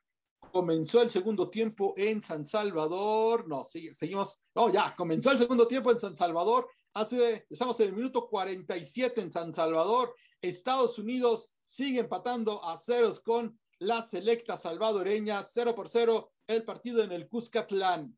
comenzó 0.51 1.03
el 1.03 1.11
segundo 1.11 1.51
tiempo 1.51 1.95
en 1.97 2.23
San 2.23 2.45
Salvador. 2.45 3.49
No, 3.49 3.65
seguimos. 3.65 4.39
No, 4.55 4.73
ya 4.73 4.95
comenzó 4.97 5.31
el 5.31 5.39
segundo 5.39 5.67
tiempo 5.67 5.91
en 5.91 6.01
San 6.01 6.17
Salvador. 6.17 6.69
Hace, 6.95 7.47
estamos 7.51 7.79
en 7.81 7.89
el 7.89 7.95
minuto 7.95 8.29
47 8.29 9.21
en 9.21 9.31
San 9.31 9.53
Salvador. 9.53 10.15
Estados 10.41 10.99
Unidos 10.99 11.51
sigue 11.65 12.01
empatando 12.01 12.65
a 12.65 12.77
ceros 12.77 13.21
con 13.21 13.59
la 13.79 14.03
selecta 14.03 14.57
salvadoreña, 14.57 15.43
0 15.43 15.75
por 15.75 15.89
0, 15.89 16.33
el 16.47 16.65
partido 16.65 17.03
en 17.03 17.13
el 17.13 17.29
Cuscatlán. 17.29 18.17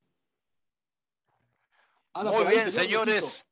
Muy 2.14 2.44
bien, 2.46 2.72
señores. 2.72 3.46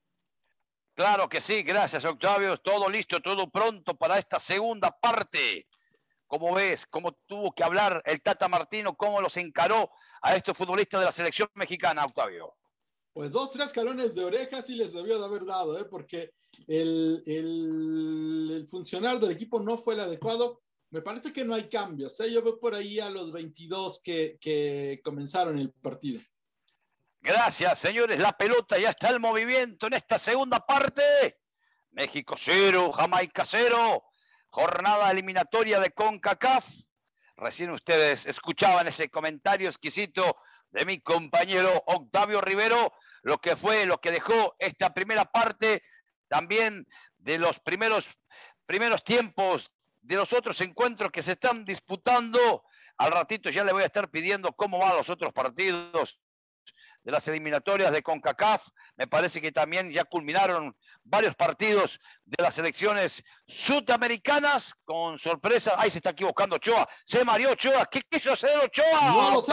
Claro 0.95 1.29
que 1.29 1.41
sí, 1.41 1.63
gracias 1.63 2.05
Octavio. 2.05 2.57
Todo 2.59 2.91
listo, 2.91 3.21
todo 3.21 3.49
pronto 3.49 3.97
para 3.97 4.19
esta 4.19 4.41
segunda 4.41 4.91
parte. 4.91 5.68
¿Cómo 6.29 6.55
ves? 6.55 6.87
¿Cómo 6.87 7.13
tuvo 7.27 7.53
que 7.53 7.65
hablar 7.65 8.03
el 8.05 8.21
Tata 8.21 8.49
Martino? 8.49 8.95
¿Cómo 8.95 9.21
los 9.21 9.37
encaró 9.39 9.91
a 10.21 10.37
estos 10.37 10.57
futbolistas 10.57 11.01
de 11.01 11.07
la 11.07 11.13
selección 11.13 11.49
mexicana, 11.55 12.05
Octavio? 12.05 12.55
Pues 13.15 13.33
dos, 13.33 13.51
tres 13.51 13.73
calones 13.73 14.15
de 14.15 14.25
orejas 14.25 14.67
sí 14.67 14.77
les 14.77 14.93
debió 14.93 15.19
de 15.19 15.25
haber 15.25 15.47
dado, 15.47 15.79
¿eh? 15.79 15.87
porque 15.87 16.35
el, 16.69 17.23
el, 17.27 18.67
funcionario 18.69 19.19
del 19.19 19.33
equipo 19.33 19.59
no 19.59 19.79
fue 19.79 19.95
el 19.95 20.01
adecuado. 20.01 20.61
Me 20.91 21.01
parece 21.01 21.33
que 21.33 21.45
no 21.45 21.55
hay 21.55 21.69
cambios. 21.69 22.21
¿eh? 22.21 22.31
Yo 22.31 22.43
veo 22.43 22.61
por 22.61 22.75
ahí 22.75 23.01
a 23.01 23.09
los 23.09 23.33
22 23.33 24.01
que, 24.03 24.39
que 24.39 25.01
comenzaron 25.03 25.59
el 25.59 25.73
partido. 25.73 26.21
Gracias, 27.21 27.79
señores. 27.79 28.21
La 28.21 28.37
pelota 28.37 28.79
ya 28.79 28.91
está 28.91 29.09
el 29.09 29.19
movimiento 29.19 29.87
en 29.87 29.95
esta 29.95 30.19
segunda 30.19 30.61
parte. 30.61 31.41
México 31.93 32.37
cero, 32.39 32.93
Jamaica 32.93 33.45
cero. 33.45 34.08
Jornada 34.59 35.09
eliminatoria 35.13 35.79
de 35.79 35.93
CONCACAF. 35.93 36.67
Recién 37.37 37.71
ustedes 37.71 38.27
escuchaban 38.27 38.89
ese 38.89 39.09
comentario 39.09 39.69
exquisito 39.69 40.37
de 40.71 40.85
mi 40.85 41.01
compañero 41.01 41.85
Octavio 41.87 42.41
Rivero, 42.41 42.93
lo 43.23 43.39
que 43.39 43.55
fue, 43.55 43.87
lo 43.87 44.01
que 44.01 44.11
dejó 44.11 44.57
esta 44.59 44.93
primera 44.93 45.27
parte, 45.27 45.85
también 46.27 46.89
de 47.19 47.39
los 47.39 47.61
primeros, 47.61 48.09
primeros 48.67 49.05
tiempos 49.05 49.71
de 50.01 50.17
los 50.17 50.33
otros 50.33 50.61
encuentros 50.61 51.13
que 51.13 51.23
se 51.23 51.33
están 51.33 51.65
disputando. 51.65 52.65
Al 52.97 53.13
ratito 53.13 53.51
ya 53.51 53.63
le 53.63 53.73
voy 53.73 53.85
a 53.85 53.87
estar 53.87 54.11
pidiendo 54.11 54.51
cómo 54.55 54.81
van 54.81 54.97
los 54.97 55.09
otros 55.09 55.33
partidos 55.33 56.19
de 57.05 57.13
las 57.13 57.29
eliminatorias 57.29 57.93
de 57.93 58.03
CONCACAF. 58.03 58.67
Me 58.97 59.07
parece 59.07 59.41
que 59.41 59.53
también 59.53 59.93
ya 59.93 60.03
culminaron 60.03 60.77
varios 61.09 61.35
partidos 61.35 61.99
de 62.25 62.43
las 62.43 62.55
selecciones 62.55 63.23
sudamericanas 63.47 64.75
con 64.85 65.19
sorpresa. 65.19 65.75
Ahí 65.77 65.91
se 65.91 65.99
está 65.99 66.11
equivocando 66.11 66.57
Ochoa. 66.57 66.89
Se 67.05 67.25
mareó 67.25 67.53
Ochoa. 67.53 67.87
¿Qué 67.87 68.03
quiso 68.09 68.33
hacer 68.33 68.59
Ochoa? 68.59 69.09
No, 69.09 69.45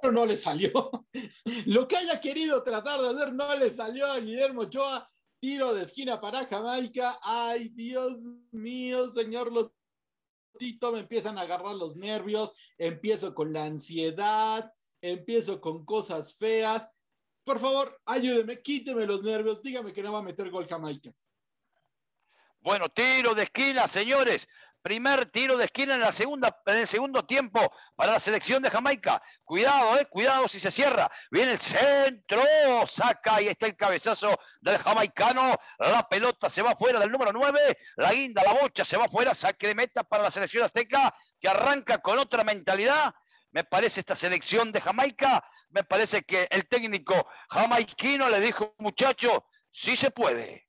pero 0.00 0.12
no 0.12 0.26
le 0.26 0.36
salió. 0.36 0.90
Lo 1.66 1.88
que 1.88 1.96
haya 1.96 2.20
querido 2.20 2.62
tratar 2.62 3.00
de 3.00 3.10
hacer 3.10 3.32
no 3.32 3.54
le 3.56 3.70
salió 3.70 4.10
a 4.10 4.18
Guillermo 4.18 4.62
Ochoa. 4.62 5.08
Tiro 5.40 5.74
de 5.74 5.82
esquina 5.82 6.20
para 6.20 6.46
Jamaica. 6.46 7.18
Ay, 7.22 7.68
Dios 7.70 8.18
mío, 8.52 9.10
señor 9.10 9.52
Lotito, 9.52 10.92
me 10.92 11.00
empiezan 11.00 11.36
a 11.38 11.42
agarrar 11.42 11.74
los 11.74 11.96
nervios. 11.96 12.52
Empiezo 12.78 13.34
con 13.34 13.52
la 13.52 13.64
ansiedad 13.64 14.72
empiezo 15.02 15.60
con 15.60 15.84
cosas 15.84 16.34
feas. 16.34 16.88
Por 17.44 17.58
favor, 17.58 18.00
ayúdeme, 18.06 18.62
quíteme 18.62 19.06
los 19.06 19.22
nervios, 19.22 19.62
dígame 19.62 19.92
que 19.92 20.02
no 20.02 20.12
va 20.12 20.20
a 20.20 20.22
meter 20.22 20.48
gol 20.50 20.68
Jamaica. 20.68 21.10
Bueno, 22.60 22.88
tiro 22.88 23.34
de 23.34 23.44
esquina, 23.44 23.88
señores. 23.88 24.48
Primer 24.80 25.26
tiro 25.26 25.56
de 25.56 25.66
esquina 25.66 25.94
en, 25.94 26.00
la 26.00 26.10
segunda, 26.10 26.60
en 26.66 26.78
el 26.78 26.88
segundo 26.88 27.24
tiempo 27.24 27.72
para 27.94 28.12
la 28.12 28.20
selección 28.20 28.62
de 28.62 28.70
Jamaica. 28.70 29.22
Cuidado, 29.44 29.98
eh, 29.98 30.06
cuidado 30.06 30.48
si 30.48 30.58
se 30.58 30.72
cierra. 30.72 31.10
Viene 31.30 31.52
el 31.52 31.60
centro, 31.60 32.42
saca 32.88 33.40
y 33.40 33.46
está 33.46 33.66
el 33.66 33.76
cabezazo 33.76 34.36
del 34.60 34.78
jamaicano. 34.78 35.56
La 35.78 36.08
pelota 36.08 36.50
se 36.50 36.62
va 36.62 36.74
fuera 36.74 36.98
del 36.98 37.12
número 37.12 37.32
9. 37.32 37.78
La 37.96 38.12
guinda, 38.12 38.42
la 38.42 38.54
bocha 38.54 38.84
se 38.84 38.96
va 38.96 39.08
fuera. 39.08 39.34
Saque 39.34 39.68
de 39.68 39.74
meta 39.76 40.02
para 40.02 40.24
la 40.24 40.30
selección 40.32 40.64
azteca 40.64 41.14
que 41.40 41.48
arranca 41.48 41.98
con 41.98 42.18
otra 42.18 42.42
mentalidad 42.42 43.14
me 43.52 43.64
parece 43.64 44.00
esta 44.00 44.16
selección 44.16 44.72
de 44.72 44.80
Jamaica, 44.80 45.44
me 45.72 45.84
parece 45.84 46.22
que 46.22 46.46
el 46.50 46.68
técnico 46.68 47.14
jamaiquino 47.50 48.28
le 48.28 48.40
dijo, 48.40 48.74
muchachos, 48.78 49.38
sí 49.70 49.96
se 49.96 50.10
puede. 50.10 50.68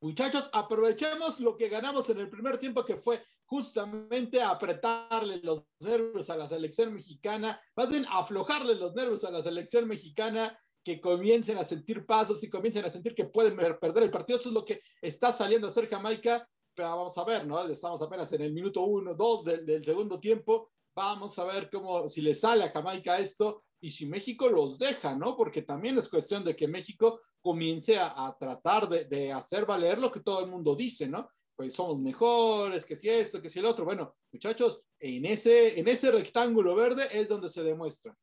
Muchachos, 0.00 0.48
aprovechemos 0.52 1.40
lo 1.40 1.56
que 1.56 1.68
ganamos 1.68 2.08
en 2.08 2.20
el 2.20 2.30
primer 2.30 2.58
tiempo, 2.58 2.84
que 2.84 2.96
fue 2.96 3.22
justamente 3.46 4.40
apretarle 4.40 5.40
los 5.42 5.64
nervios 5.80 6.30
a 6.30 6.36
la 6.36 6.48
selección 6.48 6.94
mexicana, 6.94 7.58
más 7.76 7.90
bien 7.90 8.06
aflojarle 8.10 8.76
los 8.76 8.94
nervios 8.94 9.24
a 9.24 9.30
la 9.30 9.42
selección 9.42 9.88
mexicana, 9.88 10.56
que 10.84 11.00
comiencen 11.00 11.58
a 11.58 11.64
sentir 11.64 12.06
pasos 12.06 12.42
y 12.44 12.48
comiencen 12.48 12.84
a 12.84 12.88
sentir 12.88 13.14
que 13.14 13.26
pueden 13.26 13.56
perder 13.56 14.04
el 14.04 14.10
partido. 14.10 14.38
Eso 14.38 14.48
es 14.48 14.54
lo 14.54 14.64
que 14.64 14.80
está 15.02 15.32
saliendo 15.32 15.66
a 15.66 15.70
hacer 15.70 15.88
Jamaica. 15.88 16.48
Pero 16.74 16.88
vamos 16.90 17.18
a 17.18 17.24
ver, 17.24 17.44
¿no? 17.44 17.60
Estamos 17.68 18.00
apenas 18.00 18.32
en 18.32 18.42
el 18.42 18.52
minuto 18.52 18.82
uno, 18.82 19.14
dos 19.14 19.44
del 19.44 19.84
segundo 19.84 20.20
tiempo 20.20 20.70
Vamos 20.98 21.38
a 21.38 21.44
ver 21.44 21.70
cómo, 21.70 22.08
si 22.08 22.20
le 22.20 22.34
sale 22.34 22.64
a 22.64 22.72
Jamaica 22.72 23.20
esto 23.20 23.62
y 23.80 23.90
si 23.90 24.06
México 24.06 24.48
los 24.48 24.78
deja, 24.78 25.14
¿no? 25.14 25.36
Porque 25.36 25.62
también 25.62 25.98
es 25.98 26.08
cuestión 26.08 26.44
de 26.44 26.56
que 26.56 26.66
México 26.66 27.20
comience 27.40 27.98
a, 27.98 28.36
tratar 28.38 28.88
de, 28.88 29.32
hacer 29.32 29.66
valer 29.66 29.98
lo 29.98 30.10
que 30.10 30.20
todo 30.20 30.40
el 30.40 30.50
mundo 30.50 30.74
dice, 30.74 31.08
¿no? 31.08 31.28
Pues 31.54 31.74
somos 31.74 31.98
mejores, 31.98 32.84
que 32.84 32.96
si 32.96 33.08
esto, 33.08 33.42
que 33.42 33.48
si 33.48 33.58
el 33.58 33.66
otro. 33.66 33.84
Bueno, 33.84 34.16
muchachos, 34.32 34.82
en 35.00 35.26
ese, 35.26 35.78
en 35.78 35.88
ese 35.88 36.10
rectángulo 36.10 36.74
verde 36.74 37.06
es 37.12 37.28
donde 37.28 37.48
se 37.48 37.62
demuestra. 37.62 38.16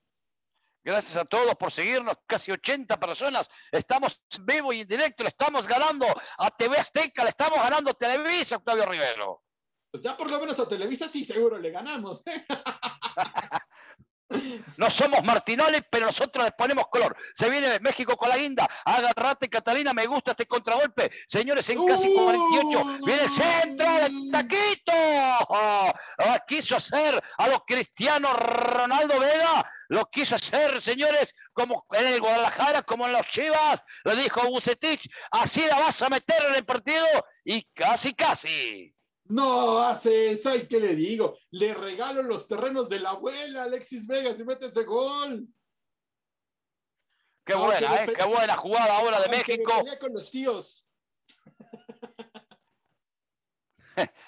Gracias 0.84 1.16
a 1.16 1.26
todos 1.26 1.56
por 1.56 1.72
seguirnos, 1.72 2.16
casi 2.28 2.52
80 2.52 3.00
personas. 3.00 3.50
Estamos 3.72 4.22
vivo 4.42 4.72
y 4.72 4.82
en 4.82 4.88
directo, 4.88 5.24
le 5.24 5.30
estamos 5.30 5.68
ganando 5.68 6.06
a 6.38 6.52
TV 6.52 6.78
Azteca, 6.78 7.24
le 7.24 7.30
estamos 7.30 7.58
ganando 7.58 7.92
a 7.92 7.94
Televisa, 7.96 8.58
Octavio 8.58 8.86
Rivero. 8.86 9.42
Pues 9.90 10.04
ya 10.04 10.16
por 10.16 10.30
lo 10.30 10.40
menos 10.40 10.60
a 10.60 10.68
Televisa 10.68 11.08
sí 11.08 11.26
seguro 11.26 11.58
le 11.58 11.72
ganamos. 11.72 12.22
No 14.78 14.90
somos 14.90 15.24
Martinoli, 15.24 15.80
pero 15.90 16.08
nosotros 16.08 16.44
les 16.44 16.54
ponemos 16.54 16.88
color. 16.88 17.16
Se 17.36 17.50
viene 17.50 17.80
México 17.80 18.18
con 18.18 18.30
la 18.30 18.38
guinda. 18.38 18.68
Agarrate, 18.84 19.50
Catalina, 19.50 19.94
me 19.94 20.06
gusta 20.06 20.32
este 20.32 20.48
contragolpe. 20.48 21.12
Señores, 21.28 21.70
en 21.70 21.86
casi 21.86 22.14
48. 22.14 23.06
Viene 23.06 23.24
el 23.24 23.30
centro 23.30 23.88
de 23.88 24.12
Taquito. 24.32 24.94
Lo 26.18 26.46
quiso 26.48 26.78
hacer 26.78 27.22
a 27.38 27.48
los 27.48 27.60
cristianos 27.66 28.34
Ronaldo 28.34 29.20
Vega. 29.20 29.72
Lo 29.90 30.06
quiso 30.10 30.36
hacer, 30.36 30.82
señores, 30.82 31.34
como 31.54 31.86
en 31.92 32.08
el 32.08 32.20
Guadalajara, 32.20 32.82
como 32.82 33.06
en 33.06 33.14
los 33.14 33.28
Chivas. 33.28 33.84
Lo 34.04 34.16
dijo 34.16 34.50
Bucetich. 34.50 35.08
Así 35.32 35.66
la 35.68 35.80
vas 35.80 36.02
a 36.02 36.10
meter 36.10 36.44
en 36.50 36.56
el 36.56 36.66
partido. 36.66 37.06
Y 37.44 37.64
casi, 37.74 38.14
casi. 38.16 38.95
No 39.26 39.80
hace 39.80 40.38
¿sabes 40.38 40.68
qué 40.68 40.80
le 40.80 40.96
digo? 40.96 41.38
Le 41.52 41.74
regalo 41.74 42.22
los 42.22 42.48
terrenos 42.48 42.90
de 42.90 43.00
la 43.00 43.12
abuela 43.12 43.64
Alexis 43.64 44.06
Vegas 44.06 44.40
y 44.40 44.44
mete 44.44 44.68
ese 44.68 44.84
gol. 44.84 45.48
Qué 47.44 47.56
buena, 47.56 48.04
¿eh? 48.04 48.14
Qué 48.16 48.24
buena 48.24 48.58
jugada 48.58 48.98
ahora 48.98 49.22
de 49.22 49.30
México. 49.30 49.84
con 50.00 50.14
los 50.14 50.32
tíos. 50.32 50.88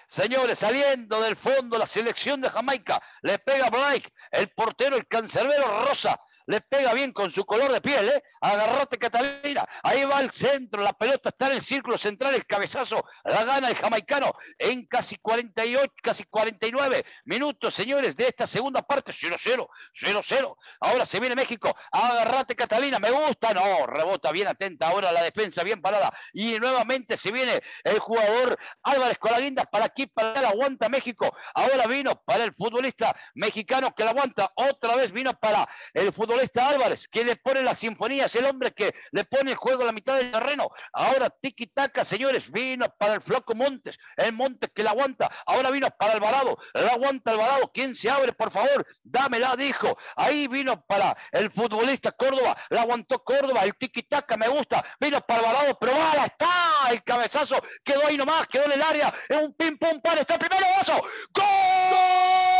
Señores, 0.07 0.59
saliendo 0.59 1.19
del 1.21 1.35
fondo 1.35 1.77
la 1.77 1.85
selección 1.85 2.41
de 2.41 2.49
Jamaica, 2.49 3.01
le 3.21 3.37
pega 3.39 3.69
Blake, 3.69 4.13
el 4.31 4.49
portero, 4.51 4.95
el 4.95 5.07
cancerbero 5.07 5.85
Rosa, 5.85 6.19
le 6.47 6.61
pega 6.61 6.93
bien 6.93 7.11
con 7.11 7.29
su 7.31 7.45
color 7.45 7.71
de 7.71 7.81
piel, 7.81 8.09
¿eh? 8.09 8.23
Agarrate 8.41 8.97
Catalina, 8.97 9.67
ahí 9.83 10.03
va 10.05 10.21
el 10.21 10.31
centro, 10.31 10.81
la 10.81 10.93
pelota 10.93 11.29
está 11.29 11.47
en 11.47 11.53
el 11.53 11.61
círculo 11.61 11.97
central, 11.97 12.33
el 12.35 12.45
cabezazo, 12.45 13.03
la 13.25 13.43
gana 13.43 13.67
el 13.69 13.75
jamaicano 13.75 14.33
en 14.57 14.85
casi 14.87 15.17
48, 15.17 15.93
casi 16.01 16.23
49 16.23 17.05
minutos, 17.25 17.73
señores, 17.73 18.15
de 18.15 18.27
esta 18.27 18.47
segunda 18.47 18.81
parte, 18.81 19.11
0-0, 19.11 19.67
0-0. 19.93 20.55
Ahora 20.79 21.05
se 21.05 21.19
viene 21.19 21.35
México, 21.35 21.75
agarrate 21.91 22.55
Catalina, 22.55 22.97
me 22.99 23.11
gusta, 23.11 23.53
no, 23.53 23.85
rebota 23.85 24.31
bien 24.31 24.47
atenta, 24.47 24.87
ahora 24.87 25.11
la 25.11 25.23
defensa 25.23 25.63
bien 25.63 25.81
parada. 25.81 26.11
Y 26.33 26.59
nuevamente 26.59 27.17
se 27.17 27.31
viene 27.31 27.61
el 27.83 27.99
jugador 27.99 28.57
Álvarez 28.83 29.17
Colaguindas 29.17 29.65
para 29.69 29.85
aquí, 29.85 30.07
para 30.07 30.39
allá, 30.39 30.49
aguanta 30.49 30.87
México, 30.87 31.35
ahora 31.53 31.87
vino 31.87 32.15
para 32.23 32.45
el 32.45 32.53
futbolista 32.55 33.13
mexicano 33.35 33.93
que 33.93 34.05
la 34.05 34.11
aguanta, 34.11 34.51
otra 34.55 34.95
vez. 34.95 35.11
Vino 35.11 35.33
para 35.33 35.67
el 35.93 36.13
futbolista 36.13 36.36
Álvarez, 36.55 37.07
que 37.07 37.23
le 37.23 37.35
pone 37.35 37.61
la 37.61 37.75
sinfonía, 37.75 38.25
es 38.25 38.35
el 38.35 38.45
hombre 38.45 38.71
que 38.71 38.93
le 39.11 39.25
pone 39.25 39.51
el 39.51 39.57
juego 39.57 39.83
a 39.83 39.87
la 39.87 39.91
mitad 39.91 40.15
del 40.15 40.31
terreno, 40.31 40.69
ahora 40.93 41.29
tiki 41.29 41.67
taka, 41.67 42.05
señores, 42.05 42.51
vino 42.51 42.85
para 42.97 43.15
el 43.15 43.21
Flaco 43.21 43.55
Montes, 43.55 43.97
el 44.15 44.33
Montes 44.33 44.71
que 44.73 44.83
la 44.83 44.91
aguanta, 44.91 45.29
ahora 45.45 45.71
vino 45.71 45.89
para 45.91 46.13
Alvarado, 46.13 46.57
la 46.73 46.93
aguanta 46.93 47.31
Alvarado, 47.31 47.71
¿quién 47.73 47.95
se 47.95 48.09
abre, 48.09 48.33
por 48.33 48.51
favor? 48.51 48.85
Dámela, 49.03 49.55
dijo, 49.55 49.97
ahí 50.15 50.47
vino 50.47 50.81
para 50.85 51.17
el 51.31 51.51
futbolista 51.51 52.11
Córdoba, 52.11 52.55
la 52.69 52.81
aguantó 52.81 53.23
Córdoba, 53.23 53.63
el 53.63 53.75
tiki 53.75 54.03
taka 54.03 54.37
me 54.37 54.47
gusta, 54.47 54.83
vino 54.99 55.19
para 55.21 55.39
Alvarado, 55.39 55.77
pero 55.79 55.93
bala, 55.93 56.25
está 56.25 56.91
el 56.91 57.03
cabezazo, 57.03 57.61
quedó 57.83 58.07
ahí 58.07 58.17
nomás, 58.17 58.47
quedó 58.47 58.65
en 58.65 58.73
el 58.73 58.81
área, 58.81 59.13
es 59.27 59.37
un 59.37 59.53
pim 59.53 59.77
pum 59.77 59.99
pan, 60.01 60.17
está 60.17 60.35
el 60.35 60.39
primero, 60.39 60.65
vaso, 60.77 61.01
¡Gol! 61.33 61.43
¡Gol! 61.91 62.56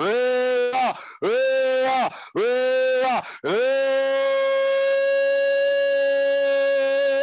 ¡Ea! 0.00 0.96
¡Ea! 1.22 2.10
¡Ea! 2.34 3.24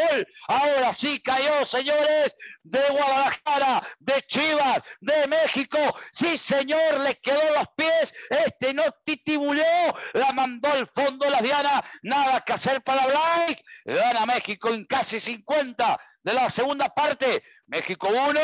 ¡Gol! 0.10 0.28
Ahora 0.48 0.94
sí 0.94 1.22
cayó, 1.22 1.66
señores, 1.66 2.36
de 2.64 2.82
Guadalajara, 2.90 3.88
de 4.00 4.22
Chivas, 4.28 4.82
de 5.00 5.28
México. 5.28 5.78
Sí, 6.12 6.38
señor, 6.38 7.00
le 7.00 7.16
quedó 7.16 7.42
los 7.54 7.68
pies. 7.78 8.14
Este 8.30 8.74
no 8.74 8.84
titibuleó, 9.06 9.96
la 10.14 10.34
mandó 10.34 10.70
al 10.70 10.88
fondo 10.94 11.30
la 11.30 11.42
Diana. 11.42 11.82
Nada 12.04 12.42
que 12.42 12.54
hacer 12.54 12.82
para 12.82 13.08
Blake. 13.08 13.64
Gana 13.86 14.26
México 14.26 14.70
en 14.70 14.86
casi 14.86 15.22
50 15.22 15.98
de 16.24 16.34
la 16.34 16.50
segunda 16.50 16.90
parte. 16.90 17.42
México 17.68 18.10
1, 18.10 18.40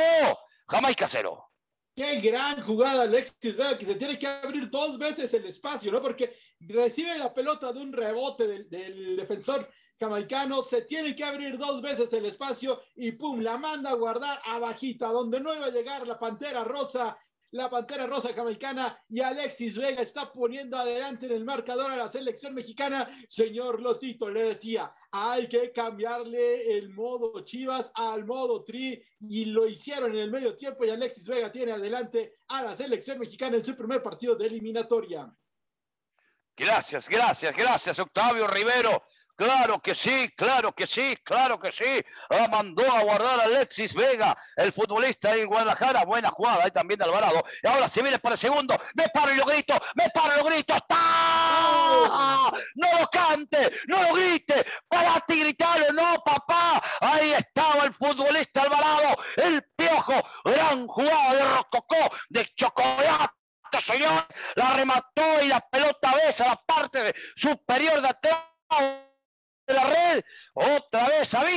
Jamaica 0.69 1.07
0. 1.09 1.50
Qué 1.93 2.21
gran 2.21 2.61
jugada 2.61 3.03
Alexis 3.03 3.55
Vega, 3.55 3.77
que 3.77 3.85
se 3.85 3.95
tiene 3.95 4.17
que 4.17 4.25
abrir 4.25 4.69
dos 4.69 4.97
veces 4.97 5.33
el 5.33 5.45
espacio, 5.45 5.91
¿no? 5.91 6.01
Porque 6.01 6.33
recibe 6.61 7.17
la 7.17 7.33
pelota 7.33 7.73
de 7.73 7.81
un 7.81 7.91
rebote 7.91 8.47
del, 8.47 8.69
del, 8.69 9.17
defensor 9.17 9.69
jamaicano, 9.99 10.63
se 10.63 10.83
tiene 10.83 11.15
que 11.15 11.23
abrir 11.23 11.57
dos 11.57 11.81
veces 11.81 12.11
el 12.13 12.25
espacio 12.25 12.81
y 12.95 13.11
pum, 13.11 13.41
la 13.41 13.57
manda 13.57 13.91
a 13.91 13.95
guardar 13.95 14.39
abajita, 14.45 15.07
donde 15.09 15.41
no 15.41 15.53
iba 15.53 15.65
a 15.65 15.71
llegar 15.71 16.07
la 16.07 16.17
Pantera 16.17 16.63
Rosa 16.63 17.17
la 17.51 17.69
Pantera 17.69 18.07
Rosa 18.07 18.33
Jamaicana 18.33 18.97
y 19.09 19.21
Alexis 19.21 19.77
Vega 19.77 20.01
está 20.01 20.31
poniendo 20.31 20.77
adelante 20.77 21.25
en 21.25 21.33
el 21.33 21.43
marcador 21.43 21.91
a 21.91 21.95
la 21.95 22.11
selección 22.11 22.53
mexicana. 22.53 23.07
Señor 23.27 23.81
Lotito 23.81 24.29
le 24.29 24.43
decía, 24.43 24.93
hay 25.11 25.47
que 25.47 25.71
cambiarle 25.71 26.77
el 26.77 26.89
modo 26.89 27.41
Chivas 27.41 27.91
al 27.95 28.25
modo 28.25 28.63
Tri 28.63 29.03
y 29.19 29.45
lo 29.45 29.67
hicieron 29.67 30.11
en 30.11 30.19
el 30.19 30.31
medio 30.31 30.55
tiempo 30.55 30.85
y 30.85 30.89
Alexis 30.89 31.27
Vega 31.27 31.51
tiene 31.51 31.73
adelante 31.73 32.33
a 32.47 32.63
la 32.63 32.75
selección 32.75 33.19
mexicana 33.19 33.57
en 33.57 33.65
su 33.65 33.75
primer 33.75 34.01
partido 34.01 34.35
de 34.35 34.47
eliminatoria. 34.47 35.31
Gracias, 36.55 37.09
gracias, 37.09 37.55
gracias, 37.55 37.99
Octavio 37.99 38.47
Rivero. 38.47 39.03
Claro 39.41 39.81
que 39.81 39.95
sí, 39.95 40.31
claro 40.37 40.71
que 40.71 40.85
sí, 40.85 41.17
claro 41.23 41.59
que 41.59 41.71
sí. 41.71 41.99
La 42.29 42.47
mandó 42.47 42.83
a 42.91 43.01
guardar 43.01 43.41
Alexis 43.41 43.91
Vega, 43.91 44.37
el 44.55 44.71
futbolista 44.71 45.33
de 45.33 45.45
Guadalajara. 45.45 46.05
Buena 46.05 46.29
jugada 46.29 46.65
ahí 46.65 46.69
también 46.69 46.99
de 46.99 47.05
Alvarado. 47.05 47.43
Y 47.63 47.67
ahora 47.67 47.89
se 47.89 48.03
viene 48.03 48.19
para 48.19 48.33
el 48.35 48.39
segundo. 48.39 48.79
Me 48.93 49.09
paro 49.09 49.33
y 49.33 49.37
lo 49.37 49.45
grito, 49.45 49.73
me 49.95 50.07
paro 50.11 50.35
y 50.35 50.37
lo 50.37 50.43
grito. 50.43 50.50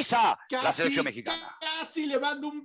Casi, 0.09 0.65
la 0.65 0.73
selección 0.73 1.05
mexicana. 1.05 1.59
Casi 1.61 2.07
le 2.07 2.19
mando 2.19 2.49
un 2.49 2.65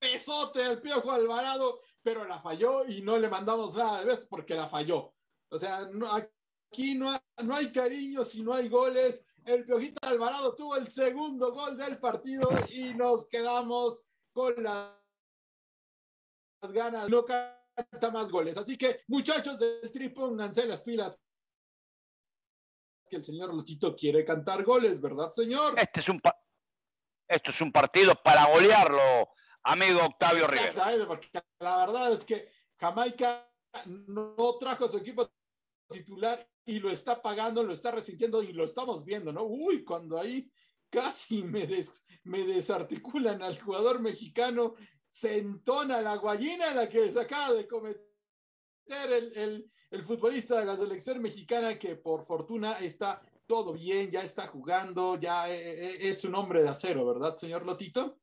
besote 0.00 0.64
al 0.64 0.80
Piojo 0.80 1.12
Alvarado, 1.12 1.80
pero 2.02 2.24
la 2.24 2.40
falló 2.40 2.86
y 2.86 3.02
no 3.02 3.16
le 3.18 3.28
mandamos 3.28 3.74
nada 3.74 4.00
de 4.00 4.06
vez 4.06 4.26
porque 4.26 4.54
la 4.54 4.68
falló. 4.68 5.14
O 5.50 5.58
sea, 5.58 5.86
no, 5.92 6.08
aquí 6.12 6.94
no 6.94 7.10
hay, 7.10 7.18
no 7.44 7.54
hay 7.54 7.72
cariño 7.72 8.24
si 8.24 8.42
no 8.42 8.54
hay 8.54 8.68
goles. 8.68 9.24
El 9.44 9.64
Piojito 9.64 10.06
Alvarado 10.06 10.54
tuvo 10.54 10.76
el 10.76 10.88
segundo 10.88 11.52
gol 11.52 11.76
del 11.76 11.98
partido 11.98 12.48
y 12.70 12.94
nos 12.94 13.26
quedamos 13.26 14.04
con 14.32 14.62
las 14.62 14.92
ganas. 16.62 17.08
No 17.08 17.24
canta 17.24 18.10
más 18.10 18.30
goles. 18.30 18.58
Así 18.58 18.76
que, 18.76 19.02
muchachos 19.06 19.58
del 19.58 19.90
tri, 19.90 20.10
pónganse 20.10 20.66
las 20.66 20.82
pilas 20.82 21.18
que 23.08 23.16
el 23.16 23.24
señor 23.24 23.52
Lotito 23.54 23.96
quiere 23.96 24.24
cantar 24.24 24.62
goles, 24.64 25.00
¿verdad, 25.00 25.32
señor? 25.32 25.74
Este 25.78 26.00
es 26.00 26.08
un 26.08 26.20
esto 27.28 27.50
es 27.50 27.60
un 27.60 27.70
partido 27.70 28.14
para 28.22 28.46
golearlo, 28.46 29.28
amigo 29.62 30.00
Octavio 30.02 30.46
Rivera. 30.46 31.06
Porque 31.06 31.28
la 31.60 31.86
verdad 31.86 32.12
es 32.12 32.24
que 32.24 32.50
Jamaica 32.78 33.46
no 33.86 34.34
trajo 34.58 34.86
a 34.86 34.90
su 34.90 34.96
equipo 34.96 35.30
titular 35.90 36.48
y 36.64 36.80
lo 36.80 36.90
está 36.90 37.20
pagando, 37.20 37.62
lo 37.62 37.72
está 37.72 37.90
resintiendo 37.90 38.42
y 38.42 38.52
lo 38.52 38.64
estamos 38.64 39.04
viendo, 39.04 39.32
¿no? 39.32 39.44
Uy, 39.44 39.84
cuando 39.84 40.18
ahí 40.18 40.50
casi 40.90 41.42
me, 41.44 41.66
des, 41.66 42.04
me 42.24 42.44
desarticulan 42.44 43.42
al 43.42 43.60
jugador 43.60 44.00
mexicano, 44.00 44.74
se 45.10 45.38
entona 45.38 46.00
la 46.00 46.16
guayina 46.16 46.74
la 46.74 46.88
que 46.88 47.10
se 47.10 47.20
acaba 47.20 47.52
de 47.52 47.66
cometer 47.66 48.06
el, 48.86 49.36
el, 49.36 49.70
el, 49.90 50.02
futbolista 50.02 50.58
de 50.58 50.64
la 50.64 50.76
selección 50.76 51.20
mexicana 51.20 51.78
que 51.78 51.96
por 51.96 52.24
fortuna 52.24 52.72
está 52.78 53.22
todo 53.48 53.72
bien, 53.72 54.10
ya 54.10 54.20
está 54.20 54.46
jugando, 54.46 55.16
ya 55.18 55.48
es 55.48 56.22
un 56.24 56.34
hombre 56.34 56.62
de 56.62 56.68
acero, 56.68 57.06
¿verdad, 57.06 57.34
señor 57.34 57.64
Lotito? 57.64 58.20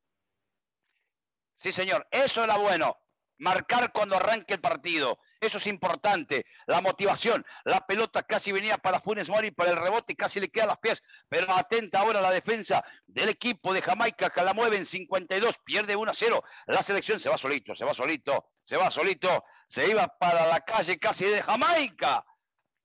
Sí, 1.56 1.72
señor, 1.72 2.06
eso 2.10 2.44
era 2.44 2.56
bueno. 2.56 2.96
Marcar 3.38 3.92
cuando 3.92 4.16
arranque 4.16 4.54
el 4.54 4.60
partido. 4.62 5.18
Eso 5.38 5.58
es 5.58 5.66
importante. 5.66 6.46
La 6.66 6.80
motivación. 6.80 7.44
La 7.64 7.86
pelota 7.86 8.22
casi 8.22 8.50
venía 8.50 8.78
para 8.78 9.00
Funes 9.00 9.28
Mori, 9.28 9.50
para 9.50 9.72
el 9.72 9.76
rebote 9.76 10.16
casi 10.16 10.40
le 10.40 10.48
queda 10.48 10.64
a 10.64 10.68
los 10.68 10.78
pies. 10.78 11.02
Pero 11.28 11.52
atenta 11.52 12.00
ahora 12.00 12.22
la 12.22 12.30
defensa 12.30 12.82
del 13.06 13.28
equipo 13.28 13.74
de 13.74 13.82
Jamaica 13.82 14.30
que 14.30 14.42
la 14.42 14.54
mueve 14.54 14.78
en 14.78 14.86
52. 14.86 15.54
Pierde 15.64 15.96
1 15.96 16.10
a 16.10 16.14
0. 16.14 16.42
La 16.68 16.82
selección 16.82 17.20
se 17.20 17.28
va 17.28 17.36
solito, 17.36 17.76
se 17.76 17.84
va 17.84 17.92
solito, 17.92 18.52
se 18.64 18.78
va 18.78 18.90
solito 18.90 19.44
se 19.68 19.90
iba 19.90 20.06
para 20.18 20.46
la 20.46 20.60
calle 20.60 20.98
casi 20.98 21.24
de 21.24 21.42
Jamaica. 21.42 22.24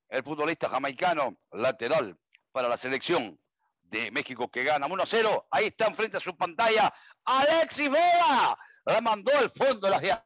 El 0.08 0.22
futbolista 0.22 0.68
jamaicano, 0.68 1.38
lateral 1.52 2.18
para 2.52 2.68
la 2.68 2.76
selección 2.76 3.38
de 3.82 4.10
México 4.10 4.50
que 4.50 4.64
gana 4.64 4.88
1-0. 4.88 5.46
Ahí 5.50 5.66
está 5.66 5.86
enfrente 5.86 6.16
a 6.16 6.20
su 6.20 6.36
pantalla 6.36 6.92
Alexis 7.24 7.90
Vega. 7.90 8.58
La 8.84 9.00
mandó 9.00 9.32
al 9.36 9.50
fondo 9.50 9.88
de 9.88 9.98
dianas. 10.00 10.24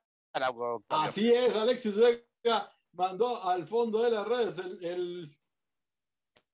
Así 0.89 1.33
es, 1.33 1.57
Alexis 1.57 1.97
Vega 1.97 2.71
mandó 2.93 3.43
al 3.49 3.67
fondo 3.67 4.03
de 4.03 4.11
las 4.11 4.27
redes 4.27 4.59
el, 4.59 5.37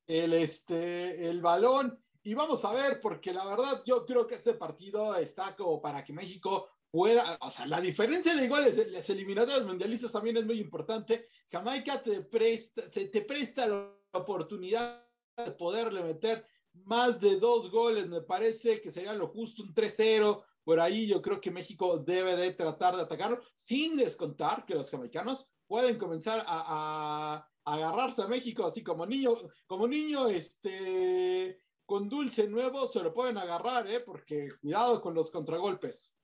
el, 0.07 0.33
este, 0.35 1.29
el 1.29 1.41
balón. 1.41 2.01
Y 2.25 2.35
vamos 2.35 2.65
a 2.65 2.73
ver, 2.73 3.01
porque 3.01 3.33
la 3.33 3.45
verdad 3.45 3.83
yo 3.85 4.07
creo 4.07 4.27
que 4.27 4.37
este 4.37 4.55
partido 4.55 5.17
está 5.17 5.57
como 5.57 5.81
para 5.81 6.05
que 6.05 6.13
México 6.13 6.69
pueda, 6.91 7.39
o 7.41 7.51
sea, 7.51 7.67
la 7.67 7.81
diferencia 7.81 8.35
de 8.37 8.49
goles 8.49 8.79
en 8.79 8.93
las 8.93 9.09
eliminatorias 9.11 9.65
mundialistas 9.65 10.13
también 10.13 10.37
es 10.37 10.45
muy 10.45 10.61
importante. 10.61 11.25
Jamaica 11.51 12.01
te 12.01 12.21
presta, 12.21 12.83
se 12.83 13.07
te 13.07 13.23
presta 13.23 13.67
la 13.67 13.91
oportunidad 14.13 15.01
de 15.01 15.12
poderle 15.59 16.03
meter 16.03 16.47
más 16.85 17.21
de 17.21 17.37
dos 17.37 17.71
goles, 17.71 18.09
me 18.09 18.23
parece 18.23 18.81
que 18.81 18.91
sería 18.91 19.13
lo 19.13 19.29
justo, 19.29 19.63
un 19.63 19.75
3-0, 19.75 20.43
por 20.65 20.81
ahí 20.81 21.07
yo 21.07 21.21
creo 21.21 21.41
que 21.41 21.51
México 21.51 21.99
debe 21.99 22.37
de 22.37 22.53
tratar 22.53 22.97
de 22.97 23.03
atacarlo, 23.03 23.41
sin 23.55 23.97
descontar 23.97 24.65
que 24.65 24.75
los 24.75 24.91
jamaicanos 24.91 25.49
pueden 25.67 25.99
comenzar 25.99 26.43
a, 26.47 27.47
agarrarse 27.65 28.23
a 28.23 28.27
México, 28.27 28.65
así 28.65 28.83
como 28.83 29.07
niño, 29.07 29.33
como 29.67 29.87
niño, 29.87 30.29
este, 30.29 31.61
con 31.87 32.09
dulce 32.09 32.49
nuevo 32.49 32.89
se 32.89 33.03
lo 33.03 33.13
pueden 33.15 33.39
agarrar, 33.39 33.89
¿eh? 33.89 34.01
porque 34.01 34.49
cuidado 34.61 35.01
con 35.01 35.15
los 35.15 35.31
contragolpes. 35.31 36.17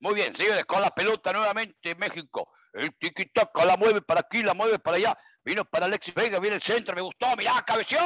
Muy 0.00 0.14
bien, 0.14 0.34
señores, 0.34 0.64
con 0.64 0.80
la 0.80 0.90
pelota 0.90 1.30
nuevamente 1.32 1.94
México. 1.94 2.48
El 2.72 2.96
tiki-taka 2.96 3.66
la 3.66 3.76
mueve 3.76 4.00
para 4.00 4.20
aquí, 4.20 4.42
la 4.42 4.54
mueve 4.54 4.78
para 4.78 4.96
allá. 4.96 5.18
Vino 5.42 5.64
para 5.64 5.86
Alexis 5.86 6.14
Vega, 6.14 6.38
viene 6.38 6.56
el 6.56 6.62
centro, 6.62 6.94
me 6.94 7.00
gustó, 7.00 7.34
mirá, 7.36 7.62
cabeció. 7.66 7.98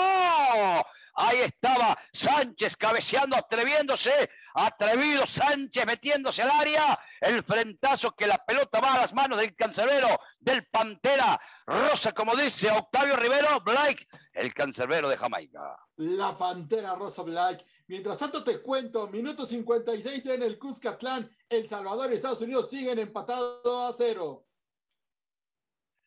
Ahí 1.16 1.38
estaba 1.40 1.98
Sánchez 2.12 2.76
cabeceando, 2.76 3.36
atreviéndose, 3.36 4.30
atrevido 4.54 5.26
Sánchez 5.26 5.84
metiéndose 5.84 6.42
al 6.42 6.50
área. 6.50 6.98
El 7.20 7.42
frentazo 7.42 8.12
que 8.12 8.28
la 8.28 8.38
pelota 8.38 8.80
va 8.80 8.94
a 8.94 9.00
las 9.00 9.12
manos 9.12 9.40
del 9.40 9.54
cancerbero, 9.56 10.08
del 10.38 10.64
Pantera 10.66 11.40
Rosa, 11.66 12.12
como 12.12 12.36
dice 12.36 12.70
Octavio 12.70 13.16
Rivero, 13.16 13.60
Blake, 13.60 14.06
el 14.32 14.54
cancerbero 14.54 15.08
de 15.08 15.16
Jamaica. 15.16 15.76
La 15.96 16.36
Pantera 16.36 16.94
Rosa 16.94 17.22
Black. 17.22 17.64
Mientras 17.88 18.18
tanto 18.18 18.44
te 18.44 18.60
cuento, 18.60 19.08
minuto 19.08 19.44
56 19.44 20.26
en 20.26 20.42
el 20.42 20.58
Cuscatlán, 20.58 21.28
El 21.48 21.68
Salvador 21.68 22.12
y 22.12 22.14
Estados 22.14 22.40
Unidos 22.40 22.70
siguen 22.70 22.98
empatados 22.98 23.92
a 23.92 23.96
cero. 23.96 24.43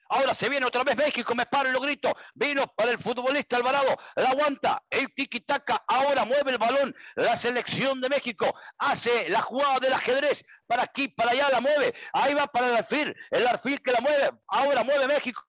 Ahora 0.09 0.33
se 0.33 0.49
viene 0.49 0.65
otra 0.65 0.83
vez 0.83 0.95
México, 0.95 1.35
me 1.35 1.45
paro 1.45 1.69
y 1.69 1.71
lo 1.71 1.79
grito. 1.79 2.15
Vino 2.35 2.67
para 2.75 2.91
el 2.91 2.99
futbolista 2.99 3.57
Alvarado, 3.57 3.97
la 4.15 4.29
aguanta, 4.29 4.83
el 4.89 5.13
tiki-taka, 5.13 5.83
ahora 5.87 6.25
mueve 6.25 6.51
el 6.51 6.57
balón. 6.57 6.95
La 7.15 7.35
selección 7.35 8.01
de 8.01 8.09
México 8.09 8.53
hace 8.77 9.29
la 9.29 9.41
jugada 9.41 9.79
del 9.79 9.93
ajedrez, 9.93 10.43
para 10.67 10.83
aquí, 10.83 11.07
para 11.07 11.31
allá 11.31 11.49
la 11.49 11.61
mueve. 11.61 11.93
Ahí 12.13 12.33
va 12.33 12.47
para 12.47 12.67
el 12.67 12.75
alfil, 12.77 13.15
el 13.31 13.47
alfil 13.47 13.81
que 13.81 13.91
la 13.91 14.01
mueve, 14.01 14.31
ahora 14.47 14.83
mueve 14.83 15.07
México. 15.07 15.46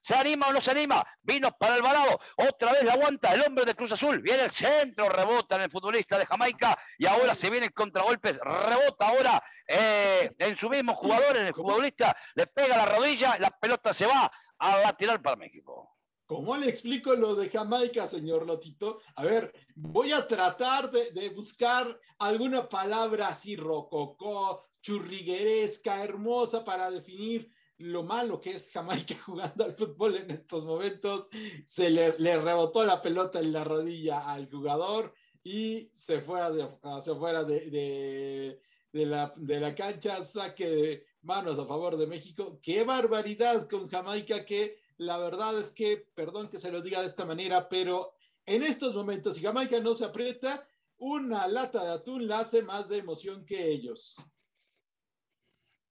¿Se 0.00 0.14
anima 0.14 0.48
o 0.48 0.52
no 0.52 0.60
se 0.60 0.70
anima? 0.70 1.04
Vino 1.22 1.50
para 1.58 1.74
Alvarado. 1.74 2.20
Otra 2.36 2.72
vez 2.72 2.84
la 2.84 2.94
aguanta 2.94 3.32
el 3.34 3.42
hombre 3.42 3.64
de 3.64 3.74
Cruz 3.74 3.92
Azul. 3.92 4.20
Viene 4.20 4.44
el 4.44 4.50
centro, 4.50 5.08
rebota 5.08 5.56
en 5.56 5.62
el 5.62 5.70
futbolista 5.70 6.18
de 6.18 6.26
Jamaica 6.26 6.78
y 6.98 7.06
ahora 7.06 7.34
se 7.34 7.50
viene 7.50 7.66
el 7.66 7.72
contragolpes. 7.72 8.38
Rebota 8.38 9.08
ahora 9.08 9.42
eh, 9.66 10.32
en 10.38 10.56
su 10.56 10.68
mismo 10.68 10.94
jugador, 10.94 11.36
en 11.36 11.46
el 11.46 11.54
futbolista. 11.54 12.16
Le 12.34 12.46
pega 12.46 12.76
la 12.76 12.86
rodilla, 12.86 13.36
la 13.38 13.50
pelota 13.50 13.94
se 13.94 14.06
va 14.06 14.30
a 14.58 14.78
lateral 14.78 15.20
para 15.20 15.36
México. 15.36 15.96
¿Cómo 16.26 16.56
le 16.56 16.68
explico 16.68 17.14
lo 17.16 17.34
de 17.34 17.48
Jamaica, 17.48 18.06
señor 18.06 18.46
Lotito? 18.46 19.00
A 19.16 19.24
ver, 19.24 19.52
voy 19.74 20.12
a 20.12 20.28
tratar 20.28 20.88
de, 20.90 21.10
de 21.10 21.30
buscar 21.30 21.88
alguna 22.18 22.68
palabra 22.68 23.28
así 23.28 23.56
rococó, 23.56 24.64
churrigueresca, 24.80 26.04
hermosa 26.04 26.64
para 26.64 26.90
definir 26.90 27.52
lo 27.80 28.02
malo 28.02 28.40
que 28.40 28.50
es 28.50 28.70
Jamaica 28.70 29.14
jugando 29.26 29.64
al 29.64 29.72
fútbol 29.72 30.16
en 30.16 30.30
estos 30.30 30.64
momentos. 30.64 31.28
Se 31.66 31.90
le, 31.90 32.12
rebotó 32.12 32.84
la 32.84 33.00
pelota 33.00 33.40
en 33.40 33.52
la 33.52 33.64
rodilla 33.64 34.30
al 34.30 34.50
jugador 34.50 35.14
y 35.42 35.90
se 35.96 36.20
fue 36.20 36.40
hacia 36.40 36.66
afuera 37.12 37.44
de, 37.44 38.60
la, 38.92 39.32
de 39.36 39.60
la 39.60 39.74
cancha, 39.74 40.22
saque 40.24 40.68
de 40.68 41.06
manos 41.22 41.58
a 41.58 41.66
favor 41.66 41.96
de 41.96 42.06
México. 42.06 42.60
Qué 42.62 42.84
barbaridad 42.84 43.66
con 43.68 43.88
Jamaica 43.88 44.44
que 44.44 44.78
la 44.98 45.16
verdad 45.16 45.58
es 45.58 45.72
que, 45.72 45.96
perdón 46.14 46.50
que 46.50 46.58
se 46.58 46.70
lo 46.70 46.82
diga 46.82 47.00
de 47.00 47.06
esta 47.06 47.24
manera, 47.24 47.70
pero 47.70 48.14
en 48.44 48.62
estos 48.62 48.94
momentos, 48.94 49.36
si 49.36 49.42
Jamaica 49.42 49.80
no 49.80 49.94
se 49.94 50.04
aprieta, 50.04 50.68
una 50.98 51.48
lata 51.48 51.82
de 51.82 51.92
atún 51.92 52.28
la 52.28 52.40
hace 52.40 52.62
más 52.62 52.90
de 52.90 52.98
emoción 52.98 53.46
que 53.46 53.70
ellos. 53.70 54.22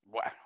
Bueno, 0.03 0.38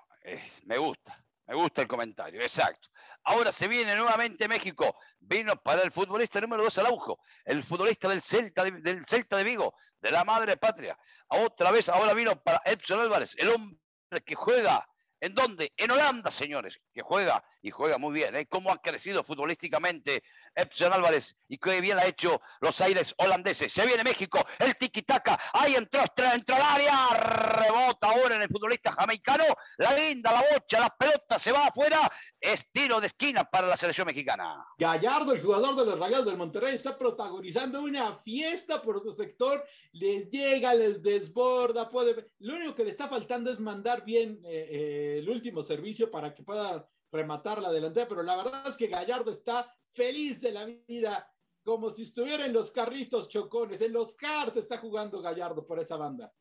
me 0.64 0.78
gusta. 0.78 1.23
Me 1.46 1.54
gusta 1.54 1.82
el 1.82 1.88
comentario, 1.88 2.40
exacto. 2.40 2.88
Ahora 3.24 3.52
se 3.52 3.68
viene 3.68 3.94
nuevamente 3.96 4.48
México. 4.48 4.96
Vino 5.18 5.56
para 5.56 5.82
el 5.82 5.90
futbolista 5.92 6.40
número 6.40 6.62
2 6.62 6.78
Araujo, 6.78 7.20
el 7.44 7.64
futbolista 7.64 8.08
del 8.08 8.22
Celta, 8.22 8.64
del 8.64 9.06
Celta 9.06 9.36
de 9.36 9.44
Vigo, 9.44 9.74
de 10.00 10.10
la 10.10 10.24
madre 10.24 10.56
patria. 10.56 10.98
Otra 11.28 11.70
vez, 11.70 11.88
ahora 11.88 12.14
vino 12.14 12.42
para 12.42 12.60
Edson 12.64 13.00
Álvarez, 13.00 13.34
el 13.38 13.50
hombre 13.50 13.78
que 14.24 14.34
juega 14.34 14.86
¿En 15.24 15.34
dónde? 15.34 15.72
En 15.78 15.90
Holanda, 15.90 16.30
señores, 16.30 16.78
que 16.92 17.00
juega 17.00 17.42
y 17.62 17.70
juega 17.70 17.96
muy 17.96 18.12
bien. 18.12 18.36
¿eh? 18.36 18.44
¿Cómo 18.46 18.70
ha 18.70 18.82
crecido 18.82 19.24
futbolísticamente 19.24 20.22
Epson 20.54 20.92
Álvarez 20.92 21.36
y 21.48 21.58
qué 21.58 21.80
bien 21.80 21.98
ha 21.98 22.06
hecho 22.06 22.40
los 22.60 22.80
aires 22.80 23.14
holandeses? 23.18 23.72
Se 23.72 23.86
viene 23.86 24.04
México, 24.04 24.44
el 24.58 24.76
tiki-taka, 24.76 25.38
ahí 25.52 25.74
entró, 25.74 26.02
entró 26.32 26.56
al 26.56 26.62
área, 26.62 27.08
rebota 27.14 28.10
ahora 28.10 28.36
en 28.36 28.42
el 28.42 28.48
futbolista 28.48 28.92
jamaicano, 28.92 29.44
la 29.78 29.94
linda, 29.94 30.32
la 30.32 30.44
bocha, 30.52 30.80
la 30.80 30.90
pelota 30.90 31.38
se 31.38 31.52
va 31.52 31.66
afuera, 31.66 32.00
es 32.40 32.64
tiro 32.72 33.00
de 33.00 33.08
esquina 33.08 33.44
para 33.44 33.66
la 33.66 33.76
selección 33.76 34.06
mexicana. 34.06 34.64
Gallardo, 34.78 35.32
el 35.32 35.42
jugador 35.42 35.76
de 35.76 35.86
los 35.86 35.98
Rayados 35.98 36.26
del 36.26 36.36
Monterrey, 36.36 36.74
está 36.74 36.96
protagonizando 36.98 37.80
una 37.80 38.14
fiesta 38.16 38.82
por 38.82 39.02
su 39.02 39.12
sector, 39.12 39.64
les 39.92 40.30
llega, 40.30 40.74
les 40.74 41.02
desborda, 41.02 41.88
puede... 41.88 42.30
Lo 42.38 42.56
único 42.56 42.74
que 42.74 42.84
le 42.84 42.90
está 42.90 43.08
faltando 43.08 43.50
es 43.50 43.60
mandar 43.60 44.04
bien... 44.04 44.40
Eh, 44.44 44.68
eh, 44.70 45.14
el 45.18 45.28
último 45.28 45.62
servicio 45.62 46.10
para 46.10 46.34
que 46.34 46.42
pueda 46.42 46.88
rematar 47.12 47.62
la 47.62 47.72
delantera, 47.72 48.08
pero 48.08 48.22
la 48.22 48.36
verdad 48.36 48.68
es 48.68 48.76
que 48.76 48.88
Gallardo 48.88 49.30
está 49.30 49.74
feliz 49.94 50.40
de 50.40 50.52
la 50.52 50.64
vida, 50.64 51.32
como 51.62 51.88
si 51.88 52.02
estuviera 52.02 52.44
en 52.44 52.52
los 52.52 52.70
carritos 52.70 53.28
chocones, 53.28 53.80
en 53.80 53.92
los 53.92 54.16
cars 54.16 54.56
está 54.56 54.78
jugando 54.78 55.22
Gallardo 55.22 55.66
por 55.66 55.78
esa 55.78 55.96
banda. 55.96 56.32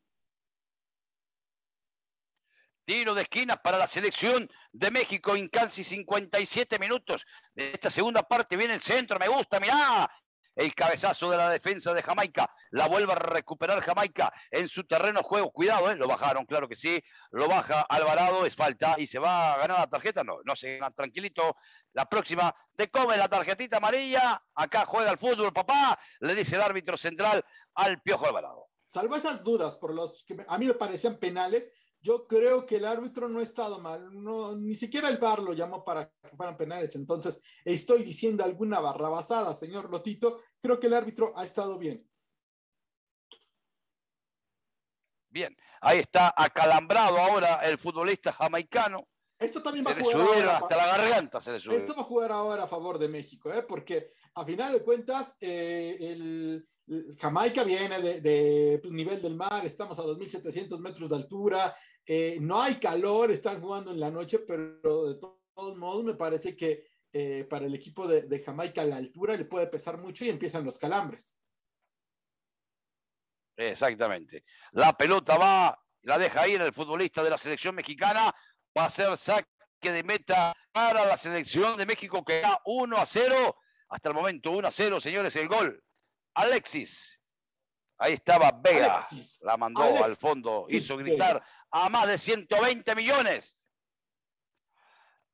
Tiro 2.85 3.13
de 3.13 3.21
esquina 3.21 3.55
para 3.55 3.77
la 3.77 3.87
selección 3.87 4.49
de 4.73 4.91
México 4.91 5.35
en 5.37 5.47
casi 5.47 5.85
57 5.85 6.77
minutos. 6.79 7.25
De 7.53 7.71
esta 7.71 7.89
segunda 7.89 8.23
parte 8.23 8.57
viene 8.57 8.73
el 8.73 8.81
centro, 8.81 9.17
me 9.17 9.29
gusta, 9.29 9.61
mirá, 9.61 10.11
el 10.55 10.73
cabezazo 10.75 11.29
de 11.29 11.37
la 11.37 11.49
defensa 11.49 11.93
de 11.93 12.03
Jamaica, 12.03 12.49
la 12.71 12.87
vuelve 12.87 13.13
a 13.13 13.15
recuperar 13.15 13.81
Jamaica 13.81 14.31
en 14.51 14.67
su 14.67 14.83
terreno 14.83 15.23
juego, 15.23 15.51
cuidado, 15.51 15.91
¿eh? 15.91 15.95
lo 15.95 16.07
bajaron, 16.07 16.45
claro 16.45 16.67
que 16.67 16.75
sí, 16.75 17.01
lo 17.31 17.47
baja 17.47 17.81
Alvarado, 17.81 18.45
es 18.45 18.55
falta 18.55 18.95
y 18.97 19.07
se 19.07 19.19
va 19.19 19.53
a 19.53 19.57
ganar 19.57 19.79
la 19.79 19.89
tarjeta, 19.89 20.23
no, 20.23 20.37
no 20.43 20.55
se 20.55 20.77
gana, 20.77 20.91
tranquilito, 20.91 21.55
la 21.93 22.05
próxima 22.05 22.53
te 22.75 22.89
come 22.89 23.17
la 23.17 23.27
tarjetita 23.27 23.77
amarilla, 23.77 24.41
acá 24.55 24.85
juega 24.85 25.11
el 25.11 25.17
fútbol, 25.17 25.53
papá, 25.53 25.99
le 26.19 26.35
dice 26.35 26.55
el 26.55 26.61
árbitro 26.61 26.97
central 26.97 27.43
al 27.75 28.01
Piojo 28.01 28.27
Alvarado. 28.27 28.67
Salvo 28.85 29.15
esas 29.15 29.43
dudas 29.43 29.75
por 29.75 29.93
los 29.93 30.23
que 30.23 30.37
a 30.47 30.57
mí 30.57 30.67
me 30.67 30.73
parecían 30.73 31.17
penales, 31.17 31.82
yo 32.03 32.27
creo 32.27 32.65
que 32.65 32.75
el 32.75 32.85
árbitro 32.85 33.29
no 33.29 33.39
ha 33.39 33.43
estado 33.43 33.79
mal, 33.79 34.09
no, 34.11 34.55
ni 34.57 34.75
siquiera 34.75 35.07
el 35.07 35.17
VAR 35.17 35.41
lo 35.41 35.53
llamó 35.53 35.85
para 35.85 36.09
que 36.09 36.35
fueran 36.35 36.57
penales, 36.57 36.95
entonces 36.95 37.39
estoy 37.63 38.03
diciendo 38.03 38.43
alguna 38.43 38.81
barrabasada, 38.81 39.53
señor 39.53 39.89
Lotito, 39.89 40.41
creo 40.59 40.79
que 40.79 40.87
el 40.87 40.93
árbitro 40.93 41.31
ha 41.37 41.43
estado 41.43 41.79
bien. 41.79 42.05
Bien, 45.29 45.55
ahí 45.81 45.99
está 45.99 46.33
acalambrado 46.35 47.17
ahora 47.17 47.55
el 47.63 47.79
futbolista 47.79 48.33
jamaicano. 48.33 49.07
Esto 49.43 49.61
también 49.61 49.85
va 49.85 49.91
a 49.91 49.95
jugar 49.95 50.21
ahora. 50.21 50.57
Hasta 50.57 50.77
la 50.77 50.97
garganta 50.97 51.41
se 51.41 51.51
le 51.51 51.75
Esto 51.75 51.93
va 51.95 52.01
a 52.01 52.05
jugar 52.05 52.31
ahora 52.31 52.63
a 52.63 52.67
favor 52.67 52.97
de 52.97 53.07
México, 53.07 53.53
¿eh? 53.53 53.63
porque 53.67 54.09
a 54.35 54.45
final 54.45 54.71
de 54.71 54.83
cuentas 54.83 55.37
eh, 55.41 55.97
el, 55.99 56.65
Jamaica 57.19 57.63
viene 57.63 57.99
de, 57.99 58.79
pues, 58.81 58.93
nivel 58.93 59.21
del 59.21 59.35
mar, 59.35 59.65
estamos 59.65 59.99
a 59.99 60.03
2.700 60.03 60.79
metros 60.79 61.09
de 61.09 61.15
altura, 61.15 61.75
eh, 62.05 62.37
no 62.39 62.61
hay 62.61 62.75
calor, 62.75 63.31
están 63.31 63.61
jugando 63.61 63.91
en 63.91 63.99
la 63.99 64.11
noche, 64.11 64.39
pero 64.39 65.07
de 65.07 65.15
todos 65.15 65.77
modos 65.77 66.03
me 66.03 66.13
parece 66.13 66.55
que 66.55 66.91
para 67.47 67.67
el 67.67 67.75
equipo 67.75 68.07
de, 68.07 68.39
Jamaica 68.39 68.83
la 68.83 68.97
altura 68.97 69.37
le 69.37 69.45
puede 69.45 69.67
pesar 69.67 69.99
mucho 69.99 70.25
y 70.25 70.29
empiezan 70.29 70.65
los 70.65 70.79
calambres. 70.79 71.37
Exactamente. 73.55 74.43
La 74.71 74.97
pelota 74.97 75.37
va, 75.37 75.79
la 76.01 76.17
deja 76.17 76.41
ahí 76.41 76.55
en 76.55 76.61
el 76.61 76.73
futbolista 76.73 77.23
de 77.23 77.29
la 77.29 77.37
selección 77.37 77.75
mexicana, 77.75 78.33
va 78.77 78.85
a 78.85 78.89
ser 78.89 79.17
saque 79.17 79.47
de 79.81 80.03
meta 80.03 80.55
para 80.71 81.05
la 81.05 81.17
selección 81.17 81.77
de 81.77 81.85
México 81.85 82.23
que 82.23 82.41
da 82.41 82.59
1 82.65 82.97
a 82.97 83.05
0. 83.05 83.57
Hasta 83.89 84.09
el 84.09 84.15
momento 84.15 84.51
1 84.51 84.67
a 84.67 84.71
0, 84.71 85.01
señores, 85.01 85.35
el 85.35 85.47
gol 85.47 85.83
Alexis. 86.33 87.19
Ahí 87.97 88.13
estaba 88.13 88.51
Vega. 88.51 89.05
La 89.41 89.57
mandó 89.57 89.83
al 90.03 90.15
fondo. 90.15 90.65
Hizo 90.69 90.97
gritar 90.97 91.41
a 91.71 91.89
más 91.89 92.07
de 92.07 92.17
120 92.17 92.95
millones. 92.95 93.62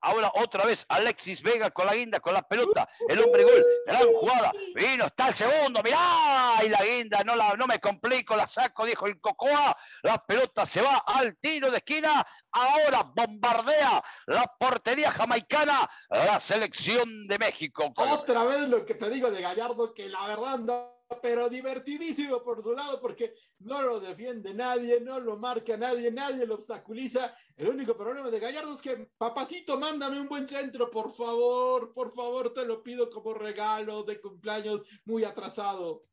Ahora 0.02 0.32
otra 0.36 0.66
vez 0.66 0.86
Alexis 0.88 1.42
Vega 1.42 1.70
con 1.72 1.86
la 1.86 1.96
guinda, 1.96 2.20
con 2.20 2.34
la 2.34 2.42
pelota. 2.42 2.88
El 3.08 3.22
hombre 3.22 3.44
gol. 3.44 3.64
Gran 3.86 4.08
jugada. 4.08 4.52
Vino, 4.76 5.06
está 5.06 5.30
el 5.30 5.36
segundo. 5.36 5.82
Mirá. 5.84 6.64
Y 6.66 6.70
la 6.70 6.84
guinda, 6.84 7.24
no, 7.24 7.36
la, 7.36 7.54
no 7.56 7.68
me 7.68 7.80
complico, 7.80 8.36
la 8.36 8.48
saco, 8.48 8.86
dijo 8.86 9.08
el 9.08 9.20
Cocoa. 9.20 9.76
La 10.04 10.18
pelota 10.26 10.66
se 10.66 10.82
va 10.82 11.04
al 11.06 11.38
tiro 11.38 11.70
de 11.70 11.78
esquina. 11.78 12.26
Ahora 12.52 13.04
bombardea 13.04 14.04
la 14.28 14.52
portería 14.60 15.12
jamaicana 15.12 15.90
la 16.10 16.40
selección 16.40 17.28
de 17.28 17.38
México. 17.38 17.94
Otra 17.96 18.46
vez 18.46 18.70
lo 18.70 18.86
que 18.86 18.96
te 18.96 19.10
digo 19.10 19.30
de 19.30 19.42
Gallardo, 19.42 19.94
que 19.94 20.10
la 20.10 20.28
verdad 20.28 20.60
no 20.60 20.99
pero 21.22 21.50
divertidísimo 21.50 22.44
por 22.44 22.62
su 22.62 22.74
lado 22.74 23.02
porque 23.02 23.34
no 23.60 23.82
lo 23.82 24.00
defiende 24.00 24.54
nadie, 24.54 25.02
no 25.02 25.20
lo 25.20 25.38
marca 25.38 25.76
nadie, 25.76 26.12
nadie 26.12 26.46
lo 26.46 26.56
obstaculiza. 26.56 27.34
El 27.58 27.70
único 27.70 27.98
problema 27.98 28.30
de 28.30 28.40
Gallardo 28.40 28.74
es 28.74 28.82
que, 28.82 29.10
papacito, 29.18 29.78
mándame 29.78 30.20
un 30.20 30.28
buen 30.28 30.48
centro, 30.48 30.90
por 30.90 31.12
favor, 31.12 31.94
por 31.94 32.14
favor, 32.14 32.54
te 32.54 32.66
lo 32.66 32.84
pido 32.84 33.10
como 33.10 33.34
regalo 33.34 34.04
de 34.04 34.22
cumpleaños 34.22 34.84
muy 35.06 35.24
atrasado. 35.24 36.04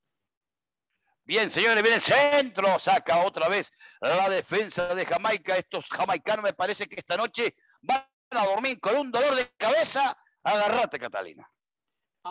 Bien, 1.25 1.51
señores, 1.51 1.83
viene 1.83 1.97
el 1.97 2.03
centro, 2.03 2.79
saca 2.79 3.25
otra 3.25 3.49
vez 3.49 3.73
la 4.01 4.29
defensa 4.29 4.95
de 4.95 5.05
Jamaica. 5.05 5.57
Estos 5.57 5.87
jamaicanos 5.89 6.45
me 6.45 6.53
parece 6.53 6.87
que 6.87 6.97
esta 6.97 7.17
noche 7.17 7.57
van 7.83 8.07
a 8.31 8.47
dormir 8.47 8.79
con 8.81 8.97
un 8.97 9.11
dolor 9.11 9.35
de 9.35 9.49
cabeza. 9.57 10.17
Agarrate, 10.45 11.01
Catalina. 11.01 11.51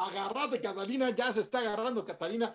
Agarrate, 0.03 0.59
Catalina, 0.59 1.09
ya 1.11 1.31
se 1.31 1.41
está 1.41 1.59
agarrando 1.59 2.05
Catalina. 2.05 2.53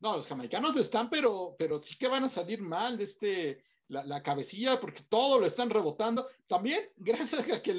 No, 0.00 0.16
los 0.16 0.26
jamaicanos 0.26 0.76
están, 0.76 1.10
pero, 1.10 1.54
pero 1.58 1.78
sí 1.78 1.96
que 1.96 2.08
van 2.08 2.24
a 2.24 2.28
salir 2.28 2.60
mal 2.62 2.96
de 2.96 3.04
este, 3.04 3.62
la, 3.90 4.22
cabecilla, 4.22 4.80
porque 4.80 5.02
todo 5.08 5.38
lo 5.38 5.46
están 5.46 5.68
rebotando. 5.68 6.26
También, 6.46 6.80
gracias 6.96 7.48
a 7.50 7.62
que 7.62 7.74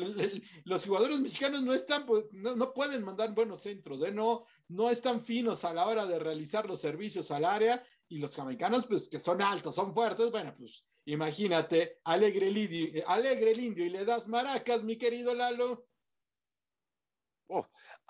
los 0.66 0.86
jugadores 0.86 1.20
mexicanos 1.20 1.62
no 1.64 1.74
están, 1.74 2.06
pues, 2.06 2.26
no, 2.32 2.74
pueden 2.74 3.04
mandar 3.04 3.34
buenos 3.34 3.62
centros, 3.62 4.02
¿eh? 4.04 4.12
no, 4.12 4.44
no 4.68 4.90
están 4.90 5.22
finos 5.22 5.64
a 5.64 5.74
la 5.74 5.88
hora 5.88 6.06
de 6.06 6.20
realizar 6.20 6.68
los 6.68 6.80
servicios 6.80 7.32
al 7.32 7.46
área, 7.46 7.84
y 8.08 8.18
los 8.18 8.36
jamaicanos, 8.36 8.88
pues, 8.88 9.08
que 9.08 9.20
son 9.20 9.42
altos, 9.42 9.76
son 9.76 9.94
fuertes, 9.94 10.32
bueno, 10.32 10.54
pues, 10.58 10.84
imagínate, 11.06 12.00
alegre 12.04 12.50
el 12.50 12.58
indio, 12.58 13.04
alegre 13.08 13.52
el 13.52 13.60
indio 13.62 13.86
y 13.86 13.90
le 13.90 14.04
das 14.04 14.28
maracas, 14.28 14.84
mi 14.84 14.98
querido 14.98 15.34
Lalo. 15.34 15.86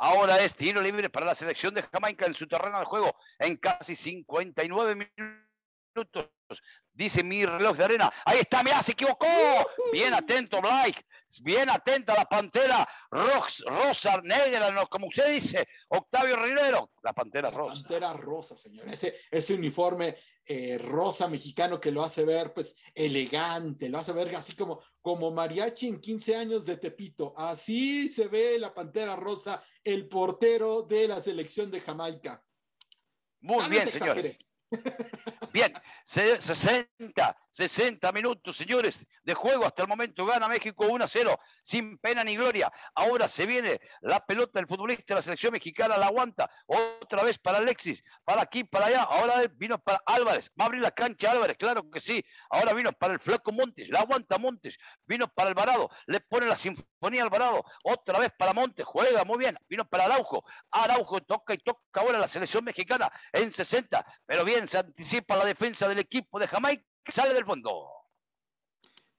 Ahora 0.01 0.39
es 0.39 0.55
tiro 0.55 0.81
libre 0.81 1.09
para 1.09 1.27
la 1.27 1.35
selección 1.35 1.73
de 1.73 1.83
Jamaica 1.83 2.25
en 2.25 2.33
su 2.33 2.47
terreno 2.47 2.79
de 2.79 2.85
juego 2.85 3.15
en 3.39 3.57
casi 3.57 3.95
59 3.95 4.95
minutos 4.95 6.31
dice 6.93 7.23
mi 7.23 7.45
reloj 7.45 7.77
de 7.77 7.83
arena. 7.83 8.11
Ahí 8.25 8.39
está, 8.39 8.63
mira, 8.63 8.81
se 8.81 8.93
equivocó. 8.93 9.27
Bien 9.91 10.13
atento, 10.13 10.61
Blake. 10.61 11.05
Bien 11.39 11.69
atenta 11.69 12.13
la 12.13 12.25
pantera 12.25 12.87
rosa, 13.09 14.21
negra, 14.23 14.85
como 14.89 15.07
usted 15.07 15.33
dice, 15.33 15.67
Octavio 15.89 16.35
Rivero. 16.35 16.91
La 17.03 17.13
pantera 17.13 17.49
rosa. 17.49 17.73
Pantera 17.73 18.13
rosa, 18.13 18.57
señor. 18.57 18.87
Ese, 18.87 19.15
ese 19.31 19.53
uniforme 19.53 20.17
eh, 20.45 20.77
rosa 20.77 21.27
mexicano 21.27 21.79
que 21.79 21.91
lo 21.91 22.03
hace 22.03 22.25
ver, 22.25 22.53
pues, 22.53 22.75
elegante, 22.93 23.89
lo 23.89 23.99
hace 23.99 24.11
ver 24.11 24.35
así 24.35 24.55
como, 24.55 24.81
como 25.01 25.31
mariachi 25.31 25.87
en 25.87 26.01
15 26.01 26.35
años 26.35 26.65
de 26.65 26.77
Tepito. 26.77 27.33
Así 27.37 28.09
se 28.09 28.27
ve 28.27 28.59
la 28.59 28.73
pantera 28.73 29.15
rosa, 29.15 29.61
el 29.83 30.07
portero 30.07 30.81
de 30.83 31.07
la 31.07 31.21
selección 31.21 31.71
de 31.71 31.79
Jamaica. 31.79 32.43
Muy 33.39 33.67
bien, 33.69 33.87
señores. 33.87 34.37
Bien, 35.51 35.73
60, 36.11 37.37
60 37.51 38.11
minutos, 38.11 38.57
señores, 38.57 38.99
de 39.23 39.33
juego. 39.33 39.65
Hasta 39.65 39.83
el 39.83 39.87
momento 39.87 40.25
gana 40.25 40.49
México 40.49 40.85
1 40.85 41.05
a 41.05 41.07
0, 41.07 41.39
sin 41.61 41.97
pena 41.99 42.21
ni 42.23 42.35
gloria. 42.35 42.71
Ahora 42.95 43.29
se 43.29 43.45
viene 43.45 43.79
la 44.01 44.19
pelota 44.19 44.59
del 44.59 44.67
futbolista 44.67 45.13
de 45.13 45.19
la 45.19 45.21
selección 45.21 45.53
mexicana, 45.53 45.97
la 45.97 46.07
aguanta. 46.07 46.51
Otra 46.65 47.23
vez 47.23 47.39
para 47.39 47.59
Alexis, 47.59 48.03
para 48.25 48.41
aquí, 48.41 48.65
para 48.65 48.87
allá. 48.87 49.03
Ahora 49.03 49.35
vino 49.55 49.79
para 49.79 50.01
Álvarez. 50.05 50.51
Va 50.59 50.65
a 50.65 50.67
abrir 50.67 50.81
la 50.81 50.91
cancha 50.91 51.31
Álvarez, 51.31 51.55
claro 51.57 51.89
que 51.89 52.01
sí. 52.01 52.23
Ahora 52.49 52.73
vino 52.73 52.91
para 52.91 53.13
el 53.13 53.19
Flaco 53.19 53.53
Montes, 53.53 53.87
la 53.87 54.01
aguanta 54.01 54.37
Montes. 54.37 54.77
Vino 55.05 55.29
para 55.29 55.49
Alvarado, 55.49 55.89
le 56.07 56.19
pone 56.19 56.45
la 56.45 56.57
sinfonía 56.57 57.23
Alvarado. 57.23 57.63
Otra 57.85 58.19
vez 58.19 58.31
para 58.37 58.53
Montes, 58.53 58.85
juega 58.85 59.23
muy 59.23 59.37
bien. 59.37 59.57
Vino 59.69 59.85
para 59.85 60.05
Araujo. 60.05 60.43
Araujo 60.71 61.21
toca 61.21 61.53
y 61.53 61.57
toca 61.59 62.01
ahora 62.01 62.19
la 62.19 62.27
selección 62.27 62.65
mexicana 62.65 63.09
en 63.31 63.49
60. 63.49 64.05
Pero 64.25 64.43
bien, 64.43 64.67
se 64.67 64.77
anticipa 64.77 65.37
la 65.37 65.45
defensa 65.45 65.87
del 65.87 66.00
equipo 66.01 66.39
de 66.39 66.47
Jamaica 66.47 66.83
que 67.03 67.11
sale 67.11 67.33
del 67.33 67.45
fondo. 67.45 67.89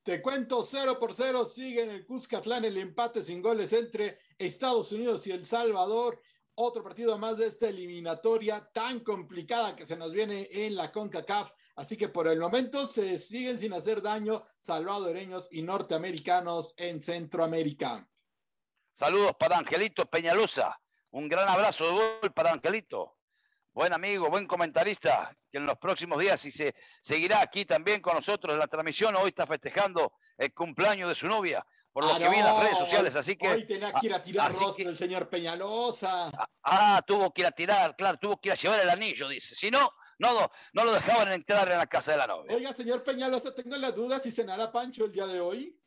Te 0.03 0.21
cuento 0.21 0.63
0 0.63 0.99
por 0.99 1.15
0, 1.15 1.45
sigue 1.45 1.83
en 1.83 1.91
el 1.91 2.07
Cuscatlán 2.07 2.65
el 2.65 2.77
empate 2.77 3.23
sin 3.23 3.41
goles 3.41 3.73
entre 3.73 4.19
Estados 4.37 4.91
Unidos 4.93 5.27
y 5.27 5.33
El 5.33 5.47
Salvador. 5.47 6.21
Otro 6.55 6.83
partido 6.83 7.17
más 7.19 7.39
de 7.39 7.47
esta 7.47 7.69
eliminatoria 7.69 8.69
tan 8.75 9.01
complicada 9.01 9.75
que 9.75 9.87
se 9.87 9.97
nos 9.97 10.13
viene 10.13 10.49
en 10.51 10.75
la 10.75 10.91
CONCACAF. 10.91 11.53
Así 11.77 11.97
que 11.97 12.09
por 12.09 12.27
el 12.27 12.41
momento 12.41 12.87
se 12.87 13.17
siguen 13.17 13.57
sin 13.57 13.73
hacer 13.73 14.03
daño 14.03 14.43
salvadoreños 14.59 15.49
y 15.51 15.63
norteamericanos 15.63 16.75
en 16.77 17.01
Centroamérica. 17.01 18.07
Saludos 18.93 19.33
para 19.39 19.57
Angelito 19.57 20.05
Peñalosa. 20.07 20.79
Un 21.13 21.29
gran 21.29 21.49
abrazo 21.49 21.85
de 21.85 21.91
gol 21.93 22.33
para 22.35 22.53
Angelito 22.53 23.17
buen 23.73 23.93
amigo, 23.93 24.29
buen 24.29 24.47
comentarista, 24.47 25.35
que 25.51 25.59
en 25.59 25.67
los 25.67 25.79
próximos 25.79 26.19
días, 26.19 26.45
y 26.45 26.53
se 26.53 26.75
seguirá 27.01 27.41
aquí 27.41 27.65
también 27.65 28.01
con 28.01 28.15
nosotros 28.15 28.53
en 28.53 28.59
la 28.59 28.67
transmisión, 28.67 29.17
hoy 29.17 29.29
está 29.29 29.47
festejando 29.47 30.13
el 30.37 30.53
cumpleaños 30.53 31.09
de 31.09 31.15
su 31.15 31.27
novia, 31.27 31.65
por 31.93 32.05
lo 32.05 32.13
ah, 32.15 32.19
que 32.19 32.29
vi 32.29 32.37
en 32.37 32.45
las 32.45 32.63
redes 32.63 32.79
sociales, 32.79 33.17
así 33.17 33.37
que... 33.37 33.49
Hoy 33.49 33.67
tenía 33.67 33.93
que 33.93 34.07
ir 34.07 34.15
a 34.15 34.23
tirar 34.23 34.53
rostro 34.53 34.89
el 34.89 34.97
señor 34.97 35.29
Peñalosa. 35.29 36.29
Ah, 36.29 36.49
ah, 36.63 37.03
tuvo 37.07 37.33
que 37.33 37.43
ir 37.43 37.47
a 37.47 37.53
tirar, 37.53 37.97
claro, 37.97 38.19
tuvo 38.19 38.41
que 38.41 38.49
ir 38.49 38.53
a 38.53 38.57
llevar 38.57 38.81
el 38.81 38.91
anillo, 38.91 39.29
dice. 39.29 39.55
Si 39.55 39.71
no, 39.71 39.91
no, 40.19 40.51
no 40.73 40.85
lo 40.85 40.93
dejaban 40.93 41.33
entrar 41.33 41.71
en 41.71 41.79
la 41.79 41.87
casa 41.87 42.13
de 42.13 42.19
la 42.19 42.27
novia. 42.27 42.55
Oiga, 42.55 42.73
señor 42.73 43.03
Peñalosa, 43.03 43.55
tengo 43.55 43.77
la 43.77 43.91
duda 43.91 44.21
si 44.21 44.31
cenará 44.31 44.73
Pancho 44.73 45.05
el 45.05 45.13
día 45.13 45.27
de 45.27 45.41
hoy. 45.41 45.79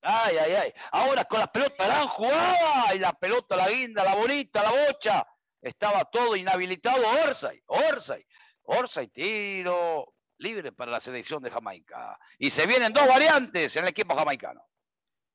Ay, 0.00 0.36
ay, 0.36 0.52
ay. 0.52 0.74
Ahora 0.90 1.24
con 1.24 1.38
la 1.38 1.46
pelota 1.46 1.86
la 1.86 2.08
jugada 2.08 2.94
y 2.94 2.98
la 2.98 3.12
pelota, 3.12 3.54
la 3.54 3.68
guinda, 3.68 4.02
la 4.02 4.14
bonita, 4.14 4.62
la 4.62 4.70
bocha 4.70 5.26
estaba 5.62 6.04
todo 6.04 6.36
inhabilitado. 6.36 7.02
Orsay, 7.24 7.62
Orsay, 7.66 8.24
Orsay, 8.64 9.08
tiro 9.08 10.12
libre 10.38 10.72
para 10.72 10.90
la 10.90 11.00
selección 11.00 11.42
de 11.42 11.50
Jamaica. 11.50 12.18
Y 12.38 12.50
se 12.50 12.66
vienen 12.66 12.92
dos 12.92 13.06
variantes 13.06 13.74
en 13.76 13.84
el 13.84 13.90
equipo 13.90 14.14
jamaicano. 14.14 14.62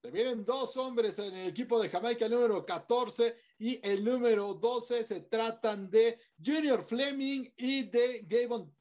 Se 0.04 0.12
vienen 0.12 0.46
dos 0.46 0.78
hombres 0.78 1.18
en 1.20 1.34
el 1.34 1.48
equipo 1.48 1.82
de 1.82 1.90
Jamaica, 1.90 2.26
el 2.26 2.32
número 2.32 2.66
14 2.66 3.36
y 3.58 3.80
el 3.88 4.04
número 4.04 4.54
12. 4.54 5.04
Se 5.04 5.22
tratan 5.22 5.90
de 5.90 6.20
Junior 6.44 6.84
Fleming 6.84 7.44
y 7.58 7.84
de 7.84 8.26
Javon. 8.30 8.74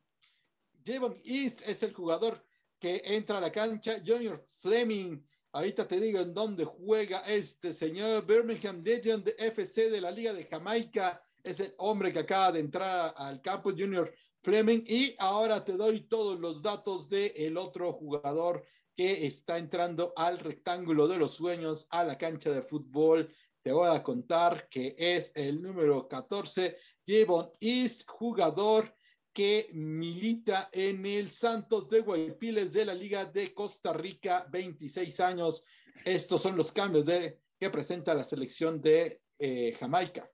Javon 0.85 1.17
East 1.25 1.63
es 1.67 1.83
el 1.83 1.95
jugador 1.95 2.45
que 2.79 3.01
entra 3.05 3.39
a 3.39 3.41
la 3.41 3.51
cancha. 3.51 4.01
Junior 4.07 4.39
Fleming, 4.61 5.21
ahorita 5.53 5.89
te 5.89 5.99
digo 5.99 6.21
en 6.21 6.35
dónde 6.35 6.65
juega 6.65 7.21
este 7.21 7.73
señor 7.73 8.27
Birmingham 8.27 8.83
Legend 8.83 9.27
FC 9.39 9.91
de 9.91 10.01
la 10.01 10.11
Liga 10.11 10.33
de 10.33 10.45
Jamaica 10.45 11.21
es 11.47 11.61
el 11.61 11.75
hombre 11.79 12.13
que 12.13 12.19
acaba 12.19 12.53
de 12.53 12.61
entrar 12.61 13.15
al 13.17 13.41
campo, 13.41 13.71
Junior 13.71 14.13
Fleming, 14.43 14.83
y 14.87 15.15
ahora 15.19 15.65
te 15.65 15.77
doy 15.77 16.01
todos 16.09 16.41
los 16.41 16.61
datos 16.61 17.09
del 17.09 17.33
el 17.37 17.57
otro 17.57 17.93
jugador 17.93 18.65
que 18.97 19.27
está 19.27 19.57
entrando 19.57 20.13
al 20.17 20.39
rectángulo 20.39 21.07
de 21.07 21.19
los 21.19 21.35
sueños, 21.35 21.87
a 21.91 22.03
la 22.03 22.19
cancha 22.19 22.51
de 22.51 22.63
fútbol. 22.63 23.33
Te 23.63 23.71
voy 23.71 23.95
a 23.95 24.03
contar 24.03 24.69
que 24.69 24.97
es 24.99 25.31
el 25.37 25.63
número 25.63 26.09
14, 26.09 26.77
Javon 27.07 27.51
East, 27.61 28.09
jugador 28.09 28.93
que 29.33 29.69
milita 29.73 30.69
en 30.73 31.07
el 31.07 31.31
Santos 31.31 31.89
de 31.89 32.01
Guaypiles 32.01 32.73
de 32.73 32.87
la 32.87 32.95
Liga 32.95 33.25
de 33.25 33.55
Costa 33.55 33.93
Rica, 33.93 34.49
26 34.51 35.21
años. 35.21 35.63
Estos 36.05 36.43
son 36.43 36.57
los 36.57 36.73
cambios 36.73 37.07
de, 37.07 37.39
que 37.61 37.71
presenta 37.71 38.15
la 38.15 38.25
selección 38.25 38.81
de 38.81 39.21
eh, 39.39 39.77
Jamaica. 39.79 40.29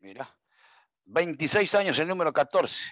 Mira, 0.00 0.34
26 1.04 1.74
años 1.74 1.98
el 1.98 2.08
número 2.08 2.32
14. 2.32 2.82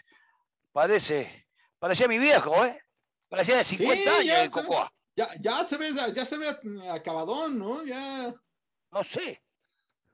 Parece, 0.73 1.47
parecía 1.79 2.07
mi 2.07 2.19
viejo, 2.19 2.65
¿eh? 2.65 2.81
Parecía 3.29 3.57
de 3.57 3.65
50 3.65 4.19
años 4.19 4.39
el 4.39 4.51
Cocoa. 4.51 4.93
Ya, 5.17 5.27
ya, 5.41 5.65
se 5.65 5.77
ve, 5.77 5.91
ya 6.15 6.25
se 6.25 6.39
ve 6.39 6.49
acabadón, 6.93 7.59
¿no? 7.59 7.83
Ya. 7.85 8.33
No 8.91 9.05
sé. 9.05 9.43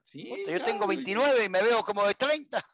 Sí, 0.02 0.44
yo 0.48 0.64
tengo 0.64 0.86
29 0.86 1.44
y 1.44 1.48
me 1.48 1.62
veo 1.62 1.84
como 1.84 2.06
de 2.06 2.14
30. 2.14 2.66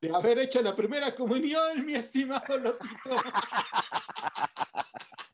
De 0.00 0.14
haber 0.14 0.38
hecho 0.38 0.60
la 0.60 0.76
primera 0.76 1.14
comunión, 1.14 1.84
mi 1.84 1.94
estimado 1.94 2.58
Lotito. 2.58 3.16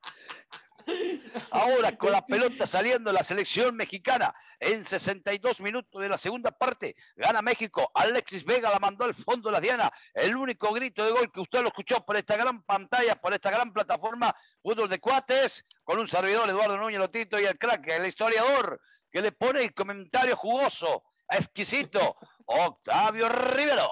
Ahora 1.50 1.96
con 1.96 2.12
la 2.12 2.24
pelota 2.26 2.66
saliendo 2.66 3.12
la 3.12 3.22
selección 3.22 3.76
mexicana 3.76 4.34
en 4.58 4.84
62 4.84 5.60
minutos 5.60 6.00
de 6.00 6.08
la 6.08 6.18
segunda 6.18 6.50
parte. 6.50 6.96
Gana 7.16 7.42
México. 7.42 7.90
Alexis 7.94 8.44
Vega 8.44 8.70
la 8.70 8.78
mandó 8.78 9.04
al 9.04 9.14
fondo 9.14 9.48
de 9.48 9.52
la 9.52 9.60
Diana. 9.60 9.92
El 10.14 10.36
único 10.36 10.72
grito 10.72 11.04
de 11.04 11.10
gol 11.10 11.32
que 11.32 11.40
usted 11.40 11.62
lo 11.62 11.68
escuchó 11.68 12.04
por 12.04 12.16
esta 12.16 12.36
gran 12.36 12.62
pantalla, 12.62 13.16
por 13.16 13.34
esta 13.34 13.50
gran 13.50 13.72
plataforma 13.72 14.34
Fútbol 14.62 14.88
de 14.88 15.00
Cuates, 15.00 15.64
con 15.84 15.98
un 15.98 16.08
servidor 16.08 16.48
Eduardo 16.48 16.76
Núñez 16.76 16.98
Lotito 16.98 17.40
y 17.40 17.44
el 17.44 17.58
crack, 17.58 17.88
el 17.88 18.06
historiador, 18.06 18.80
que 19.10 19.20
le 19.20 19.32
pone 19.32 19.62
el 19.62 19.74
comentario 19.74 20.36
jugoso, 20.36 21.04
exquisito, 21.28 22.16
Octavio 22.46 23.28
Rivero. 23.28 23.88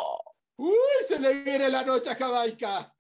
Uy, 0.57 1.05
se 1.07 1.19
le 1.19 1.35
viene 1.43 1.69
la 1.69 1.85
noche 1.85 2.11
a 2.11 2.15
Jamaica. 2.15 2.95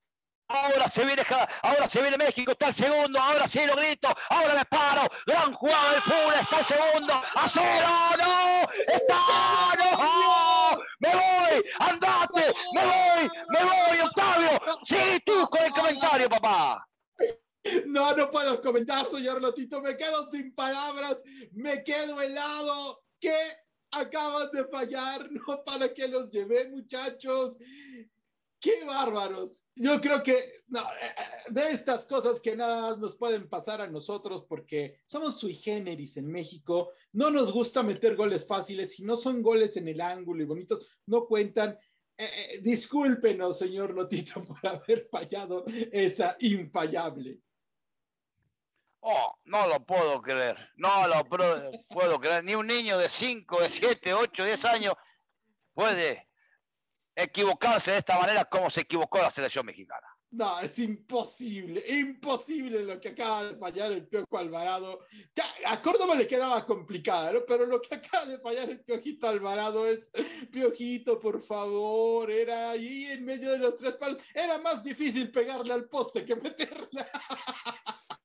Ahora 0.50 0.88
se 0.88 1.04
viene, 1.04 1.22
ahora 1.62 1.88
se 1.88 2.02
viene 2.02 2.16
México, 2.18 2.50
está 2.50 2.68
el 2.68 2.74
segundo, 2.74 3.20
ahora 3.20 3.46
sí 3.46 3.60
lo 3.66 3.76
grito, 3.76 4.08
ahora 4.30 4.54
me 4.56 4.64
paro, 4.64 5.02
gran 5.24 5.52
jugada 5.52 5.92
del 5.92 6.02
fútbol, 6.02 6.34
está 6.40 6.58
el 6.58 6.66
segundo, 6.66 7.14
a 7.14 7.48
cero, 7.48 7.88
no, 8.18 8.72
está, 8.92 9.76
no, 9.78 10.82
me 10.98 11.08
voy, 11.14 11.64
andate, 11.78 12.52
me 12.74 12.84
voy, 12.84 13.30
me 13.48 13.64
voy, 13.64 14.00
Octavio, 14.00 14.60
sí, 14.84 15.22
tú 15.24 15.48
con 15.48 15.62
el 15.62 15.70
comentario, 15.70 16.28
papá. 16.28 16.84
No, 17.86 18.16
no 18.16 18.28
puedo 18.28 18.60
comentar, 18.60 19.06
señor 19.06 19.40
Lotito, 19.40 19.80
me 19.80 19.96
quedo 19.96 20.26
sin 20.30 20.52
palabras, 20.52 21.18
me 21.52 21.84
quedo 21.84 22.20
helado, 22.20 23.04
que 23.20 23.36
acaban 23.92 24.50
de 24.50 24.64
fallar, 24.64 25.28
no 25.30 25.62
para 25.64 25.94
que 25.94 26.08
los 26.08 26.28
llevé, 26.30 26.68
muchachos. 26.70 27.56
Qué 28.60 28.84
bárbaros. 28.84 29.64
Yo 29.74 30.00
creo 30.00 30.22
que 30.22 30.36
no, 30.68 30.80
eh, 30.80 31.14
eh, 31.18 31.24
de 31.48 31.70
estas 31.70 32.04
cosas 32.04 32.40
que 32.40 32.54
nada 32.54 32.96
nos 32.96 33.16
pueden 33.16 33.48
pasar 33.48 33.80
a 33.80 33.88
nosotros 33.88 34.44
porque 34.48 35.00
somos 35.06 35.38
sui 35.38 35.54
generis 35.54 36.16
en 36.16 36.30
México, 36.30 36.92
no 37.12 37.30
nos 37.30 37.52
gusta 37.52 37.82
meter 37.82 38.14
goles 38.14 38.46
fáciles, 38.46 38.94
si 38.94 39.02
no 39.02 39.16
son 39.16 39.42
goles 39.42 39.76
en 39.76 39.88
el 39.88 40.00
ángulo 40.00 40.42
y 40.42 40.46
bonitos, 40.46 40.98
no 41.06 41.26
cuentan. 41.26 41.78
Eh, 42.18 42.60
discúlpenos, 42.62 43.58
señor 43.58 43.94
Lotito, 43.94 44.44
por 44.44 44.66
haber 44.66 45.08
fallado 45.10 45.64
esa 45.90 46.36
infallable. 46.40 47.40
Oh, 49.02 49.34
no 49.44 49.66
lo 49.66 49.82
puedo 49.86 50.20
creer, 50.20 50.58
no 50.76 51.08
lo 51.08 51.24
puedo 51.24 52.20
creer. 52.20 52.44
Ni 52.44 52.54
un 52.54 52.66
niño 52.66 52.98
de 52.98 53.08
5, 53.08 53.62
de 53.62 53.70
7, 53.70 54.12
8, 54.12 54.44
10 54.44 54.64
años 54.66 54.94
puede 55.72 56.29
equivocarse 57.22 57.92
de 57.92 57.98
esta 57.98 58.18
manera 58.18 58.44
como 58.44 58.70
se 58.70 58.82
equivocó 58.82 59.18
la 59.18 59.30
selección 59.30 59.66
mexicana. 59.66 60.06
No, 60.32 60.60
es 60.60 60.78
imposible, 60.78 61.82
imposible 61.88 62.84
lo 62.84 63.00
que 63.00 63.08
acaba 63.08 63.46
de 63.46 63.56
fallar 63.56 63.90
el 63.90 64.06
Piojo 64.06 64.38
Alvarado. 64.38 65.00
A 65.66 65.82
Córdoba 65.82 66.14
le 66.14 66.28
quedaba 66.28 66.64
complicada, 66.64 67.32
¿no? 67.32 67.40
Pero 67.44 67.66
lo 67.66 67.80
que 67.80 67.96
acaba 67.96 68.26
de 68.26 68.38
fallar 68.38 68.70
el 68.70 68.80
Piojito 68.80 69.26
Alvarado 69.26 69.88
es, 69.88 70.08
Piojito, 70.52 71.18
por 71.18 71.42
favor, 71.42 72.30
era 72.30 72.70
ahí 72.70 73.06
en 73.06 73.24
medio 73.24 73.50
de 73.50 73.58
los 73.58 73.74
tres 73.74 73.96
palos. 73.96 74.22
Era 74.32 74.58
más 74.58 74.84
difícil 74.84 75.32
pegarle 75.32 75.72
al 75.72 75.88
poste 75.88 76.24
que 76.24 76.36
meterla. 76.36 77.10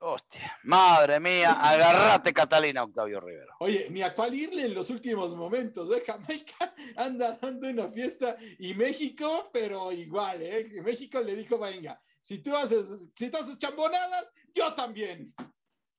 Hostia, 0.00 0.56
madre 0.62 1.18
mía, 1.18 1.52
agarrate 1.60 2.32
Catalina 2.32 2.84
Octavio 2.84 3.20
Rivero. 3.20 3.52
Oye, 3.58 3.88
ni 3.90 4.02
a 4.02 4.14
cuál 4.14 4.32
irle 4.32 4.66
en 4.66 4.74
los 4.74 4.90
últimos 4.90 5.34
momentos, 5.34 5.90
¿eh? 5.90 6.00
Jamaica 6.06 6.72
anda 6.96 7.36
dando 7.42 7.68
una 7.68 7.88
fiesta 7.88 8.36
y 8.60 8.74
México, 8.74 9.50
pero 9.52 9.90
igual, 9.90 10.40
¿eh? 10.40 10.70
México 10.84 11.20
le 11.20 11.34
dijo, 11.34 11.58
venga, 11.58 11.98
si 12.22 12.38
tú 12.38 12.54
haces, 12.56 13.10
si 13.16 13.28
tú 13.28 13.38
haces 13.38 13.58
chambonadas, 13.58 14.30
yo 14.54 14.72
también. 14.74 15.34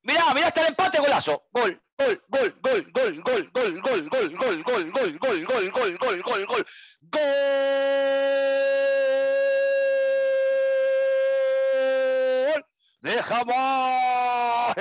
Mirá, 0.03 0.33
mirá, 0.33 0.47
está 0.47 0.61
el 0.61 0.67
empate, 0.67 0.99
golazo. 0.99 1.49
Gol, 1.51 1.81
gol, 1.97 2.23
gol, 2.29 2.59
gol, 2.61 2.91
gol, 2.93 3.21
gol, 3.21 3.51
gol, 3.51 3.81
gol, 3.81 4.09
gol, 4.09 4.35
gol, 4.37 4.63
gol, 4.63 4.91
gol, 4.91 5.19
gol, 5.19 5.19
gol, 5.19 5.45
gol, 5.45 5.97
gol, 5.99 6.21
gol, 6.23 6.45
gol, 6.45 6.65
gol. 7.01 8.88
De 13.01 13.23
Jamaica. 13.23 14.75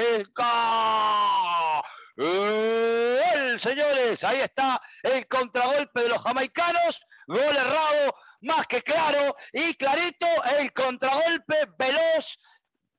¡El, 2.17 3.61
señores! 3.61 4.25
Ahí 4.25 4.41
está 4.41 4.83
el 5.03 5.27
contragolpe 5.29 6.03
de 6.03 6.09
los 6.09 6.23
jamaicanos. 6.23 7.01
Gol 7.27 7.57
errado, 7.57 8.15
más 8.41 8.67
que 8.67 8.83
claro 8.83 9.37
y 9.53 9.75
clarito. 9.75 10.27
El 10.59 10.73
contragolpe 10.73 11.69
veloz, 11.79 12.39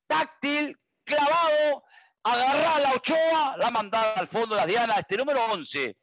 táctil, 0.07 0.77
clavado. 1.03 1.83
Agarrar 2.23 2.81
la 2.81 2.91
Ochoa, 2.91 3.55
la 3.57 3.71
mandada 3.71 4.13
al 4.13 4.27
fondo 4.27 4.55
de 4.55 4.61
las 4.61 4.67
dianas. 4.67 4.99
Este 4.99 5.17
número 5.17 5.43
11, 5.51 5.97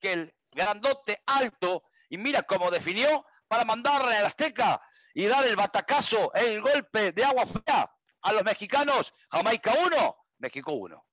que 0.00 0.12
el 0.12 0.34
grandote 0.50 1.22
alto, 1.26 1.84
y 2.08 2.18
mira 2.18 2.42
cómo 2.42 2.70
definió 2.70 3.24
para 3.48 3.64
mandarle 3.64 4.16
al 4.16 4.26
Azteca 4.26 4.80
y 5.14 5.26
dar 5.26 5.46
el 5.46 5.56
batacazo, 5.56 6.32
el 6.34 6.60
golpe 6.60 7.12
de 7.12 7.24
agua 7.24 7.46
fría 7.46 7.88
a 8.22 8.32
los 8.32 8.44
mexicanos. 8.44 9.12
Jamaica 9.30 9.74
1, 9.86 10.16
México 10.38 10.72
1. 10.72 11.04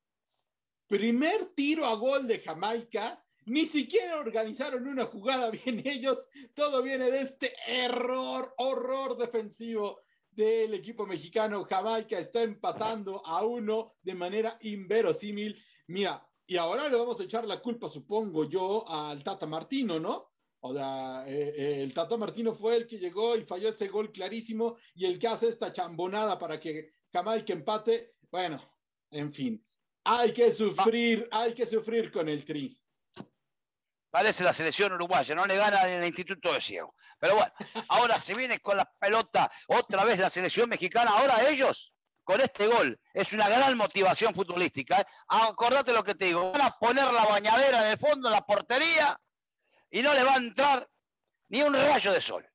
Primer 0.87 1.45
tiro 1.55 1.85
a 1.85 1.95
gol 1.95 2.27
de 2.27 2.39
Jamaica. 2.39 3.23
Ni 3.45 3.65
siquiera 3.65 4.19
organizaron 4.19 4.87
una 4.87 5.05
jugada 5.05 5.49
bien 5.51 5.81
ellos. 5.85 6.27
Todo 6.53 6.83
viene 6.83 7.11
de 7.11 7.21
este 7.21 7.53
error, 7.67 8.53
horror 8.57 9.17
defensivo 9.17 10.01
del 10.31 10.73
equipo 10.73 11.05
mexicano. 11.05 11.63
Jamaica 11.63 12.19
está 12.19 12.43
empatando 12.43 13.25
a 13.25 13.45
uno 13.45 13.95
de 14.01 14.15
manera 14.15 14.57
inverosímil. 14.61 15.61
Mira, 15.87 16.25
y 16.45 16.57
ahora 16.57 16.87
le 16.87 16.97
vamos 16.97 17.19
a 17.19 17.23
echar 17.23 17.45
la 17.45 17.61
culpa, 17.61 17.89
supongo 17.89 18.45
yo, 18.45 18.87
al 18.87 19.23
Tata 19.23 19.45
Martino, 19.45 19.99
¿no? 19.99 20.31
O 20.61 20.73
sea, 20.73 21.25
eh, 21.27 21.53
eh, 21.55 21.83
el 21.83 21.93
Tata 21.93 22.17
Martino 22.17 22.53
fue 22.53 22.77
el 22.77 22.87
que 22.87 22.97
llegó 22.97 23.35
y 23.35 23.43
falló 23.43 23.69
ese 23.69 23.87
gol 23.87 24.11
clarísimo 24.11 24.75
y 24.95 25.05
el 25.05 25.19
que 25.19 25.27
hace 25.27 25.49
esta 25.49 25.71
chambonada 25.71 26.39
para 26.39 26.59
que 26.59 26.89
Jamaica 27.17 27.53
empate. 27.53 28.13
Bueno, 28.29 28.61
en 29.09 29.31
fin, 29.33 29.65
hay 30.03 30.31
que 30.33 30.51
sufrir, 30.51 31.27
hay 31.31 31.53
que 31.53 31.65
sufrir 31.65 32.11
con 32.11 32.29
el 32.29 32.45
tri. 32.45 32.79
Parece 34.11 34.43
la 34.43 34.53
selección 34.53 34.93
uruguaya, 34.93 35.33
no 35.33 35.45
le 35.45 35.57
gana 35.57 35.87
en 35.87 36.03
el 36.03 36.05
Instituto 36.05 36.53
de 36.53 36.61
Ciego. 36.61 36.93
Pero 37.19 37.35
bueno, 37.35 37.51
ahora 37.89 38.19
se 38.19 38.35
viene 38.35 38.59
con 38.59 38.77
la 38.77 38.85
pelota 38.99 39.51
otra 39.67 40.05
vez 40.05 40.19
la 40.19 40.29
selección 40.29 40.69
mexicana. 40.69 41.11
Ahora 41.11 41.49
ellos, 41.49 41.91
con 42.23 42.39
este 42.39 42.67
gol, 42.67 42.99
es 43.13 43.33
una 43.33 43.49
gran 43.49 43.75
motivación 43.75 44.35
futbolística. 44.35 45.01
¿eh? 45.01 45.05
Acordate 45.27 45.93
lo 45.93 46.03
que 46.03 46.13
te 46.13 46.25
digo, 46.25 46.51
van 46.51 46.61
a 46.61 46.77
poner 46.77 47.11
la 47.11 47.25
bañadera 47.25 47.81
en 47.81 47.91
el 47.93 47.97
fondo, 47.97 48.27
en 48.27 48.33
la 48.33 48.45
portería, 48.45 49.19
y 49.89 50.03
no 50.03 50.13
le 50.13 50.23
va 50.23 50.35
a 50.35 50.37
entrar 50.37 50.87
ni 51.49 51.63
un 51.63 51.73
rayo 51.73 52.13
de 52.13 52.21
sol. 52.21 52.47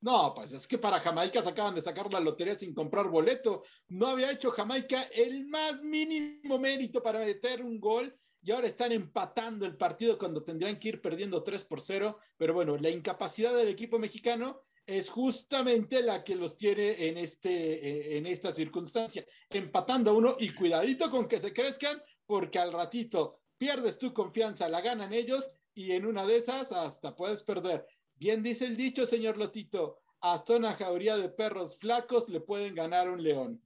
No, 0.00 0.32
pues 0.34 0.52
es 0.52 0.66
que 0.66 0.78
para 0.78 1.00
Jamaica 1.00 1.42
se 1.42 1.48
acaban 1.48 1.74
de 1.74 1.82
sacar 1.82 2.12
la 2.12 2.20
lotería 2.20 2.56
sin 2.56 2.72
comprar 2.72 3.08
boleto. 3.08 3.62
No 3.88 4.06
había 4.06 4.30
hecho 4.30 4.50
Jamaica 4.50 5.02
el 5.12 5.46
más 5.46 5.82
mínimo 5.82 6.58
mérito 6.58 7.02
para 7.02 7.18
meter 7.18 7.62
un 7.64 7.80
gol 7.80 8.16
y 8.40 8.52
ahora 8.52 8.68
están 8.68 8.92
empatando 8.92 9.66
el 9.66 9.76
partido 9.76 10.16
cuando 10.16 10.44
tendrían 10.44 10.78
que 10.78 10.90
ir 10.90 11.02
perdiendo 11.02 11.42
3 11.42 11.64
por 11.64 11.80
0. 11.80 12.16
Pero 12.36 12.54
bueno, 12.54 12.76
la 12.76 12.90
incapacidad 12.90 13.54
del 13.54 13.68
equipo 13.68 13.98
mexicano 13.98 14.60
es 14.86 15.10
justamente 15.10 16.02
la 16.02 16.22
que 16.22 16.36
los 16.36 16.56
tiene 16.56 17.08
en, 17.08 17.18
este, 17.18 18.16
en 18.16 18.26
esta 18.26 18.52
circunstancia, 18.52 19.26
empatando 19.50 20.10
a 20.10 20.14
uno 20.14 20.36
y 20.38 20.54
cuidadito 20.54 21.10
con 21.10 21.28
que 21.28 21.40
se 21.40 21.52
crezcan 21.52 22.00
porque 22.24 22.58
al 22.58 22.72
ratito 22.72 23.40
pierdes 23.58 23.98
tu 23.98 24.14
confianza, 24.14 24.68
la 24.68 24.80
ganan 24.80 25.12
ellos 25.12 25.50
y 25.74 25.92
en 25.92 26.06
una 26.06 26.24
de 26.24 26.36
esas 26.36 26.72
hasta 26.72 27.14
puedes 27.14 27.42
perder. 27.42 27.84
Bien 28.18 28.42
dice 28.42 28.64
el 28.64 28.76
dicho, 28.76 29.06
señor 29.06 29.36
Lotito, 29.36 30.00
hasta 30.20 30.56
una 30.56 30.74
jauría 30.74 31.16
de 31.16 31.28
perros 31.28 31.78
flacos 31.78 32.28
le 32.28 32.40
pueden 32.40 32.74
ganar 32.74 33.08
un 33.08 33.22
león. 33.22 33.62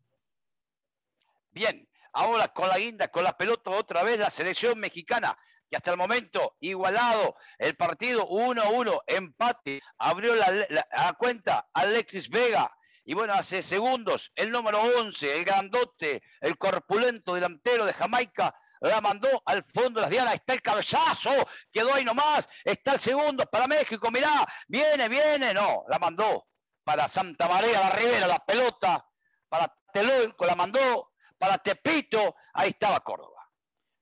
Bien, 1.51 1.89
ahora 2.13 2.49
con 2.49 2.69
la 2.69 2.79
guinda, 2.79 3.09
con 3.09 3.25
la 3.25 3.37
pelota 3.37 3.71
otra 3.71 4.03
vez 4.03 4.19
la 4.19 4.31
selección 4.31 4.79
mexicana, 4.79 5.39
que 5.71 5.77
hasta 5.77 5.93
el 5.93 5.97
momento 5.97 6.57
igualado 6.61 7.35
el 7.57 7.77
partido 7.77 8.29
1-1, 8.29 9.01
empate, 9.07 9.81
abrió 9.97 10.35
la, 10.37 11.17
cuenta 11.19 11.71
Alexis 11.73 12.29
Vega. 12.29 12.71
Y 13.05 13.15
bueno, 13.15 13.33
hace 13.33 13.63
segundos, 13.63 14.33
el 14.37 14.51
número 14.51 14.81
11, 14.81 15.39
el 15.39 15.45
grandote, 15.45 16.23
el 16.43 16.59
corpulento 16.59 17.35
delantero 17.35 17.87
de 17.87 17.95
Jamaica, 17.95 18.55
la 18.89 19.01
mandó 19.01 19.29
al 19.45 19.65
fondo 19.65 20.01
de 20.01 20.03
las 20.03 20.11
dianas, 20.11 20.35
está 20.35 20.55
el 20.55 20.63
cabezazo, 20.63 21.31
quedó 21.71 21.95
ahí 21.95 22.05
nomás, 22.05 22.49
está 22.65 22.95
el 22.95 23.01
segundo 23.01 23.45
para 23.47 23.67
México, 23.67 24.11
mirá, 24.11 24.47
viene, 24.67 25.09
viene, 25.09 25.55
no, 25.55 25.85
la 25.89 25.99
mandó 25.99 26.49
para 26.85 27.09
Santa 27.09 27.49
María, 27.49 27.81
la 27.81 27.91
Rivera, 27.91 28.27
la 28.27 28.45
pelota, 28.45 29.07
para 29.49 29.73
Telulco, 29.93 30.45
la 30.45 30.57
mandó, 30.57 31.13
para 31.39 31.59
Tepito, 31.59 32.35
ahí 32.55 32.71
estaba 32.71 33.01
Córdoba. 33.01 33.49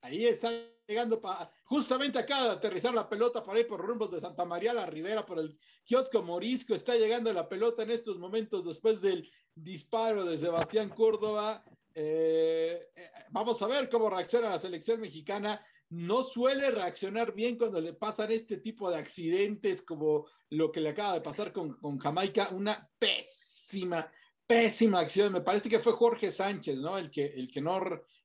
Ahí 0.03 0.27
está 0.27 0.51
llegando 0.87 1.21
para, 1.21 1.53
justamente 1.65 2.19
acaba 2.19 2.45
de 2.45 2.51
aterrizar 2.53 2.95
la 2.95 3.09
pelota 3.09 3.43
por 3.43 3.57
ahí 3.57 3.65
por 3.65 3.81
rumbos 3.81 4.11
de 4.11 4.21
Santa 4.21 4.45
María 4.47 4.73
la 4.73 4.87
Rivera, 4.87 5.27
por 5.27 5.39
el 5.39 5.59
kiosco 5.85 6.23
Morisco, 6.23 6.75
está 6.75 6.95
llegando 6.95 7.33
la 7.33 7.49
pelota 7.49 7.83
en 7.83 7.91
estos 7.91 8.19
momentos 8.19 8.65
después 8.65 9.03
del 9.03 9.31
disparo 9.55 10.25
de 10.25 10.39
Sebastián 10.39 10.89
Córdoba 10.89 11.63
eh, 11.95 12.91
eh, 12.95 13.03
vamos 13.31 13.61
a 13.63 13.67
ver 13.67 13.89
cómo 13.89 14.11
reacciona 14.11 14.51
la 14.51 14.59
selección 14.59 15.01
mexicana. 15.01 15.63
No 15.89 16.23
suele 16.23 16.71
reaccionar 16.71 17.35
bien 17.35 17.59
cuando 17.59 17.81
le 17.81 17.95
pasan 17.95 18.31
este 18.31 18.59
tipo 18.59 18.91
de 18.91 18.99
accidentes 18.99 19.83
como 19.83 20.27
lo 20.51 20.71
que 20.71 20.81
le 20.81 20.91
acaba 20.91 21.15
de 21.15 21.21
pasar 21.21 21.53
con, 21.53 21.99
Jamaica. 21.99 22.49
Una 22.53 22.89
pésima, 22.99 24.11
pésima 24.47 25.01
acción. 25.01 25.33
Me 25.33 25.41
parece 25.41 25.69
que 25.69 25.81
fue 25.81 25.93
Jorge 25.93 26.31
Sánchez, 26.31 26.79
¿no? 26.79 26.97
El 26.97 27.11
que, 27.11 27.25
el 27.25 27.51
que 27.51 27.61
no 27.61 27.81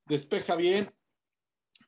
despeja 0.06 0.56
bien 0.56 0.94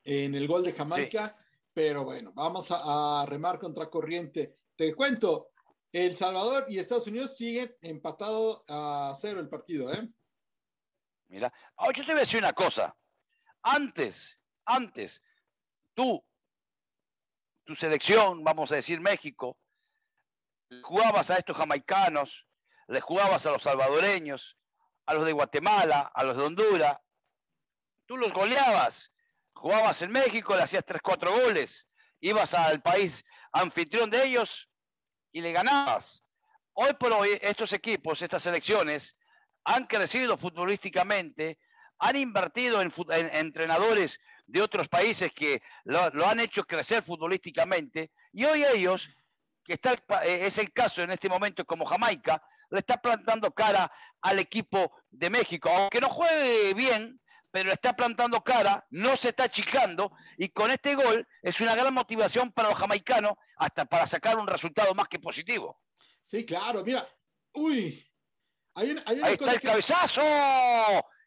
en 0.04 0.34
el 0.34 0.48
gol 0.48 0.64
de 0.64 0.72
Jamaica. 0.72 1.36
Pero 1.72 2.04
bueno, 2.04 2.32
vamos 2.34 2.72
a, 2.72 3.22
a 3.22 3.26
remar 3.26 3.60
contra 3.60 3.88
corriente. 3.88 4.56
Te 4.74 4.94
cuento, 4.94 5.50
El 5.92 6.16
Salvador 6.16 6.66
y 6.68 6.78
Estados 6.78 7.06
Unidos 7.06 7.36
siguen 7.36 7.72
empatados 7.82 8.62
a 8.68 9.16
cero 9.20 9.38
el 9.38 9.48
partido, 9.48 9.92
¿eh? 9.92 10.08
Mira, 11.28 11.52
yo 11.78 11.92
te 11.92 12.12
voy 12.12 12.16
a 12.16 12.24
decir 12.24 12.38
una 12.38 12.52
cosa. 12.52 12.96
Antes, 13.62 14.38
antes, 14.64 15.20
tú, 15.94 16.24
tu 17.64 17.74
selección, 17.74 18.42
vamos 18.42 18.72
a 18.72 18.76
decir 18.76 19.00
México, 19.00 19.58
jugabas 20.82 21.30
a 21.30 21.36
estos 21.36 21.56
jamaicanos, 21.56 22.46
le 22.88 23.00
jugabas 23.00 23.44
a 23.46 23.52
los 23.52 23.62
salvadoreños, 23.62 24.56
a 25.06 25.14
los 25.14 25.26
de 25.26 25.32
Guatemala, 25.32 26.10
a 26.14 26.24
los 26.24 26.36
de 26.36 26.44
Honduras, 26.44 26.98
tú 28.06 28.16
los 28.16 28.32
goleabas, 28.32 29.12
jugabas 29.52 30.00
en 30.02 30.10
México, 30.10 30.56
le 30.56 30.62
hacías 30.62 30.84
3, 30.86 31.00
4 31.02 31.30
goles, 31.30 31.86
ibas 32.20 32.54
al 32.54 32.80
país 32.80 33.22
anfitrión 33.52 34.08
de 34.08 34.24
ellos 34.24 34.68
y 35.32 35.42
le 35.42 35.52
ganabas. 35.52 36.22
hoy 36.72 36.94
por 36.94 37.12
hoy 37.12 37.38
estos 37.42 37.72
equipos, 37.72 38.22
estas 38.22 38.42
selecciones, 38.42 39.16
han 39.64 39.86
crecido 39.86 40.36
futbolísticamente, 40.36 41.58
han 41.98 42.16
invertido 42.16 42.80
en, 42.80 42.92
entrenadores 43.32 44.20
de 44.46 44.62
otros 44.62 44.88
países 44.88 45.32
que 45.32 45.62
lo, 45.84 46.26
han 46.26 46.40
hecho 46.40 46.64
crecer 46.64 47.02
futbolísticamente, 47.02 48.12
y 48.32 48.44
hoy 48.44 48.64
ellos, 48.64 49.08
que 49.64 49.74
eh, 49.74 50.40
es 50.42 50.58
el 50.58 50.72
caso 50.72 51.02
en 51.02 51.10
este 51.10 51.28
momento 51.28 51.64
como 51.64 51.84
Jamaica, 51.84 52.42
le 52.70 52.78
está 52.78 52.96
plantando 52.96 53.52
cara 53.52 53.90
al 54.22 54.38
equipo 54.38 54.92
de 55.10 55.30
México, 55.30 55.68
aunque 55.70 56.00
no 56.00 56.08
juegue 56.08 56.74
bien, 56.74 57.20
pero 57.50 57.72
está 57.72 57.94
plantando 57.94 58.42
cara, 58.42 58.86
no 58.90 59.16
se 59.16 59.30
está 59.30 59.44
achicando 59.44 60.12
y 60.36 60.50
con 60.50 60.70
este 60.70 60.94
gol 60.94 61.26
es 61.42 61.60
una 61.60 61.74
gran 61.74 61.94
motivación 61.94 62.52
para 62.52 62.68
los 62.68 62.78
jamaicanos 62.78 63.32
hasta 63.56 63.84
para 63.84 64.06
sacar 64.06 64.38
un 64.38 64.46
resultado 64.46 64.94
más 64.94 65.08
que 65.08 65.18
positivo. 65.18 65.80
Sí, 66.22 66.44
claro, 66.44 66.84
mira, 66.84 67.08
uy, 67.54 68.07
hay 68.78 69.22
Ahí 69.22 69.32
está 69.32 69.52
el 69.52 69.60
cabezazo. 69.60 70.22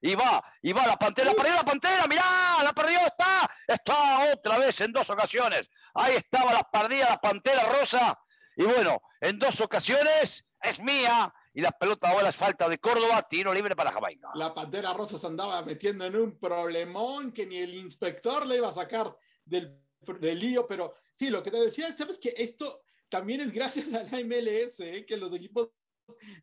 Y 0.04 0.16
va, 0.16 0.44
y 0.64 0.74
va 0.74 0.88
la 0.88 0.98
pantera, 0.98 1.32
perdió 1.34 1.54
la 1.54 1.64
pantera, 1.64 2.08
mirá, 2.08 2.24
la 2.64 2.74
perdió, 2.74 2.98
está, 3.00 3.48
está 3.68 4.34
otra 4.34 4.58
vez 4.58 4.82
en 4.82 4.92
dos 4.92 5.08
ocasiones. 5.10 5.70
Ahí 5.94 6.16
estaba 6.16 6.54
la 6.54 6.64
perdida 6.64 7.08
la 7.10 7.22
pantera 7.22 7.66
rosa. 7.66 8.20
Y 8.56 8.64
bueno, 8.64 9.00
en 9.20 9.38
dos 9.38 9.62
ocasiones 9.62 10.44
es 10.64 10.80
mía, 10.80 11.32
y 11.54 11.62
la 11.62 11.72
pelota 11.72 12.10
ahora 12.10 12.30
es 12.30 12.36
falta 12.36 12.70
de 12.70 12.80
Córdoba, 12.80 13.28
tiro 13.30 13.54
libre 13.54 13.76
para 13.76 13.92
Jamaica. 13.92 14.30
La 14.36 14.54
Pantera 14.54 14.94
Rosa 14.94 15.18
se 15.18 15.28
andaba 15.28 15.62
metiendo 15.64 16.06
en 16.06 16.16
un 16.16 16.40
problemón 16.40 17.32
que 17.32 17.46
ni 17.46 17.58
el 17.58 17.76
inspector 17.76 18.48
le 18.48 18.58
iba 18.58 18.70
a 18.70 18.74
sacar 18.74 19.16
del, 19.46 19.78
lío, 20.22 20.66
pero 20.66 20.94
sí, 21.12 21.30
lo 21.30 21.44
que 21.44 21.52
te 21.52 21.60
decía, 21.60 21.92
sabes 21.96 22.18
que 22.18 22.34
esto 22.38 22.66
también 23.10 23.42
es 23.42 23.52
gracias 23.52 23.88
a 23.94 24.04
la 24.04 24.24
MLS, 24.24 24.80
¿eh? 24.80 25.06
que 25.06 25.18
los 25.18 25.34
equipos 25.34 25.70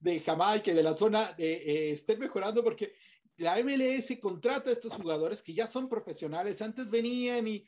de 0.01 0.21
Jamaica 0.21 0.71
y 0.71 0.75
de 0.75 0.83
la 0.83 0.95
zona 0.95 1.35
eh, 1.39 1.91
estén 1.93 2.19
mejorando 2.19 2.63
porque 2.63 2.93
la 3.39 3.63
MLS 3.63 4.19
contrata 4.21 4.69
a 4.69 4.73
estos 4.73 4.95
jugadores 4.95 5.43
que 5.43 5.55
ya 5.55 5.67
son 5.67 5.89
profesionales. 5.89 6.61
Antes 6.61 6.91
venían 6.91 7.47
y, 7.47 7.65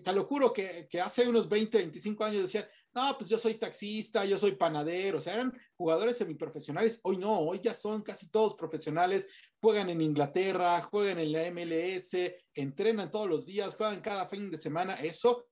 te 0.00 0.12
lo 0.12 0.24
juro 0.24 0.52
que, 0.52 0.88
hace 1.02 1.28
unos 1.28 1.48
20, 1.48 1.78
25 1.78 2.24
años 2.24 2.42
decían, 2.42 2.66
no, 2.94 3.14
pues 3.18 3.28
yo 3.28 3.36
soy 3.36 3.54
taxista, 3.54 4.24
yo 4.24 4.38
soy 4.38 4.52
panadero. 4.52 5.18
O 5.18 5.20
sea, 5.20 5.34
eran 5.34 5.52
jugadores 5.76 6.16
semiprofesionales. 6.16 6.98
Hoy 7.02 7.18
no, 7.18 7.40
hoy 7.40 7.60
ya 7.62 7.74
son 7.74 8.02
casi 8.02 8.28
todos 8.28 8.54
profesionales. 8.54 9.28
Juegan 9.60 9.90
en 9.90 10.00
Inglaterra, 10.00 10.80
juegan 10.80 11.18
en 11.18 11.32
la 11.32 11.50
MLS, 11.50 12.16
entrenan 12.54 13.10
todos 13.10 13.28
los 13.28 13.44
días, 13.44 13.74
juegan 13.76 14.00
cada 14.00 14.26
fin 14.26 14.50
de 14.50 14.56
semana. 14.56 14.94
Eso 14.94 15.44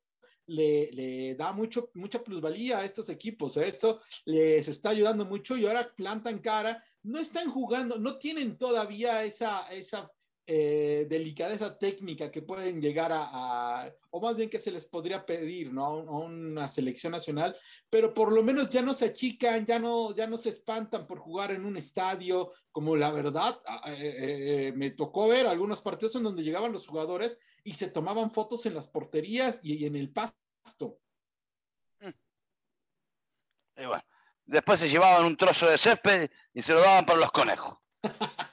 le, 0.46 1.34
da 1.36 1.52
mucho, 1.52 1.90
mucha 1.94 2.22
plusvalía 2.22 2.78
a 2.78 2.84
estos 2.84 3.08
equipos. 3.08 3.56
¿eh? 3.56 3.68
Esto 3.68 4.00
les 4.24 4.68
está 4.68 4.90
ayudando 4.90 5.24
mucho 5.24 5.56
y 5.56 5.66
ahora 5.66 5.90
plantan 5.96 6.38
cara. 6.38 6.82
No 7.02 7.18
están 7.18 7.50
jugando, 7.50 7.98
no 7.98 8.18
tienen 8.18 8.56
todavía 8.56 9.24
esa, 9.24 9.60
esa 9.72 10.10
eh, 10.52 11.06
delicadeza 11.08 11.78
técnica 11.78 12.28
que 12.28 12.42
pueden 12.42 12.80
llegar 12.82 13.12
a, 13.14 13.88
o 14.10 14.20
más 14.20 14.36
bien 14.36 14.50
que 14.50 14.58
se 14.58 14.72
les 14.72 14.84
podría 14.84 15.24
pedir, 15.24 15.72
¿no? 15.72 15.84
A, 15.84 16.18
una 16.18 16.66
selección 16.66 17.12
nacional, 17.12 17.54
pero 17.88 18.12
por 18.12 18.32
lo 18.32 18.42
menos 18.42 18.68
ya 18.68 18.82
no 18.82 18.92
se 18.92 19.04
achican, 19.04 19.64
ya 19.64 19.78
no, 19.78 20.12
ya 20.12 20.26
no 20.26 20.36
se 20.36 20.48
espantan 20.48 21.06
por 21.06 21.20
jugar 21.20 21.52
en 21.52 21.64
un 21.64 21.76
estadio, 21.76 22.50
como 22.72 22.96
la 22.96 23.12
verdad, 23.12 23.62
eh, 23.86 24.72
me 24.74 24.90
tocó 24.90 25.28
ver 25.28 25.46
algunos 25.46 25.80
partidos 25.80 26.16
en 26.16 26.24
donde 26.24 26.42
llegaban 26.42 26.72
los 26.72 26.88
jugadores 26.88 27.38
y 27.62 27.74
se 27.74 27.86
tomaban 27.86 28.32
fotos 28.32 28.66
en 28.66 28.74
las 28.74 28.88
porterías 28.88 29.60
y 29.62 29.86
en 29.86 29.94
el 29.94 30.10
pasto. 30.10 30.98
Y 33.76 33.86
bueno, 33.86 34.02
después 34.46 34.80
se 34.80 34.88
llevaban 34.88 35.26
un 35.26 35.36
trozo 35.36 35.70
de 35.70 35.78
césped 35.78 36.28
y 36.52 36.60
se 36.60 36.72
lo 36.72 36.80
daban 36.80 37.06
para 37.06 37.20
los 37.20 37.30
conejos. 37.30 37.78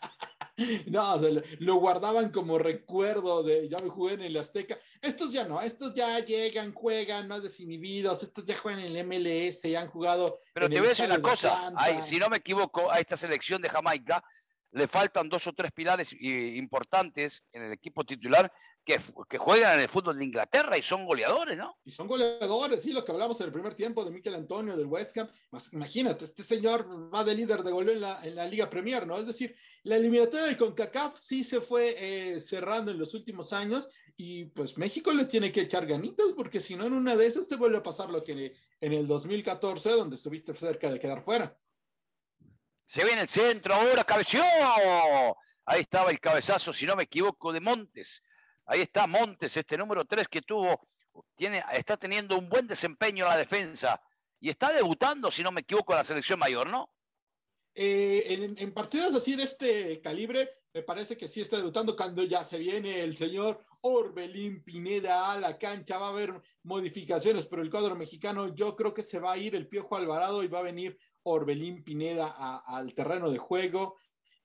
no, 0.88 1.18
lo 1.60 1.76
guardaban 1.76 2.32
como 2.32 2.58
recuerdo 2.58 3.44
de 3.44 3.70
ya 3.70 3.78
me 3.80 3.90
jugué 3.90 4.14
en 4.14 4.22
el 4.22 4.38
Azteca. 4.38 4.78
Estos 5.02 5.32
ya 5.32 5.46
no, 5.46 5.62
estos 5.62 5.94
ya 5.94 6.20
llegan, 6.20 6.74
juegan 6.74 7.28
más 7.28 7.44
desinhibidos, 7.44 8.24
estos 8.24 8.46
ya 8.46 8.58
juegan 8.58 8.82
en 8.82 8.96
el 8.96 9.06
MLS, 9.06 9.62
ya 9.64 9.82
han 9.82 9.90
jugado. 9.90 10.40
Pero 10.54 10.68
te 10.68 10.80
voy 10.80 10.88
a 10.88 10.90
decir 10.90 11.06
una 11.06 11.22
cosa, 11.22 11.72
si 12.04 12.18
no 12.18 12.30
me 12.30 12.38
equivoco, 12.38 12.92
a 12.92 13.00
esta 13.00 13.16
selección 13.16 13.62
de 13.62 13.70
Jamaica 13.70 14.24
le 14.72 14.88
faltan 14.88 15.30
dos 15.30 15.48
o 15.48 15.54
tres 15.54 15.72
pilares 15.72 16.14
importantes 16.20 17.42
en 17.52 17.64
el 17.64 17.74
equipo 17.74 18.04
titular 18.04 18.52
que, 18.84 19.00
juegan 19.38 19.76
en 19.76 19.82
el 19.82 19.90
fútbol 19.90 20.18
de 20.18 20.26
Inglaterra 20.26 20.78
y 20.78 20.82
son 20.82 21.06
goleadores, 21.06 21.58
¿no? 21.58 21.78
Y 21.84 21.92
son 21.92 22.08
goleadores, 22.08 22.82
sí, 22.82 22.94
lo 22.94 23.04
que 23.04 23.12
hablamos 23.12 23.40
en 23.42 23.48
el 23.48 23.54
primer 23.54 23.74
tiempo 23.74 24.06
de 24.06 24.12
Miquel 24.12 24.36
Antonio 24.36 24.78
del 24.78 24.88
West 24.88 25.18
Ham. 25.18 25.28
imagínate, 25.74 26.24
este 26.24 26.42
señor 26.42 27.14
va 27.14 27.24
de 27.24 27.36
líder 27.36 27.64
de 27.64 27.72
goleo 27.72 27.94
en 27.94 28.36
la, 28.36 28.48
Liga 28.48 28.70
Premier, 28.70 29.06
¿no? 29.06 29.18
Es 29.18 29.28
decir, 29.28 29.56
la 29.84 29.98
eliminatoria 29.98 30.48
de 30.48 30.58
CONCACAF 30.58 31.18
sí 31.18 31.44
se 31.44 31.60
fue 31.60 31.96
eh, 31.98 32.40
cerrando 32.40 32.92
en 32.92 33.00
los 33.00 33.14
últimos 33.14 33.52
años 33.52 33.90
y 34.16 34.46
pues 34.46 34.78
México 34.78 35.14
le 35.14 35.26
tiene 35.26 35.52
que 35.52 35.62
echar 35.62 35.86
ganitas 35.86 36.34
porque 36.36 36.62
si 36.62 36.76
no 36.76 36.86
en 36.86 36.94
una 36.94 37.16
de 37.16 37.28
esas 37.28 37.48
te 37.48 37.58
vuelve 37.58 37.78
a 37.78 37.84
pasar 37.84 38.10
lo 38.10 38.24
que 38.24 38.56
en 38.80 38.94
el 38.94 39.06
2014 39.06 39.90
donde 39.92 40.16
estuviste 40.16 40.54
cerca 40.54 40.90
de 40.90 41.00
quedar 41.00 41.22
fuera. 41.22 41.58
Se 42.88 43.04
viene 43.04 43.22
el 43.22 43.28
centro 43.28 43.76
ahora, 43.76 44.04
cabeció. 44.06 44.42
Ahí 45.66 45.82
estaba 45.82 46.10
el 46.10 46.20
cabezazo, 46.22 46.72
si 46.72 46.86
no 46.86 46.96
me 46.96 47.04
equivoco, 47.04 47.52
de 47.52 47.60
Montes. 47.60 48.24
Ahí 48.66 48.82
está 48.82 49.06
Montes, 49.08 49.56
este 49.58 49.78
número 49.78 50.06
3 50.06 50.28
que 50.28 50.42
tuvo, 50.42 50.82
tiene, 51.36 51.64
está 51.74 51.98
teniendo 51.98 52.38
un 52.38 52.50
buen 52.50 52.68
desempeño 52.68 53.26
en 53.26 53.32
la 53.32 53.38
defensa 53.38 54.02
y 54.40 54.50
está 54.50 54.72
debutando, 54.72 55.32
si 55.32 55.44
no 55.44 55.52
me 55.52 55.62
equivoco, 55.62 55.94
en 55.94 56.00
la 56.00 56.04
selección 56.04 56.40
mayor, 56.40 56.70
¿no? 56.70 56.90
Eh, 57.80 58.56
en, 58.58 58.74
partidos 58.74 59.14
así 59.14 59.36
de 59.36 59.44
este 59.44 60.02
calibre, 60.02 60.50
me 60.74 60.82
parece 60.82 61.16
que 61.16 61.28
sí 61.28 61.42
está 61.42 61.58
debutando 61.58 61.96
cuando 61.96 62.24
ya 62.24 62.44
se 62.44 62.58
viene 62.58 63.04
el 63.04 63.16
señor 63.16 63.64
Orbelín 63.82 64.64
Pineda 64.64 65.32
a 65.32 65.40
la 65.40 65.60
cancha. 65.60 66.00
Va 66.00 66.08
a 66.08 66.10
haber 66.10 66.42
modificaciones, 66.64 67.46
pero 67.46 67.62
el 67.62 67.70
cuadro 67.70 67.96
mexicano 67.96 68.48
yo 68.56 68.76
creo 68.76 68.96
que 68.96 69.04
se 69.04 69.20
va 69.20 69.34
a 69.34 69.38
ir 69.38 69.56
el 69.56 69.68
Piojo 69.68 69.96
Alvarado 69.96 70.44
y 70.44 70.48
va 70.48 70.58
a 70.60 70.64
venir 70.64 70.98
Orbelín 71.22 71.84
Pineda 71.84 72.34
al 72.66 72.96
terreno 72.96 73.30
de 73.30 73.38
juego. 73.38 73.96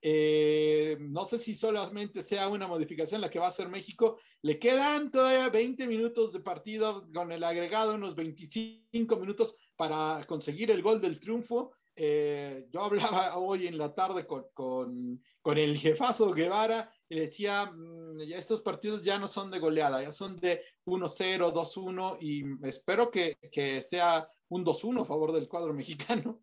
Eh, 0.03 0.99
no 1.01 1.25
sé 1.25 1.39
si 1.39 1.57
solamente 1.57 2.23
sea 2.23 2.49
una 2.49 2.67
modificación 2.67 3.23
la 3.23 3.31
que 3.31 3.39
va 3.39 3.47
a 3.47 3.49
hacer 3.49 3.71
México. 3.71 4.19
Le 4.43 4.59
quedan 4.59 5.11
todavía 5.11 5.49
20 5.49 5.87
minutos 5.87 6.35
de 6.35 6.41
partido 6.41 7.09
con 7.15 7.33
el 7.33 7.45
agregado, 7.45 7.95
unos 7.95 8.15
25 8.15 9.17
minutos 9.17 9.55
para 9.77 10.23
conseguir 10.27 10.71
el 10.71 10.83
gol 10.83 11.01
del 11.01 11.19
triunfo. 11.19 11.73
Eh, 11.95 12.67
yo 12.71 12.85
hablaba 12.85 13.37
hoy 13.37 13.67
en 13.67 13.77
la 13.77 13.95
tarde 13.95 14.27
con, 14.27 14.47
con, 14.55 15.59
el 15.59 15.77
jefazo 15.77 16.33
Guevara 16.33 16.89
y 17.09 17.17
le 17.17 17.21
decía, 17.23 17.67
mm, 17.67 18.21
estos 18.33 18.63
partidos 18.63 19.05
ya 19.05 19.19
no 19.19 19.29
son 19.29 19.51
de 19.51 19.59
goleada, 19.59 20.03
ya 20.03 20.13
son 20.13 20.41
de 20.41 20.65
1-0, 20.87 21.53
2-1 21.53 22.17
y 22.21 22.45
espero 22.67 23.11
que, 23.11 23.37
que 23.53 23.83
sea 23.83 24.27
un 24.49 24.65
2-1 24.65 25.03
a 25.03 25.05
favor 25.05 25.33
del 25.33 25.49
cuadro 25.49 25.75
mexicano. 25.75 26.43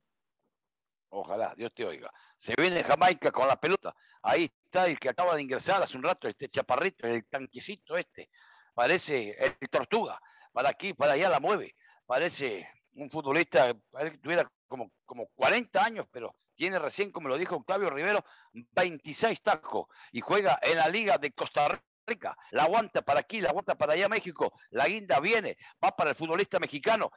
Ojalá, 1.12 1.56
Dios 1.58 1.72
te 1.74 1.84
oiga. 1.86 2.12
Se 2.38 2.54
viene 2.56 2.84
Jamaica 2.84 3.32
con 3.32 3.48
la 3.48 3.60
pelota. 3.60 3.96
Ahí 4.22 4.52
está 4.66 4.86
el 4.86 5.00
que 5.00 5.10
acaba 5.10 5.36
de 5.36 5.42
ingresar 5.42 5.82
hace 5.82 5.98
un 5.98 6.04
rato, 6.04 6.28
este 6.28 6.50
chaparrito, 6.50 7.08
el 7.08 7.26
tanquecito 7.28 7.98
este. 7.98 8.30
Parece 8.76 9.32
el 9.32 9.70
tortuga. 9.70 10.22
Para 10.54 10.70
aquí, 10.70 10.94
para 10.94 11.14
allá 11.14 11.30
la 11.30 11.40
mueve. 11.40 11.76
Parece 12.06 12.68
un 13.04 13.10
futbolista, 13.10 13.74
que 13.74 14.18
tuviera 14.18 14.50
como, 14.68 14.92
como 15.06 15.28
40 15.36 15.84
años, 15.84 16.06
pero 16.12 16.36
tiene 16.56 16.78
recién, 16.78 17.12
como 17.12 17.30
lo 17.30 17.38
dijo 17.38 17.56
Octavio 17.56 17.90
Rivero, 17.90 18.24
26 18.52 19.42
tacos 19.42 19.88
y 20.12 20.20
juega 20.20 20.60
en 20.62 20.78
la 20.78 20.90
Liga 20.90 21.18
de 21.18 21.32
Costa 21.32 21.82
Rica. 22.06 22.36
La 22.52 22.64
aguanta 22.64 23.02
para 23.02 23.22
aquí, 23.22 23.40
la 23.40 23.50
aguanta 23.50 23.76
para 23.76 23.94
allá 23.94 24.10
México, 24.10 24.52
la 24.72 24.88
guinda 24.88 25.20
viene, 25.20 25.58
va 25.84 25.96
para 25.96 26.10
el 26.10 26.16
futbolista 26.16 26.60
mexicano, 26.60 27.12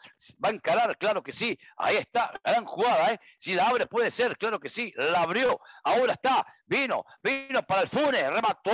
va 0.44 0.50
a 0.50 0.52
encarar, 0.52 0.96
claro 0.98 1.22
que 1.22 1.32
sí, 1.32 1.58
ahí 1.76 1.96
está, 1.96 2.38
gran 2.44 2.64
jugada, 2.66 3.12
¿eh? 3.12 3.20
Si 3.38 3.54
la 3.54 3.68
abre 3.68 3.86
puede 3.86 4.10
ser, 4.10 4.36
claro 4.36 4.60
que 4.60 4.68
sí, 4.68 4.92
la 4.96 5.22
abrió, 5.22 5.60
ahora 5.82 6.12
está, 6.12 6.46
vino, 6.66 7.04
vino 7.22 7.62
para 7.62 7.82
el 7.82 7.88
Funes, 7.88 8.30
remató, 8.30 8.70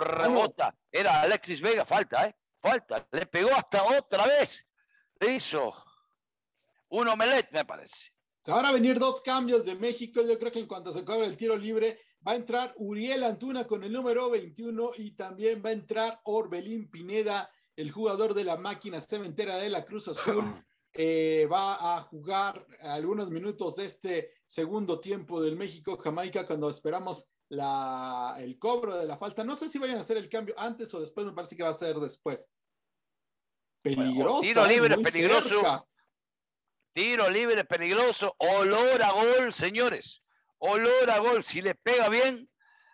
rebota, 0.00 0.74
era 0.90 1.20
Alexis 1.20 1.60
Vega, 1.60 1.84
falta, 1.84 2.26
¿eh? 2.26 2.34
Falta, 2.60 3.06
le 3.12 3.26
pegó 3.26 3.54
hasta 3.54 3.84
otra 3.84 4.26
vez, 4.26 4.66
le 5.20 5.34
hizo 5.34 5.72
un 6.92 7.08
omelet, 7.08 7.50
me 7.52 7.64
parece. 7.64 8.12
Se 8.44 8.50
van 8.50 8.66
a 8.66 8.72
venir 8.72 8.98
dos 8.98 9.20
cambios 9.22 9.64
de 9.64 9.76
México. 9.76 10.20
Yo 10.22 10.38
creo 10.38 10.52
que 10.52 10.58
en 10.58 10.66
cuanto 10.66 10.92
se 10.92 11.04
cobre 11.04 11.26
el 11.26 11.36
tiro 11.36 11.56
libre, 11.56 11.98
va 12.26 12.32
a 12.32 12.36
entrar 12.36 12.72
Uriel 12.76 13.24
Antuna 13.24 13.66
con 13.66 13.82
el 13.84 13.92
número 13.92 14.30
21 14.30 14.92
y 14.98 15.12
también 15.12 15.62
va 15.64 15.70
a 15.70 15.74
entrar 15.74 16.20
Orbelín 16.24 16.90
Pineda, 16.90 17.48
el 17.76 17.90
jugador 17.90 18.34
de 18.34 18.44
la 18.44 18.56
máquina 18.56 19.00
cementera 19.00 19.56
de 19.56 19.70
la 19.70 19.84
Cruz 19.84 20.08
Azul. 20.08 20.44
Eh, 20.94 21.48
va 21.50 21.96
a 21.96 22.02
jugar 22.02 22.66
algunos 22.82 23.30
minutos 23.30 23.76
de 23.76 23.86
este 23.86 24.34
segundo 24.46 25.00
tiempo 25.00 25.40
del 25.40 25.56
México-Jamaica 25.56 26.44
cuando 26.44 26.68
esperamos 26.68 27.30
la, 27.48 28.36
el 28.38 28.58
cobro 28.58 28.98
de 28.98 29.06
la 29.06 29.16
falta. 29.16 29.42
No 29.42 29.56
sé 29.56 29.70
si 29.70 29.78
vayan 29.78 29.96
a 29.96 30.02
hacer 30.02 30.18
el 30.18 30.28
cambio 30.28 30.54
antes 30.58 30.92
o 30.92 31.00
después, 31.00 31.24
me 31.24 31.32
parece 31.32 31.56
que 31.56 31.62
va 31.62 31.70
a 31.70 31.74
ser 31.74 31.96
después. 31.96 32.46
Peligroso. 33.80 34.42
tiro 34.42 34.66
libre, 34.66 34.98
peligroso. 34.98 35.88
Tiro 36.92 37.28
libre 37.30 37.64
peligroso. 37.64 38.34
Olor 38.38 39.02
a 39.02 39.12
gol, 39.12 39.52
señores. 39.54 40.22
Olor 40.58 41.10
a 41.10 41.18
gol. 41.18 41.44
Si 41.44 41.62
le 41.62 41.74
pega 41.74 42.08
bien, 42.08 42.50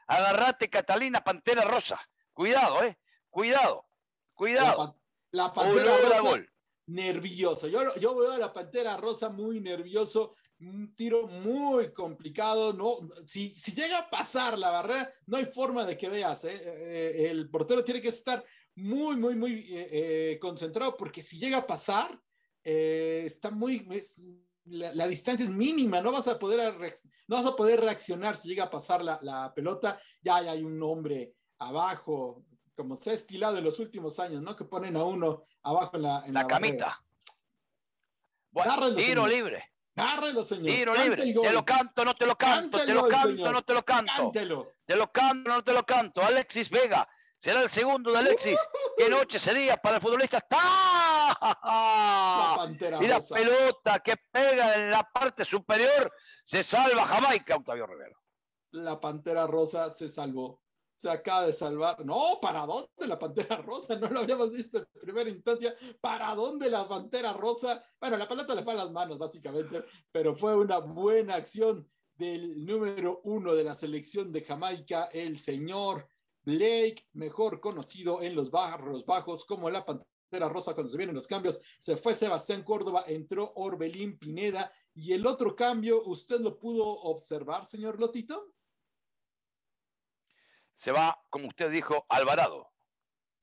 agarrate 0.07 0.71
Catalina 0.71 1.23
Pantera 1.23 1.63
Rosa. 1.63 2.01
Cuidado, 2.33 2.83
¿eh? 2.85 2.99
Cuidado. 3.31 3.87
Cuidado. 4.35 4.97
La, 5.33 5.53
Pantera 5.53 5.97
Rosa 5.99 6.47
nervioso. 6.87 7.69
Yo, 7.69 7.95
yo 7.97 8.17
veo 8.17 8.33
a 8.33 8.39
la 8.39 8.53
Pantera 8.53 8.97
Rosa 8.97 9.29
muy 9.29 9.61
nervioso 9.61 10.33
un 10.61 10.95
tiro 10.95 11.27
muy 11.27 11.93
complicado. 11.93 12.73
No, 12.73 12.99
si, 13.25 13.55
si, 13.55 13.73
llega 13.73 13.99
a 13.99 14.11
pasar 14.11 14.59
la 14.59 14.71
barrera, 14.71 15.13
no 15.27 15.37
hay 15.37 15.45
forma 15.45 15.85
de 15.85 15.97
que 15.97 16.09
veas. 16.09 16.45
¿eh? 16.45 16.61
Eh, 16.65 17.31
el 17.31 17.49
portero 17.49 17.85
tiene 17.85 18.01
que 18.01 18.09
estar 18.09 18.45
muy, 18.75 19.17
muy, 19.17 19.37
muy 19.37 19.67
eh, 19.71 20.39
concentrado 20.41 20.97
porque 20.97 21.23
si 21.23 21.39
llega 21.39 21.59
a 21.59 21.67
pasar, 21.67 22.19
está 22.69 23.51
muy. 23.51 23.87
la, 24.65 25.07
distancia 25.07 25.45
es 25.45 25.53
mínima, 25.53 26.01
no 26.01 26.13
vas 26.13 26.29
a 26.29 26.39
poder, 26.39 26.75
no 27.27 27.37
vas 27.37 27.47
a 27.47 27.57
poder 27.57 27.81
reaccionar 27.81 28.37
si 28.37 28.49
llega 28.49 28.65
a 28.65 28.71
pasar 28.71 29.03
la, 29.03 29.19
la 29.23 29.53
pelota. 29.55 29.99
Ya, 30.23 30.37
hay 30.37 30.63
un 30.63 30.83
hombre 30.83 31.35
abajo, 31.59 32.45
como 32.75 32.97
se 32.97 33.11
ha 33.11 33.15
estilado 33.15 33.59
en 33.59 33.65
los 33.65 33.79
últimos 33.79 34.19
años, 34.19 34.43
¿no? 34.43 34.55
Que 34.55 34.65
ponen 34.65 34.97
a 34.97 35.05
uno 35.05 35.43
abajo 35.63 35.97
en 35.97 36.03
la, 36.03 36.23
en 36.27 36.35
la, 36.35 36.47
camita. 36.47 37.03
Bueno, 38.51 38.95
tiro 38.95 39.27
libre. 39.27 39.73
Señor. 40.45 40.67
Tiro 40.67 40.95
libre. 40.95 41.33
Te 41.33 41.53
lo 41.53 41.65
canto, 41.65 42.05
no 42.05 42.15
te 42.15 42.27
lo 42.27 42.37
canto. 42.37 42.79
te 42.79 42.95
lo 42.95 43.09
canto, 43.09 43.53
no 43.53 43.63
te 43.63 43.75
lo 43.75 43.85
canto. 43.85 44.13
Cántelo. 44.17 44.73
Te 44.87 44.97
lo 44.97 45.11
canto, 45.11 45.51
no 45.51 45.65
te 45.65 45.73
lo 45.73 45.85
canto. 45.85 46.23
Alexis 46.23 46.71
Vega. 46.71 47.09
Será 47.39 47.63
el 47.63 47.71
segundo 47.71 48.13
de 48.13 48.19
Alexis. 48.19 48.59
Qué 48.97 49.09
noche 49.09 49.39
sería 49.39 49.77
para 49.77 49.97
el 49.97 50.03
futbolista. 50.03 50.39
¡Está! 50.39 50.98
La 51.41 52.77
y 53.01 53.07
la 53.07 53.21
pelota 53.21 53.99
que 54.01 54.15
pega 54.31 54.75
en 54.75 54.91
la 54.91 55.03
parte 55.03 55.45
superior 55.45 56.13
se 56.45 56.65
salva 56.65 57.07
Jamaica, 57.07 57.57
Octavio 57.57 57.87
Rivera. 57.87 58.17
La 58.73 59.01
pantera 59.01 59.47
rosa 59.47 59.93
se 59.93 60.09
salvó 60.09 60.63
se 60.99 61.09
acaba 61.09 61.47
de 61.47 61.53
salvar. 61.53 62.05
No, 62.05 62.39
¿para 62.43 62.67
dónde 62.67 63.07
la 63.07 63.19
Pantera 63.19 63.59
Rosa? 63.59 63.95
No 63.97 64.09
lo 64.09 64.21
habíamos 64.21 64.51
visto 64.51 64.79
en 64.79 64.87
primera 65.01 65.31
instancia. 65.31 65.73
¿Para 66.01 66.35
dónde 66.35 66.69
la 66.69 66.89
Pantera 66.89 67.33
Rosa? 67.33 67.81
Bueno, 68.01 68.17
la 68.17 68.27
pelota 68.27 68.55
le 68.57 68.65
fue 68.65 68.73
a 68.73 68.77
las 68.77 68.91
manos, 68.91 69.17
básicamente, 69.17 69.85
pero 70.11 70.35
fue 70.35 70.57
una 70.57 70.79
buena 70.79 71.37
acción 71.37 71.89
del 72.17 72.67
número 72.67 73.21
uno 73.23 73.55
de 73.55 73.63
la 73.63 73.77
selección 73.77 74.33
de 74.33 74.43
Jamaica, 74.43 75.09
el 75.13 75.39
señor 75.39 76.09
Blake, 76.43 77.07
mejor 77.13 77.61
conocido 77.61 78.21
en 78.21 78.35
los 78.35 78.51
barros 78.51 79.07
bajos 79.07 79.45
como 79.45 79.71
la 79.71 79.85
Pantera 79.85 80.11
Rosa 80.31 80.75
cuando 80.75 80.91
se 80.91 80.99
vienen 80.99 81.15
los 81.15 81.27
cambios. 81.27 81.59
Se 81.79 81.97
fue 81.97 82.15
Sebastián 82.15 82.63
Córdoba, 82.63 83.05
entró 83.07 83.53
Orbelín 83.57 84.19
Pineda 84.19 84.71
y 84.95 85.13
el 85.13 85.27
otro 85.27 85.57
cambio, 85.57 86.03
¿usted 86.05 86.41
lo 86.41 86.59
pudo 86.59 86.85
observar, 86.87 87.65
señor 87.65 87.99
Lotito? 87.99 88.53
se 90.79 90.93
va, 90.93 91.19
como 91.29 91.49
usted 91.49 91.71
dijo, 91.71 92.07
Alvarado. 92.09 92.71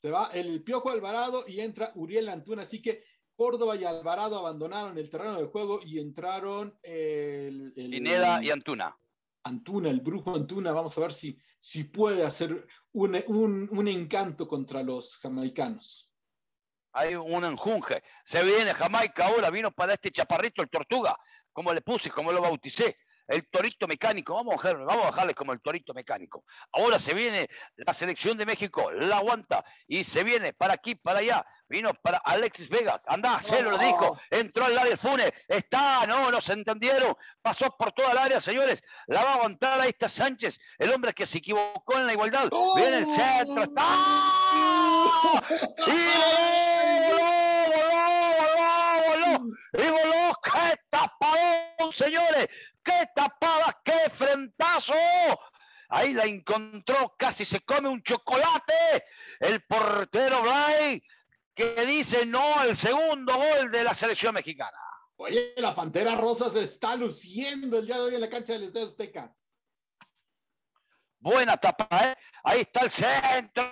Se 0.01 0.09
va 0.09 0.29
el 0.33 0.63
Piojo 0.63 0.89
Alvarado 0.89 1.43
y 1.47 1.59
entra 1.59 1.91
Uriel 1.95 2.29
Antuna. 2.29 2.63
Así 2.63 2.81
que 2.81 3.03
Córdoba 3.35 3.75
y 3.75 3.83
Alvarado 3.83 4.39
abandonaron 4.39 4.97
el 4.97 5.09
terreno 5.09 5.37
de 5.37 5.47
juego 5.47 5.81
y 5.83 5.99
entraron 5.99 6.79
el, 6.81 7.73
Pineda 7.75 8.41
y 8.41 8.51
Antuna. 8.51 8.97
Antuna, 9.43 9.89
el 9.89 9.99
brujo 9.99 10.33
Antuna. 10.33 10.71
Vamos 10.71 10.97
a 10.97 11.01
ver 11.01 11.11
si, 11.11 11.37
si 11.59 11.83
puede 11.83 12.23
hacer 12.23 12.65
un, 12.93 13.67
un, 13.69 13.87
encanto 13.89 14.47
contra 14.47 14.81
los 14.81 15.17
jamaicanos. 15.17 16.04
Hay 16.95 17.13
un 17.15 17.43
enjunje. 17.43 18.01
Se 18.23 18.41
viene 18.43 18.73
Jamaica 18.73 19.27
ahora, 19.27 19.49
vino 19.49 19.69
para 19.71 19.93
este 19.93 20.11
chaparrito, 20.11 20.61
el 20.61 20.69
Tortuga, 20.69 21.15
como 21.51 21.73
le 21.73 21.81
puse, 21.81 22.09
como 22.09 22.31
lo 22.31 22.41
bauticé 22.41 22.97
el 23.27 23.47
torito 23.49 23.87
mecánico, 23.87 24.33
vamos 24.33 24.53
a, 24.53 24.57
bajarle, 24.57 24.85
vamos 24.85 25.05
a 25.05 25.09
bajarle 25.09 25.33
como 25.33 25.53
el 25.53 25.61
torito 25.61 25.93
mecánico. 25.93 26.43
Ahora 26.71 26.99
se 26.99 27.13
viene 27.13 27.49
la 27.75 27.93
selección 27.93 28.37
de 28.37 28.45
México, 28.45 28.91
la 28.91 29.17
aguanta. 29.17 29.63
Y 29.87 30.03
se 30.03 30.23
viene 30.23 30.53
para 30.53 30.73
aquí, 30.73 30.95
para 30.95 31.19
allá. 31.19 31.45
Vino 31.67 31.93
para 31.95 32.19
Alexis 32.19 32.69
Vega, 32.69 33.01
anda, 33.07 33.41
se 33.41 33.63
lo 33.63 33.75
dijo, 33.79 34.15
entró 34.29 34.65
al 34.65 34.77
área 34.77 34.95
Funes, 34.97 35.31
está, 35.47 36.05
no, 36.05 36.29
no 36.29 36.39
se 36.39 36.53
entendieron, 36.53 37.17
pasó 37.41 37.75
por 37.75 37.91
toda 37.91 38.11
el 38.11 38.19
área, 38.19 38.39
señores, 38.39 38.83
la 39.07 39.23
va 39.23 39.31
a 39.31 39.33
aguantar 39.33 39.81
ahí 39.81 39.89
está 39.89 40.07
Sánchez, 40.07 40.59
el 40.77 40.93
hombre 40.93 41.13
que 41.13 41.25
se 41.25 41.39
equivocó 41.39 41.97
en 41.97 42.05
la 42.05 42.13
igualdad, 42.13 42.51
viene 42.75 42.97
el 42.97 43.07
centro, 43.07 43.63
está, 43.63 43.83
y 45.87 46.74
y 49.77 50.51
qué 50.51 50.79
tapadón, 50.89 51.93
señores, 51.93 52.47
qué 52.83 53.09
tapada, 53.15 53.81
qué 53.83 54.09
frentazo. 54.15 54.93
Ahí 55.89 56.13
la 56.13 56.25
encontró, 56.25 57.15
casi 57.17 57.45
se 57.45 57.59
come 57.61 57.89
un 57.89 58.01
chocolate. 58.01 59.05
El 59.39 59.63
portero 59.63 60.41
Blay, 60.41 61.01
que 61.53 61.85
dice 61.85 62.25
no 62.25 62.59
al 62.59 62.75
segundo 62.75 63.35
gol 63.35 63.71
de 63.71 63.83
la 63.83 63.93
selección 63.93 64.33
mexicana. 64.33 64.77
Oye, 65.17 65.53
la 65.57 65.73
Pantera 65.73 66.15
Rosa 66.15 66.49
se 66.49 66.63
está 66.63 66.95
luciendo 66.95 67.79
el 67.79 67.85
día 67.85 67.95
de 67.95 68.01
hoy 68.01 68.15
en 68.15 68.21
la 68.21 68.29
cancha 68.29 68.53
del 68.53 68.63
Estadio 68.63 68.87
Azteca. 68.87 69.33
Buena 71.25 71.57
tapa, 71.57 71.87
¿eh? 72.03 72.15
Ahí 72.43 72.61
está 72.61 72.81
el 72.81 72.91
centro. 72.91 73.63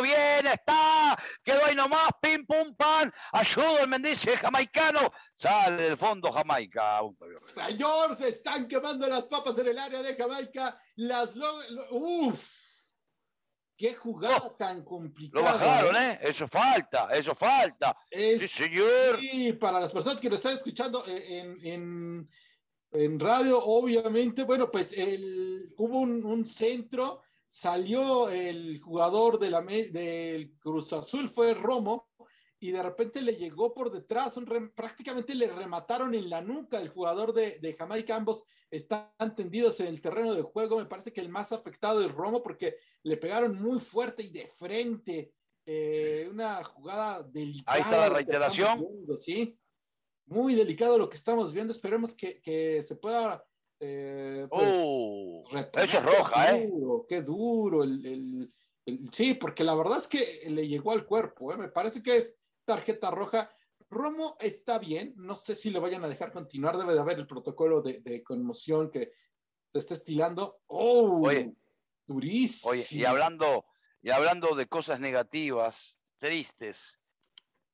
Bien 0.00 0.46
está. 0.46 1.18
Quedó 1.42 1.64
ahí 1.64 1.74
nomás. 1.74 2.08
Pim, 2.22 2.46
pum, 2.46 2.72
pan. 2.76 3.12
Ayuda 3.32 3.80
el 3.80 3.88
Mendice 3.88 4.36
jamaicano. 4.36 5.12
Sale 5.32 5.82
del 5.82 5.98
fondo 5.98 6.30
Jamaica. 6.30 7.00
Señor, 7.52 8.14
se 8.14 8.28
están 8.28 8.68
quemando 8.68 9.08
las 9.08 9.26
papas 9.26 9.58
en 9.58 9.66
el 9.66 9.76
área 9.76 10.02
de 10.02 10.14
Jamaica. 10.14 10.78
Las. 10.94 11.34
Uf. 11.90 12.48
Qué 13.76 13.94
jugada 13.94 14.42
oh, 14.44 14.52
tan 14.52 14.84
complicada. 14.84 15.50
Lo 15.50 15.58
bajaron, 15.58 15.96
¿eh? 15.96 16.12
¿eh? 16.12 16.30
Eso 16.30 16.46
falta, 16.46 17.08
eso 17.10 17.34
falta. 17.34 17.96
sí, 18.08 18.46
señor. 18.46 19.18
Sí, 19.18 19.52
para 19.54 19.80
las 19.80 19.90
personas 19.90 20.20
que 20.20 20.30
lo 20.30 20.36
están 20.36 20.56
escuchando 20.56 21.04
eh, 21.08 21.58
en 21.64 22.28
en 22.92 23.20
radio, 23.20 23.62
obviamente, 23.62 24.44
bueno, 24.44 24.70
pues 24.70 24.96
el, 24.96 25.74
hubo 25.76 25.98
un, 25.98 26.46
centro, 26.46 27.22
salió 27.46 28.28
el 28.28 28.80
jugador 28.80 29.38
de 29.38 29.50
la, 29.50 29.62
del 29.62 30.54
Cruz 30.58 30.92
Azul, 30.92 31.28
fue 31.28 31.54
Romo, 31.54 32.08
y 32.60 32.72
de 32.72 32.82
repente 32.82 33.22
le 33.22 33.36
llegó 33.36 33.72
por 33.72 33.92
detrás, 33.92 34.34
prácticamente 34.74 35.34
le 35.34 35.48
remataron 35.48 36.14
en 36.14 36.28
la 36.28 36.40
nuca 36.40 36.80
el 36.80 36.88
jugador 36.88 37.32
de, 37.32 37.74
Jamaica, 37.78 38.16
ambos 38.16 38.44
están 38.70 39.34
tendidos 39.36 39.80
en 39.80 39.86
el 39.86 40.00
terreno 40.00 40.34
de 40.34 40.42
juego, 40.42 40.78
me 40.78 40.86
parece 40.86 41.12
que 41.12 41.20
el 41.20 41.28
más 41.28 41.52
afectado 41.52 42.04
es 42.04 42.12
Romo 42.12 42.42
porque 42.42 42.76
le 43.02 43.16
pegaron 43.16 43.60
muy 43.60 43.78
fuerte 43.78 44.24
y 44.24 44.30
de 44.30 44.48
frente, 44.48 45.32
eh, 45.66 46.26
una 46.30 46.64
jugada 46.64 47.22
delicada. 47.22 47.76
Ahí 47.76 47.82
está 47.82 48.08
la 48.08 48.08
reiteración. 48.08 48.84
¿sí? 49.16 49.58
Muy 50.28 50.54
delicado 50.54 50.98
lo 50.98 51.08
que 51.08 51.16
estamos 51.16 51.52
viendo. 51.52 51.72
Esperemos 51.72 52.14
que, 52.14 52.82
se 52.82 52.96
pueda. 52.96 53.44
Eh, 53.80 54.46
pues, 54.50 54.68
eso 54.68 55.98
es 55.98 56.02
roja, 56.04 56.56
¿eh? 56.56 56.70
Qué 57.08 57.22
duro. 57.22 57.84
El, 57.84 58.52
sí, 59.12 59.34
porque 59.34 59.64
la 59.64 59.74
verdad 59.74 59.98
es 59.98 60.08
que 60.08 60.24
le 60.50 60.66
llegó 60.66 60.92
al 60.92 61.04
cuerpo. 61.04 61.52
¿eh? 61.52 61.56
Me 61.56 61.68
parece 61.68 62.02
que 62.02 62.16
es 62.16 62.36
tarjeta 62.64 63.10
roja. 63.10 63.50
Romo 63.90 64.36
está 64.40 64.78
bien. 64.78 65.14
No 65.16 65.34
sé 65.34 65.54
si 65.54 65.70
le 65.70 65.80
vayan 65.80 66.04
a 66.04 66.08
dejar 66.08 66.32
continuar. 66.32 66.76
Debe 66.76 66.94
de 66.94 67.00
haber 67.00 67.18
el 67.18 67.26
protocolo 67.26 67.80
de, 67.82 68.22
conmoción 68.22 68.90
que 68.90 69.10
se 69.70 69.78
está 69.78 69.94
estilando. 69.94 70.60
¡Oh! 70.66 71.26
Oye, 71.26 71.54
durísimo. 72.06 72.72
Oye, 72.72 72.84
y 72.90 73.04
hablando, 73.04 73.64
y 74.02 74.10
hablando 74.10 74.54
de 74.54 74.68
cosas 74.68 75.00
negativas, 75.00 75.98
tristes, 76.18 77.00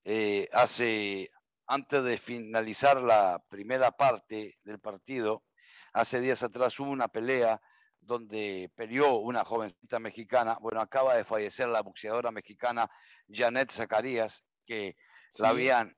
eh, 0.05 0.49
hace, 0.53 1.31
antes 1.67 2.05
de 2.05 2.19
finalizar 2.19 3.01
la 3.01 3.43
primera 3.49 3.91
parte 3.91 4.59
del 4.65 4.79
partido, 4.81 5.45
hace 5.93 6.21
días 6.21 6.43
atrás 6.43 6.79
hubo 6.81 6.91
una 6.91 7.09
pelea 7.09 7.61
donde 8.01 8.71
peleó 8.75 9.17
una 9.17 9.45
jovencita 9.45 9.99
mexicana, 9.99 10.59
bueno, 10.61 10.81
acaba 10.81 11.15
de 11.15 11.25
fallecer 11.25 11.69
la 11.69 11.83
boxeadora 11.83 12.31
mexicana 12.31 12.91
Janet 13.29 13.73
Zacarías, 13.73 14.45
que 14.67 14.97
la 15.39 15.51
habían, 15.51 15.97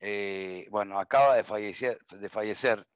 eh, 0.00 0.66
bueno, 0.70 0.98
acaba 0.98 1.36
de 1.36 1.44
fallecer, 1.44 1.98
de 2.10 2.28
fallecer. 2.28 2.86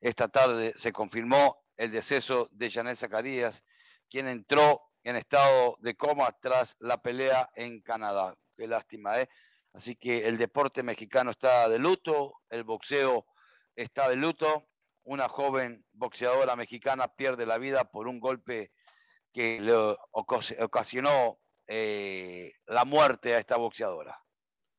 Esta 0.00 0.28
tarde 0.28 0.74
se 0.76 0.92
confirmó 0.92 1.62
el 1.76 1.90
deceso 1.90 2.48
de 2.52 2.70
Janet 2.70 2.96
Zacarías, 2.96 3.64
quien 4.08 4.28
entró 4.28 4.82
en 5.02 5.16
estado 5.16 5.76
de 5.80 5.94
coma 5.94 6.36
tras 6.40 6.76
la 6.80 7.00
pelea 7.00 7.48
en 7.54 7.80
Canadá. 7.80 8.34
Qué 8.56 8.66
lástima, 8.66 9.18
¿eh? 9.18 9.28
Así 9.72 9.96
que 9.96 10.26
el 10.26 10.36
deporte 10.36 10.82
mexicano 10.82 11.30
está 11.30 11.68
de 11.68 11.78
luto, 11.78 12.34
el 12.48 12.64
boxeo 12.64 13.26
está 13.76 14.08
de 14.08 14.16
luto. 14.16 14.66
Una 15.04 15.28
joven 15.28 15.84
boxeadora 15.92 16.56
mexicana 16.56 17.08
pierde 17.08 17.46
la 17.46 17.58
vida 17.58 17.84
por 17.84 18.08
un 18.08 18.20
golpe 18.20 18.72
que 19.32 19.60
le 19.60 19.74
ocasionó 20.12 21.38
eh, 21.66 22.52
la 22.66 22.84
muerte 22.84 23.34
a 23.34 23.38
esta 23.38 23.56
boxeadora. 23.56 24.18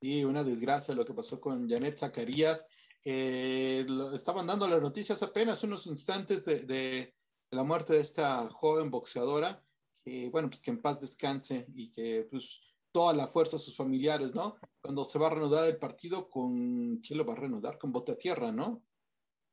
Sí, 0.02 0.26
una 0.26 0.44
desgracia 0.44 0.94
lo 0.94 1.06
que 1.06 1.14
pasó 1.14 1.40
con 1.40 1.70
Janet 1.70 2.00
Zacarías. 2.00 2.68
Eh, 3.04 3.86
estaban 4.14 4.46
dando 4.46 4.68
las 4.68 4.82
noticias 4.82 5.24
apenas 5.24 5.64
unos 5.64 5.88
instantes 5.88 6.46
de, 6.46 7.14
la 7.52 7.64
muerte 7.64 7.94
de 7.94 8.00
esta 8.00 8.48
joven 8.50 8.90
boxeadora, 8.90 9.64
que 10.04 10.30
bueno, 10.30 10.50
pues 10.50 10.62
que 10.62 10.72
en 10.72 10.82
paz 10.82 11.02
descanse 11.02 11.66
y 11.76 11.92
que 11.92 12.28
pues 12.30 12.62
toda 12.92 13.14
la 13.14 13.28
fuerza 13.28 13.56
a 13.56 13.60
sus 13.60 13.76
familiares, 13.76 14.36
¿no? 14.36 14.58
Cuando 14.82 15.06
se 15.06 15.20
va 15.20 15.28
a 15.28 15.30
reanudar 15.32 15.66
el 15.66 15.78
partido, 15.78 16.30
¿con 16.30 16.98
quién 16.98 17.18
lo 17.18 17.26
va 17.26 17.34
a 17.34 17.38
reanudar? 17.38 17.78
Con 17.78 17.92
Bote 17.92 18.14
a 18.14 18.18
Tierra, 18.18 18.52
¿no? 18.52 18.84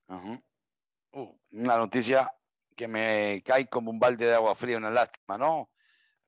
Uh, 0.09 1.39
una 1.53 1.77
noticia 1.77 2.31
que 2.77 2.89
me 2.89 3.43
cae 3.45 3.69
como 3.69 3.91
un 3.91 3.99
balde 3.99 4.27
de 4.27 4.35
agua 4.35 4.55
fría, 4.55 4.77
una 4.77 4.91
lástima, 4.91 5.37
¿no? 5.37 5.71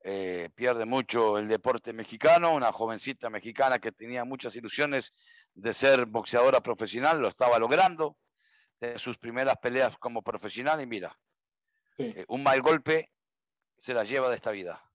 Eh, 0.02 0.48
pierde 0.54 0.86
mucho 0.86 1.36
el 1.38 1.46
deporte 1.46 1.92
mexicano, 1.92 2.54
una 2.54 2.72
jovencita 2.72 3.28
mexicana 3.28 3.78
que 3.78 3.92
tenía 3.92 4.24
muchas 4.24 4.56
ilusiones 4.56 5.12
de 5.54 5.74
ser 5.74 6.06
boxeadora 6.06 6.62
profesional, 6.62 7.20
lo 7.20 7.28
estaba 7.28 7.58
logrando, 7.58 8.16
de 8.80 8.98
sus 8.98 9.18
primeras 9.18 9.56
peleas 9.58 9.96
como 9.98 10.22
profesional 10.22 10.80
y 10.80 10.86
mira, 10.86 11.18
eh, 11.98 12.24
un 12.28 12.42
mal 12.42 12.62
golpe 12.62 13.12
se 13.76 13.92
la 13.92 14.04
lleva 14.04 14.30
de 14.30 14.36
esta 14.36 14.50
vida. 14.50 14.89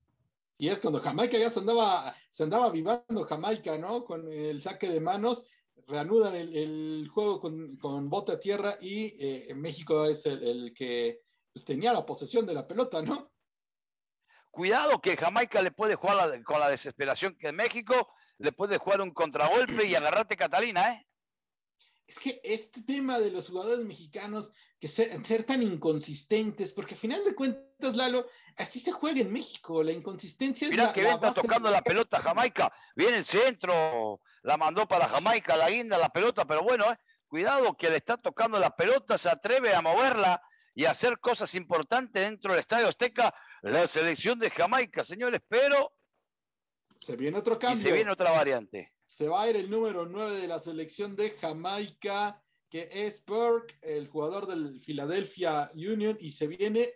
Y 0.58 0.70
es 0.70 0.80
cuando 0.80 1.00
Jamaica 1.00 1.38
ya 1.38 1.50
se 1.50 1.60
andaba, 1.60 2.16
se 2.30 2.44
andaba 2.44 2.70
vivando 2.70 3.26
Jamaica, 3.26 3.78
¿no? 3.78 4.06
Con 4.06 4.32
el 4.32 4.62
saque 4.62 4.90
de 4.90 5.02
manos, 5.02 5.46
reanudan 5.88 6.36
el, 6.36 7.10
juego 7.14 7.40
con, 7.40 7.78
con 7.78 8.10
bote 8.10 8.34
a 8.34 8.40
tierra 8.40 8.76
y 8.80 9.14
eh, 9.20 9.54
México 9.56 10.06
es 10.06 10.26
el, 10.26 10.74
que 10.74 11.22
pues, 11.54 11.66
tenía 11.66 11.94
la 11.94 12.06
posesión 12.06 12.46
de 12.46 12.54
la 12.54 12.68
pelota, 12.68 13.02
¿no? 13.02 13.32
Cuidado 14.50 15.02
que 15.02 15.18
Jamaica 15.18 15.62
le 15.62 15.72
puede 15.72 15.96
jugar 15.96 16.42
con 16.44 16.60
la 16.60 16.70
desesperación 16.70 17.36
que 17.38 17.52
México 17.52 18.14
le 18.38 18.54
puede 18.54 18.78
jugar 18.78 19.02
un 19.02 19.12
contragolpe 19.12 19.86
y 19.86 19.96
agarrarte 19.96 20.38
Catalina, 20.38 20.94
¿eh? 20.94 21.08
Es 22.08 22.20
que 22.20 22.40
este 22.44 22.84
tema 22.84 23.20
de 23.20 23.32
los 23.32 23.50
jugadores 23.50 23.84
mexicanos, 23.84 24.52
que 24.80 24.88
ser, 24.88 25.44
tan 25.44 25.64
inconsistentes, 25.64 26.72
porque 26.72 26.94
al 26.94 27.00
final 27.00 27.26
de 27.26 27.34
cuentas, 27.34 27.96
Lalo, 27.96 28.28
así 28.58 28.80
se 28.80 28.92
juega 28.92 29.22
en 29.22 29.34
México, 29.34 29.82
la 29.82 29.92
inconsistencia 29.92 30.70
Mira 30.70 30.94
que 30.94 31.08
está 31.08 31.34
tocando 31.34 31.72
la 31.72 31.82
pelota 31.82 32.22
Jamaica, 32.22 32.72
viene 32.96 33.18
el 33.18 33.26
centro, 33.26 34.22
la 34.44 34.56
mandó 34.58 34.88
para 34.88 35.08
Jamaica, 35.08 35.58
la 35.58 35.70
guinda, 35.70 35.98
la 35.98 36.10
pelota, 36.10 36.46
pero 36.46 36.62
bueno, 36.62 36.92
eh, 36.92 36.98
cuidado 37.28 37.76
que 37.76 37.90
le 37.90 37.98
está 37.98 38.18
tocando 38.18 38.60
la 38.60 38.76
pelota, 38.76 39.18
se 39.18 39.30
atreve 39.30 39.74
a 39.74 39.82
moverla 39.82 40.42
y 40.76 40.86
a 40.86 40.92
hacer 40.92 41.20
cosas 41.20 41.56
importantes 41.56 42.22
dentro 42.22 42.52
del 42.52 42.60
Estadio 42.60 42.88
Azteca, 42.88 43.34
la 43.64 43.88
selección 43.88 44.38
de 44.38 44.52
Jamaica, 44.52 45.04
señores, 45.04 45.42
pero... 45.48 45.94
Se 47.00 47.16
viene 47.16 47.38
otro 47.38 47.58
cambio. 47.58 47.84
se 47.84 47.92
viene 47.92 48.12
otra 48.12 48.32
variante. 48.32 48.95
Se 49.06 49.28
va 49.28 49.44
a 49.44 49.50
ir 49.50 49.56
el 49.56 49.70
número 49.70 50.08
9 50.08 50.42
de 50.42 50.48
la 50.48 50.58
selección 50.58 51.16
de 51.16 51.30
Jamaica, 51.30 52.42
que 52.70 52.90
es 52.92 53.24
Burke, 53.24 53.78
el 53.84 54.08
jugador 54.08 54.48
del 54.48 54.82
Philadelphia 54.82 55.70
Union, 55.76 56.18
y 56.20 56.32
se 56.32 56.48
viene 56.48 56.92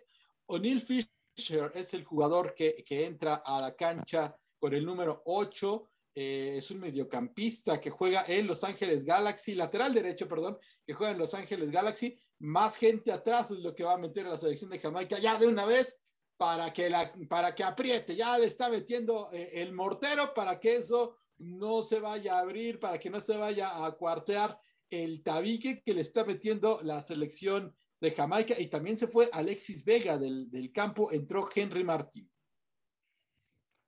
O'Neill 0.46 0.80
Fisher, 0.80 1.70
es 1.74 1.94
el 1.94 2.04
jugador 2.04 2.54
que, 2.54 2.84
entra 2.88 3.36
a 3.44 3.60
la 3.60 3.76
cancha 3.76 4.36
con 4.58 4.74
el 4.74 4.84
número 4.84 5.22
8. 5.24 5.88
Eh, 6.16 6.54
es 6.56 6.70
un 6.72 6.80
mediocampista 6.80 7.80
que 7.80 7.90
juega 7.90 8.24
en 8.26 8.48
Los 8.48 8.64
Ángeles 8.64 9.04
Galaxy, 9.04 9.54
lateral 9.54 9.94
derecho, 9.94 10.26
perdón, 10.26 10.58
que 10.84 10.92
juega 10.92 11.12
en 11.12 11.18
Los 11.18 11.34
Ángeles 11.34 11.70
Galaxy. 11.70 12.18
Más 12.40 12.76
gente 12.76 13.12
atrás 13.12 13.52
es 13.52 13.60
lo 13.60 13.74
que 13.74 13.84
va 13.84 13.94
a 13.94 13.98
meter 13.98 14.26
a 14.26 14.30
la 14.30 14.38
selección 14.38 14.70
de 14.70 14.80
Jamaica 14.80 15.18
ya 15.20 15.38
de 15.38 15.46
una 15.46 15.64
vez 15.64 16.00
para 16.36 16.72
que, 16.72 16.90
la, 16.90 17.12
para 17.28 17.54
que 17.54 17.62
apriete, 17.62 18.16
ya 18.16 18.36
le 18.36 18.46
está 18.46 18.68
metiendo 18.68 19.30
eh, 19.32 19.62
el 19.62 19.72
mortero 19.72 20.34
para 20.34 20.58
que 20.58 20.76
eso 20.76 21.16
no 21.40 21.82
se 21.82 21.98
vaya 21.98 22.36
a 22.36 22.40
abrir, 22.40 22.78
para 22.78 22.98
que 22.98 23.10
no 23.10 23.18
se 23.18 23.36
vaya 23.36 23.84
a 23.84 23.90
cuartear 23.92 24.60
el 24.90 25.22
tabique 25.22 25.82
que 25.82 25.94
le 25.94 26.02
está 26.02 26.24
metiendo 26.24 26.80
la 26.82 27.00
selección 27.00 27.74
de 28.00 28.10
Jamaica 28.10 28.54
y 28.58 28.68
también 28.68 28.98
se 28.98 29.08
fue 29.08 29.28
Alexis 29.32 29.84
Vega 29.84 30.18
del, 30.18 30.70
campo, 30.72 31.12
entró 31.12 31.48
Henry 31.54 31.84
Martín. 31.84 32.30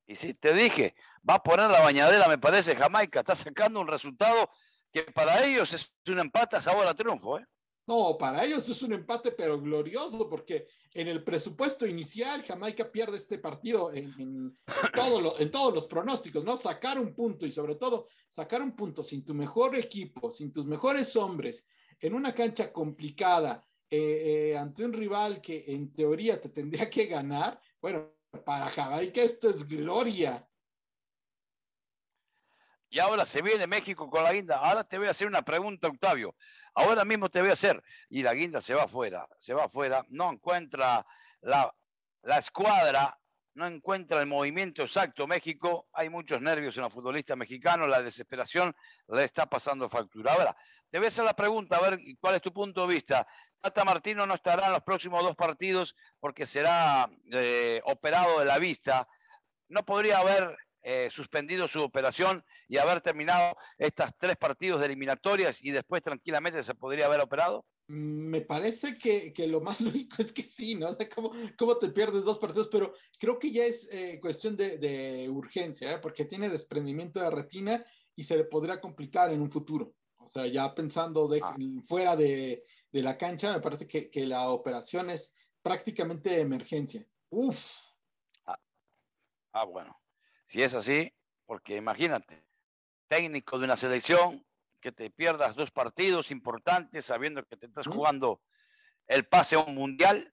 Y 0.06 0.16
sí, 0.16 0.34
te 0.34 0.52
dije, 0.52 0.94
va 1.28 1.34
a 1.34 1.42
poner 1.42 1.70
la 1.70 1.80
bañadera, 1.80 2.28
me 2.28 2.38
parece, 2.38 2.74
Jamaica, 2.74 3.20
está 3.20 3.36
sacando 3.36 3.80
un 3.80 3.88
resultado 3.88 4.50
que 4.90 5.02
para 5.04 5.44
ellos 5.44 5.72
es 5.72 5.92
un 6.06 6.18
empate 6.18 6.56
a 6.56 6.60
sabor 6.60 6.86
a 6.86 6.94
triunfo, 6.94 7.38
¿eh? 7.38 7.46
No, 7.86 8.16
para 8.16 8.44
ellos 8.44 8.68
es 8.68 8.80
un 8.82 8.92
empate, 8.92 9.32
pero 9.32 9.60
glorioso, 9.60 10.28
porque 10.28 10.68
en 10.94 11.08
el 11.08 11.24
presupuesto 11.24 11.84
inicial 11.84 12.44
Jamaica 12.44 12.90
pierde 12.92 13.16
este 13.16 13.38
partido 13.38 13.92
en, 13.92 14.56
todos 14.94 15.74
los 15.74 15.86
pronósticos, 15.86 16.44
¿no? 16.44 16.56
Sacar 16.56 17.00
un 17.00 17.12
punto 17.12 17.44
y 17.44 17.50
sobre 17.50 17.74
todo 17.74 18.06
sacar 18.28 18.62
un 18.62 18.76
punto 18.76 19.02
sin 19.02 19.24
tu 19.24 19.34
mejor 19.34 19.74
equipo, 19.74 20.30
sin 20.30 20.52
tus 20.52 20.64
mejores 20.64 21.16
hombres, 21.16 21.66
en 21.98 22.14
una 22.14 22.32
cancha 22.32 22.72
complicada, 22.72 23.66
eh, 23.90 24.52
eh, 24.52 24.56
ante 24.56 24.84
un 24.84 24.92
rival 24.92 25.40
que 25.40 25.64
en 25.66 25.92
teoría 25.92 26.40
te 26.40 26.50
tendría 26.50 26.88
que 26.88 27.06
ganar, 27.06 27.60
bueno, 27.80 28.12
para 28.44 28.68
Jamaica 28.68 29.22
esto 29.22 29.50
es 29.50 29.66
gloria. 29.66 30.48
Y 32.88 32.98
ahora 32.98 33.24
se 33.24 33.40
viene 33.40 33.66
México 33.66 34.08
con 34.10 34.22
la 34.22 34.32
guinda. 34.34 34.58
Ahora 34.58 34.84
te 34.84 34.98
voy 34.98 35.08
a 35.08 35.12
hacer 35.12 35.26
una 35.26 35.42
pregunta, 35.42 35.88
Octavio. 35.88 36.34
Ahora 36.74 37.04
mismo 37.04 37.28
te 37.28 37.40
voy 37.40 37.50
a 37.50 37.54
hacer. 37.54 37.82
Y 38.08 38.22
la 38.22 38.34
guinda 38.34 38.60
se 38.60 38.74
va 38.74 38.84
afuera, 38.84 39.26
se 39.38 39.54
va 39.54 39.64
afuera, 39.64 40.04
no 40.08 40.30
encuentra 40.32 41.06
la, 41.40 41.74
la 42.22 42.38
escuadra, 42.38 43.18
no 43.54 43.66
encuentra 43.66 44.20
el 44.20 44.26
movimiento 44.26 44.82
exacto. 44.82 45.26
México, 45.26 45.88
hay 45.92 46.08
muchos 46.08 46.40
nervios 46.40 46.76
en 46.76 46.84
los 46.84 46.92
futbolistas 46.92 47.36
mexicanos, 47.36 47.88
la 47.88 48.02
desesperación 48.02 48.74
le 49.08 49.24
está 49.24 49.46
pasando 49.46 49.88
factura. 49.88 50.32
Ahora, 50.32 50.56
te 50.90 50.98
voy 50.98 51.06
a 51.06 51.08
hacer 51.08 51.24
la 51.24 51.34
pregunta, 51.34 51.76
a 51.76 51.90
ver 51.90 52.00
cuál 52.20 52.36
es 52.36 52.42
tu 52.42 52.52
punto 52.52 52.86
de 52.86 52.94
vista. 52.94 53.26
Tata 53.60 53.84
Martino 53.84 54.26
no 54.26 54.34
estará 54.34 54.66
en 54.66 54.72
los 54.72 54.82
próximos 54.82 55.22
dos 55.22 55.36
partidos 55.36 55.94
porque 56.18 56.46
será 56.46 57.08
eh, 57.30 57.80
operado 57.84 58.40
de 58.40 58.44
la 58.46 58.58
vista. 58.58 59.06
No 59.68 59.84
podría 59.84 60.18
haber 60.18 60.56
eh, 60.82 61.08
suspendido 61.10 61.68
su 61.68 61.80
operación 61.80 62.44
y 62.68 62.78
haber 62.78 63.00
terminado 63.00 63.56
estos 63.78 64.10
tres 64.18 64.36
partidos 64.36 64.80
de 64.80 64.86
eliminatorias 64.86 65.62
y 65.62 65.70
después 65.70 66.02
tranquilamente 66.02 66.62
se 66.62 66.74
podría 66.74 67.06
haber 67.06 67.20
operado? 67.20 67.64
Me 67.86 68.40
parece 68.40 68.96
que, 68.96 69.32
lo 69.46 69.60
más 69.60 69.80
lógico 69.80 70.16
es 70.18 70.32
que 70.32 70.42
sí, 70.42 70.74
¿no? 70.74 70.88
O 70.88 70.94
sea, 70.94 71.08
¿cómo, 71.08 71.32
cómo 71.58 71.76
te 71.76 71.90
pierdes 71.90 72.24
dos 72.24 72.38
partidos? 72.38 72.68
Pero 72.70 72.94
creo 73.18 73.38
que 73.38 73.52
ya 73.52 73.64
es 73.64 73.92
eh, 73.92 74.18
cuestión 74.20 74.56
de, 74.56 75.28
urgencia, 75.30 75.92
¿eh? 75.92 75.98
porque 75.98 76.24
tiene 76.24 76.48
desprendimiento 76.48 77.20
de 77.20 77.30
retina 77.30 77.84
y 78.16 78.24
se 78.24 78.36
le 78.36 78.44
podría 78.44 78.80
complicar 78.80 79.32
en 79.32 79.40
un 79.40 79.50
futuro. 79.50 79.94
O 80.16 80.28
sea, 80.28 80.46
ya 80.46 80.74
pensando 80.74 81.28
de, 81.28 81.40
ah. 81.42 81.54
fuera 81.84 82.16
de, 82.16 82.64
la 82.92 83.16
cancha, 83.16 83.52
me 83.52 83.60
parece 83.60 83.86
que, 83.86 84.10
que 84.10 84.26
la 84.26 84.48
operación 84.48 85.10
es 85.10 85.34
prácticamente 85.62 86.30
de 86.30 86.40
emergencia. 86.40 87.06
Uf. 87.30 87.92
Ah, 88.46 88.58
ah 89.52 89.64
bueno. 89.64 90.01
Si 90.52 90.62
es 90.62 90.74
así, 90.74 91.10
porque 91.46 91.76
imagínate, 91.76 92.44
técnico 93.08 93.58
de 93.58 93.64
una 93.64 93.78
selección, 93.78 94.44
que 94.82 94.92
te 94.92 95.08
pierdas 95.08 95.56
dos 95.56 95.70
partidos 95.70 96.30
importantes 96.30 97.06
sabiendo 97.06 97.42
que 97.46 97.56
te 97.56 97.64
estás 97.64 97.86
jugando 97.86 98.42
el 99.06 99.26
pase 99.26 99.54
a 99.54 99.60
un 99.60 99.74
mundial, 99.74 100.30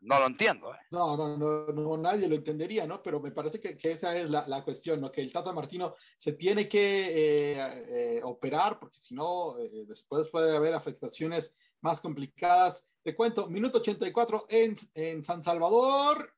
no 0.00 0.18
lo 0.18 0.28
entiendo. 0.28 0.72
¿eh? 0.72 0.78
No, 0.90 1.14
no, 1.14 1.36
no, 1.36 1.96
nadie 1.98 2.26
lo 2.26 2.36
entendería, 2.36 2.86
¿no? 2.86 3.02
Pero 3.02 3.20
me 3.20 3.32
parece 3.32 3.60
que, 3.60 3.76
esa 3.90 4.16
es 4.16 4.30
la, 4.30 4.64
cuestión, 4.64 5.02
¿no? 5.02 5.12
Que 5.12 5.20
el 5.20 5.30
Tata 5.30 5.52
Martino 5.52 5.94
se 6.16 6.32
tiene 6.32 6.70
que 6.70 7.52
eh, 7.52 8.16
eh, 8.16 8.20
operar, 8.24 8.78
porque 8.78 8.98
si 8.98 9.14
no, 9.14 9.56
después 9.86 10.30
puede 10.30 10.56
haber 10.56 10.72
afectaciones 10.72 11.54
más 11.82 12.00
complicadas. 12.00 12.86
Te 13.02 13.14
cuento, 13.14 13.50
minuto 13.50 13.76
84 13.76 14.46
en, 14.48 14.74
en 14.94 15.22
San 15.22 15.42
Salvador, 15.42 16.37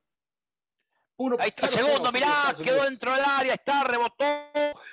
Ahí 1.38 1.48
está 1.48 1.66
el 1.66 1.74
segundo, 1.74 2.10
mirá, 2.12 2.54
quedó 2.56 2.84
dentro 2.84 3.12
del 3.12 3.24
área, 3.24 3.52
está, 3.52 3.84
rebotó, 3.84 4.24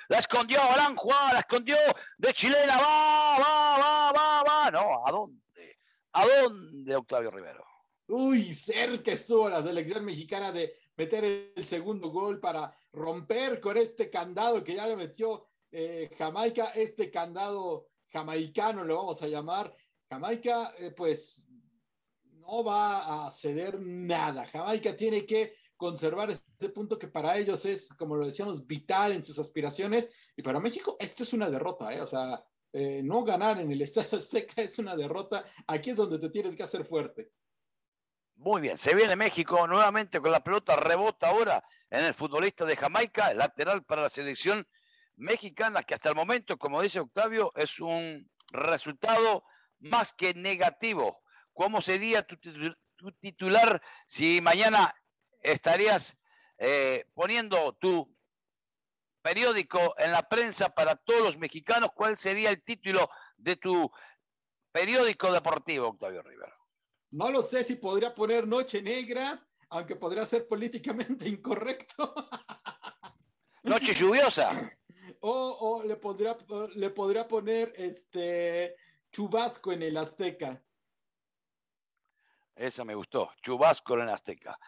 la 0.08 0.18
escondió, 0.18 0.60
la 0.76 1.38
escondió 1.38 1.76
de 2.18 2.34
chilena, 2.34 2.76
va, 2.76 3.38
va, 3.38 3.78
va, 3.78 4.12
va, 4.12 4.42
va. 4.42 4.70
No, 4.70 5.06
¿a 5.06 5.10
dónde? 5.10 5.78
¿A 6.12 6.26
dónde, 6.26 6.96
Octavio 6.96 7.30
Rivero? 7.30 7.64
Uy, 8.08 8.52
cerca 8.52 9.12
estuvo 9.12 9.48
la 9.48 9.62
selección 9.62 10.04
mexicana 10.04 10.52
de 10.52 10.74
meter 10.96 11.24
el 11.24 11.64
segundo 11.64 12.10
gol 12.10 12.40
para 12.40 12.74
romper 12.92 13.58
con 13.60 13.78
este 13.78 14.10
candado 14.10 14.62
que 14.62 14.74
ya 14.74 14.86
le 14.86 14.96
metió 14.96 15.48
eh, 15.70 16.10
Jamaica, 16.16 16.72
este 16.74 17.10
candado 17.10 17.88
jamaicano 18.10 18.84
lo 18.84 18.96
vamos 18.96 19.22
a 19.22 19.28
llamar. 19.28 19.72
Jamaica, 20.10 20.72
eh, 20.78 20.90
pues 20.90 21.46
no 22.32 22.64
va 22.64 23.26
a 23.26 23.30
ceder 23.30 23.78
nada. 23.80 24.46
Jamaica 24.46 24.96
tiene 24.96 25.26
que 25.26 25.54
conservar 25.78 26.28
ese 26.28 26.68
punto 26.68 26.98
que 26.98 27.08
para 27.08 27.38
ellos 27.38 27.64
es, 27.64 27.94
como 27.94 28.16
lo 28.16 28.26
decíamos, 28.26 28.66
vital 28.66 29.12
en 29.12 29.24
sus 29.24 29.38
aspiraciones. 29.38 30.10
Y 30.36 30.42
para 30.42 30.60
México, 30.60 30.96
esto 31.00 31.22
es 31.22 31.32
una 31.32 31.48
derrota, 31.48 31.94
¿eh? 31.94 32.02
O 32.02 32.06
sea, 32.06 32.44
eh, 32.74 33.00
no 33.02 33.24
ganar 33.24 33.58
en 33.58 33.72
el 33.72 33.80
Estadio 33.82 34.18
Azteca 34.18 34.60
es 34.60 34.78
una 34.78 34.94
derrota. 34.94 35.42
Aquí 35.66 35.90
es 35.90 35.96
donde 35.96 36.18
te 36.18 36.28
tienes 36.28 36.54
que 36.54 36.64
hacer 36.64 36.84
fuerte. 36.84 37.32
Muy 38.36 38.60
bien, 38.60 38.78
se 38.78 38.94
viene 38.94 39.16
México 39.16 39.66
nuevamente 39.66 40.20
con 40.20 40.30
la 40.30 40.44
pelota, 40.44 40.76
rebota 40.76 41.28
ahora 41.28 41.64
en 41.90 42.04
el 42.04 42.14
futbolista 42.14 42.64
de 42.64 42.76
Jamaica, 42.76 43.34
lateral 43.34 43.82
para 43.82 44.02
la 44.02 44.10
selección 44.10 44.68
mexicana, 45.16 45.82
que 45.82 45.94
hasta 45.94 46.10
el 46.10 46.14
momento, 46.14 46.56
como 46.56 46.80
dice 46.80 47.00
Octavio, 47.00 47.52
es 47.56 47.80
un 47.80 48.30
resultado 48.52 49.42
más 49.80 50.12
que 50.12 50.34
negativo. 50.34 51.20
¿Cómo 51.52 51.80
sería 51.80 52.24
tu, 52.24 52.36
titular 53.20 53.82
si 54.06 54.40
mañana 54.40 54.94
estarías 55.40 56.16
eh, 56.58 57.06
poniendo 57.14 57.74
tu 57.74 58.08
periódico 59.22 59.94
en 59.98 60.12
la 60.12 60.28
prensa 60.28 60.70
para 60.70 60.96
todos 60.96 61.22
los 61.22 61.38
mexicanos? 61.38 61.90
¿Cuál 61.94 62.16
sería 62.18 62.50
el 62.50 62.62
título 62.62 63.10
de 63.36 63.56
tu 63.56 63.90
periódico 64.72 65.32
deportivo, 65.32 65.88
Octavio 65.88 66.22
Rivera? 66.22 66.56
No 67.10 67.30
lo 67.30 67.42
sé 67.42 67.64
si 67.64 67.76
podría 67.76 68.14
poner 68.14 68.46
Noche 68.46 68.82
Negra, 68.82 69.46
aunque 69.70 69.96
podría 69.96 70.26
ser 70.26 70.46
políticamente 70.46 71.28
incorrecto. 71.28 72.14
Noche 73.62 73.94
lluviosa. 73.94 74.50
O, 75.20 75.82
le, 75.84 75.96
podría, 75.96 76.36
le 76.74 76.90
podría 76.90 77.26
poner 77.26 77.72
este 77.76 78.76
chubasco 79.10 79.72
en 79.72 79.82
el 79.82 79.96
Azteca. 79.96 80.62
Esa 82.54 82.84
me 82.84 82.94
gustó, 82.94 83.30
chubasco 83.42 83.94
en 83.94 84.00
el 84.00 84.10
Azteca. 84.10 84.58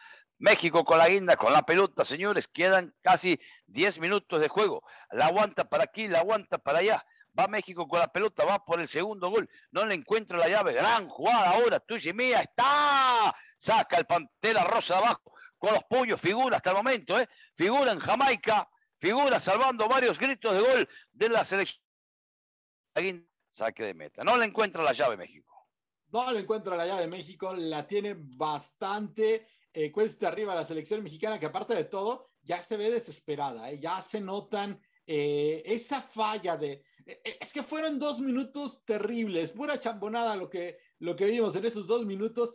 México 0.41 0.85
con 0.87 0.97
la 0.97 1.09
guinda, 1.09 1.37
con 1.37 1.53
la 1.53 1.63
pelota, 1.63 2.03
señores, 2.03 2.49
quedan 2.49 2.95
casi 3.03 3.39
10 3.67 4.01
minutos 4.01 4.41
de 4.41 4.49
juego. 4.49 4.83
La 5.13 5.27
aguanta 5.27 5.69
para 5.69 5.85
aquí, 5.85 6.09
la 6.09 6.21
aguanta 6.21 6.57
para 6.57 6.79
allá. 6.79 7.05
Va 7.39 7.47
México 7.47 7.87
con 7.87 8.01
la 8.01 8.11
pelota, 8.11 8.47
va 8.47 8.65
por 8.65 8.81
el 8.81 8.89
segundo 8.89 9.29
gol. 9.29 9.49
No 9.71 9.85
le 9.85 9.95
encuentra 9.95 10.39
la 10.39 10.49
llave. 10.49 10.73
Gran 10.73 11.09
jugada 11.09 11.51
ahora, 11.51 11.79
tuya 11.79 12.15
mía. 12.15 12.41
Está. 12.41 13.37
Saca 13.59 13.99
el 13.99 14.07
Pantera 14.07 14.65
Rosa 14.65 14.95
de 14.95 15.01
abajo 15.01 15.35
con 15.59 15.75
los 15.75 15.85
puños. 15.85 16.19
Figura 16.19 16.57
hasta 16.57 16.71
el 16.71 16.77
momento, 16.77 17.21
¿eh? 17.21 17.29
Figura 17.55 17.93
en 17.93 18.01
Jamaica. 18.01 18.67
Figura 18.99 19.41
salvando 19.41 19.89
varios 19.89 20.19
gritos 20.19 20.55
de 20.55 20.61
gol 20.61 20.89
de 21.13 21.29
la 21.29 21.45
selección. 21.45 21.85
Saque 23.51 23.83
de 23.85 23.93
meta. 23.93 24.25
No 24.25 24.39
le 24.39 24.47
encuentra 24.47 24.83
la 24.83 24.95
llave 24.95 25.19
México. 25.19 25.69
No 26.13 26.33
le 26.33 26.41
encuentra 26.41 26.77
la 26.77 26.87
llave 26.87 27.07
México. 27.07 27.53
La 27.53 27.87
tiene 27.87 28.17
bastante 28.17 29.47
eh, 29.75 29.93
cuesta 29.93 30.29
arriba 30.29 30.55
la 30.55 30.65
selección 30.65 31.03
mexicana, 31.03 31.39
que 31.39 31.47
aparte 31.47 31.75
de 31.75 31.85
todo, 31.85 32.31
ya 32.43 32.61
se 32.61 32.77
ve 32.77 32.91
desesperada. 32.91 33.71
¿eh? 33.71 33.79
Ya 33.81 34.01
se 34.03 34.21
notan 34.21 34.81
eh, 35.07 35.63
esa 35.65 36.01
falla 36.01 36.57
de... 36.57 36.83
Eh, 37.07 37.39
es 37.41 37.53
que 37.53 37.63
fueron 37.63 37.99
dos 37.99 38.21
minutos 38.21 38.85
terribles, 38.85 39.51
pura 39.51 39.79
chambonada 39.79 40.37
lo 40.37 40.49
que, 40.49 40.79
lo 40.99 41.17
que 41.17 41.27
vimos 41.27 41.57
en 41.57 41.65
esos 41.65 41.87
dos 41.87 42.07
minutos. 42.07 42.55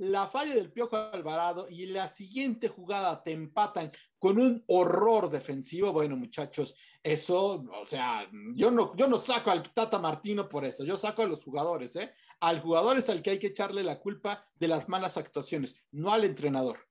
La 0.00 0.26
falla 0.26 0.54
del 0.54 0.72
Piojo 0.72 0.96
Alvarado 0.96 1.66
y 1.68 1.84
la 1.84 2.08
siguiente 2.08 2.68
jugada 2.68 3.22
te 3.22 3.32
empatan 3.32 3.92
con 4.18 4.38
un 4.38 4.64
horror 4.66 5.28
defensivo. 5.28 5.92
Bueno, 5.92 6.16
muchachos, 6.16 6.74
eso, 7.02 7.62
o 7.70 7.84
sea, 7.84 8.26
yo 8.54 8.70
no, 8.70 8.96
yo 8.96 9.08
no 9.08 9.18
saco 9.18 9.50
al 9.50 9.62
Tata 9.62 9.98
Martino 9.98 10.48
por 10.48 10.64
eso, 10.64 10.86
yo 10.86 10.96
saco 10.96 11.20
a 11.20 11.26
los 11.26 11.44
jugadores, 11.44 11.96
¿eh? 11.96 12.10
Al 12.40 12.60
jugador 12.60 12.96
es 12.96 13.10
al 13.10 13.20
que 13.20 13.32
hay 13.32 13.38
que 13.38 13.48
echarle 13.48 13.84
la 13.84 14.00
culpa 14.00 14.40
de 14.54 14.68
las 14.68 14.88
malas 14.88 15.18
actuaciones, 15.18 15.86
no 15.90 16.10
al 16.10 16.24
entrenador. 16.24 16.88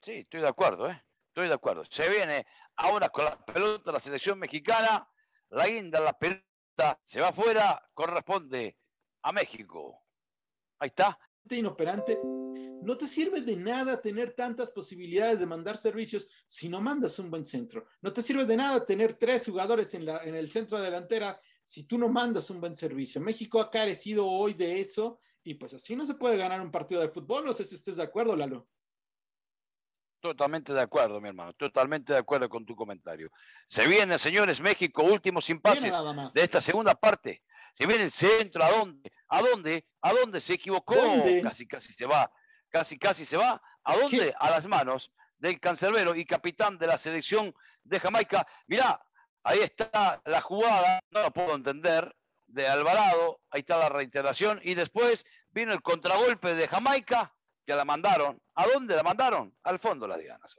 Sí, 0.00 0.12
estoy 0.12 0.40
de 0.40 0.48
acuerdo, 0.48 0.88
¿eh? 0.88 1.04
Estoy 1.28 1.48
de 1.48 1.54
acuerdo. 1.54 1.84
Se 1.90 2.08
viene 2.08 2.46
ahora 2.76 3.10
con 3.10 3.26
la 3.26 3.36
pelota 3.44 3.92
la 3.92 4.00
selección 4.00 4.38
mexicana, 4.38 5.06
la 5.50 5.66
guinda, 5.66 6.00
la 6.00 6.14
pelota 6.14 6.98
se 7.04 7.20
va 7.20 7.28
afuera, 7.28 7.86
corresponde 7.92 8.78
a 9.20 9.30
México. 9.30 10.06
Ahí 10.78 10.88
está. 10.88 11.18
Inoperante. 11.50 12.18
No 12.82 12.96
te 12.96 13.06
sirve 13.06 13.40
de 13.40 13.56
nada 13.56 14.00
tener 14.00 14.32
tantas 14.32 14.70
posibilidades 14.70 15.40
de 15.40 15.46
mandar 15.46 15.76
servicios 15.76 16.28
si 16.46 16.68
no 16.68 16.80
mandas 16.80 17.18
un 17.18 17.30
buen 17.30 17.44
centro. 17.44 17.86
No 18.00 18.12
te 18.12 18.22
sirve 18.22 18.44
de 18.44 18.56
nada 18.56 18.84
tener 18.84 19.14
tres 19.14 19.46
jugadores 19.46 19.94
en, 19.94 20.06
la, 20.06 20.22
en 20.24 20.34
el 20.34 20.50
centro 20.50 20.80
delantera 20.80 21.38
si 21.64 21.84
tú 21.84 21.98
no 21.98 22.08
mandas 22.08 22.50
un 22.50 22.60
buen 22.60 22.76
servicio. 22.76 23.20
México 23.20 23.60
ha 23.60 23.70
carecido 23.70 24.26
hoy 24.26 24.54
de 24.54 24.80
eso 24.80 25.18
y 25.42 25.54
pues 25.54 25.74
así 25.74 25.96
no 25.96 26.06
se 26.06 26.14
puede 26.14 26.36
ganar 26.36 26.60
un 26.60 26.70
partido 26.70 27.00
de 27.00 27.08
fútbol. 27.08 27.44
No 27.44 27.52
sé 27.52 27.64
si 27.64 27.74
estés 27.74 27.96
de 27.96 28.02
acuerdo, 28.02 28.36
Lalo. 28.36 28.66
Totalmente 30.20 30.72
de 30.72 30.80
acuerdo, 30.80 31.20
mi 31.20 31.28
hermano. 31.28 31.52
Totalmente 31.52 32.14
de 32.14 32.18
acuerdo 32.18 32.48
con 32.48 32.64
tu 32.64 32.74
comentario. 32.74 33.30
Se 33.66 33.86
viene, 33.86 34.18
señores, 34.18 34.58
México, 34.58 35.02
últimos 35.02 35.50
impases 35.50 35.92
de 36.32 36.42
esta 36.42 36.62
segunda 36.62 36.94
parte. 36.94 37.42
Se 37.74 37.86
viene 37.86 38.04
el 38.04 38.12
centro, 38.12 38.64
¿a 38.64 38.70
dónde? 38.70 39.12
¿A 39.28 39.42
dónde? 39.42 39.86
¿A 40.00 40.12
dónde 40.12 40.40
se 40.40 40.54
equivocó? 40.54 40.94
Casi, 41.42 41.66
casi 41.66 41.92
se 41.92 42.06
va. 42.06 42.32
Casi, 42.70 42.98
casi 42.98 43.26
se 43.26 43.36
va. 43.36 43.60
¿A 43.82 43.96
dónde? 43.96 44.34
A 44.38 44.50
las 44.50 44.66
manos 44.66 45.12
del 45.38 45.60
cancerbero 45.60 46.14
y 46.14 46.24
capitán 46.24 46.78
de 46.78 46.86
la 46.86 46.96
selección 46.96 47.54
de 47.82 48.00
Jamaica. 48.00 48.46
Mirá, 48.66 49.04
ahí 49.42 49.58
está 49.58 50.22
la 50.24 50.40
jugada, 50.40 51.00
no 51.10 51.22
lo 51.22 51.30
puedo 51.32 51.54
entender, 51.54 52.14
de 52.46 52.66
Alvarado. 52.66 53.40
Ahí 53.50 53.60
está 53.60 53.76
la 53.76 53.88
reiteración. 53.88 54.60
Y 54.62 54.74
después 54.74 55.24
vino 55.50 55.72
el 55.72 55.82
contragolpe 55.82 56.54
de 56.54 56.68
Jamaica 56.68 57.34
que 57.66 57.74
la 57.74 57.84
mandaron. 57.84 58.40
¿A 58.54 58.66
dónde 58.66 58.94
la 58.94 59.02
mandaron? 59.02 59.54
Al 59.64 59.78
fondo 59.78 60.06
la 60.06 60.16
dianas. 60.16 60.56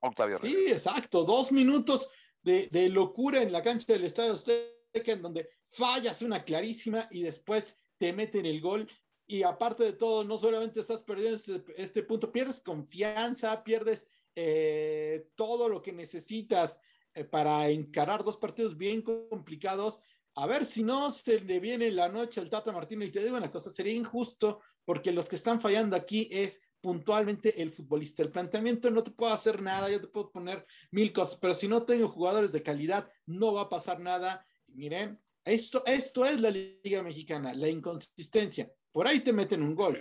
Octavio. 0.00 0.38
Sí, 0.38 0.66
exacto. 0.68 1.24
Dos 1.24 1.52
minutos 1.52 2.10
de, 2.42 2.88
locura 2.90 3.42
en 3.42 3.52
la 3.52 3.62
cancha 3.62 3.92
del 3.92 4.04
Estadio 4.04 4.32
Azteca, 4.32 4.75
en 5.04 5.22
donde 5.22 5.48
fallas 5.64 6.22
una 6.22 6.44
clarísima 6.44 7.08
y 7.10 7.22
después 7.22 7.76
te 7.98 8.12
meten 8.12 8.46
el 8.46 8.60
gol. 8.60 8.86
Y 9.26 9.42
aparte 9.42 9.84
de 9.84 9.92
todo, 9.92 10.22
no 10.24 10.38
solamente 10.38 10.80
estás 10.80 11.02
perdiendo 11.02 11.40
este, 11.76 12.02
punto, 12.02 12.30
pierdes 12.30 12.60
confianza, 12.60 13.64
pierdes 13.64 14.08
eh, 14.36 15.28
todo 15.34 15.68
lo 15.68 15.82
que 15.82 15.92
necesitas 15.92 16.80
eh, 17.14 17.24
para 17.24 17.68
encarar 17.68 18.22
dos 18.22 18.36
partidos 18.36 18.76
bien 18.76 19.02
complicados. 19.02 20.00
A 20.34 20.46
ver 20.46 20.64
si 20.64 20.82
no 20.82 21.10
se 21.10 21.40
le 21.40 21.60
viene 21.60 21.90
la 21.90 22.08
noche 22.08 22.40
al 22.40 22.50
Tata 22.50 22.70
Martino 22.70 23.04
y 23.04 23.10
te 23.10 23.20
digo 23.20 23.36
una 23.36 23.50
cosa, 23.50 23.70
sería 23.70 23.94
injusto 23.94 24.60
porque 24.84 25.10
los 25.10 25.28
que 25.28 25.36
están 25.36 25.60
fallando 25.60 25.96
aquí 25.96 26.28
es 26.30 26.60
puntualmente 26.80 27.60
el 27.60 27.72
futbolista. 27.72 28.22
El 28.22 28.30
planteamiento 28.30 28.90
no 28.90 29.02
te 29.02 29.10
puedo 29.10 29.32
hacer 29.32 29.60
nada, 29.60 29.90
yo 29.90 30.00
te 30.00 30.06
puedo 30.06 30.30
poner 30.30 30.64
mil 30.92 31.12
cosas, 31.12 31.36
pero 31.40 31.52
si 31.52 31.66
no 31.66 31.84
tengo 31.84 32.08
jugadores 32.08 32.52
de 32.52 32.62
calidad, 32.62 33.10
no 33.26 33.54
va 33.54 33.62
a 33.62 33.68
pasar 33.68 33.98
nada. 33.98 34.46
Miren, 34.76 35.18
esto, 35.42 35.82
esto 35.86 36.26
es 36.26 36.38
la 36.38 36.50
Liga 36.50 37.02
Mexicana, 37.02 37.54
la 37.54 37.68
inconsistencia. 37.68 38.70
Por 38.92 39.06
ahí 39.06 39.20
te 39.20 39.32
meten 39.32 39.62
un 39.62 39.74
gol, 39.74 39.98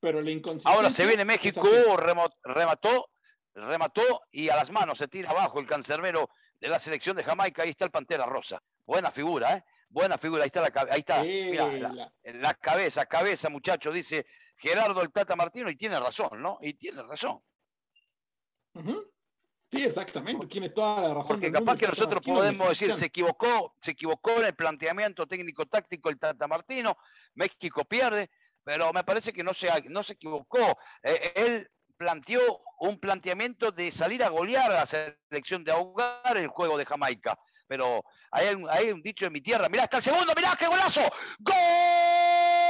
pero 0.00 0.22
la 0.22 0.30
inconsistencia. 0.30 0.76
Ahora 0.76 0.90
se 0.90 1.06
viene 1.06 1.24
México, 1.24 1.66
remató, 2.44 3.10
remató 3.54 4.22
y 4.30 4.48
a 4.48 4.56
las 4.56 4.70
manos 4.70 4.98
se 4.98 5.08
tira 5.08 5.30
abajo 5.30 5.58
el 5.58 5.66
cancerbero 5.66 6.30
de 6.60 6.68
la 6.68 6.78
selección 6.78 7.16
de 7.16 7.24
Jamaica. 7.24 7.62
Ahí 7.62 7.70
está 7.70 7.84
el 7.84 7.90
Pantera 7.90 8.26
Rosa. 8.26 8.62
Buena 8.86 9.10
figura, 9.10 9.54
¿eh? 9.54 9.64
Buena 9.90 10.18
figura, 10.18 10.42
ahí 10.42 10.48
está 10.48 10.60
la, 10.60 10.92
ahí 10.92 11.00
está, 11.00 11.24
la, 12.40 12.54
cabeza, 12.54 13.06
cabeza, 13.06 13.48
muchacho, 13.48 13.90
dice 13.90 14.26
Gerardo 14.56 15.00
el 15.02 15.10
Tata 15.10 15.34
Martino, 15.34 15.70
y 15.70 15.76
tiene 15.76 15.98
razón, 15.98 16.42
¿no? 16.42 16.58
Y 16.60 16.74
tiene 16.74 17.02
razón. 17.02 17.40
Sí, 19.70 19.84
exactamente, 19.84 20.46
tiene 20.46 20.70
toda 20.70 21.02
la 21.02 21.14
razón. 21.14 21.28
Porque 21.28 21.52
capaz 21.52 21.76
que 21.76 21.88
nosotros 21.88 22.24
podemos 22.24 22.68
decir, 22.70 22.94
se 22.94 23.06
equivocó, 23.06 23.74
se 23.80 23.90
equivocó 23.90 24.30
en 24.38 24.46
el 24.46 24.54
planteamiento 24.54 25.26
técnico-táctico 25.26 26.08
el 26.08 26.18
Tata 26.18 26.48
Martino, 26.48 26.96
México 27.34 27.84
pierde, 27.84 28.30
pero 28.64 28.92
me 28.92 29.04
parece 29.04 29.32
que 29.32 29.44
no 29.44 29.52
se, 29.52 29.68
no 29.88 30.02
se 30.02 30.14
equivocó. 30.14 30.78
Eh, 31.02 31.32
él 31.34 31.70
planteó 31.98 32.62
un 32.80 32.98
planteamiento 32.98 33.70
de 33.70 33.90
salir 33.90 34.24
a 34.24 34.30
golear 34.30 34.70
a 34.70 34.74
la 34.74 34.86
selección, 34.86 35.64
de 35.64 35.72
ahogar 35.72 36.36
el 36.36 36.48
juego 36.48 36.78
de 36.78 36.86
Jamaica 36.86 37.38
pero 37.68 38.02
hay 38.30 38.54
un, 38.54 38.66
hay 38.68 38.90
un 38.90 39.02
dicho 39.02 39.26
en 39.26 39.32
mi 39.32 39.40
tierra. 39.40 39.68
Mirá, 39.68 39.84
hasta 39.84 39.98
el 39.98 40.02
segundo, 40.02 40.32
mirá, 40.34 40.56
qué 40.58 40.66
golazo. 40.66 41.02
¡Gol! 41.38 41.54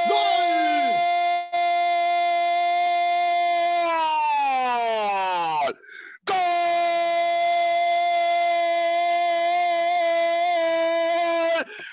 ¡Gol! 0.08 0.67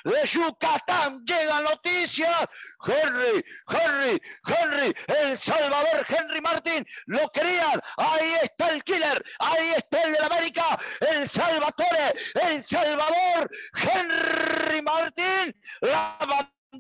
De 0.06 0.27
Yucatán 0.27 1.26
llegan 1.26 1.64
noticias. 1.64 2.45
Henry, 2.86 3.44
Henry, 3.68 4.22
Henry, 4.45 4.95
El 5.07 5.38
Salvador, 5.38 6.06
Henry 6.07 6.41
Martín, 6.41 6.86
lo 7.07 7.27
querían. 7.32 7.82
Ahí 7.98 8.36
está 8.44 8.69
el 8.69 8.84
killer, 8.84 9.23
ahí 9.40 9.73
está 9.76 10.03
el 10.03 10.14
de 10.14 10.19
América, 10.19 10.80
el 11.02 11.27
Salvatore, 11.27 12.14
el 12.49 12.64
Salvador, 12.64 13.49
Henry 13.73 14.82
Martín, 14.84 15.56
la 15.82 16.18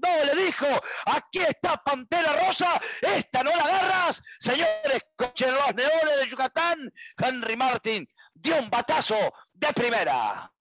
le 0.01 0.45
dijo, 0.45 0.67
aquí 1.05 1.39
está 1.39 1.77
Pantera 1.77 2.33
Rosa, 2.33 2.81
esta 3.01 3.43
no 3.43 3.51
la 3.51 3.63
agarras. 3.63 4.21
Señores, 4.39 5.05
cochen 5.15 5.53
los 5.53 5.73
neones 5.73 6.19
de 6.19 6.29
Yucatán, 6.29 6.93
Henry 7.17 7.55
Martín 7.55 8.07
dio 8.33 8.59
un 8.59 8.69
batazo 8.69 9.17
de 9.53 9.73
primera. 9.73 10.51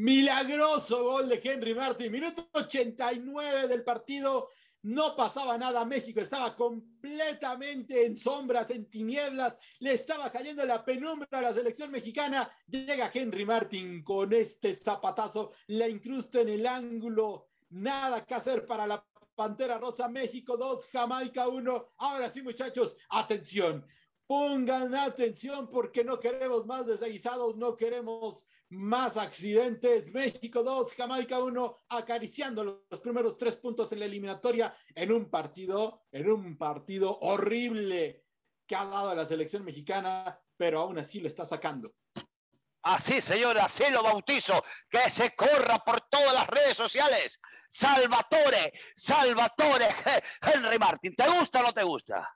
Milagroso 0.00 1.02
gol 1.02 1.28
de 1.28 1.40
Henry 1.42 1.74
Martin. 1.74 2.12
Minuto 2.12 2.48
89 2.52 3.66
del 3.66 3.82
partido. 3.82 4.48
no 4.82 5.16
pasaba 5.16 5.58
nada. 5.58 5.84
México 5.84 6.20
estaba 6.20 6.54
completamente 6.54 8.06
en 8.06 8.16
sombras, 8.16 8.70
en 8.70 8.88
tinieblas, 8.88 9.58
le 9.80 9.94
estaba 9.94 10.30
cayendo 10.30 10.64
la 10.64 10.84
penumbra 10.84 11.26
a 11.32 11.42
la 11.42 11.52
selección 11.52 11.90
mexicana. 11.90 12.48
Llega 12.68 13.10
Henry 13.12 13.44
Martin 13.44 14.04
con 14.04 14.32
este 14.32 14.72
zapatazo, 14.72 15.50
la 15.66 15.88
incrusta 15.88 16.42
en 16.42 16.50
el 16.50 16.64
ángulo. 16.68 17.48
Nada 17.70 18.24
que 18.24 18.34
hacer 18.34 18.66
para 18.66 18.86
la 18.86 19.04
Pantera 19.34 19.78
Rosa, 19.78 20.08
México 20.08 20.56
2, 20.56 20.86
Jamaica 20.92 21.48
1. 21.48 21.88
Ahora 21.96 22.30
sí, 22.30 22.40
muchachos, 22.40 22.94
atención. 23.08 23.84
Pongan 24.28 24.94
atención 24.94 25.68
porque 25.68 26.04
no 26.04 26.20
queremos 26.20 26.66
más 26.66 26.86
desaguisados, 26.86 27.56
no 27.56 27.74
queremos 27.74 28.46
más 28.70 29.16
accidentes. 29.16 30.12
México 30.12 30.62
2, 30.62 30.94
Jamaica 30.94 31.38
1, 31.40 31.84
acariciando 31.90 32.84
los 32.90 33.00
primeros 33.00 33.38
tres 33.38 33.56
puntos 33.56 33.92
en 33.92 34.00
la 34.00 34.06
eliminatoria 34.06 34.74
en 34.94 35.12
un 35.12 35.30
partido, 35.30 36.04
en 36.12 36.30
un 36.30 36.56
partido 36.56 37.18
horrible 37.20 38.24
que 38.66 38.76
ha 38.76 38.84
dado 38.84 39.10
a 39.10 39.14
la 39.14 39.26
selección 39.26 39.64
mexicana, 39.64 40.38
pero 40.56 40.80
aún 40.80 40.98
así 40.98 41.20
lo 41.20 41.28
está 41.28 41.44
sacando. 41.44 41.94
Así, 42.82 43.20
señora, 43.20 43.64
así 43.64 43.84
lo 43.90 44.02
bautizo, 44.02 44.62
que 44.88 45.10
se 45.10 45.34
corra 45.34 45.78
por 45.84 46.00
todas 46.02 46.32
las 46.32 46.46
redes 46.46 46.76
sociales. 46.76 47.38
Salvatore, 47.68 48.72
Salvatore, 48.96 49.88
Henry 50.40 50.78
Martin, 50.78 51.14
¿te 51.14 51.28
gusta 51.28 51.60
o 51.60 51.62
no 51.64 51.72
te 51.72 51.82
gusta? 51.82 52.34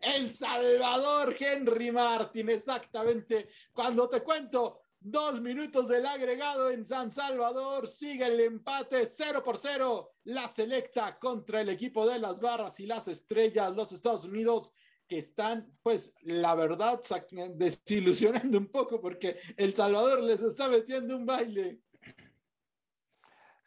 El 0.00 0.34
Salvador 0.34 1.36
Henry 1.38 1.92
Martin, 1.92 2.48
exactamente. 2.48 3.48
Cuando 3.72 4.08
te 4.08 4.22
cuento 4.22 4.85
Dos 5.08 5.40
minutos 5.40 5.86
del 5.86 6.04
agregado 6.04 6.68
en 6.68 6.84
San 6.84 7.12
Salvador. 7.12 7.86
Sigue 7.86 8.26
el 8.26 8.40
empate 8.40 9.06
0 9.06 9.40
por 9.40 9.56
0. 9.56 10.10
La 10.24 10.48
selecta 10.48 11.16
contra 11.20 11.60
el 11.60 11.68
equipo 11.68 12.08
de 12.08 12.18
las 12.18 12.40
barras 12.40 12.80
y 12.80 12.86
las 12.86 13.06
estrellas, 13.06 13.76
los 13.76 13.92
Estados 13.92 14.24
Unidos, 14.24 14.72
que 15.06 15.18
están, 15.18 15.72
pues, 15.84 16.12
la 16.22 16.56
verdad, 16.56 17.00
desilusionando 17.54 18.58
un 18.58 18.66
poco 18.66 19.00
porque 19.00 19.38
El 19.56 19.76
Salvador 19.76 20.24
les 20.24 20.40
está 20.40 20.68
metiendo 20.68 21.16
un 21.16 21.24
baile. 21.24 21.82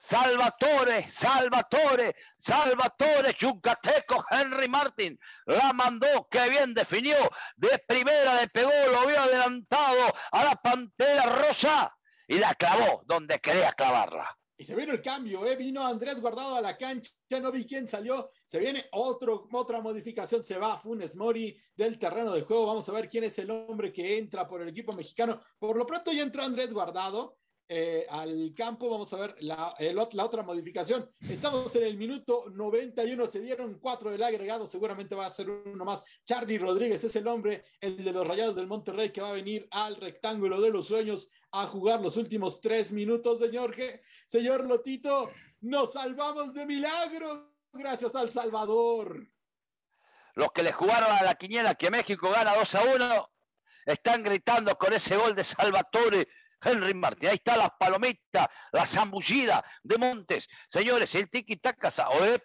Salvatore, 0.02 1.12
Salvatore, 1.12 2.16
Salvatore, 2.38 3.36
Yucateco, 3.38 4.26
Henry 4.32 4.70
Martin, 4.70 5.20
la 5.46 5.74
mandó, 5.74 6.26
que 6.32 6.50
bien 6.50 6.74
definió, 6.74 7.18
de 7.58 7.78
primera 7.86 8.40
le 8.40 8.48
pegó, 8.48 8.72
lo 8.92 9.06
vio 9.06 9.20
adelantado 9.20 10.16
a 10.32 10.44
la 10.46 10.56
Pantera 10.56 11.24
Rosa 11.24 11.94
y 12.26 12.40
la 12.40 12.56
clavó 12.56 13.04
donde 13.06 13.40
quería 13.40 13.74
clavarla. 13.74 14.40
Y 14.58 14.64
se 14.64 14.76
vino 14.76 14.94
el 14.94 15.02
cambio, 15.02 15.46
¿eh? 15.46 15.58
vino 15.58 15.86
Andrés 15.86 16.22
Guardado 16.22 16.56
a 16.56 16.62
la 16.62 16.78
cancha, 16.78 17.12
no 17.42 17.52
vi 17.52 17.66
quién 17.66 17.88
salió, 17.88 18.30
se 18.46 18.60
viene 18.60 18.86
otro, 18.92 19.48
otra 19.52 19.82
modificación, 19.82 20.44
se 20.44 20.58
va 20.58 20.80
Funes 20.80 21.16
Mori 21.16 21.58
del 21.76 22.00
terreno 22.00 22.34
de 22.34 22.42
juego, 22.42 22.66
vamos 22.66 22.88
a 22.88 22.94
ver 22.94 23.10
quién 23.10 23.26
es 23.26 23.38
el 23.40 23.52
hombre 23.52 23.92
que 23.92 24.18
entra 24.18 24.48
por 24.48 24.62
el 24.62 24.70
equipo 24.70 24.94
mexicano. 24.94 25.40
Por 25.58 25.78
lo 25.78 25.86
pronto 25.86 26.12
ya 26.12 26.24
entró 26.24 26.44
Andrés 26.44 26.74
Guardado, 26.74 27.38
eh, 27.72 28.08
al 28.10 28.52
campo. 28.56 28.90
Vamos 28.90 29.14
a 29.14 29.18
ver 29.18 29.36
la, 29.42 29.76
otra 30.24 30.42
modificación. 30.42 31.08
Estamos 31.30 31.76
en 31.76 31.84
el 31.84 31.98
minuto 31.98 32.46
91, 32.50 33.28
se 33.28 33.42
dieron 33.42 33.78
cuatro 33.80 34.10
del 34.10 34.24
agregado, 34.24 34.68
seguramente 34.68 35.14
va 35.14 35.28
a 35.28 35.30
ser 35.30 35.52
uno 35.52 35.86
más. 35.86 36.04
Charlie 36.26 36.58
Rodríguez 36.58 37.04
es 37.04 37.16
el 37.16 37.28
hombre, 37.28 37.64
el 37.80 38.04
de 38.04 38.12
los 38.12 38.28
Rayados 38.28 38.56
del 38.56 38.66
Monterrey, 38.66 39.12
que 39.12 39.22
va 39.22 39.30
a 39.30 39.34
venir 39.34 39.68
al 39.70 39.98
rectángulo 39.98 40.60
de 40.60 40.72
los 40.72 40.88
sueños 40.88 41.30
a 41.52 41.68
jugar 41.68 42.02
los 42.02 42.18
últimos 42.18 42.60
tres 42.60 42.92
minutos, 42.92 43.38
señor, 43.38 43.76
señor 44.26 44.66
Lotito. 44.66 45.30
Nos 45.62 45.94
salvamos 45.94 46.56
de 46.56 46.66
milagro, 46.66 47.54
gracias 47.72 48.16
al 48.16 48.32
Salvador. 48.32 49.28
Los 50.34 50.52
que 50.54 50.64
le 50.64 50.72
jugaron 50.72 51.12
a 51.12 51.22
la 51.22 51.36
quiniela 51.36 51.76
que 51.76 51.92
México 51.92 52.32
gana 52.32 52.56
2 52.56 52.76
a 52.76 52.84
1 52.96 53.30
están 53.86 54.24
gritando 54.24 54.76
con 54.76 54.92
ese 54.92 55.18
gol 55.18 55.36
de 55.36 55.44
Salvatore 55.44 56.28
Henry 56.62 56.94
Martin. 56.94 57.30
Ahí 57.30 57.36
está 57.36 57.58
la 57.58 57.70
palomita, 57.70 58.50
la 58.72 58.86
zambullida 58.86 59.64
de 59.84 59.98
Montes. 59.98 60.48
Señores, 60.68 61.14
el 61.16 61.30
tiki-taka, 61.30 61.92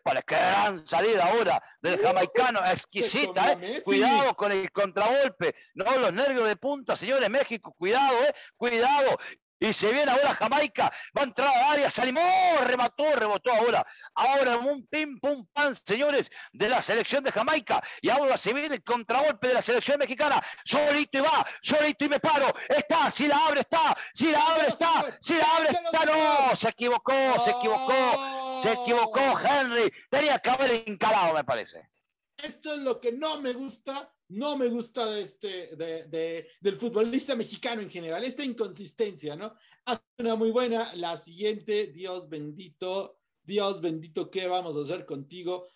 para 0.03 0.23
que 0.23 0.35
gran 0.35 0.87
salida 0.87 1.27
ahora 1.27 1.63
del 1.81 2.01
jamaicano, 2.01 2.61
exquisita, 2.65 3.53
¿eh? 3.53 3.83
Cuidado 3.85 4.35
con 4.35 4.53
el 4.53 4.71
contragolpe, 4.73 5.55
no 5.75 5.99
los 5.99 6.13
nervios 6.13 6.47
de 6.49 6.57
punta, 6.57 6.97
señores, 6.97 7.29
México, 7.31 7.75
cuidado, 7.77 8.17
eh, 8.25 8.35
cuidado. 8.57 9.19
Y 9.59 9.73
se 9.73 9.93
viene 9.93 10.11
ahora 10.11 10.35
Jamaica, 10.35 10.93
va 11.17 11.23
a 11.23 11.25
entrar 11.25 11.49
a 11.49 11.73
área, 11.73 11.91
se 11.91 12.03
animó, 12.03 12.21
remató, 12.65 13.13
rebotó 13.13 13.53
ahora. 13.53 13.87
Ahora 14.15 14.57
un 14.57 14.87
pim 14.87 15.19
pum 15.21 15.47
pan, 15.53 15.75
señores, 15.87 16.31
de 16.53 16.69
la 16.69 16.83
selección 16.83 17.23
de 17.25 17.33
Jamaica. 17.33 17.83
Y 18.03 18.11
ahora 18.11 18.37
se 18.37 18.53
viene 18.53 18.75
el 18.75 18.85
contragolpe 18.85 19.49
de 19.49 19.55
la 19.55 19.63
selección 19.63 19.99
mexicana. 19.99 20.43
Solito 20.65 21.19
y 21.19 21.21
va, 21.21 21.47
solito 21.63 22.05
y 22.05 22.09
me 22.09 22.21
paro. 22.21 22.53
Está, 22.69 23.11
si 23.11 23.29
la 23.29 23.47
abre 23.47 23.61
está, 23.61 23.97
si 24.13 24.31
la 24.31 24.41
abre 24.41 24.69
está, 24.69 25.19
si 25.21 25.35
la 25.35 25.57
abre 25.57 25.69
está. 25.71 26.05
No, 26.05 26.57
se 26.57 26.69
equivocó, 26.69 27.45
se 27.45 27.51
equivocó, 27.51 28.61
se 28.63 28.73
equivocó 28.73 29.21
Henry. 29.41 29.93
Tenía 30.11 30.39
que 30.39 30.51
haber 30.51 30.85
encalado, 30.87 31.35
me 31.35 31.45
parece. 31.45 31.89
Esto 32.37 32.75
es 32.75 32.81
lo 32.81 33.01
que 33.01 33.13
no 33.13 33.41
me 33.41 33.53
gusta 33.53 34.13
no 34.29 34.57
me 34.57 34.69
gusta 34.69 35.19
este, 35.19 35.77
de, 35.77 36.47
del 36.61 36.77
futbolista 36.77 37.37
mexicano 37.37 37.83
en 37.83 37.91
general, 37.91 38.25
esta 38.25 38.45
inconsistencia, 38.45 39.37
¿no? 39.37 39.55
Hace 39.85 40.03
una 40.19 40.37
muy 40.37 40.51
buena, 40.51 40.95
la 40.95 41.17
siguiente, 41.17 41.89
Dios 41.89 42.29
bendito, 42.29 43.19
Dios 43.43 43.81
bendito, 43.81 44.31
¿qué 44.31 44.47
vamos 44.47 44.77
a 44.77 44.81
hacer 44.81 45.05
contigo? 45.05 45.67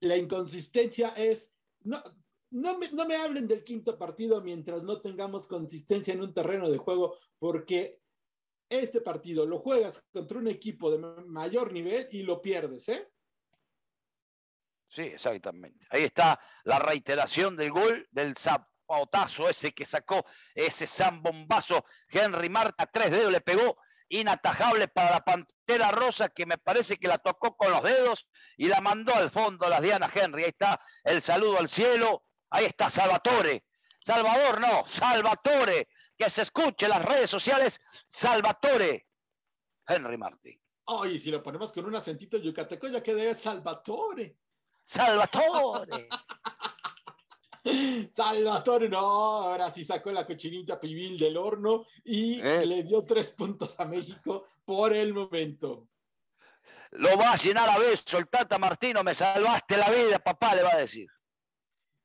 La 0.00 0.16
inconsistencia 0.16 1.08
es, 1.10 1.54
no, 1.84 2.02
no 2.50 2.78
me, 2.78 2.90
no 2.90 3.06
me 3.06 3.16
hablen 3.16 3.46
del 3.46 3.64
quinto 3.64 3.98
partido 3.98 4.42
mientras 4.42 4.82
no 4.82 5.00
tengamos 5.00 5.46
consistencia 5.46 6.12
en 6.12 6.22
un 6.22 6.32
terreno 6.32 6.68
de 6.68 6.78
juego, 6.78 7.16
porque 7.38 8.02
este 8.68 9.00
partido 9.00 9.46
lo 9.46 9.58
juegas 9.58 10.04
contra 10.12 10.38
un 10.38 10.48
equipo 10.48 10.90
de 10.90 10.98
mayor 11.26 11.72
nivel 11.72 12.06
y 12.10 12.22
lo 12.22 12.40
pierdes, 12.40 12.88
¿eh? 12.88 13.08
Sí, 14.94 15.02
exactamente. 15.02 15.86
Ahí 15.90 16.04
está 16.04 16.38
la 16.64 16.78
reiteración 16.78 17.56
del 17.56 17.70
gol 17.70 18.06
del 18.10 18.36
zapotazo 18.36 19.48
ese 19.48 19.72
que 19.72 19.86
sacó 19.86 20.26
ese 20.54 20.86
zambombazo. 20.86 21.86
Henry 22.08 22.50
Marta, 22.50 22.84
tres 22.86 23.10
dedos 23.10 23.32
le 23.32 23.40
pegó, 23.40 23.78
inatajable 24.10 24.88
para 24.88 25.12
la 25.12 25.20
Pantera 25.20 25.90
Rosa, 25.92 26.28
que 26.28 26.44
me 26.44 26.58
parece 26.58 26.98
que 26.98 27.08
la 27.08 27.16
tocó 27.16 27.56
con 27.56 27.70
los 27.70 27.82
dedos 27.82 28.28
y 28.58 28.68
la 28.68 28.82
mandó 28.82 29.14
al 29.14 29.30
fondo 29.30 29.66
las 29.70 29.80
Diana 29.80 30.10
Henry. 30.14 30.42
Ahí 30.42 30.50
está 30.50 30.78
el 31.04 31.22
saludo 31.22 31.58
al 31.58 31.70
cielo. 31.70 32.26
Ahí 32.50 32.66
está 32.66 32.90
Salvatore. 32.90 33.64
Salvador, 33.98 34.60
no, 34.60 34.86
Salvatore. 34.86 35.88
Que 36.18 36.28
se 36.28 36.42
escuche 36.42 36.84
en 36.84 36.90
las 36.90 37.02
redes 37.02 37.30
sociales, 37.30 37.80
Salvatore. 38.06 39.08
Henry 39.86 40.18
Martín. 40.18 40.60
Ay, 40.84 41.18
si 41.18 41.30
lo 41.30 41.42
ponemos 41.42 41.72
con 41.72 41.86
un 41.86 41.96
acentito 41.96 42.36
yucateco, 42.36 42.88
ya 42.88 43.02
queda 43.02 43.34
Salvatore. 43.34 44.36
Salvatore. 44.84 46.08
Salvatore, 48.10 48.88
no, 48.88 48.98
ahora 48.98 49.70
sí 49.70 49.84
sacó 49.84 50.10
la 50.10 50.26
cochinita 50.26 50.80
pibil 50.80 51.16
del 51.18 51.36
horno 51.36 51.86
y 52.04 52.40
eh. 52.40 52.66
le 52.66 52.82
dio 52.82 53.04
tres 53.04 53.30
puntos 53.30 53.78
a 53.78 53.84
México 53.84 54.44
por 54.64 54.92
el 54.92 55.14
momento. 55.14 55.88
Lo 56.92 57.16
va 57.16 57.32
a 57.32 57.36
llenar 57.36 57.70
a 57.70 57.78
beso 57.78 58.18
el 58.18 58.28
Tata 58.28 58.58
Martino, 58.58 59.02
me 59.02 59.14
salvaste 59.14 59.76
la 59.76 59.90
vida, 59.90 60.18
papá, 60.18 60.54
le 60.54 60.62
va 60.62 60.72
a 60.74 60.78
decir. 60.78 61.08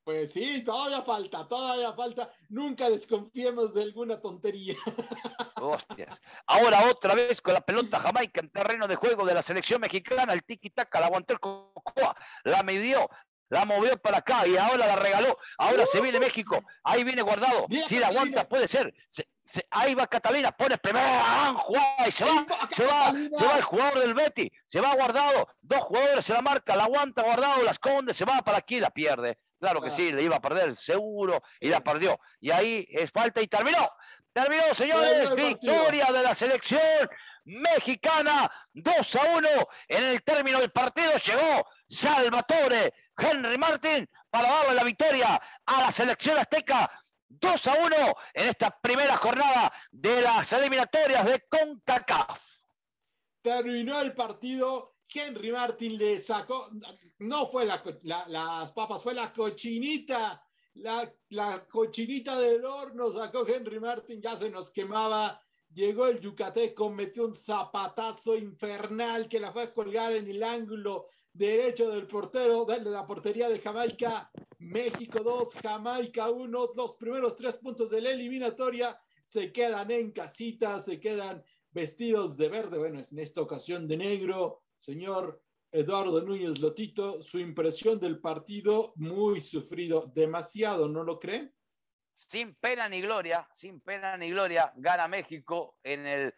Pues 0.08 0.32
sí, 0.32 0.64
todavía 0.64 1.02
falta, 1.02 1.46
todavía 1.50 1.92
falta. 1.92 2.30
Nunca 2.48 2.90
desconfiemos 2.90 3.74
de 3.74 3.84
alguna 3.84 4.22
tontería. 4.22 4.74
Hostias. 5.56 6.22
Ahora 6.46 6.90
otra 6.90 7.14
vez 7.14 7.42
con 7.42 7.54
la 7.54 7.60
pelota 7.60 8.00
Jamaica 8.00 8.40
en 8.40 8.50
terreno 8.50 8.88
de 8.88 8.96
juego 8.96 9.26
de 9.26 9.34
la 9.34 9.42
selección 9.42 9.82
mexicana, 9.82 10.32
el 10.32 10.46
tiki-taka, 10.46 11.02
la 11.02 11.08
aguantó 11.08 11.34
el 11.34 11.42
Cocoa, 11.42 12.16
la 12.46 12.64
midió, 12.64 13.10
la 13.50 13.66
movió 13.66 13.98
para 13.98 14.20
acá 14.20 14.48
y 14.48 14.56
ahora 14.56 14.88
la 14.88 14.96
regaló. 14.96 15.38
Ahora 15.58 15.86
se 15.86 16.00
viene 16.00 16.22
México, 16.22 16.64
ahí 16.86 17.04
viene 17.04 17.22
guardado. 17.22 17.66
Si 17.90 18.00
la 18.00 18.08
aguanta, 18.08 18.48
puede 18.48 18.70
ser. 18.70 18.94
ahí 19.72 19.94
va 19.94 20.08
Catalina, 20.08 20.54
pone 20.54 20.78
primero 20.78 21.06
a 21.06 21.54
y 22.08 22.12
se 22.14 22.24
va, 22.24 22.46
se 22.74 22.86
va, 22.86 23.12
se 23.12 23.46
va 23.46 23.58
el 23.58 23.64
jugador 23.64 24.00
del 24.00 24.14
Betty, 24.14 24.50
se 24.68 24.80
va 24.80 24.96
guardado, 24.96 25.50
dos 25.60 25.80
jugadores 25.80 26.26
se 26.26 26.32
la 26.32 26.42
marca, 26.42 26.78
la 26.78 26.86
aguanta 26.86 27.24
guardado, 27.24 27.62
la 27.64 27.72
esconde, 27.72 28.14
se 28.14 28.24
va 28.24 28.38
para 28.38 28.60
aquí, 28.60 28.80
la 28.80 28.90
pierde. 28.90 29.38
Claro 29.60 29.82
que 29.82 29.92
sí, 29.92 30.12
le 30.12 30.24
iba 30.24 30.36
a 30.36 30.42
perder 30.42 30.76
seguro 30.76 31.42
y 31.60 31.70
la 31.70 31.82
perdió. 31.82 32.20
Y 32.40 32.52
ahí 32.52 32.88
es 32.90 33.12
falta 33.12 33.42
y 33.42 33.48
terminó. 33.48 33.90
Terminó, 34.32 34.64
señores. 34.76 35.36
Victoria 35.36 36.06
de 36.12 36.22
la 36.22 36.36
selección 36.36 37.10
mexicana. 37.46 38.52
2 38.74 39.16
a 39.16 39.38
1. 39.38 39.50
En 39.88 40.04
el 40.04 40.24
término 40.24 40.60
del 40.60 40.72
partido 40.72 41.12
llegó 41.18 41.68
Salvatore 41.90 42.94
Henry 43.18 43.58
Martin 43.58 44.08
para 44.30 44.50
darle 44.50 44.76
la 44.76 44.84
victoria 44.84 45.42
a 45.66 45.82
la 45.82 45.92
selección 45.92 46.38
azteca. 46.38 46.92
2 47.30 47.68
a 47.68 47.74
1 47.74 47.96
en 48.34 48.50
esta 48.50 48.70
primera 48.80 49.18
jornada 49.18 49.74
de 49.92 50.22
las 50.22 50.54
eliminatorias 50.54 51.26
de 51.26 51.46
CONCACAF. 51.50 52.40
Terminó 53.42 54.02
el 54.02 54.14
partido 54.14 54.97
Henry 55.14 55.52
Martin 55.52 55.98
le 55.98 56.22
sacó, 56.22 56.70
no 57.20 57.48
fue 57.48 57.66
la, 57.66 57.82
las 58.28 58.72
papas, 58.72 59.04
fue 59.04 59.14
la 59.14 59.32
cochinita, 59.32 60.44
la, 60.76 61.68
cochinita 61.70 62.38
del 62.40 62.66
horno 62.66 63.12
sacó 63.12 63.48
Henry 63.48 63.80
Martin, 63.80 64.22
ya 64.22 64.36
se 64.36 64.50
nos 64.50 64.70
quemaba 64.70 65.42
llegó 65.74 66.08
el 66.08 66.20
Yucateco, 66.20 66.90
metió 66.90 67.26
un 67.26 67.34
zapatazo 67.36 68.36
infernal 68.36 69.28
que 69.28 69.40
la 69.40 69.52
fue 69.52 69.64
a 69.64 69.74
colgar 69.74 70.14
en 70.14 70.28
el 70.28 70.42
ángulo 70.44 71.08
derecho 71.34 71.90
del 71.90 72.08
portero, 72.08 72.66
de 72.66 72.80
la 72.82 73.06
portería 73.06 73.50
de 73.50 73.60
Jamaica. 73.60 74.32
México 74.60 75.20
2, 75.24 75.56
Jamaica 75.62 76.30
1. 76.30 76.70
Los 76.76 76.94
primeros 76.96 77.36
tres 77.36 77.58
puntos 77.58 77.90
de 77.92 78.02
la 78.02 78.12
eliminatoria 78.12 79.00
se 79.26 79.52
quedan 79.52 79.92
en 79.92 80.12
casita, 80.12 80.82
se 80.82 81.00
quedan 81.00 81.44
vestidos 81.72 82.38
de 82.38 82.50
verde. 82.50 82.80
Bueno, 82.80 83.00
en 83.00 83.20
esta 83.20 83.42
ocasión 83.42 83.88
de 83.88 83.98
negro. 83.98 84.64
Señor 84.88 85.44
Eduardo 85.70 86.22
Núñez 86.22 86.60
Lotito, 86.60 87.22
su 87.22 87.40
impresión 87.40 88.00
del 88.00 88.22
partido 88.22 88.94
muy 88.96 89.42
sufrido, 89.42 90.10
demasiado, 90.16 90.88
¿no 90.88 91.04
lo 91.04 91.20
creen? 91.20 91.54
sin 92.14 92.56
pena 92.56 92.88
ni 92.88 93.02
gloria, 93.02 93.46
sin 93.54 93.82
pena 93.82 94.16
ni 94.16 94.30
gloria, 94.30 94.72
gana 94.78 95.10
México 95.10 95.78
en 95.84 96.08
el, 96.08 96.36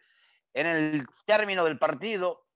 en 0.52 0.66
el 0.66 1.06
término 1.24 1.64
del 1.64 1.78
partido. 1.78 2.48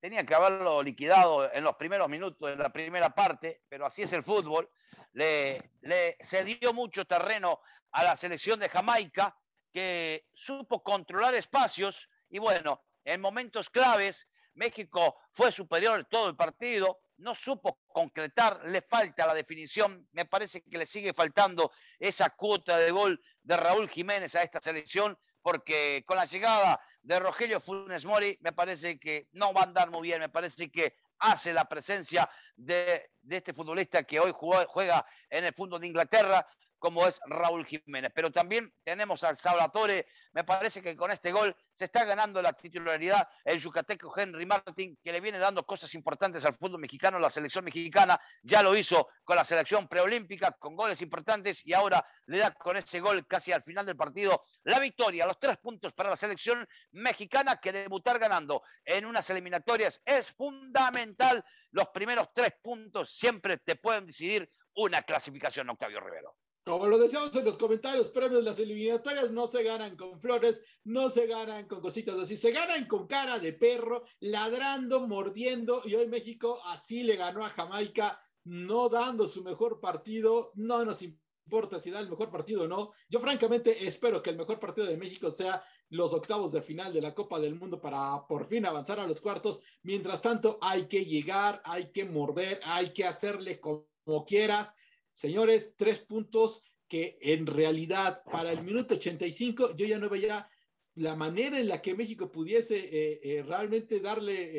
Tenía 0.00 0.24
que 0.24 0.34
haberlo 0.34 0.82
liquidado 0.82 1.52
en 1.52 1.62
los 1.62 1.76
primeros 1.76 2.08
minutos 2.08 2.48
de 2.48 2.56
la 2.56 2.72
primera 2.72 3.10
parte, 3.10 3.60
pero 3.68 3.84
así 3.84 4.00
es 4.00 4.12
el 4.14 4.24
fútbol. 4.24 4.66
Le, 5.12 5.72
le 5.82 6.16
cedió 6.22 6.72
mucho 6.72 7.04
terreno 7.04 7.60
a 7.92 8.02
la 8.02 8.16
selección 8.16 8.58
de 8.58 8.70
Jamaica, 8.70 9.36
que 9.70 10.26
supo 10.32 10.82
controlar 10.82 11.34
espacios 11.34 12.08
y 12.30 12.38
bueno, 12.38 12.82
en 13.04 13.20
momentos 13.20 13.68
claves 13.68 14.26
México 14.54 15.16
fue 15.32 15.52
superior 15.52 16.06
todo 16.10 16.28
el 16.28 16.36
partido, 16.36 16.98
no 17.18 17.34
supo 17.34 17.80
concretar, 17.88 18.60
le 18.66 18.82
falta 18.82 19.26
la 19.26 19.34
definición, 19.34 20.08
me 20.12 20.24
parece 20.24 20.62
que 20.62 20.78
le 20.78 20.86
sigue 20.86 21.12
faltando 21.12 21.72
esa 21.98 22.30
cuota 22.30 22.76
de 22.76 22.90
gol 22.90 23.20
de 23.42 23.56
Raúl 23.56 23.88
Jiménez 23.88 24.34
a 24.34 24.42
esta 24.42 24.60
selección, 24.60 25.18
porque 25.42 26.02
con 26.06 26.16
la 26.16 26.24
llegada 26.24 26.80
de 27.02 27.20
Rogelio 27.20 27.60
Funes 27.60 28.04
Mori 28.04 28.38
me 28.40 28.52
parece 28.52 28.98
que 28.98 29.28
no 29.32 29.52
va 29.52 29.62
a 29.62 29.64
andar 29.64 29.90
muy 29.90 30.08
bien, 30.08 30.20
me 30.20 30.28
parece 30.28 30.70
que 30.70 30.96
hace 31.18 31.52
la 31.52 31.66
presencia 31.66 32.28
de, 32.56 33.10
este 33.28 33.52
futbolista 33.52 34.04
que 34.04 34.20
hoy 34.20 34.32
juega 34.32 35.06
en 35.30 35.44
el 35.44 35.54
fútbol 35.54 35.80
de 35.80 35.86
Inglaterra, 35.86 36.46
como 36.84 37.06
es 37.06 37.18
Raúl 37.24 37.64
Jiménez. 37.64 38.12
Pero 38.14 38.30
también 38.30 38.70
tenemos 38.84 39.24
al 39.24 39.38
Salvatore, 39.38 40.06
me 40.34 40.44
parece 40.44 40.82
que 40.82 40.94
con 40.94 41.10
este 41.10 41.32
gol 41.32 41.56
se 41.72 41.86
está 41.86 42.04
ganando 42.04 42.42
la 42.42 42.52
titularidad 42.52 43.26
el 43.42 43.58
yucateco 43.58 44.12
Henry 44.14 44.44
Martin, 44.44 44.98
que 45.02 45.10
le 45.10 45.22
viene 45.22 45.38
dando 45.38 45.64
cosas 45.64 45.94
importantes 45.94 46.44
al 46.44 46.58
fútbol 46.58 46.82
mexicano, 46.82 47.18
la 47.18 47.30
selección 47.30 47.64
mexicana, 47.64 48.20
ya 48.42 48.62
lo 48.62 48.76
hizo 48.76 49.08
con 49.24 49.36
la 49.36 49.46
selección 49.46 49.88
preolímpica, 49.88 50.50
con 50.58 50.76
goles 50.76 51.00
importantes, 51.00 51.62
y 51.64 51.72
ahora 51.72 52.06
le 52.26 52.36
da 52.36 52.50
con 52.50 52.76
ese 52.76 53.00
gol 53.00 53.26
casi 53.26 53.50
al 53.50 53.62
final 53.62 53.86
del 53.86 53.96
partido 53.96 54.42
la 54.64 54.78
victoria, 54.78 55.24
los 55.24 55.40
tres 55.40 55.56
puntos 55.56 55.94
para 55.94 56.10
la 56.10 56.16
selección 56.16 56.68
mexicana, 56.90 57.56
que 57.56 57.72
debutar 57.72 58.18
ganando 58.18 58.62
en 58.84 59.06
unas 59.06 59.30
eliminatorias 59.30 60.02
es 60.04 60.26
fundamental. 60.32 61.42
Los 61.70 61.88
primeros 61.88 62.28
tres 62.34 62.52
puntos 62.60 63.16
siempre 63.16 63.56
te 63.56 63.76
pueden 63.76 64.04
decidir 64.04 64.50
una 64.74 65.00
clasificación, 65.00 65.70
Octavio 65.70 66.00
Rivero. 66.00 66.36
Como 66.64 66.86
lo 66.86 66.96
decíamos 66.96 67.36
en 67.36 67.44
los 67.44 67.58
comentarios 67.58 68.08
premios, 68.08 68.42
las 68.42 68.58
eliminatorias 68.58 69.30
no 69.30 69.46
se 69.46 69.62
ganan 69.62 69.96
con 69.96 70.18
flores, 70.18 70.62
no 70.84 71.10
se 71.10 71.26
ganan 71.26 71.68
con 71.68 71.82
cositas 71.82 72.18
así, 72.18 72.38
se 72.38 72.52
ganan 72.52 72.86
con 72.86 73.06
cara 73.06 73.38
de 73.38 73.52
perro, 73.52 74.02
ladrando, 74.20 75.06
mordiendo, 75.06 75.82
y 75.84 75.94
hoy 75.94 76.08
México 76.08 76.58
así 76.64 77.02
le 77.02 77.16
ganó 77.16 77.44
a 77.44 77.50
Jamaica, 77.50 78.18
no 78.44 78.88
dando 78.88 79.26
su 79.26 79.44
mejor 79.44 79.78
partido, 79.78 80.52
no 80.54 80.82
nos 80.86 81.02
importa 81.02 81.78
si 81.78 81.90
da 81.90 82.00
el 82.00 82.08
mejor 82.08 82.30
partido 82.30 82.62
o 82.62 82.66
no. 82.66 82.92
Yo 83.10 83.20
francamente 83.20 83.86
espero 83.86 84.22
que 84.22 84.30
el 84.30 84.38
mejor 84.38 84.58
partido 84.58 84.86
de 84.86 84.96
México 84.96 85.30
sea 85.30 85.62
los 85.90 86.14
octavos 86.14 86.52
de 86.52 86.62
final 86.62 86.94
de 86.94 87.02
la 87.02 87.14
Copa 87.14 87.38
del 87.40 87.56
Mundo 87.56 87.78
para 87.78 88.26
por 88.26 88.46
fin 88.46 88.64
avanzar 88.64 89.00
a 89.00 89.06
los 89.06 89.20
cuartos. 89.20 89.60
Mientras 89.82 90.22
tanto, 90.22 90.58
hay 90.62 90.86
que 90.86 91.04
llegar, 91.04 91.60
hay 91.66 91.92
que 91.92 92.06
morder, 92.06 92.58
hay 92.64 92.94
que 92.94 93.04
hacerle 93.04 93.60
como 93.60 94.24
quieras 94.26 94.74
Señores, 95.14 95.74
tres 95.76 96.00
puntos 96.00 96.64
que 96.88 97.16
en 97.20 97.46
realidad 97.46 98.22
para 98.30 98.52
el 98.52 98.62
minuto 98.62 98.94
85 98.94 99.74
yo 99.76 99.86
ya 99.86 99.98
no 99.98 100.08
veía 100.08 100.48
la 100.96 101.16
manera 101.16 101.58
en 101.58 101.68
la 101.68 101.80
que 101.80 101.94
México 101.94 102.30
pudiese 102.30 102.76
eh, 102.76 103.20
eh, 103.22 103.42
realmente 103.42 104.00
darle, 104.00 104.50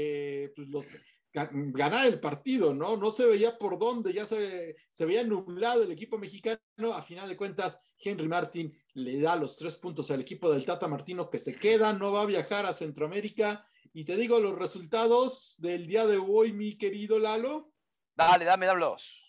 eh, 0.43 0.53
pues 0.55 0.67
los, 0.67 0.87
ganar 1.31 2.05
el 2.05 2.19
partido, 2.19 2.73
¿no? 2.73 2.97
No 2.97 3.11
se 3.11 3.25
veía 3.25 3.57
por 3.57 3.77
dónde, 3.77 4.13
ya 4.13 4.25
se, 4.25 4.75
veía 4.99 5.23
nublado 5.23 5.83
el 5.83 5.91
equipo 5.91 6.17
mexicano. 6.17 6.59
A 6.93 7.01
final 7.01 7.29
de 7.29 7.37
cuentas, 7.37 7.93
Henry 7.99 8.27
Martin 8.27 8.73
le 8.93 9.19
da 9.19 9.35
los 9.35 9.57
tres 9.57 9.75
puntos 9.75 10.11
al 10.11 10.21
equipo 10.21 10.51
del 10.51 10.65
Tata 10.65 10.87
Martino 10.87 11.29
que 11.29 11.37
se 11.37 11.55
queda, 11.55 11.93
no 11.93 12.11
va 12.11 12.21
a 12.21 12.25
viajar 12.25 12.65
a 12.65 12.73
Centroamérica. 12.73 13.63
Y 13.93 14.03
te 14.03 14.17
digo 14.17 14.39
los 14.39 14.57
resultados 14.57 15.55
del 15.59 15.87
día 15.87 16.05
de 16.05 16.17
hoy, 16.17 16.51
mi 16.51 16.77
querido 16.77 17.17
Lalo. 17.17 17.71
Dale, 18.15 18.45
dame, 18.45 18.65
dámelos. 18.65 19.24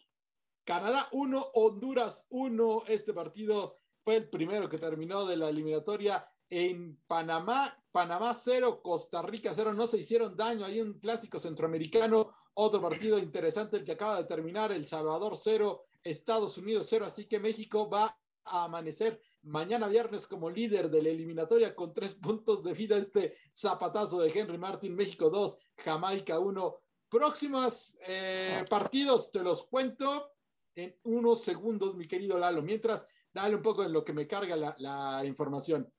Canadá 0.66 1.08
1, 1.12 1.50
Honduras 1.54 2.26
1. 2.28 2.82
Este 2.88 3.14
partido 3.14 3.78
fue 4.02 4.16
el 4.16 4.28
primero 4.28 4.68
que 4.68 4.78
terminó 4.78 5.24
de 5.24 5.36
la 5.36 5.48
eliminatoria 5.48 6.28
en 6.50 7.00
Panamá. 7.06 7.72
Panamá 7.92 8.34
0, 8.34 8.82
Costa 8.82 9.22
Rica 9.22 9.52
0. 9.54 9.74
No 9.74 9.86
se 9.86 9.98
hicieron 9.98 10.34
daño. 10.34 10.64
Hay 10.64 10.80
un 10.80 10.98
clásico 10.98 11.38
centroamericano. 11.38 12.32
Otro 12.54 12.82
partido 12.82 13.16
interesante 13.16 13.76
el 13.76 13.84
que 13.84 13.92
acaba 13.92 14.18
de 14.18 14.24
terminar. 14.24 14.72
El 14.72 14.88
Salvador 14.88 15.36
0, 15.40 15.84
Estados 16.02 16.58
Unidos 16.58 16.88
0. 16.90 17.06
Así 17.06 17.26
que 17.26 17.38
México 17.38 17.88
va 17.88 18.18
a 18.42 18.64
amanecer 18.64 19.20
mañana 19.42 19.86
viernes 19.86 20.26
como 20.26 20.50
líder 20.50 20.90
de 20.90 21.00
la 21.00 21.10
eliminatoria 21.10 21.76
con 21.76 21.92
tres 21.92 22.14
puntos 22.14 22.64
de 22.64 22.74
vida. 22.74 22.96
Este 22.96 23.36
zapatazo 23.54 24.18
de 24.18 24.36
Henry 24.36 24.58
Martin. 24.58 24.96
México 24.96 25.30
2, 25.30 25.58
Jamaica 25.76 26.40
1. 26.40 26.76
Próximos 27.08 27.96
eh, 28.08 28.64
partidos 28.68 29.30
te 29.30 29.44
los 29.44 29.62
cuento 29.62 30.32
en 30.76 30.94
unos 31.04 31.42
segundos, 31.42 31.96
mi 31.96 32.06
querido 32.06 32.38
Lalo. 32.38 32.62
Mientras, 32.62 33.06
dale 33.32 33.56
un 33.56 33.62
poco 33.62 33.82
en 33.82 33.92
lo 33.92 34.04
que 34.04 34.12
me 34.12 34.26
carga 34.26 34.56
la, 34.78 35.24
información. 35.24 35.90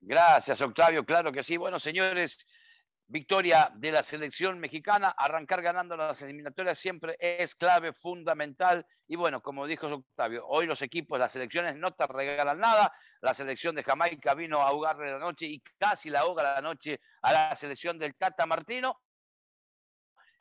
Gracias, 0.00 0.60
Octavio. 0.60 1.04
Claro 1.04 1.30
que 1.30 1.42
sí. 1.42 1.56
Bueno, 1.56 1.78
señores, 1.78 2.46
victoria 3.06 3.70
de 3.76 3.92
la 3.92 4.02
selección 4.02 4.58
mexicana. 4.58 5.14
Arrancar 5.16 5.62
ganando 5.62 5.96
las 5.96 6.20
eliminatorias 6.22 6.78
siempre 6.78 7.16
es 7.20 7.54
clave, 7.54 7.92
fundamental. 7.92 8.86
Y 9.06 9.16
bueno, 9.16 9.42
como 9.42 9.66
dijo 9.66 9.86
Octavio, 9.86 10.46
hoy 10.46 10.66
los 10.66 10.80
equipos, 10.82 11.18
las 11.18 11.32
selecciones 11.32 11.76
no 11.76 11.92
te 11.92 12.06
regalan 12.06 12.58
nada. 12.58 12.92
La 13.20 13.34
selección 13.34 13.74
de 13.74 13.84
Jamaica 13.84 14.34
vino 14.34 14.60
a 14.60 14.68
ahogarle 14.68 15.12
la 15.12 15.18
noche 15.18 15.46
y 15.46 15.62
casi 15.78 16.08
la 16.08 16.20
ahoga 16.20 16.42
la 16.42 16.60
noche 16.62 17.00
a 17.22 17.32
la 17.32 17.56
selección 17.56 17.98
del 17.98 18.14
Tata 18.16 18.46
Martino 18.46 19.00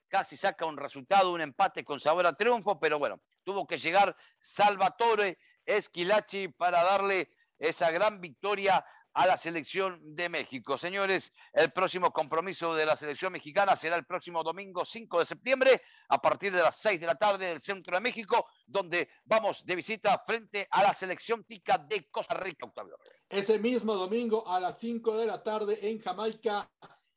casi 0.08 0.38
saca 0.38 0.66
un 0.66 0.78
resultado, 0.78 1.34
un 1.34 1.42
empate 1.42 1.84
con 1.84 2.00
sabor 2.00 2.26
a 2.26 2.34
triunfo, 2.34 2.80
pero 2.80 2.98
bueno, 2.98 3.20
tuvo 3.46 3.66
que 3.66 3.78
llegar 3.78 4.16
Salvatore 4.40 5.38
Esquilachi 5.66 6.50
para 6.50 6.84
darle 6.84 7.30
esa 7.58 7.90
gran 7.92 8.20
victoria 8.20 8.86
a 9.14 9.26
la 9.26 9.38
selección 9.38 9.98
de 10.14 10.28
México. 10.28 10.78
Señores, 10.78 11.32
el 11.54 11.72
próximo 11.72 12.12
compromiso 12.12 12.76
de 12.76 12.86
la 12.86 12.98
selección 12.98 13.32
mexicana 13.32 13.78
será 13.78 13.96
el 13.96 14.06
próximo 14.06 14.44
domingo 14.44 14.84
5 14.84 15.20
de 15.20 15.26
septiembre 15.26 15.82
a 16.10 16.22
partir 16.22 16.52
de 16.52 16.62
las 16.62 16.76
6 16.82 17.00
de 17.00 17.08
la 17.08 17.16
tarde 17.16 17.46
del 17.46 17.62
centro 17.62 17.96
de 17.96 18.02
México, 18.02 18.46
donde 18.68 19.08
vamos 19.24 19.66
de 19.66 19.76
visita 19.78 20.22
frente 20.28 20.68
a 20.70 20.84
la 20.84 20.94
selección 20.94 21.46
tica 21.46 21.78
de 21.78 22.10
Costa 22.12 22.36
Rica, 22.36 22.66
Octavio. 22.66 22.98
Ese 23.30 23.58
mismo 23.58 23.96
domingo 23.96 24.46
a 24.48 24.60
las 24.60 24.80
5 24.80 25.18
de 25.18 25.26
la 25.28 25.42
tarde 25.42 25.90
en 25.90 26.00
Jamaica 26.00 26.70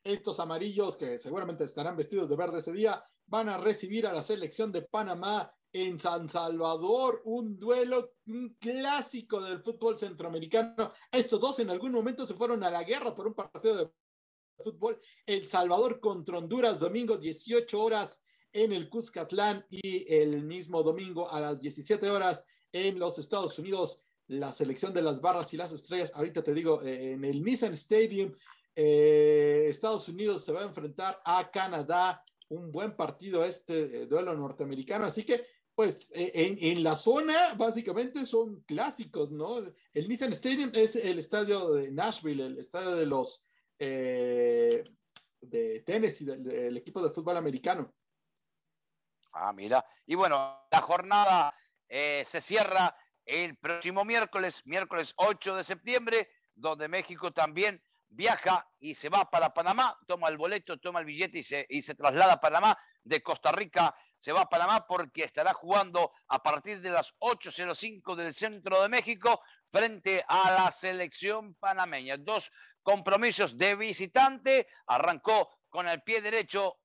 estos 0.04 0.40
amarillos, 0.40 0.96
que 0.96 1.18
seguramente 1.18 1.64
estarán 1.64 1.96
vestidos 1.96 2.28
de 2.28 2.36
verde 2.36 2.60
ese 2.60 2.72
día, 2.72 3.02
van 3.26 3.48
a 3.48 3.58
recibir 3.58 4.06
a 4.06 4.12
la 4.12 4.22
selección 4.22 4.72
de 4.72 4.82
Panamá 4.82 5.52
en 5.72 5.98
San 5.98 6.28
Salvador, 6.28 7.22
un 7.24 7.58
duelo, 7.58 8.14
un 8.26 8.56
clásico 8.60 9.40
del 9.40 9.62
fútbol 9.62 9.98
centroamericano. 9.98 10.92
Estos 11.12 11.40
dos 11.40 11.58
en 11.58 11.70
algún 11.70 11.92
momento 11.92 12.24
se 12.24 12.34
fueron 12.34 12.62
a 12.64 12.70
la 12.70 12.84
guerra 12.84 13.14
por 13.14 13.26
un 13.26 13.34
partido 13.34 13.76
de 13.76 13.90
fútbol. 14.58 15.00
El 15.26 15.46
Salvador 15.46 16.00
contra 16.00 16.38
Honduras, 16.38 16.80
domingo 16.80 17.16
18 17.16 17.80
horas 17.80 18.20
en 18.52 18.72
el 18.72 18.88
Cuscatlán 18.88 19.64
y 19.70 20.12
el 20.12 20.44
mismo 20.44 20.82
domingo 20.82 21.30
a 21.30 21.40
las 21.40 21.60
17 21.60 22.10
horas 22.10 22.44
en 22.72 22.98
los 22.98 23.18
Estados 23.18 23.58
Unidos, 23.58 24.02
la 24.26 24.52
selección 24.52 24.92
de 24.92 25.02
las 25.02 25.20
barras 25.20 25.52
y 25.52 25.56
las 25.56 25.72
estrellas. 25.72 26.12
Ahorita 26.14 26.42
te 26.42 26.54
digo, 26.54 26.82
en 26.82 27.24
el 27.24 27.42
Nissan 27.42 27.74
Stadium 27.74 28.32
eh, 28.80 29.66
Estados 29.68 30.08
Unidos 30.08 30.44
se 30.44 30.52
va 30.52 30.60
a 30.60 30.66
enfrentar 30.66 31.20
a 31.24 31.50
Canadá, 31.50 32.22
un 32.48 32.70
buen 32.70 32.94
partido 32.94 33.44
este 33.44 34.02
eh, 34.02 34.06
duelo 34.06 34.34
norteamericano, 34.36 35.04
así 35.04 35.24
que 35.24 35.44
pues 35.78 36.10
eh, 36.12 36.56
en, 36.60 36.82
la 36.82 36.96
zona 36.96 37.54
básicamente 37.54 38.26
son 38.26 38.62
clásicos, 38.62 39.30
¿no? 39.30 39.58
El 39.92 40.08
Nissan 40.08 40.32
Stadium 40.32 40.72
es 40.74 40.96
el 40.96 41.20
estadio 41.20 41.70
de 41.74 41.92
Nashville, 41.92 42.44
el 42.44 42.58
estadio 42.58 42.96
de 42.96 43.06
los 43.06 43.44
de 43.78 44.82
de 45.40 45.78
tenis 45.82 46.20
y 46.20 46.24
del, 46.24 46.76
equipo 46.76 47.00
de 47.00 47.10
fútbol 47.10 47.36
americano. 47.36 47.94
Ah, 49.32 49.52
mira. 49.52 49.86
Y 50.04 50.16
bueno, 50.16 50.66
la 50.68 50.80
jornada 50.80 51.54
eh, 51.88 52.24
se 52.26 52.40
cierra 52.40 52.96
el 53.24 53.56
próximo 53.56 54.04
miércoles, 54.04 54.62
miércoles 54.64 55.12
8 55.14 55.54
de 55.54 55.62
septiembre, 55.62 56.28
donde 56.56 56.88
México 56.88 57.32
también 57.32 57.80
viaja 58.08 58.68
y 58.80 58.96
se 58.96 59.10
va 59.10 59.30
para 59.30 59.54
Panamá, 59.54 59.96
toma 60.08 60.26
el 60.28 60.38
boleto, 60.38 60.76
toma 60.78 60.98
el 60.98 61.06
billete 61.06 61.38
y 61.38 61.42
se, 61.44 61.66
y 61.68 61.82
se 61.82 61.94
traslada 61.94 62.32
a 62.32 62.40
Panamá. 62.40 62.76
De 63.02 63.22
Costa 63.22 63.52
Rica 63.52 63.94
se 64.16 64.32
va 64.32 64.42
a 64.42 64.48
Panamá 64.48 64.86
porque 64.86 65.24
estará 65.24 65.54
jugando 65.54 66.12
a 66.28 66.42
partir 66.42 66.80
de 66.80 66.90
las 66.90 67.14
8.05 67.20 68.16
del 68.16 68.34
centro 68.34 68.82
de 68.82 68.88
México 68.88 69.40
frente 69.70 70.24
a 70.26 70.50
la 70.50 70.72
selección 70.72 71.54
panameña. 71.54 72.16
Dos 72.16 72.50
compromisos 72.82 73.56
de 73.56 73.76
visitante. 73.76 74.66
Arrancó 74.86 75.50
con 75.68 75.88
el 75.88 76.02
pie 76.02 76.20
derecho 76.20 76.78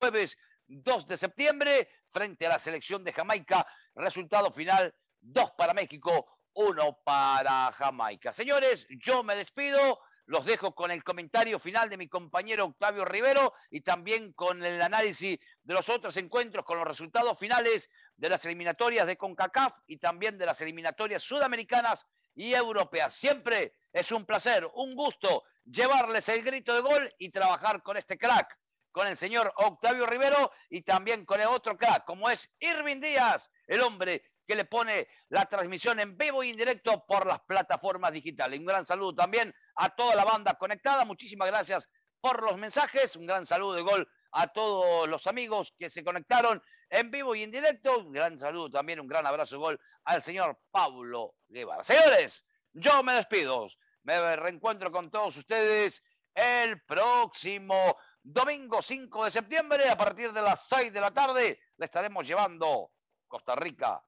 jueves 0.00 0.36
2 0.68 1.06
de 1.06 1.16
septiembre 1.16 1.88
frente 2.08 2.46
a 2.46 2.50
la 2.50 2.58
selección 2.58 3.04
de 3.04 3.12
Jamaica. 3.12 3.66
Resultado 3.94 4.52
final, 4.52 4.94
dos 5.20 5.52
para 5.52 5.74
México, 5.74 6.38
uno 6.54 7.00
para 7.04 7.72
Jamaica. 7.72 8.32
Señores, 8.32 8.86
yo 8.90 9.22
me 9.22 9.36
despido. 9.36 10.00
Los 10.26 10.44
dejo 10.44 10.74
con 10.74 10.90
el 10.90 11.04
comentario 11.04 11.60
final 11.60 11.88
de 11.88 11.96
mi 11.96 12.08
compañero 12.08 12.64
Octavio 12.64 13.04
Rivero 13.04 13.54
y 13.70 13.82
también 13.82 14.32
con 14.32 14.64
el 14.64 14.82
análisis 14.82 15.38
de 15.62 15.74
los 15.74 15.88
otros 15.88 16.16
encuentros, 16.16 16.64
con 16.64 16.78
los 16.78 16.86
resultados 16.86 17.38
finales 17.38 17.88
de 18.16 18.28
las 18.28 18.44
eliminatorias 18.44 19.06
de 19.06 19.16
CONCACAF 19.16 19.72
y 19.86 19.98
también 19.98 20.36
de 20.36 20.46
las 20.46 20.60
eliminatorias 20.60 21.22
sudamericanas 21.22 22.06
y 22.34 22.54
europeas. 22.54 23.14
Siempre 23.14 23.74
es 23.92 24.10
un 24.10 24.26
placer, 24.26 24.68
un 24.74 24.90
gusto 24.96 25.44
llevarles 25.64 26.28
el 26.28 26.42
grito 26.42 26.74
de 26.74 26.80
gol 26.80 27.08
y 27.18 27.30
trabajar 27.30 27.82
con 27.84 27.96
este 27.96 28.18
crack, 28.18 28.58
con 28.90 29.06
el 29.06 29.16
señor 29.16 29.52
Octavio 29.56 30.06
Rivero 30.06 30.50
y 30.70 30.82
también 30.82 31.24
con 31.24 31.40
el 31.40 31.46
otro 31.46 31.76
crack, 31.76 32.04
como 32.04 32.28
es 32.28 32.50
Irving 32.58 33.00
Díaz, 33.00 33.48
el 33.68 33.80
hombre 33.80 34.24
que 34.44 34.56
le 34.56 34.64
pone 34.64 35.08
la 35.28 35.44
transmisión 35.46 36.00
en 36.00 36.16
vivo 36.16 36.42
y 36.42 36.50
en 36.50 36.56
directo 36.56 37.04
por 37.06 37.26
las 37.26 37.40
plataformas 37.42 38.12
digitales. 38.12 38.58
Un 38.58 38.66
gran 38.66 38.84
saludo 38.84 39.14
también 39.14 39.54
a 39.76 39.90
toda 39.90 40.14
la 40.16 40.24
banda 40.24 40.54
conectada. 40.54 41.04
Muchísimas 41.04 41.48
gracias 41.48 41.88
por 42.20 42.42
los 42.42 42.56
mensajes. 42.58 43.16
Un 43.16 43.26
gran 43.26 43.46
saludo 43.46 43.74
de 43.74 43.82
gol 43.82 44.08
a 44.32 44.48
todos 44.48 45.08
los 45.08 45.26
amigos 45.26 45.72
que 45.78 45.90
se 45.90 46.04
conectaron 46.04 46.62
en 46.90 47.10
vivo 47.10 47.34
y 47.34 47.42
en 47.42 47.50
directo. 47.50 47.98
Un 47.98 48.12
gran 48.12 48.38
saludo 48.38 48.70
también, 48.70 49.00
un 49.00 49.06
gran 49.06 49.26
abrazo 49.26 49.56
de 49.56 49.60
gol 49.60 49.80
al 50.04 50.22
señor 50.22 50.58
Pablo 50.70 51.34
Guevara. 51.48 51.84
Señores, 51.84 52.44
yo 52.72 53.02
me 53.02 53.14
despido. 53.14 53.68
Me 54.02 54.36
reencuentro 54.36 54.92
con 54.92 55.10
todos 55.10 55.36
ustedes 55.36 56.02
el 56.34 56.80
próximo 56.82 57.96
domingo 58.22 58.82
5 58.82 59.24
de 59.24 59.30
septiembre 59.30 59.88
a 59.88 59.96
partir 59.96 60.32
de 60.32 60.42
las 60.42 60.68
6 60.68 60.92
de 60.92 61.00
la 61.00 61.10
tarde. 61.10 61.58
Le 61.76 61.84
estaremos 61.84 62.26
llevando 62.26 62.92
Costa 63.26 63.54
Rica 63.56 64.04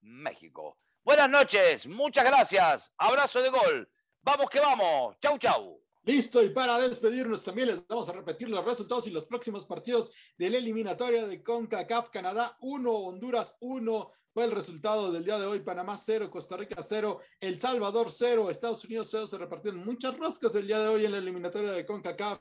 México. 0.00 0.78
Buenas 1.02 1.30
noches, 1.30 1.86
muchas 1.86 2.24
gracias. 2.24 2.92
Abrazo 2.98 3.40
de 3.40 3.48
gol. 3.48 3.90
Vamos 4.28 4.50
que 4.50 4.60
vamos. 4.60 5.16
Chau, 5.22 5.38
chau. 5.38 5.80
Listo, 6.02 6.42
y 6.42 6.50
para 6.50 6.78
despedirnos 6.78 7.42
también 7.42 7.68
les 7.68 7.88
vamos 7.88 8.10
a 8.10 8.12
repetir 8.12 8.50
los 8.50 8.62
resultados 8.62 9.06
y 9.06 9.10
los 9.10 9.24
próximos 9.24 9.64
partidos 9.64 10.12
de 10.36 10.50
la 10.50 10.58
eliminatoria 10.58 11.26
de 11.26 11.42
CONCACAF. 11.42 12.10
Canadá 12.10 12.54
1, 12.60 12.92
Honduras 12.92 13.56
1, 13.62 14.10
fue 14.34 14.44
el 14.44 14.50
resultado 14.50 15.10
del 15.10 15.24
día 15.24 15.38
de 15.38 15.46
hoy. 15.46 15.60
Panamá 15.60 15.96
0, 15.96 16.30
Costa 16.30 16.58
Rica 16.58 16.82
0, 16.82 17.18
El 17.40 17.58
Salvador 17.58 18.10
0, 18.10 18.50
Estados 18.50 18.84
Unidos 18.84 19.08
0. 19.10 19.28
Se 19.28 19.38
repartieron 19.38 19.82
muchas 19.82 20.14
roscas 20.18 20.54
el 20.56 20.66
día 20.66 20.80
de 20.80 20.88
hoy 20.88 21.06
en 21.06 21.12
la 21.12 21.18
eliminatoria 21.18 21.72
de 21.72 21.86
CONCACAF. 21.86 22.38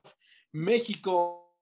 México 0.52 1.56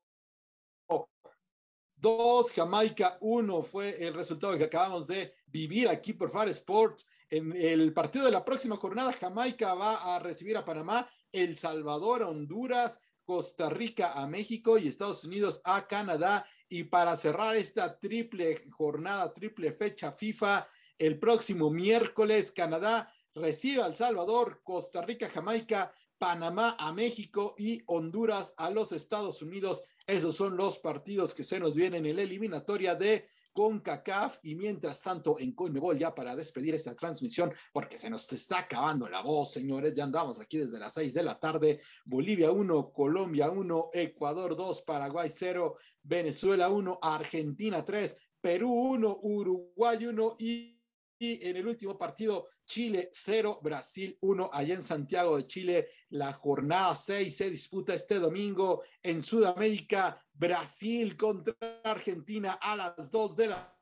2, 1.98 2.52
Jamaica 2.52 3.20
1 3.22 3.62
fue 3.62 4.04
el 4.04 4.16
resultado 4.16 4.58
que 4.58 4.64
acabamos 4.64 5.06
de 5.06 5.36
vivir 5.46 5.88
aquí 5.88 6.14
por 6.14 6.32
Far 6.32 6.50
Sports. 6.50 7.06
En 7.30 7.56
el 7.56 7.92
partido 7.94 8.26
de 8.26 8.32
la 8.32 8.46
próxima 8.46 8.76
jornada, 8.76 9.12
Jamaica 9.12 9.74
va 9.74 10.16
a 10.16 10.20
recibir 10.20 10.56
a 10.58 10.66
Panamá, 10.66 11.10
El 11.32 11.58
Salvador 11.58 12.22
a 12.22 12.30
Honduras, 12.30 13.00
Costa 13.24 13.70
Rica 13.70 14.14
a 14.14 14.28
México 14.28 14.78
y 14.78 14.88
Estados 14.88 15.24
Unidos 15.24 15.60
a 15.64 15.88
Canadá. 15.88 16.46
Y 16.70 16.84
para 16.84 17.16
cerrar 17.16 17.56
esta 17.56 17.98
triple 17.98 18.62
jornada, 18.70 19.34
triple 19.34 19.74
fecha 19.74 20.12
FIFA, 20.12 20.68
el 21.00 21.18
próximo 21.20 21.72
miércoles, 21.72 22.52
Canadá 22.52 23.12
recibe 23.34 23.82
a 23.82 23.88
El 23.88 23.96
Salvador, 23.96 24.62
Costa 24.64 25.02
Rica, 25.02 25.28
Jamaica, 25.28 25.92
Panamá 26.18 26.78
a 26.80 26.94
México 26.94 27.56
y 27.58 27.82
Honduras 27.88 28.54
a 28.58 28.70
los 28.70 28.92
Estados 28.92 29.42
Unidos. 29.42 29.84
Esos 30.08 30.36
son 30.36 30.56
los 30.56 30.78
partidos 30.78 31.34
que 31.34 31.44
se 31.44 31.60
nos 31.60 31.76
vienen 31.76 32.06
en 32.06 32.16
la 32.16 32.22
eliminatoria 32.22 32.96
de 32.96 33.28
CONCACAF 33.56 34.40
y 34.44 34.56
mientras 34.56 35.02
tanto 35.02 35.40
en 35.40 35.54
CONMEBOL 35.54 35.98
ya 35.98 36.14
para 36.14 36.36
despedir 36.36 36.76
esta 36.76 36.94
transmisión 36.94 37.54
porque 37.72 37.98
se 37.98 38.10
nos 38.10 38.32
está 38.34 38.60
acabando 38.60 39.08
la 39.08 39.22
voz, 39.22 39.54
señores, 39.54 39.94
ya 39.94 40.04
andamos 40.04 40.42
aquí 40.42 40.58
desde 40.58 40.78
las 40.78 40.94
seis 40.94 41.14
de 41.14 41.24
la 41.24 41.40
tarde, 41.40 41.80
Bolivia 42.04 42.52
1, 42.52 42.92
Colombia 42.92 43.50
1, 43.50 43.90
Ecuador 43.94 44.58
2, 44.58 44.82
Paraguay 44.82 45.30
0, 45.34 45.78
Venezuela 46.04 46.68
1, 46.68 47.00
Argentina 47.02 47.84
3, 47.84 48.16
Perú 48.42 48.74
1, 48.74 49.20
Uruguay 49.24 50.06
1 50.06 50.36
y 50.38 50.75
y 51.18 51.48
en 51.48 51.58
el 51.58 51.68
último 51.68 51.98
partido, 51.98 52.50
Chile 52.66 53.10
0, 53.14 53.60
Brasil 53.64 54.18
1, 54.22 54.50
allá 54.52 54.74
en 54.74 54.84
Santiago 54.84 55.38
de 55.38 55.46
Chile. 55.46 55.88
La 56.10 56.34
jornada 56.34 56.96
6 56.96 57.36
se 57.36 57.50
disputa 57.50 57.94
este 57.94 58.20
domingo 58.20 58.84
en 59.02 59.22
Sudamérica. 59.22 60.22
Brasil 60.34 61.16
contra 61.16 61.56
Argentina 61.84 62.54
a 62.62 62.76
las 62.76 63.10
2 63.12 63.36
de 63.38 63.48
la 63.48 63.75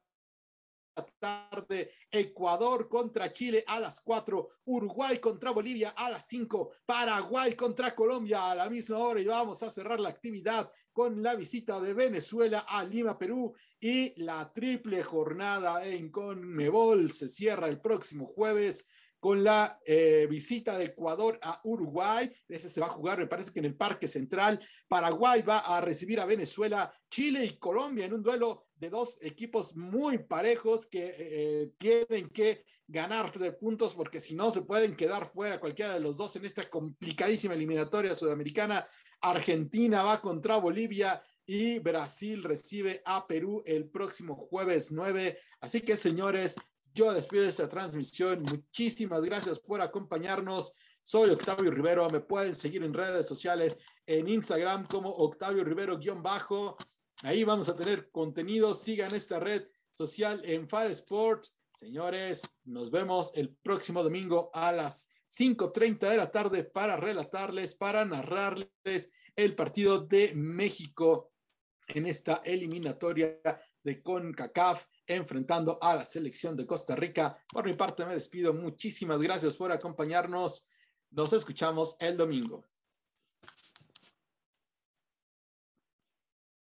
tarde, 1.19 1.89
Ecuador 2.11 2.87
contra 2.87 3.31
Chile 3.31 3.63
a 3.67 3.79
las 3.79 4.01
4, 4.01 4.49
Uruguay 4.65 5.17
contra 5.17 5.51
Bolivia 5.51 5.89
a 5.89 6.11
las 6.11 6.27
5, 6.27 6.71
Paraguay 6.85 7.53
contra 7.55 7.95
Colombia 7.95 8.51
a 8.51 8.55
la 8.55 8.69
misma 8.69 8.99
hora. 8.99 9.19
Y 9.19 9.25
vamos 9.25 9.63
a 9.63 9.69
cerrar 9.69 9.99
la 9.99 10.09
actividad 10.09 10.69
con 10.91 11.23
la 11.23 11.35
visita 11.35 11.79
de 11.79 11.93
Venezuela 11.93 12.65
a 12.67 12.83
Lima, 12.83 13.17
Perú. 13.17 13.53
Y 13.79 14.13
la 14.21 14.51
triple 14.53 15.03
jornada 15.03 15.85
en 15.85 16.09
Conmebol 16.09 17.11
se 17.11 17.27
cierra 17.27 17.67
el 17.67 17.81
próximo 17.81 18.25
jueves 18.25 18.85
con 19.23 19.41
la 19.41 19.79
eh, 19.85 20.27
visita 20.29 20.77
de 20.77 20.83
Ecuador 20.83 21.39
a 21.43 21.61
Uruguay. 21.63 22.29
Ese 22.49 22.67
se 22.67 22.81
va 22.81 22.87
a 22.87 22.89
jugar, 22.89 23.19
me 23.19 23.27
parece 23.27 23.53
que 23.53 23.59
en 23.59 23.65
el 23.67 23.77
Parque 23.77 24.05
Central. 24.05 24.59
Paraguay 24.89 25.41
va 25.43 25.59
a 25.59 25.79
recibir 25.79 26.19
a 26.19 26.25
Venezuela, 26.25 26.93
Chile 27.09 27.45
y 27.45 27.57
Colombia 27.57 28.05
en 28.05 28.15
un 28.15 28.21
duelo 28.21 28.65
de 28.75 28.89
dos 28.89 29.17
equipos 29.21 29.77
muy 29.77 30.17
parejos 30.17 30.87
que 30.87 31.15
eh, 31.17 31.71
tienen 31.77 32.31
que 32.31 32.65
ganar 32.85 33.31
de 33.31 33.53
puntos 33.53 33.95
porque 33.95 34.19
si 34.19 34.35
no 34.35 34.51
se 34.51 34.63
pueden 34.63 34.93
quedar 34.93 35.25
fuera 35.25 35.57
cualquiera 35.57 35.93
de 35.93 36.01
los 36.01 36.17
dos 36.17 36.35
en 36.35 36.43
esta 36.43 36.69
complicadísima 36.69 37.53
eliminatoria 37.53 38.15
sudamericana. 38.15 38.85
Argentina 39.21 40.03
va 40.03 40.19
contra 40.19 40.57
Bolivia 40.57 41.21
y 41.45 41.79
Brasil 41.79 42.43
recibe 42.43 43.01
a 43.05 43.25
Perú 43.25 43.63
el 43.65 43.89
próximo 43.89 44.35
jueves 44.35 44.91
9. 44.91 45.37
Así 45.61 45.79
que 45.79 45.95
señores, 45.95 46.55
yo 46.93 47.13
despido 47.13 47.45
esta 47.45 47.67
transmisión. 47.67 48.43
Muchísimas 48.43 49.23
gracias 49.23 49.59
por 49.59 49.81
acompañarnos. 49.81 50.73
Soy 51.01 51.31
Octavio 51.31 51.71
Rivero. 51.71 52.09
Me 52.09 52.19
pueden 52.19 52.55
seguir 52.55 52.83
en 52.83 52.93
redes 52.93 53.27
sociales, 53.27 53.77
en 54.05 54.27
Instagram 54.27 54.85
como 54.85 55.09
Octavio 55.09 55.63
Rivero-bajo. 55.63 56.77
Ahí 57.23 57.43
vamos 57.43 57.69
a 57.69 57.75
tener 57.75 58.11
contenido. 58.11 58.73
Sigan 58.73 59.13
esta 59.15 59.39
red 59.39 59.63
social 59.91 60.41
en 60.45 60.67
Far 60.69 60.87
Sports. 60.87 61.53
Señores, 61.71 62.41
nos 62.65 62.91
vemos 62.91 63.31
el 63.35 63.55
próximo 63.55 64.03
domingo 64.03 64.51
a 64.53 64.71
las 64.71 65.09
5.30 65.29 66.09
de 66.09 66.17
la 66.17 66.29
tarde 66.29 66.63
para 66.63 66.95
relatarles, 66.95 67.73
para 67.73 68.05
narrarles 68.05 69.09
el 69.35 69.55
partido 69.55 69.99
de 69.99 70.33
México 70.35 71.31
en 71.87 72.05
esta 72.05 72.41
eliminatoria 72.45 73.39
de 73.83 74.01
CONCACAF 74.01 74.85
enfrentando 75.07 75.77
a 75.81 75.95
la 75.95 76.05
selección 76.05 76.55
de 76.55 76.65
Costa 76.65 76.95
Rica. 76.95 77.37
Por 77.49 77.65
mi 77.65 77.73
parte 77.73 78.05
me 78.05 78.13
despido. 78.13 78.53
Muchísimas 78.53 79.21
gracias 79.21 79.57
por 79.57 79.71
acompañarnos. 79.71 80.67
Nos 81.11 81.33
escuchamos 81.33 81.95
el 81.99 82.17
domingo. 82.17 82.65